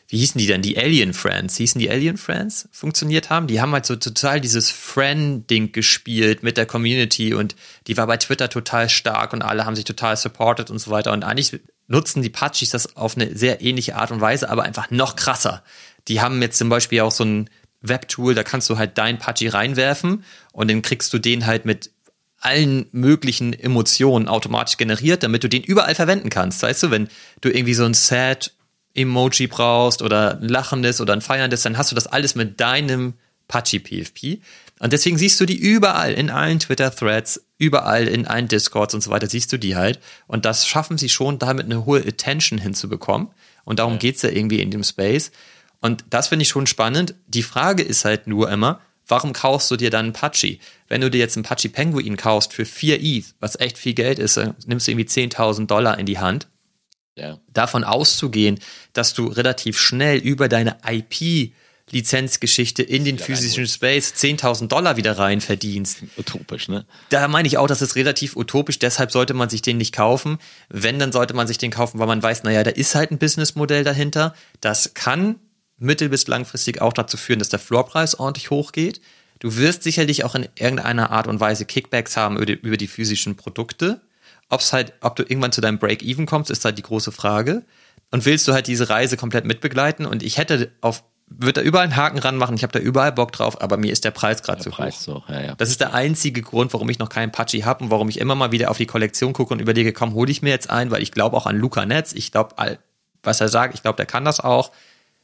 wie 0.08 0.18
hießen 0.18 0.40
die 0.40 0.48
denn? 0.48 0.62
Die 0.62 0.78
Alien 0.78 1.14
Friends. 1.14 1.58
Hießen 1.58 1.80
die 1.80 1.90
Alien 1.90 2.18
Friends 2.18 2.70
funktioniert 2.72 3.30
haben? 3.30 3.48
Die 3.48 3.60
haben 3.60 3.74
halt 3.74 3.86
so 3.86 3.96
total 3.96 4.40
dieses 4.40 4.70
Friend-Ding 4.70 5.72
gespielt 5.72 6.44
mit 6.44 6.58
der 6.58 6.66
Community 6.66 7.34
und 7.34 7.56
die 7.88 7.98
war 7.98 8.08
bei 8.08 8.18
Twitter 8.18 8.50
total 8.50 8.88
stark 8.88 9.34
und 9.34 9.42
alle 9.42 9.66
haben 9.66 9.76
sich 9.76 9.86
total 9.86 10.16
supported 10.16 10.70
und 10.70 10.80
so 10.80 10.92
weiter. 10.92 11.12
Und 11.12 11.24
eigentlich 11.24 11.60
nutzen 11.88 12.22
die 12.22 12.30
Pachis 12.30 12.70
das 12.70 12.96
auf 12.96 13.16
eine 13.16 13.36
sehr 13.36 13.62
ähnliche 13.62 13.96
Art 13.96 14.12
und 14.12 14.22
Weise, 14.22 14.50
aber 14.50 14.64
einfach 14.64 14.92
noch 14.92 15.16
krasser. 15.16 15.64
Die 16.08 16.22
haben 16.22 16.42
jetzt 16.42 16.58
zum 16.58 16.70
Beispiel 16.70 17.02
auch 17.02 17.12
so 17.12 17.26
ein 17.26 17.50
Webtool, 17.82 18.36
da 18.36 18.44
kannst 18.44 18.70
du 18.70 18.78
halt 18.78 18.98
dein 18.98 19.20
Pachi 19.20 19.48
reinwerfen 19.48 20.24
und 20.52 20.70
dann 20.70 20.82
kriegst 20.82 21.14
du 21.14 21.20
den 21.20 21.46
halt 21.46 21.66
mit 21.66 21.92
allen 22.46 22.86
möglichen 22.92 23.54
Emotionen 23.54 24.28
automatisch 24.28 24.78
generiert, 24.78 25.24
damit 25.24 25.44
du 25.44 25.50
den 25.50 25.64
überall 25.64 25.96
verwenden 25.96 26.30
kannst. 26.30 26.62
Weißt 26.62 26.84
du, 26.84 26.92
wenn 26.92 27.08
du 27.42 27.50
irgendwie 27.50 27.74
so 27.74 27.86
ein 27.86 27.94
Sad 27.94 28.52
Emoji 28.94 29.48
brauchst 29.48 30.02
oder 30.02 30.40
ein 30.40 30.48
lachendes 30.48 31.02
oder 31.02 31.14
ein 31.14 31.22
feierndes, 31.22 31.64
dann 31.64 31.78
hast 31.78 31.92
du 31.92 31.96
das 31.96 32.08
alles 32.08 32.36
mit 32.36 32.60
deinem 32.60 33.16
Pachi 33.48 33.80
PFP. 33.80 34.40
Und 34.80 34.94
deswegen 34.94 35.18
siehst 35.18 35.40
du 35.40 35.46
die 35.46 35.58
überall 35.58 36.14
in 36.14 36.30
allen 36.30 36.60
Twitter-Threads, 36.60 37.46
überall 37.58 38.08
in 38.08 38.28
allen 38.28 38.48
Discords 38.48 38.94
und 38.94 39.02
so 39.02 39.12
weiter, 39.12 39.28
siehst 39.28 39.52
du 39.52 39.58
die 39.58 39.76
halt. 39.76 40.00
Und 40.28 40.46
das 40.46 40.68
schaffen 40.68 40.98
sie 40.98 41.10
schon, 41.10 41.40
damit 41.40 41.66
eine 41.66 41.86
hohe 41.86 42.00
Attention 42.00 42.60
hinzubekommen. 42.60 43.30
Und 43.64 43.80
darum 43.80 43.94
ja. 43.94 44.00
geht's 44.00 44.22
ja 44.22 44.30
irgendwie 44.30 44.62
in 44.62 44.72
dem 44.72 44.84
Space. 44.84 45.32
Und 45.82 46.06
das 46.10 46.30
finde 46.30 46.44
ich 46.44 46.50
schon 46.50 46.68
spannend. 46.68 47.16
Die 47.28 47.44
Frage 47.44 47.84
ist 47.84 48.06
halt 48.06 48.28
nur 48.28 48.50
immer, 48.52 48.82
warum 49.08 49.34
kaufst 49.34 49.70
du 49.72 49.76
dir 49.76 49.90
dann 49.90 50.06
einen 50.06 50.14
Pachi? 50.14 50.60
Wenn 50.88 51.02
du 51.02 51.10
dir 51.10 51.20
jetzt 51.20 51.38
einen 51.38 51.44
Pachi 51.44 51.70
Penguin 51.70 52.18
kaufst 52.18 52.54
für 52.54 52.66
4 52.66 53.02
ETH, 53.02 53.36
was 53.40 53.60
echt 53.60 53.78
viel 53.78 53.94
Geld 53.94 54.20
ist, 54.20 54.40
nimmst 54.66 54.88
du 54.88 54.92
irgendwie 54.92 55.08
10.000 55.08 55.68
Dollar 55.68 55.98
in 55.98 56.06
die 56.06 56.20
Hand. 56.20 56.48
Ja. 57.18 57.40
Davon 57.54 57.84
auszugehen, 57.84 58.60
dass 58.94 59.14
du 59.14 59.28
relativ 59.28 59.80
schnell 59.80 60.18
über 60.18 60.50
deine 60.50 60.78
IP 60.86 61.54
Lizenzgeschichte 61.92 62.82
in 62.82 63.06
den 63.06 63.20
physischen 63.20 63.68
Space 63.68 64.14
10.000 64.18 64.68
Dollar 64.68 64.98
wieder 64.98 65.20
rein 65.20 65.40
verdienst. 65.40 66.00
Utopisch, 66.18 66.68
ne? 66.68 66.86
Da 67.10 67.28
meine 67.28 67.48
ich 67.48 67.60
auch, 67.60 67.68
das 67.68 67.84
ist 67.84 67.96
relativ 67.96 68.36
utopisch, 68.36 68.80
deshalb 68.80 69.12
sollte 69.12 69.36
man 69.36 69.50
sich 69.50 69.62
den 69.62 69.78
nicht 69.78 69.94
kaufen. 69.94 70.40
Wenn, 70.68 70.98
dann 70.98 71.12
sollte 71.12 71.36
man 71.36 71.46
sich 71.46 71.60
den 71.60 71.70
kaufen, 71.70 72.00
weil 72.00 72.08
man 72.08 72.24
weiß, 72.24 72.44
naja, 72.44 72.64
da 72.64 72.72
ist 72.72 72.96
halt 72.96 73.12
ein 73.12 73.20
Businessmodell 73.20 73.84
dahinter. 73.84 74.34
Das 74.62 74.96
kann 74.96 75.36
mittel- 75.78 76.10
bis 76.10 76.28
langfristig 76.28 76.82
auch 76.82 76.94
dazu 76.94 77.18
führen, 77.18 77.40
dass 77.40 77.50
der 77.50 77.60
Floorpreis 77.60 78.20
ordentlich 78.20 78.50
hochgeht. 78.50 79.02
Du 79.40 79.58
wirst 79.58 79.84
sicherlich 79.84 80.24
auch 80.24 80.36
in 80.36 80.48
irgendeiner 80.56 81.12
Art 81.12 81.28
und 81.28 81.40
Weise 81.40 81.66
Kickbacks 81.66 82.16
haben 82.16 82.38
über 82.38 82.46
die, 82.46 82.54
über 82.54 82.78
die 82.78 82.88
physischen 82.88 83.36
Produkte. 83.36 84.02
Ob's 84.50 84.74
halt, 84.74 84.94
ob 85.02 85.16
du 85.16 85.24
irgendwann 85.24 85.52
zu 85.52 85.62
deinem 85.62 85.80
Break-Even 85.80 86.26
kommst, 86.26 86.52
ist 86.52 86.64
halt 86.66 86.78
die 86.78 86.84
große 86.84 87.12
Frage. 87.12 87.64
Und 88.12 88.26
willst 88.26 88.48
du 88.48 88.54
halt 88.54 88.68
diese 88.68 88.90
Reise 88.90 89.18
komplett 89.18 89.46
mitbegleiten? 89.46 90.06
Und 90.06 90.24
ich 90.24 90.38
hätte 90.38 90.72
auf, 90.82 91.04
würde 91.28 91.54
da 91.54 91.62
überall 91.62 91.86
einen 91.86 91.96
Haken 91.96 92.20
ranmachen, 92.20 92.56
ich 92.56 92.64
habe 92.64 92.72
da 92.72 92.80
überall 92.80 93.12
Bock 93.12 93.32
drauf, 93.32 93.62
aber 93.62 93.78
mir 93.78 93.92
ist 93.92 94.06
der 94.06 94.12
Preis 94.12 94.44
gerade 94.44 94.62
zu 94.62 94.70
Preis 94.70 94.96
hoch. 95.08 95.24
So, 95.28 95.34
ja, 95.34 95.42
ja. 95.42 95.56
Das 95.56 95.70
ist 95.70 95.82
der 95.82 95.94
einzige 95.94 96.42
Grund, 96.42 96.72
warum 96.74 96.90
ich 96.90 97.00
noch 97.00 97.10
keinen 97.10 97.32
Pachi 97.32 97.62
habe 97.62 97.84
und 97.84 97.90
warum 97.90 98.08
ich 98.08 98.20
immer 98.20 98.36
mal 98.36 98.52
wieder 98.52 98.70
auf 98.70 98.78
die 98.78 98.86
Kollektion 98.86 99.34
gucke 99.34 99.54
und 99.54 99.60
überlege, 99.60 99.92
komm, 99.92 100.14
hole 100.14 100.32
ich 100.32 100.44
mir 100.44 100.52
jetzt 100.52 100.70
ein, 100.70 100.92
weil 100.92 101.02
ich 101.02 101.12
glaube 101.12 101.36
auch 101.36 101.48
an 101.48 101.58
Luca 101.58 101.86
Netz. 101.86 102.14
Ich 102.14 102.32
glaube, 102.32 102.56
was 103.24 103.42
er 103.42 103.50
sagt, 103.50 103.74
ich 103.74 103.82
glaube, 103.82 103.98
der 103.98 104.06
kann 104.06 104.24
das 104.24 104.40
auch. 104.40 104.72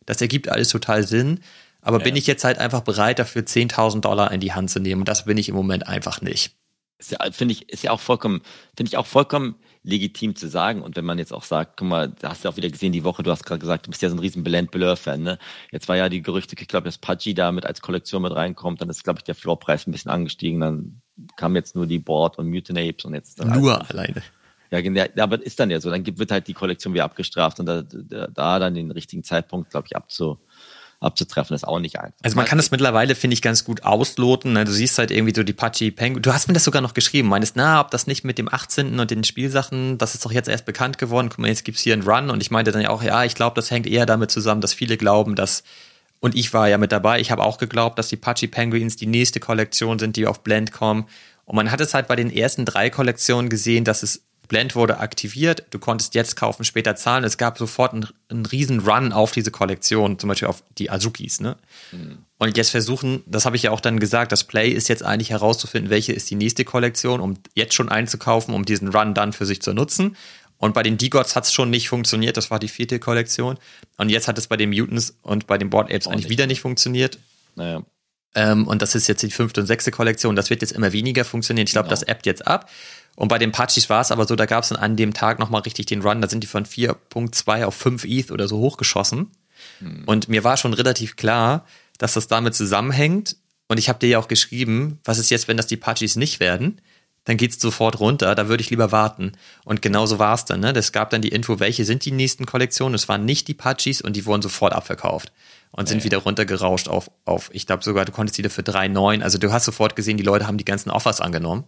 Das 0.06 0.22
ergibt 0.22 0.50
alles 0.50 0.70
total 0.70 1.06
Sinn. 1.06 1.40
Aber 1.82 1.98
ja. 1.98 2.04
bin 2.04 2.16
ich 2.16 2.28
jetzt 2.28 2.44
halt 2.44 2.60
einfach 2.60 2.82
bereit, 2.82 3.20
dafür 3.20 3.44
10.000 3.44 4.02
Dollar 4.02 4.32
in 4.32 4.40
die 4.40 4.54
Hand 4.54 4.70
zu 4.70 4.80
nehmen? 4.80 5.02
Und 5.02 5.08
das 5.08 5.26
bin 5.26 5.38
ich 5.38 5.50
im 5.50 5.56
Moment 5.56 5.88
einfach 5.88 6.22
nicht. 6.22 6.56
Ist 7.00 7.12
ja, 7.12 7.32
finde 7.32 7.54
ich, 7.54 7.70
ist 7.70 7.84
ja 7.84 7.92
auch 7.92 8.00
vollkommen, 8.00 8.42
finde 8.76 8.90
ich 8.90 8.98
auch 8.98 9.08
vollkommen 9.08 9.56
legitim 9.84 10.36
zu 10.36 10.48
sagen. 10.48 10.82
Und 10.82 10.96
wenn 10.96 11.06
man 11.06 11.18
jetzt 11.18 11.34
auch 11.34 11.44
sagt, 11.44 11.78
guck 11.78 11.88
mal, 11.88 12.10
da 12.10 12.30
hast 12.30 12.46
du 12.46 12.50
auch 12.50 12.58
wieder 12.58 12.70
gesehen 12.70 12.92
die 12.92 13.04
Woche, 13.04 13.24
du 13.24 13.32
hast 13.32 13.46
gerade 13.46 13.60
gesagt, 13.60 13.88
du 13.88 13.90
bist 13.90 14.02
ja 14.02 14.10
so 14.10 14.16
ein 14.16 14.20
riesen 14.20 14.44
Blend 14.44 14.70
Blur-Fan, 14.72 15.24
ne? 15.24 15.40
Jetzt 15.72 15.90
war 15.90 15.98
ja 15.98 16.10
die 16.10 16.22
Gerüchte, 16.22 16.56
ich 16.60 16.68
glaube, 16.68 16.86
dass 16.86 17.00
Pudgy 17.00 17.34
da 17.34 17.52
mit 17.52 17.66
als 17.66 17.82
Kollektion 17.82 18.22
mit 18.22 18.36
reinkommt, 18.36 18.82
dann 18.82 18.90
ist, 18.90 19.04
glaube 19.04 19.20
ich, 19.20 19.24
der 19.24 19.36
Floorpreis 19.36 19.88
ein 19.88 19.92
bisschen 19.92 20.12
angestiegen, 20.12 20.60
dann 20.60 21.02
kam 21.36 21.56
jetzt 21.56 21.76
nur 21.76 21.88
die 21.88 22.00
Board 22.00 22.38
und 22.38 22.50
Mutinapes 22.50 23.06
und 23.06 23.16
jetzt 23.16 23.44
Nur 23.44 23.90
alleine. 23.90 24.22
Ja, 24.72 25.06
aber 25.18 25.42
ist 25.46 25.60
dann 25.60 25.70
ja 25.70 25.82
so. 25.82 25.90
Dann 25.90 26.06
wird 26.06 26.32
halt 26.32 26.48
die 26.48 26.54
Kollektion 26.54 26.94
wieder 26.94 27.04
abgestraft 27.04 27.60
und 27.60 27.66
da, 27.66 27.82
da, 27.82 28.28
da 28.28 28.60
dann 28.60 28.74
den 28.74 28.92
richtigen 28.92 29.24
Zeitpunkt, 29.24 29.70
glaube 29.70 29.88
ich, 29.88 29.98
abzu, 29.98 30.40
abzutreffen, 31.02 31.54
ist 31.56 31.68
auch 31.68 31.80
nicht 31.80 32.00
einfach. 32.00 32.18
Also 32.24 32.38
man 32.38 32.46
kann 32.46 32.58
das 32.58 32.72
mittlerweile, 32.72 33.16
finde 33.16 33.34
ich, 33.34 33.42
ganz 33.42 33.66
gut 33.66 33.84
ausloten. 33.84 34.54
Ne? 34.54 34.64
Du 34.64 34.72
siehst 34.72 34.98
halt 34.98 35.12
irgendwie 35.12 35.34
so 35.36 35.44
die 35.44 35.52
Pachi 35.52 35.92
Penguin. 35.92 36.22
Du 36.22 36.34
hast 36.34 36.48
mir 36.48 36.54
das 36.54 36.64
sogar 36.64 36.82
noch 36.82 36.94
geschrieben. 36.94 37.28
Meinst, 37.28 37.58
na, 37.58 37.82
ob 37.82 37.92
das 37.92 38.08
nicht 38.08 38.24
mit 38.24 38.38
dem 38.38 38.48
18. 38.48 38.98
und 38.98 39.12
den 39.12 39.26
Spielsachen, 39.26 39.98
das 39.98 40.14
ist 40.14 40.24
doch 40.24 40.32
jetzt 40.32 40.48
erst 40.48 40.66
bekannt 40.66 40.98
geworden. 40.98 41.28
Guck 41.30 41.40
mal, 41.40 41.48
jetzt 41.50 41.66
gibt's 41.66 41.82
hier 41.82 41.94
einen 41.94 42.04
Run. 42.04 42.30
Und 42.30 42.42
ich 42.42 42.52
meinte 42.52 42.72
dann 42.72 42.82
ja 42.82 42.92
auch, 42.92 43.04
ja, 43.04 43.26
ich 43.26 43.36
glaube, 43.36 43.56
das 43.56 43.72
hängt 43.72 43.88
eher 43.88 44.06
damit 44.06 44.32
zusammen, 44.32 44.62
dass 44.62 44.74
viele 44.74 44.96
glauben, 44.96 45.36
dass 45.36 45.64
und 46.22 46.36
ich 46.36 46.54
war 46.54 46.70
ja 46.70 46.78
mit 46.78 46.92
dabei. 46.92 47.20
Ich 47.20 47.32
habe 47.32 47.44
auch 47.44 47.58
geglaubt, 47.58 47.98
dass 47.98 48.08
die 48.08 48.16
Pachi 48.16 48.48
Penguins 48.48 48.96
die 48.96 49.08
nächste 49.08 49.40
Kollektion 49.40 49.98
sind, 49.98 50.16
die 50.16 50.28
auf 50.28 50.44
Blend 50.44 50.72
kommen. 50.72 51.08
Und 51.46 51.56
man 51.56 51.72
hat 51.72 51.82
es 51.82 51.96
halt 51.96 52.08
bei 52.08 52.16
den 52.16 52.32
ersten 52.32 52.64
drei 52.64 52.92
Kollektionen 52.92 53.50
gesehen, 53.50 53.84
dass 53.84 54.04
es 54.04 54.24
Blend 54.52 54.76
wurde 54.76 54.98
aktiviert, 54.98 55.64
du 55.70 55.80
konntest 55.80 56.14
jetzt 56.14 56.36
kaufen, 56.36 56.66
später 56.66 56.98
zahlen. 56.98 57.24
Es 57.24 57.38
gab 57.38 57.58
sofort 57.58 57.94
einen, 57.94 58.08
einen 58.28 58.46
riesen 58.46 58.82
Run 58.82 59.14
auf 59.14 59.32
diese 59.32 59.50
Kollektion, 59.50 60.20
zum 60.20 60.28
Beispiel 60.28 60.50
auf 60.50 60.62
die 60.78 60.90
Azukis. 60.90 61.40
Ne? 61.40 61.56
Mhm. 61.94 62.18
Und 62.38 62.58
jetzt 62.58 62.72
versuchen, 62.72 63.24
das 63.26 63.46
habe 63.46 63.56
ich 63.56 63.64
ja 63.64 63.72
auch 63.72 63.80
dann 63.80 63.98
gesagt, 63.98 64.34
das 64.34 64.44
Play 64.44 64.68
ist 64.68 64.90
jetzt 64.90 65.04
eigentlich 65.04 65.30
herauszufinden, 65.30 65.90
welche 65.90 66.12
ist 66.12 66.30
die 66.30 66.36
nächste 66.36 66.66
Kollektion, 66.66 67.22
um 67.22 67.36
jetzt 67.56 67.76
schon 67.76 67.88
einzukaufen, 67.88 68.54
um 68.54 68.66
diesen 68.66 68.90
Run 68.90 69.14
dann 69.14 69.32
für 69.32 69.46
sich 69.46 69.62
zu 69.62 69.72
nutzen. 69.72 70.18
Und 70.58 70.74
bei 70.74 70.84
den 70.84 70.98
D-Gods 70.98 71.38
hat 71.38 71.46
es 71.46 71.54
schon 71.54 71.70
nicht 71.70 71.88
funktioniert, 71.88 72.36
das 72.36 72.52
war 72.52 72.60
die 72.60 72.68
vierte 72.68 73.00
Kollektion. 73.00 73.58
Und 73.96 74.10
jetzt 74.10 74.28
hat 74.28 74.38
es 74.38 74.48
bei 74.48 74.58
den 74.58 74.70
Mutants 74.72 75.16
und 75.22 75.48
bei 75.48 75.58
den 75.58 75.70
Board 75.70 75.90
Apes 75.90 76.08
eigentlich 76.08 76.26
nicht. 76.26 76.30
wieder 76.32 76.46
nicht 76.46 76.60
funktioniert. 76.60 77.20
Naja. 77.56 77.84
Ähm, 78.36 78.68
und 78.68 78.82
das 78.82 78.96
ist 78.96 79.08
jetzt 79.08 79.24
die 79.24 79.32
fünfte 79.32 79.62
und 79.62 79.68
sechste 79.68 79.92
Kollektion. 79.92 80.36
Das 80.36 80.50
wird 80.50 80.62
jetzt 80.62 80.72
immer 80.72 80.94
weniger 80.94 81.26
funktionieren. 81.26 81.68
Ich 81.68 81.74
glaube, 81.74 81.90
genau. 81.90 82.00
das 82.00 82.08
appt 82.08 82.26
jetzt 82.26 82.48
ab. 82.48 82.70
Und 83.16 83.28
bei 83.28 83.38
den 83.38 83.52
Pachis 83.52 83.90
war 83.90 84.02
es 84.02 84.12
aber 84.12 84.26
so, 84.26 84.36
da 84.36 84.46
gab 84.46 84.64
es 84.64 84.70
dann 84.70 84.78
an 84.78 84.96
dem 84.96 85.14
Tag 85.14 85.38
nochmal 85.40 85.62
richtig 85.62 85.88
den 85.88 86.02
Run. 86.02 86.22
Da 86.22 86.30
sind 86.30 86.44
die 86.44 86.48
von 86.48 86.66
4.2 86.66 87.66
auf 87.66 87.76
5 87.76 88.06
ETH 88.06 88.32
oder 88.32 88.48
so 88.48 88.58
hochgeschossen. 88.60 89.32
Hm. 89.80 90.04
Und 90.06 90.30
mir 90.30 90.44
war 90.44 90.58
schon 90.58 90.74
relativ 90.74 91.18
klar, 91.18 91.66
dass 91.98 92.14
das 92.14 92.28
damit 92.28 92.56
zusammenhängt. 92.56 93.36
Und 93.68 93.78
ich 93.78 93.90
habe 93.90 94.00
dir 94.00 94.08
ja 94.08 94.20
auch 94.20 94.28
geschrieben, 94.28 95.00
was 95.04 95.18
ist 95.18 95.30
jetzt, 95.30 95.48
wenn 95.48 95.58
das 95.58 95.68
die 95.68 95.78
Pachis 95.78 96.16
nicht 96.16 96.40
werden? 96.40 96.82
Dann 97.26 97.38
geht's 97.38 97.62
sofort 97.62 98.00
runter, 98.00 98.34
da 98.34 98.48
würde 98.48 98.62
ich 98.62 98.72
lieber 98.72 98.92
warten. 98.92 99.34
Und 99.64 99.84
genauso 99.84 100.18
war 100.18 100.34
es 100.34 100.46
dann. 100.46 100.62
Ne? 100.62 100.74
Es 100.76 100.92
gab 100.92 101.12
dann 101.12 101.22
die 101.22 101.30
Info, 101.30 101.60
welche 101.60 101.86
sind 101.86 102.04
die 102.04 102.12
nächsten 102.12 102.48
Kollektionen. 102.48 102.96
Es 102.96 103.08
waren 103.08 103.26
nicht 103.26 103.48
die 103.48 103.54
Pachis 103.54 104.02
und 104.02 104.16
die 104.16 104.26
wurden 104.26 104.42
sofort 104.42 104.74
abverkauft 104.74 105.32
und 105.72 105.88
sind 105.88 106.00
ja, 106.00 106.06
wieder 106.06 106.18
runtergerauscht 106.20 106.88
auf, 106.88 107.10
auf 107.26 107.50
ich 107.54 107.66
glaube 107.66 107.84
sogar, 107.84 108.06
du 108.06 108.12
konntest 108.12 108.38
die 108.38 108.50
für 108.50 108.62
3,9. 108.62 109.22
Also 109.22 109.38
du 109.38 109.52
hast 109.52 109.66
sofort 109.66 109.96
gesehen, 109.96 110.18
die 110.18 110.24
Leute 110.24 110.48
haben 110.48 110.58
die 110.58 110.66
ganzen 110.66 110.90
Offers 110.90 111.22
angenommen 111.22 111.64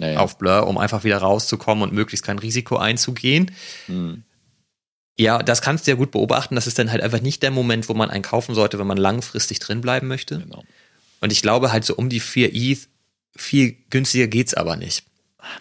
ja, 0.00 0.18
auf 0.18 0.38
Blur, 0.38 0.66
um 0.66 0.78
einfach 0.78 1.04
wieder 1.04 1.18
rauszukommen 1.18 1.82
und 1.82 1.92
möglichst 1.92 2.24
kein 2.24 2.38
Risiko 2.38 2.76
einzugehen. 2.76 3.52
Hm. 3.86 4.24
Ja, 5.18 5.42
das 5.42 5.62
kannst 5.62 5.86
du 5.86 5.90
ja 5.90 5.96
gut 5.96 6.10
beobachten. 6.10 6.54
Das 6.54 6.66
ist 6.66 6.78
dann 6.78 6.90
halt 6.90 7.02
einfach 7.02 7.22
nicht 7.22 7.42
der 7.42 7.50
Moment, 7.50 7.88
wo 7.88 7.94
man 7.94 8.10
einen 8.10 8.22
kaufen 8.22 8.54
sollte, 8.54 8.78
wenn 8.78 8.86
man 8.86 8.98
langfristig 8.98 9.58
drin 9.60 9.80
bleiben 9.80 10.08
möchte. 10.08 10.40
Genau. 10.40 10.62
Und 11.20 11.32
ich 11.32 11.40
glaube 11.40 11.72
halt 11.72 11.86
so 11.86 11.94
um 11.96 12.10
die 12.10 12.20
4 12.20 12.54
ETH, 12.54 12.88
viel 13.34 13.76
günstiger 13.88 14.26
geht's 14.26 14.52
aber 14.52 14.76
nicht. 14.76 15.05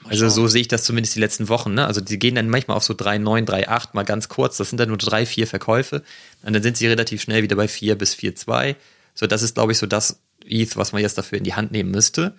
Also 0.05 0.29
so 0.29 0.47
sehe 0.47 0.61
ich 0.61 0.67
das 0.67 0.83
zumindest 0.83 1.15
die 1.15 1.19
letzten 1.19 1.49
Wochen. 1.49 1.73
Ne? 1.73 1.85
Also 1.85 2.01
die 2.01 2.19
gehen 2.19 2.35
dann 2.35 2.49
manchmal 2.49 2.77
auf 2.77 2.83
so 2.83 2.93
3,9, 2.93 3.45
3,8 3.45 3.89
mal 3.93 4.03
ganz 4.03 4.29
kurz. 4.29 4.57
Das 4.57 4.69
sind 4.69 4.79
dann 4.79 4.89
nur 4.89 4.97
drei, 4.97 5.25
vier 5.25 5.47
Verkäufe. 5.47 6.03
Und 6.43 6.53
dann 6.53 6.63
sind 6.63 6.77
sie 6.77 6.87
relativ 6.87 7.21
schnell 7.21 7.43
wieder 7.43 7.55
bei 7.55 7.67
4 7.67 7.95
bis 7.95 8.13
4,2. 8.15 8.75
So, 9.13 9.27
das 9.27 9.41
ist, 9.41 9.55
glaube 9.55 9.71
ich, 9.71 9.77
so 9.77 9.85
das 9.87 10.19
ETH, 10.45 10.75
was 10.77 10.91
man 10.91 11.01
jetzt 11.01 11.17
dafür 11.17 11.37
in 11.37 11.43
die 11.43 11.55
Hand 11.55 11.71
nehmen 11.71 11.91
müsste. 11.91 12.35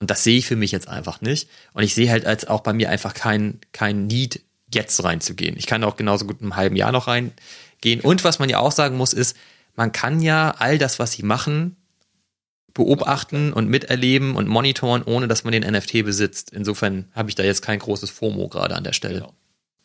Und 0.00 0.10
das 0.10 0.24
sehe 0.24 0.38
ich 0.38 0.46
für 0.46 0.56
mich 0.56 0.72
jetzt 0.72 0.88
einfach 0.88 1.20
nicht. 1.20 1.48
Und 1.74 1.82
ich 1.82 1.94
sehe 1.94 2.10
halt 2.10 2.26
als 2.26 2.46
auch 2.46 2.60
bei 2.60 2.72
mir 2.72 2.90
einfach 2.90 3.14
kein, 3.14 3.60
kein 3.72 4.06
Need, 4.06 4.40
jetzt 4.74 5.02
reinzugehen. 5.04 5.56
Ich 5.56 5.66
kann 5.66 5.84
auch 5.84 5.96
genauso 5.96 6.26
gut 6.26 6.40
im 6.40 6.56
halben 6.56 6.76
Jahr 6.76 6.92
noch 6.92 7.06
reingehen. 7.06 8.00
Und 8.00 8.24
was 8.24 8.38
man 8.38 8.48
ja 8.48 8.58
auch 8.58 8.72
sagen 8.72 8.96
muss, 8.96 9.12
ist, 9.12 9.36
man 9.74 9.92
kann 9.92 10.20
ja 10.20 10.54
all 10.58 10.78
das, 10.78 10.98
was 10.98 11.12
sie 11.12 11.22
machen, 11.22 11.76
beobachten 12.74 13.52
und 13.52 13.68
miterleben 13.68 14.34
und 14.34 14.48
monitoren, 14.48 15.02
ohne 15.02 15.28
dass 15.28 15.44
man 15.44 15.52
den 15.52 15.62
NFT 15.62 16.04
besitzt. 16.04 16.50
Insofern 16.50 17.10
habe 17.14 17.28
ich 17.28 17.34
da 17.34 17.42
jetzt 17.42 17.62
kein 17.62 17.78
großes 17.78 18.10
FOMO 18.10 18.48
gerade 18.48 18.74
an 18.76 18.84
der 18.84 18.92
Stelle. 18.92 19.20
Genau. 19.20 19.34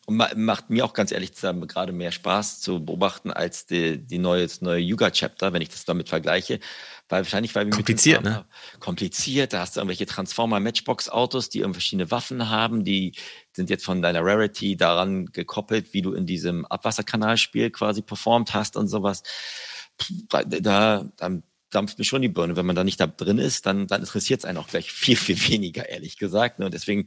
Und 0.06 0.16
macht 0.36 0.70
mir 0.70 0.86
auch 0.86 0.94
ganz 0.94 1.12
ehrlich 1.12 1.34
zusammen 1.34 1.68
gerade 1.68 1.92
mehr 1.92 2.12
Spaß 2.12 2.62
zu 2.62 2.82
beobachten 2.82 3.30
als 3.30 3.66
die, 3.66 3.98
die 3.98 4.18
neue, 4.18 4.44
das 4.44 4.62
neue 4.62 4.80
Yuga-Chapter, 4.80 5.52
wenn 5.52 5.60
ich 5.60 5.68
das 5.68 5.84
damit 5.84 6.08
vergleiche. 6.08 6.60
Weil 7.10 7.24
wahrscheinlich, 7.24 7.54
weil 7.54 7.66
wir 7.66 7.72
kompliziert, 7.72 8.24
ne? 8.24 8.46
Kompliziert, 8.80 9.52
da 9.52 9.60
hast 9.60 9.76
du 9.76 9.80
irgendwelche 9.80 10.06
Transformer-Matchbox-Autos, 10.06 11.50
die 11.50 11.60
verschiedene 11.60 12.10
Waffen 12.10 12.48
haben, 12.48 12.84
die 12.84 13.12
sind 13.52 13.68
jetzt 13.68 13.84
von 13.84 14.00
deiner 14.00 14.22
Rarity 14.22 14.78
daran 14.78 15.26
gekoppelt, 15.26 15.92
wie 15.92 16.00
du 16.00 16.14
in 16.14 16.24
diesem 16.24 16.64
Abwasserkanalspiel 16.64 17.70
quasi 17.70 18.00
performt 18.00 18.54
hast 18.54 18.78
und 18.78 18.88
sowas. 18.88 19.22
Da, 20.30 20.42
da, 20.42 21.04
da 21.18 21.30
dampft 21.70 21.98
mir 21.98 22.04
schon 22.04 22.22
die 22.22 22.28
Birne. 22.28 22.56
Wenn 22.56 22.66
man 22.66 22.76
da 22.76 22.84
nicht 22.84 23.00
da 23.00 23.06
drin 23.06 23.38
ist, 23.38 23.66
dann, 23.66 23.86
dann 23.86 24.00
interessiert 24.00 24.40
es 24.40 24.44
einen 24.44 24.58
auch 24.58 24.68
gleich 24.68 24.90
viel, 24.92 25.16
viel 25.16 25.36
weniger, 25.48 25.88
ehrlich 25.88 26.16
gesagt. 26.16 26.58
Ne? 26.58 26.66
Und 26.66 26.74
deswegen, 26.74 27.06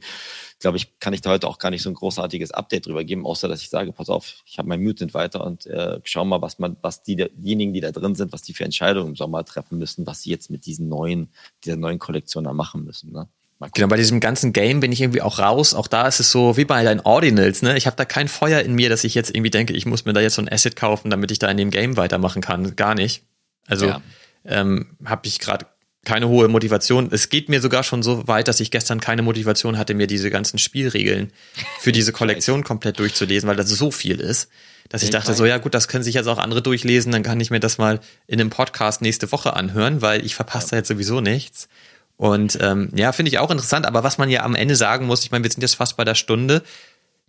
glaube 0.60 0.76
ich, 0.76 0.98
kann 1.00 1.12
ich 1.12 1.20
da 1.20 1.30
heute 1.30 1.48
auch 1.48 1.58
gar 1.58 1.70
nicht 1.70 1.82
so 1.82 1.90
ein 1.90 1.94
großartiges 1.94 2.52
Update 2.52 2.86
drüber 2.86 3.04
geben, 3.04 3.26
außer 3.26 3.48
dass 3.48 3.62
ich 3.62 3.70
sage, 3.70 3.92
pass 3.92 4.08
auf, 4.08 4.42
ich 4.46 4.58
habe 4.58 4.68
mein 4.68 4.82
Mutant 4.82 5.14
weiter 5.14 5.44
und 5.44 5.66
äh, 5.66 6.00
schau 6.04 6.24
mal, 6.24 6.42
was 6.42 6.58
man, 6.58 6.76
was 6.82 7.02
die, 7.02 7.16
diejenigen, 7.16 7.72
die 7.72 7.80
da 7.80 7.90
drin 7.92 8.14
sind, 8.14 8.32
was 8.32 8.42
die 8.42 8.54
für 8.54 8.64
Entscheidungen 8.64 9.10
im 9.10 9.16
Sommer 9.16 9.44
treffen 9.44 9.78
müssen, 9.78 10.06
was 10.06 10.22
sie 10.22 10.30
jetzt 10.30 10.50
mit 10.50 10.66
diesen 10.66 10.88
neuen, 10.88 11.28
dieser 11.64 11.76
neuen 11.76 11.98
Kollektion 11.98 12.44
da 12.44 12.52
machen 12.52 12.84
müssen. 12.84 13.12
Ne? 13.12 13.28
Genau, 13.74 13.86
bei 13.86 13.96
diesem 13.96 14.18
ganzen 14.18 14.52
Game 14.52 14.80
bin 14.80 14.90
ich 14.90 15.00
irgendwie 15.00 15.22
auch 15.22 15.38
raus. 15.38 15.72
Auch 15.72 15.86
da 15.86 16.08
ist 16.08 16.18
es 16.18 16.32
so 16.32 16.56
wie 16.56 16.64
bei 16.64 16.82
deinen 16.82 16.98
Ordinals, 16.98 17.62
ne? 17.62 17.76
Ich 17.76 17.86
habe 17.86 17.94
da 17.94 18.04
kein 18.04 18.26
Feuer 18.26 18.60
in 18.60 18.74
mir, 18.74 18.88
dass 18.88 19.04
ich 19.04 19.14
jetzt 19.14 19.30
irgendwie 19.30 19.50
denke, 19.50 19.72
ich 19.72 19.86
muss 19.86 20.04
mir 20.04 20.12
da 20.12 20.20
jetzt 20.20 20.34
so 20.34 20.42
ein 20.42 20.50
Asset 20.50 20.74
kaufen, 20.74 21.10
damit 21.10 21.30
ich 21.30 21.38
da 21.38 21.48
in 21.48 21.58
dem 21.58 21.70
Game 21.70 21.96
weitermachen 21.96 22.42
kann. 22.42 22.74
Gar 22.74 22.96
nicht. 22.96 23.22
Also 23.68 23.86
ja 23.86 24.02
ähm, 24.44 24.96
habe 25.04 25.26
ich 25.26 25.38
gerade 25.38 25.66
keine 26.04 26.28
hohe 26.28 26.48
Motivation. 26.48 27.08
Es 27.12 27.28
geht 27.28 27.48
mir 27.48 27.60
sogar 27.60 27.84
schon 27.84 28.02
so 28.02 28.26
weit, 28.26 28.48
dass 28.48 28.58
ich 28.60 28.70
gestern 28.70 29.00
keine 29.00 29.22
Motivation 29.22 29.78
hatte, 29.78 29.94
mir 29.94 30.08
diese 30.08 30.30
ganzen 30.30 30.58
Spielregeln 30.58 31.32
für 31.78 31.92
diese 31.92 32.12
Kollektion 32.12 32.64
komplett 32.64 32.98
durchzulesen, 32.98 33.48
weil 33.48 33.56
das 33.56 33.68
so 33.68 33.90
viel 33.90 34.20
ist, 34.20 34.48
dass 34.88 35.02
ich 35.02 35.10
dachte, 35.10 35.32
so 35.34 35.46
ja 35.46 35.58
gut, 35.58 35.74
das 35.74 35.88
können 35.88 36.02
sich 36.02 36.14
jetzt 36.14 36.26
auch 36.26 36.38
andere 36.38 36.60
durchlesen, 36.60 37.12
dann 37.12 37.22
kann 37.22 37.40
ich 37.40 37.50
mir 37.50 37.60
das 37.60 37.78
mal 37.78 38.00
in 38.26 38.40
einem 38.40 38.50
Podcast 38.50 39.00
nächste 39.00 39.30
Woche 39.30 39.54
anhören, 39.54 40.02
weil 40.02 40.26
ich 40.26 40.34
verpasse 40.34 40.70
da 40.70 40.76
jetzt 40.76 40.88
sowieso 40.88 41.20
nichts. 41.20 41.68
Und 42.16 42.58
ähm, 42.60 42.90
ja, 42.94 43.12
finde 43.12 43.30
ich 43.30 43.38
auch 43.38 43.50
interessant, 43.50 43.86
aber 43.86 44.02
was 44.02 44.18
man 44.18 44.28
ja 44.28 44.42
am 44.42 44.54
Ende 44.54 44.76
sagen 44.76 45.06
muss, 45.06 45.24
ich 45.24 45.30
meine, 45.30 45.44
wir 45.44 45.50
sind 45.50 45.62
jetzt 45.62 45.76
fast 45.76 45.96
bei 45.96 46.04
der 46.04 46.14
Stunde, 46.14 46.62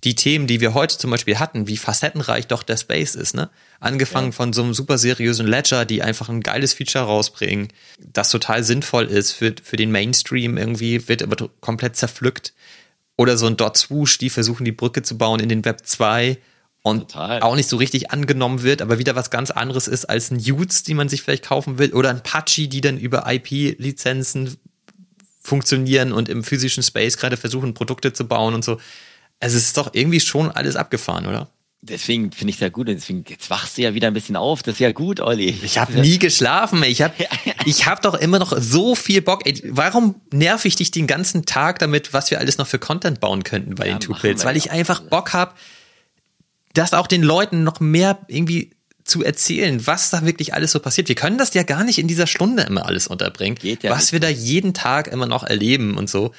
die 0.04 0.16
Themen, 0.16 0.48
die 0.48 0.60
wir 0.60 0.74
heute 0.74 0.98
zum 0.98 1.12
Beispiel 1.12 1.40
hatten, 1.40 1.68
wie 1.68 1.78
facettenreich 1.78 2.48
doch 2.48 2.64
der 2.64 2.78
Space 2.78 3.16
ist, 3.16 3.36
ne? 3.36 3.50
Angefangen 3.80 4.28
ja. 4.28 4.32
von 4.34 4.54
so 4.54 4.62
einem 4.64 4.74
super 4.74 4.98
seriösen 4.98 5.48
Ledger, 5.48 5.86
die 5.86 6.02
einfach 6.04 6.30
ein 6.30 6.42
geiles 6.42 6.74
Feature 6.74 7.06
rausbringen, 7.06 7.70
das 8.00 8.30
total 8.30 8.64
sinnvoll 8.64 9.06
ist 9.06 9.32
für, 9.32 9.56
für 9.62 9.78
den 9.78 9.92
Mainstream 9.92 10.58
irgendwie, 10.58 11.08
wird 11.08 11.24
aber 11.24 11.50
komplett 11.62 11.96
zerpflückt. 11.96 12.54
Oder 13.16 13.38
so 13.38 13.46
ein 13.46 13.58
Dot 13.58 13.78
Swoosh, 13.78 14.18
die 14.18 14.30
versuchen 14.30 14.66
die 14.66 14.72
Brücke 14.72 15.04
zu 15.04 15.18
bauen 15.18 15.40
in 15.40 15.48
den 15.48 15.64
Web 15.64 15.86
2 15.86 16.38
und 16.82 17.12
Total. 17.12 17.42
auch 17.42 17.56
nicht 17.56 17.70
so 17.70 17.78
richtig 17.78 18.12
angenommen 18.12 18.64
wird, 18.64 18.82
aber 18.82 19.00
wieder 19.00 19.16
was 19.16 19.30
ganz 19.30 19.52
anderes 19.52 19.88
ist 19.88 20.06
als 20.06 20.32
ein 20.32 20.40
Utes, 20.40 20.84
die 20.84 20.96
man 20.96 21.08
sich 21.08 21.22
vielleicht 21.22 21.46
kaufen 21.46 21.78
will, 21.78 21.94
oder 21.94 22.10
ein 22.10 22.24
Pachi, 22.24 22.68
die 22.68 22.82
dann 22.82 22.98
über 22.98 23.24
IP-Lizenzen 23.32 24.58
funktionieren 25.40 26.12
und 26.12 26.28
im 26.28 26.44
physischen 26.44 26.84
Space 26.84 27.18
gerade 27.18 27.38
versuchen, 27.38 27.74
Produkte 27.74 28.12
zu 28.12 28.28
bauen 28.28 28.54
und 28.54 28.66
so. 28.66 28.80
Also 29.44 29.58
es 29.58 29.66
ist 29.66 29.78
doch 29.78 29.90
irgendwie 29.94 30.22
schon 30.22 30.50
alles 30.50 30.78
abgefahren, 30.78 31.28
oder? 31.28 31.50
Deswegen 31.82 32.32
finde 32.32 32.52
ich 32.52 32.56
es 32.56 32.62
ja 32.62 32.70
gut. 32.70 32.88
Deswegen, 32.88 33.26
jetzt 33.28 33.50
wachst 33.50 33.78
du 33.78 33.82
ja 33.82 33.94
wieder 33.94 34.08
ein 34.08 34.14
bisschen 34.14 34.38
auf. 34.38 34.64
Das 34.64 34.76
ist 34.76 34.80
ja 34.80 34.94
gut, 34.94 35.20
Olli. 35.20 35.50
Ich 35.64 35.78
habe 35.78 36.00
nie 36.00 36.18
geschlafen. 36.18 36.82
Ich 36.84 37.02
habe 37.02 37.14
ich 37.66 37.86
hab 37.86 38.02
doch 38.02 38.14
immer 38.14 38.40
noch 38.40 38.58
so 38.58 38.96
viel 38.96 39.22
Bock. 39.22 39.46
Ey, 39.46 39.62
warum 39.66 40.16
nerv 40.32 40.64
ich 40.64 40.78
dich 40.78 40.92
den 40.92 41.08
ganzen 41.08 41.46
Tag 41.46 41.80
damit, 41.80 42.14
was 42.14 42.32
wir 42.32 42.40
alles 42.40 42.58
noch 42.58 42.68
für 42.68 42.80
Content 42.80 43.20
bauen 43.20 43.44
könnten 43.44 43.76
bei 43.76 43.88
ja, 43.88 43.96
den 43.96 44.00
Two 44.00 44.14
Pills? 44.14 44.46
Weil 44.46 44.56
ich 44.56 44.72
einfach 44.72 45.02
Bock 45.02 45.34
habe, 45.34 45.56
das 46.74 46.94
auch 46.94 47.08
den 47.08 47.22
Leuten 47.22 47.66
noch 47.66 47.82
mehr 47.82 48.20
irgendwie 48.30 48.72
zu 49.04 49.22
erzählen, 49.22 49.86
was 49.86 50.10
da 50.10 50.26
wirklich 50.26 50.54
alles 50.54 50.72
so 50.72 50.80
passiert. 50.80 51.10
Wir 51.10 51.16
können 51.16 51.38
das 51.38 51.54
ja 51.54 51.64
gar 51.64 51.84
nicht 51.84 52.00
in 52.00 52.08
dieser 52.08 52.28
Stunde 52.28 52.64
immer 52.64 52.86
alles 52.86 53.08
unterbringen, 53.08 53.56
Geht 53.56 53.84
ja 53.84 53.92
was 53.92 54.04
nicht. 54.04 54.14
wir 54.14 54.20
da 54.22 54.30
jeden 54.30 54.74
Tag 54.74 55.10
immer 55.10 55.26
noch 55.26 55.44
erleben 55.44 55.98
und 55.98 56.10
so. 56.10 56.32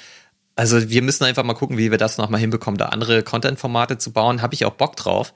Also 0.57 0.89
wir 0.89 1.03
müssen 1.03 1.25
einfach 1.25 1.43
mal 1.43 1.55
gucken, 1.55 1.79
wie 1.79 1.91
wir 1.91 1.99
das 1.99 2.19
nochmal 2.19 2.41
hinbekommen, 2.41 2.79
da 2.79 2.87
andere 2.87 3.23
Content-Formate 3.23 3.99
zu 3.99 4.13
bauen. 4.13 4.41
Habe 4.41 4.55
ich 4.55 4.65
auch 4.65 4.75
Bock 4.75 4.97
drauf, 4.97 5.35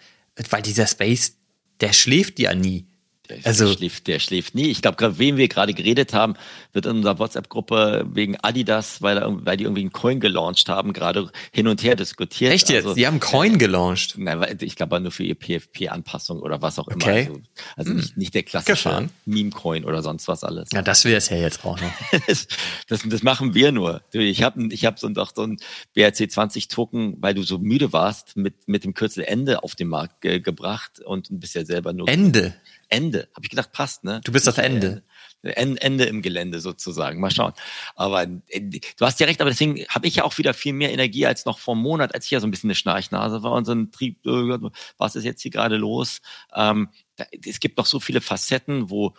weil 0.51 0.63
dieser 0.63 0.87
Space, 0.87 1.37
der 1.81 1.93
schläft 1.93 2.39
ja 2.39 2.55
nie. 2.55 2.87
Der, 3.31 3.39
also, 3.45 3.67
der 3.67 3.77
schläft, 3.77 4.07
der 4.07 4.19
schläft 4.19 4.55
nie. 4.55 4.69
Ich 4.69 4.83
glaube, 4.83 4.97
gerade 4.97 5.19
wem 5.19 5.37
wir 5.37 5.49
gerade 5.49 5.75
geredet 5.75 6.15
haben, 6.15 6.35
wird 6.73 6.87
in 6.87 6.97
unserer 6.97 7.19
WhatsApp-Gruppe 7.19 8.07
wegen 8.13 8.37
Adidas, 8.41 9.03
weil, 9.03 9.21
weil 9.45 9.57
die 9.57 9.65
irgendwie 9.65 9.83
einen 9.83 9.93
Coin 9.93 10.21
gelauncht 10.21 10.69
haben, 10.69 10.93
gerade 10.93 11.31
hin 11.53 11.69
und 11.69 11.83
her 11.83 11.97
diskutiert. 11.97 12.53
Echt 12.53 12.71
jetzt? 12.71 12.85
Also, 12.85 12.95
die 12.95 13.07
haben 13.07 13.15
einen 13.15 13.21
Coin 13.21 13.55
äh, 13.55 13.59
gelauncht? 13.59 14.15
Nein, 14.17 14.59
ich 14.61 14.77
glaube 14.77 15.01
nur 15.01 15.11
für 15.11 15.25
ihr 15.25 15.35
PFP-Anpassung 15.35 16.41
oder 16.41 16.63
was 16.63 16.79
auch 16.79 16.89
immer. 16.89 16.97
Okay. 16.97 17.29
Also, 17.29 17.41
also 17.77 17.93
nicht, 17.93 18.17
nicht 18.17 18.35
der 18.35 18.43
klassische 18.43 19.09
Meme-Coin 19.27 19.85
oder 19.85 20.03
sonst 20.03 20.29
was 20.29 20.45
alles. 20.45 20.69
Ja, 20.73 20.83
das 20.83 21.05
wäre 21.05 21.19
es 21.19 21.29
ja 21.29 21.37
jetzt 21.37 21.65
auch 21.65 21.81
noch. 21.81 21.93
das, 22.27 22.49
das, 22.89 23.03
das, 23.05 23.23
machen 23.23 23.55
wir 23.55 23.73
nur. 23.73 24.03
Ich 24.13 24.43
habe 24.43 24.69
ich 24.73 24.85
hab 24.85 24.99
so, 24.99 25.11
so 25.35 25.43
ein 25.43 25.59
BRC20-Token, 25.97 27.17
weil 27.21 27.35
du 27.35 27.43
so 27.43 27.59
müde 27.59 27.93
warst, 27.93 28.37
mit, 28.37 28.67
mit 28.67 28.85
dem 28.85 28.95
Kürzel 28.95 29.25
Ende 29.25 29.63
auf 29.63 29.75
den 29.75 29.89
Markt 29.89 30.21
ge 30.21 30.41
gebracht 30.41 31.01
und 31.05 31.29
bist 31.31 31.55
ja 31.55 31.65
selber 31.65 31.93
nur. 31.93 32.09
Ende? 32.09 32.55
Ende. 32.89 33.29
Habe 33.35 33.45
ich 33.45 33.51
gedacht, 33.51 33.73
passt, 33.73 34.05
ne? 34.05 34.21
Du 34.25 34.33
bist 34.33 34.47
das 34.47 34.59
Ende. 34.59 35.03
Ende 35.43 36.05
im 36.05 36.23
Gelände 36.23 36.61
sozusagen. 36.61 37.21
Mal 37.21 37.31
schauen. 37.31 37.53
Aber 37.95 38.23
äh, 38.49 38.61
du 38.61 38.81
hast 39.07 39.21
ja 39.21 39.27
recht, 39.27 39.41
aber 39.41 39.51
deswegen 39.51 39.85
habe 39.89 40.07
ich 40.07 40.17
ja 40.17 40.25
auch 40.25 40.37
wieder 40.39 40.55
viel 40.55 40.73
mehr 40.73 40.93
Energie 40.93 41.27
als 41.27 41.45
noch 41.45 41.59
vor 41.59 41.75
einem 41.75 41.83
Monat, 41.83 42.15
als 42.15 42.25
ich 42.25 42.33
ja 42.33 42.41
so 42.41 42.47
ein 42.47 42.51
bisschen 42.51 42.69
eine 42.69 42.75
Schnarchnase 42.75 43.43
war 43.43 43.53
und 43.53 43.65
so 43.65 43.73
ein 43.73 43.91
Trieb, 43.93 44.25
äh, 44.27 44.71
was 44.97 45.17
ist 45.17 45.25
jetzt 45.25 45.43
hier 45.43 45.51
gerade 45.51 45.77
los? 45.77 46.21
Ähm, 46.55 46.89
da, 47.17 47.25
es 47.47 47.61
gibt 47.61 47.79
noch 47.79 47.87
so 47.87 48.01
viele 48.01 48.21
Facetten, 48.21 48.91
wo 48.91 49.15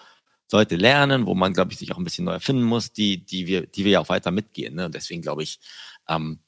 Leute 0.51 0.75
lernen, 0.75 1.25
wo 1.25 1.35
man, 1.35 1.53
glaube 1.53 1.71
ich, 1.71 1.77
sich 1.77 1.91
auch 1.91 1.97
ein 1.97 2.03
bisschen 2.03 2.25
neu 2.25 2.33
erfinden 2.33 2.63
muss, 2.63 2.91
die, 2.91 3.23
die 3.23 3.47
wir, 3.47 3.67
die 3.67 3.85
wir 3.85 3.91
ja 3.91 3.99
auch 3.99 4.09
weiter 4.09 4.31
mitgehen. 4.31 4.75
Ne? 4.75 4.85
Und 4.87 4.95
deswegen 4.95 5.21
glaube 5.21 5.43
ich, 5.43 5.59
ähm, 6.07 6.39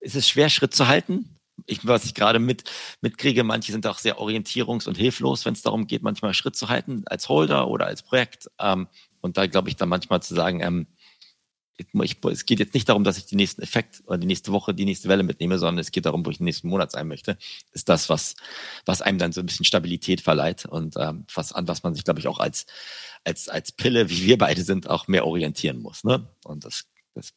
ist 0.00 0.16
es 0.16 0.28
schwer, 0.28 0.50
Schritt 0.50 0.74
zu 0.74 0.88
halten 0.88 1.35
ich, 1.64 1.86
was 1.86 2.04
ich 2.04 2.14
gerade 2.14 2.38
mit, 2.38 2.64
mitkriege, 3.00 3.44
manche 3.44 3.72
sind 3.72 3.86
auch 3.86 3.98
sehr 3.98 4.18
orientierungs- 4.18 4.86
und 4.86 4.96
hilflos, 4.96 5.44
wenn 5.44 5.54
es 5.54 5.62
darum 5.62 5.86
geht, 5.86 6.02
manchmal 6.02 6.34
Schritt 6.34 6.56
zu 6.56 6.68
halten 6.68 7.04
als 7.06 7.28
Holder 7.28 7.68
oder 7.68 7.86
als 7.86 8.02
Projekt. 8.02 8.50
Ähm, 8.58 8.88
und 9.20 9.36
da 9.36 9.46
glaube 9.46 9.68
ich 9.68 9.76
dann 9.76 9.88
manchmal 9.88 10.22
zu 10.22 10.34
sagen, 10.34 10.60
ähm, 10.60 10.86
ich, 11.78 12.16
es 12.24 12.46
geht 12.46 12.58
jetzt 12.58 12.74
nicht 12.74 12.88
darum, 12.88 13.04
dass 13.04 13.18
ich 13.18 13.26
die 13.26 13.36
nächsten 13.36 13.62
Effekt 13.62 14.02
oder 14.06 14.18
die 14.18 14.26
nächste 14.26 14.52
Woche, 14.52 14.72
die 14.72 14.84
nächste 14.84 15.08
Welle 15.08 15.22
mitnehme, 15.22 15.58
sondern 15.58 15.78
es 15.78 15.90
geht 15.90 16.06
darum, 16.06 16.24
wo 16.24 16.30
ich 16.30 16.38
den 16.38 16.44
nächsten 16.44 16.68
Monat 16.68 16.90
sein 16.90 17.06
möchte, 17.06 17.36
ist 17.72 17.88
das, 17.88 18.08
was, 18.08 18.34
was 18.86 19.02
einem 19.02 19.18
dann 19.18 19.32
so 19.32 19.40
ein 19.40 19.46
bisschen 19.46 19.64
Stabilität 19.64 20.20
verleiht 20.20 20.64
und 20.64 20.96
ähm, 20.96 21.26
was, 21.34 21.52
an 21.52 21.68
was 21.68 21.82
man 21.82 21.94
sich, 21.94 22.04
glaube 22.04 22.20
ich, 22.20 22.28
auch 22.28 22.38
als, 22.38 22.66
als, 23.24 23.48
als 23.48 23.72
Pille, 23.72 24.08
wie 24.08 24.24
wir 24.24 24.38
beide 24.38 24.62
sind, 24.62 24.88
auch 24.88 25.06
mehr 25.06 25.26
orientieren 25.26 25.78
muss. 25.78 26.02
Ne? 26.04 26.26
Und 26.44 26.64
das, 26.64 26.86
das 27.14 27.34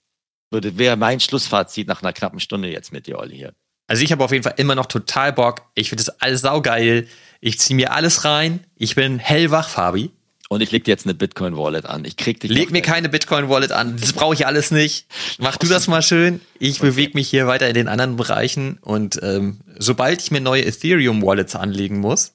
würde, 0.51 0.78
wäre 0.78 0.95
mein 0.95 1.20
Schlussfazit 1.20 1.88
nach 1.88 2.01
einer 2.01 2.13
knappen 2.13 2.39
Stunde 2.39 2.72
jetzt 2.72 2.93
mit 2.93 3.07
dir, 3.07 3.20
Olli, 3.20 3.36
hier. 3.36 3.53
Also 3.89 4.03
ich 4.03 4.11
habe 4.11 4.23
auf 4.23 4.31
jeden 4.31 4.43
Fall 4.43 4.53
immer 4.57 4.75
noch 4.75 4.85
total 4.85 5.33
Bock. 5.33 5.63
Ich 5.73 5.89
finde 5.89 6.03
das 6.03 6.21
alles 6.21 6.41
saugeil. 6.41 7.07
Ich 7.41 7.59
ziehe 7.59 7.75
mir 7.75 7.91
alles 7.91 8.23
rein. 8.23 8.59
Ich 8.77 8.93
bin 8.93 9.17
hellwach, 9.17 9.67
Fabi. 9.67 10.11
Und 10.47 10.61
ich 10.61 10.71
leg 10.71 10.83
dir 10.83 10.91
jetzt 10.91 11.05
eine 11.05 11.15
Bitcoin-Wallet 11.15 11.85
an. 11.85 12.05
Ich 12.05 12.15
krieg 12.15 12.39
dich. 12.39 12.51
Leg 12.51 12.71
mir 12.71 12.83
keine 12.83 13.09
Bitcoin-Wallet 13.09 13.71
an. 13.71 13.97
Das 13.97 14.13
brauche 14.13 14.35
ich 14.35 14.45
alles 14.45 14.69
nicht. 14.69 15.07
Mach 15.39 15.57
du 15.57 15.67
das 15.67 15.87
mal 15.87 16.03
schön. 16.03 16.39
Ich 16.59 16.79
okay. 16.79 16.89
bewege 16.89 17.11
mich 17.15 17.29
hier 17.29 17.47
weiter 17.47 17.67
in 17.67 17.73
den 17.73 17.87
anderen 17.87 18.15
Bereichen. 18.15 18.77
Und 18.81 19.19
ähm, 19.23 19.61
sobald 19.79 20.21
ich 20.21 20.29
mir 20.29 20.41
neue 20.41 20.65
Ethereum-Wallets 20.65 21.55
anlegen 21.55 21.99
muss, 21.99 22.33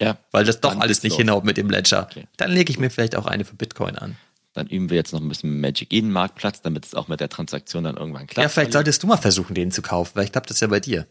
ja, 0.00 0.18
weil 0.30 0.44
das 0.44 0.60
doch 0.60 0.78
alles 0.78 1.02
nicht 1.02 1.16
hinhaut 1.16 1.44
mit 1.44 1.56
dem 1.56 1.68
Ledger, 1.68 2.08
okay. 2.08 2.26
dann 2.36 2.52
lege 2.52 2.70
ich 2.70 2.78
mir 2.78 2.90
vielleicht 2.90 3.16
auch 3.16 3.26
eine 3.26 3.44
für 3.44 3.56
Bitcoin 3.56 3.96
an. 3.96 4.16
Dann 4.54 4.66
üben 4.66 4.90
wir 4.90 4.96
jetzt 4.96 5.12
noch 5.12 5.20
ein 5.20 5.28
bisschen 5.28 5.60
Magic 5.60 5.92
Eden 5.92 6.12
Marktplatz, 6.12 6.60
damit 6.60 6.84
es 6.84 6.94
auch 6.94 7.08
mit 7.08 7.20
der 7.20 7.28
Transaktion 7.28 7.84
dann 7.84 7.96
irgendwann 7.96 8.26
klappt. 8.26 8.44
Ja, 8.44 8.48
vielleicht 8.48 8.72
solltest 8.72 9.02
du 9.02 9.06
mal 9.06 9.16
versuchen, 9.16 9.54
den 9.54 9.70
zu 9.70 9.80
kaufen. 9.80 10.12
Vielleicht 10.12 10.32
klappt 10.32 10.50
das 10.50 10.60
ja 10.60 10.66
bei 10.66 10.80
dir. 10.80 11.06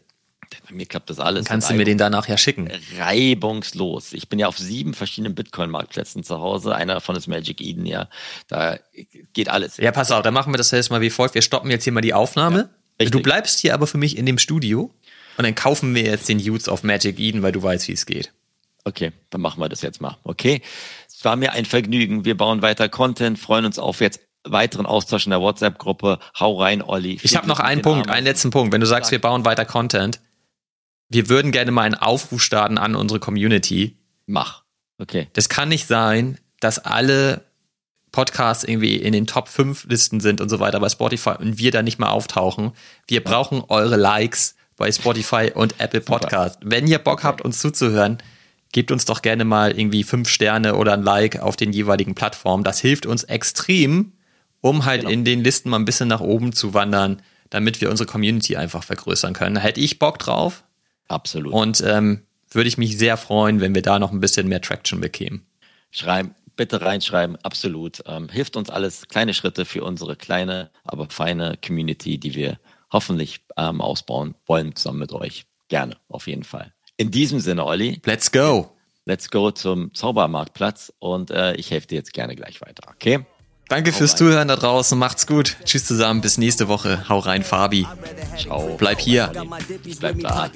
Bei 0.68 0.74
mir 0.74 0.86
klappt 0.86 1.10
das 1.10 1.18
alles. 1.18 1.46
Kannst 1.46 1.70
du 1.70 1.74
mir 1.74 1.84
den 1.84 1.98
danach 1.98 2.28
ja 2.28 2.36
schicken? 2.36 2.70
Reibungslos. 2.98 4.12
Ich 4.12 4.28
bin 4.28 4.38
ja 4.38 4.48
auf 4.48 4.58
sieben 4.58 4.94
verschiedenen 4.94 5.34
Bitcoin-Marktplätzen 5.34 6.24
zu 6.24 6.38
Hause. 6.38 6.74
Einer 6.74 6.94
davon 6.94 7.16
ist 7.16 7.26
Magic 7.26 7.60
Eden, 7.60 7.86
ja. 7.86 8.08
Da 8.48 8.78
geht 9.32 9.48
alles. 9.48 9.78
Ja, 9.78 9.92
pass 9.92 10.10
auf, 10.10 10.22
dann 10.22 10.34
machen 10.34 10.52
wir 10.52 10.58
das 10.58 10.70
jetzt 10.70 10.90
mal 10.90 11.00
wie 11.00 11.10
folgt. 11.10 11.34
Wir 11.34 11.42
stoppen 11.42 11.70
jetzt 11.70 11.84
hier 11.84 11.92
mal 11.92 12.00
die 12.00 12.14
Aufnahme. 12.14 12.68
Ja, 13.00 13.08
du 13.08 13.22
bleibst 13.22 13.60
hier 13.60 13.74
aber 13.74 13.86
für 13.86 13.98
mich 13.98 14.16
in 14.16 14.26
dem 14.26 14.38
Studio 14.38 14.90
und 15.38 15.44
dann 15.44 15.54
kaufen 15.54 15.94
wir 15.94 16.02
jetzt 16.02 16.28
den 16.28 16.38
Utes 16.38 16.68
auf 16.68 16.82
Magic 16.84 17.18
Eden, 17.18 17.42
weil 17.42 17.52
du 17.52 17.62
weißt, 17.62 17.88
wie 17.88 17.92
es 17.92 18.06
geht. 18.06 18.32
Okay, 18.84 19.12
dann 19.30 19.40
machen 19.40 19.60
wir 19.60 19.68
das 19.68 19.82
jetzt 19.82 20.00
mal. 20.00 20.18
Okay. 20.24 20.60
Es 21.22 21.24
war 21.24 21.36
mir 21.36 21.52
ein 21.52 21.66
Vergnügen. 21.66 22.24
Wir 22.24 22.36
bauen 22.36 22.62
weiter 22.62 22.88
Content, 22.88 23.38
freuen 23.38 23.64
uns 23.64 23.78
auf 23.78 24.00
jetzt 24.00 24.22
weiteren 24.42 24.86
Austausch 24.86 25.24
in 25.24 25.30
der 25.30 25.40
WhatsApp-Gruppe. 25.40 26.18
Hau 26.40 26.60
rein, 26.60 26.82
Olli. 26.82 27.20
Ich 27.22 27.36
habe 27.36 27.46
noch 27.46 27.60
einen 27.60 27.80
Punkt, 27.80 28.10
einen 28.10 28.26
letzten 28.26 28.50
Punkt. 28.50 28.72
Wenn 28.72 28.80
du 28.80 28.88
sagst, 28.88 29.12
wir 29.12 29.20
bauen 29.20 29.44
weiter 29.44 29.64
Content, 29.64 30.18
wir 31.08 31.28
würden 31.28 31.52
gerne 31.52 31.70
mal 31.70 31.82
einen 31.82 31.94
Aufruf 31.94 32.42
starten 32.42 32.76
an 32.76 32.96
unsere 32.96 33.20
Community. 33.20 33.98
Mach. 34.26 34.64
Okay. 34.98 35.28
Das 35.34 35.48
kann 35.48 35.68
nicht 35.68 35.86
sein, 35.86 36.38
dass 36.58 36.80
alle 36.80 37.44
Podcasts 38.10 38.64
irgendwie 38.64 38.96
in 38.96 39.12
den 39.12 39.28
Top 39.28 39.48
5 39.48 39.86
Listen 39.88 40.18
sind 40.18 40.40
und 40.40 40.48
so 40.48 40.58
weiter 40.58 40.80
bei 40.80 40.88
Spotify 40.88 41.34
und 41.38 41.56
wir 41.56 41.70
da 41.70 41.82
nicht 41.82 42.00
mal 42.00 42.10
auftauchen. 42.10 42.72
Wir 43.06 43.22
brauchen 43.22 43.62
eure 43.68 43.94
Likes 43.94 44.56
bei 44.76 44.90
Spotify 44.90 45.52
und 45.54 45.78
Apple 45.78 46.00
Podcast. 46.00 46.54
Super. 46.54 46.66
Wenn 46.72 46.88
ihr 46.88 46.98
Bock 46.98 47.22
habt, 47.22 47.42
uns 47.42 47.60
zuzuhören, 47.60 48.18
gebt 48.72 48.90
uns 48.90 49.04
doch 49.04 49.22
gerne 49.22 49.44
mal 49.44 49.78
irgendwie 49.78 50.02
fünf 50.02 50.28
Sterne 50.28 50.76
oder 50.76 50.94
ein 50.94 51.02
Like 51.02 51.40
auf 51.40 51.56
den 51.56 51.72
jeweiligen 51.72 52.14
Plattformen. 52.14 52.64
Das 52.64 52.80
hilft 52.80 53.06
uns 53.06 53.24
extrem, 53.24 54.12
um 54.60 54.84
halt 54.84 55.02
genau. 55.02 55.12
in 55.12 55.24
den 55.24 55.44
Listen 55.44 55.70
mal 55.70 55.78
ein 55.78 55.84
bisschen 55.84 56.08
nach 56.08 56.20
oben 56.20 56.52
zu 56.52 56.74
wandern, 56.74 57.22
damit 57.50 57.80
wir 57.80 57.90
unsere 57.90 58.06
Community 58.06 58.56
einfach 58.56 58.82
vergrößern 58.82 59.34
können. 59.34 59.56
Hätte 59.56 59.80
ich 59.80 59.98
Bock 59.98 60.18
drauf. 60.18 60.64
Absolut. 61.08 61.52
Und 61.52 61.82
ähm, 61.86 62.22
würde 62.50 62.68
ich 62.68 62.78
mich 62.78 62.96
sehr 62.96 63.16
freuen, 63.16 63.60
wenn 63.60 63.74
wir 63.74 63.82
da 63.82 63.98
noch 63.98 64.12
ein 64.12 64.20
bisschen 64.20 64.48
mehr 64.48 64.62
Traction 64.62 65.00
bekämen. 65.00 65.46
Schreiben, 65.90 66.34
bitte 66.56 66.80
reinschreiben, 66.80 67.36
absolut. 67.42 68.02
Ähm, 68.06 68.28
hilft 68.30 68.56
uns 68.56 68.70
alles, 68.70 69.08
kleine 69.08 69.34
Schritte 69.34 69.64
für 69.66 69.84
unsere 69.84 70.16
kleine, 70.16 70.70
aber 70.84 71.08
feine 71.10 71.58
Community, 71.64 72.18
die 72.18 72.34
wir 72.34 72.58
hoffentlich 72.90 73.40
ähm, 73.56 73.80
ausbauen 73.80 74.34
wollen, 74.46 74.74
zusammen 74.74 75.00
mit 75.00 75.12
euch. 75.12 75.44
Gerne, 75.68 75.96
auf 76.08 76.26
jeden 76.26 76.44
Fall. 76.44 76.72
In 76.96 77.10
diesem 77.10 77.40
Sinne, 77.40 77.64
Olli. 77.64 78.00
Let's 78.04 78.30
go. 78.30 78.70
Let's 79.04 79.30
go 79.30 79.50
zum 79.50 79.92
Zaubermarktplatz 79.94 80.92
und 81.00 81.30
äh, 81.30 81.54
ich 81.54 81.70
helfe 81.70 81.88
dir 81.88 81.96
jetzt 81.96 82.12
gerne 82.12 82.36
gleich 82.36 82.60
weiter, 82.60 82.88
okay? 82.88 83.26
Danke 83.72 83.90
Hau 83.90 83.96
fürs 83.96 84.12
rein. 84.12 84.18
Zuhören 84.18 84.48
da 84.48 84.56
draußen. 84.56 84.98
Macht's 84.98 85.26
gut. 85.26 85.56
Tschüss 85.64 85.86
zusammen. 85.86 86.20
Bis 86.20 86.36
nächste 86.36 86.68
Woche. 86.68 87.08
Hau 87.08 87.20
rein, 87.20 87.42
Fabi. 87.42 87.86
Ciao. 88.36 88.76
Bleib 88.76 89.00
hier. 89.00 89.30
Bleib 89.98 90.20
da. 90.20 90.50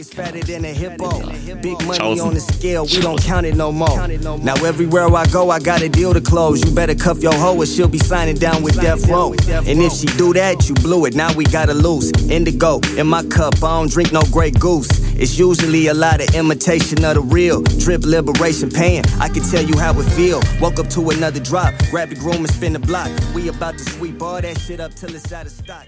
Now 4.42 4.54
everywhere 4.66 5.06
I 5.06 5.26
go, 5.32 5.50
I 5.50 5.58
got 5.58 5.80
a 5.80 5.88
deal 5.88 6.12
to 6.12 6.20
close. 6.20 6.62
You 6.62 6.70
better 6.74 6.94
cuff 6.94 7.22
your 7.22 7.34
hoe 7.34 7.56
or 7.56 7.64
she'll 7.64 7.88
be 7.88 7.98
signing 7.98 8.36
down 8.38 8.62
with 8.62 8.78
Death 8.78 9.08
Row. 9.08 9.34
And 9.66 9.80
if 9.80 9.94
she 9.94 10.06
do 10.18 10.34
that, 10.34 10.68
you 10.68 10.74
blew 10.74 11.06
it. 11.06 11.14
Now 11.14 11.32
we 11.34 11.44
gotta 11.44 11.72
lose. 11.72 12.12
Indigo 12.28 12.80
in 12.98 13.06
my 13.06 13.22
cup. 13.24 13.54
I 13.62 13.78
don't 13.78 13.90
drink 13.90 14.12
no 14.12 14.20
Grey 14.30 14.50
Goose. 14.50 14.88
It's 15.18 15.38
usually 15.38 15.86
a 15.86 15.94
lot 15.94 16.20
of 16.20 16.34
imitation 16.34 17.02
of 17.02 17.14
the 17.14 17.22
real. 17.22 17.62
Drip 17.78 18.04
liberation 18.04 18.68
pain. 18.68 19.02
I 19.20 19.30
can 19.30 19.42
tell 19.42 19.64
you 19.64 19.78
how 19.78 19.98
it 19.98 20.04
feel. 20.12 20.42
Woke 20.60 20.78
up 20.78 20.90
to 20.90 21.08
another 21.08 21.40
drop. 21.40 21.72
Grab 21.90 22.10
the 22.10 22.16
groom 22.16 22.44
and 22.44 22.50
spin 22.50 22.74
the 22.74 22.78
block. 23.08 23.34
We 23.34 23.48
about 23.48 23.78
to 23.78 23.84
sweep 23.84 24.22
all 24.22 24.40
that 24.40 24.58
shit 24.58 24.80
up 24.80 24.94
till 24.94 25.14
it's 25.14 25.32
out 25.32 25.46
of 25.46 25.52
stock. 25.52 25.86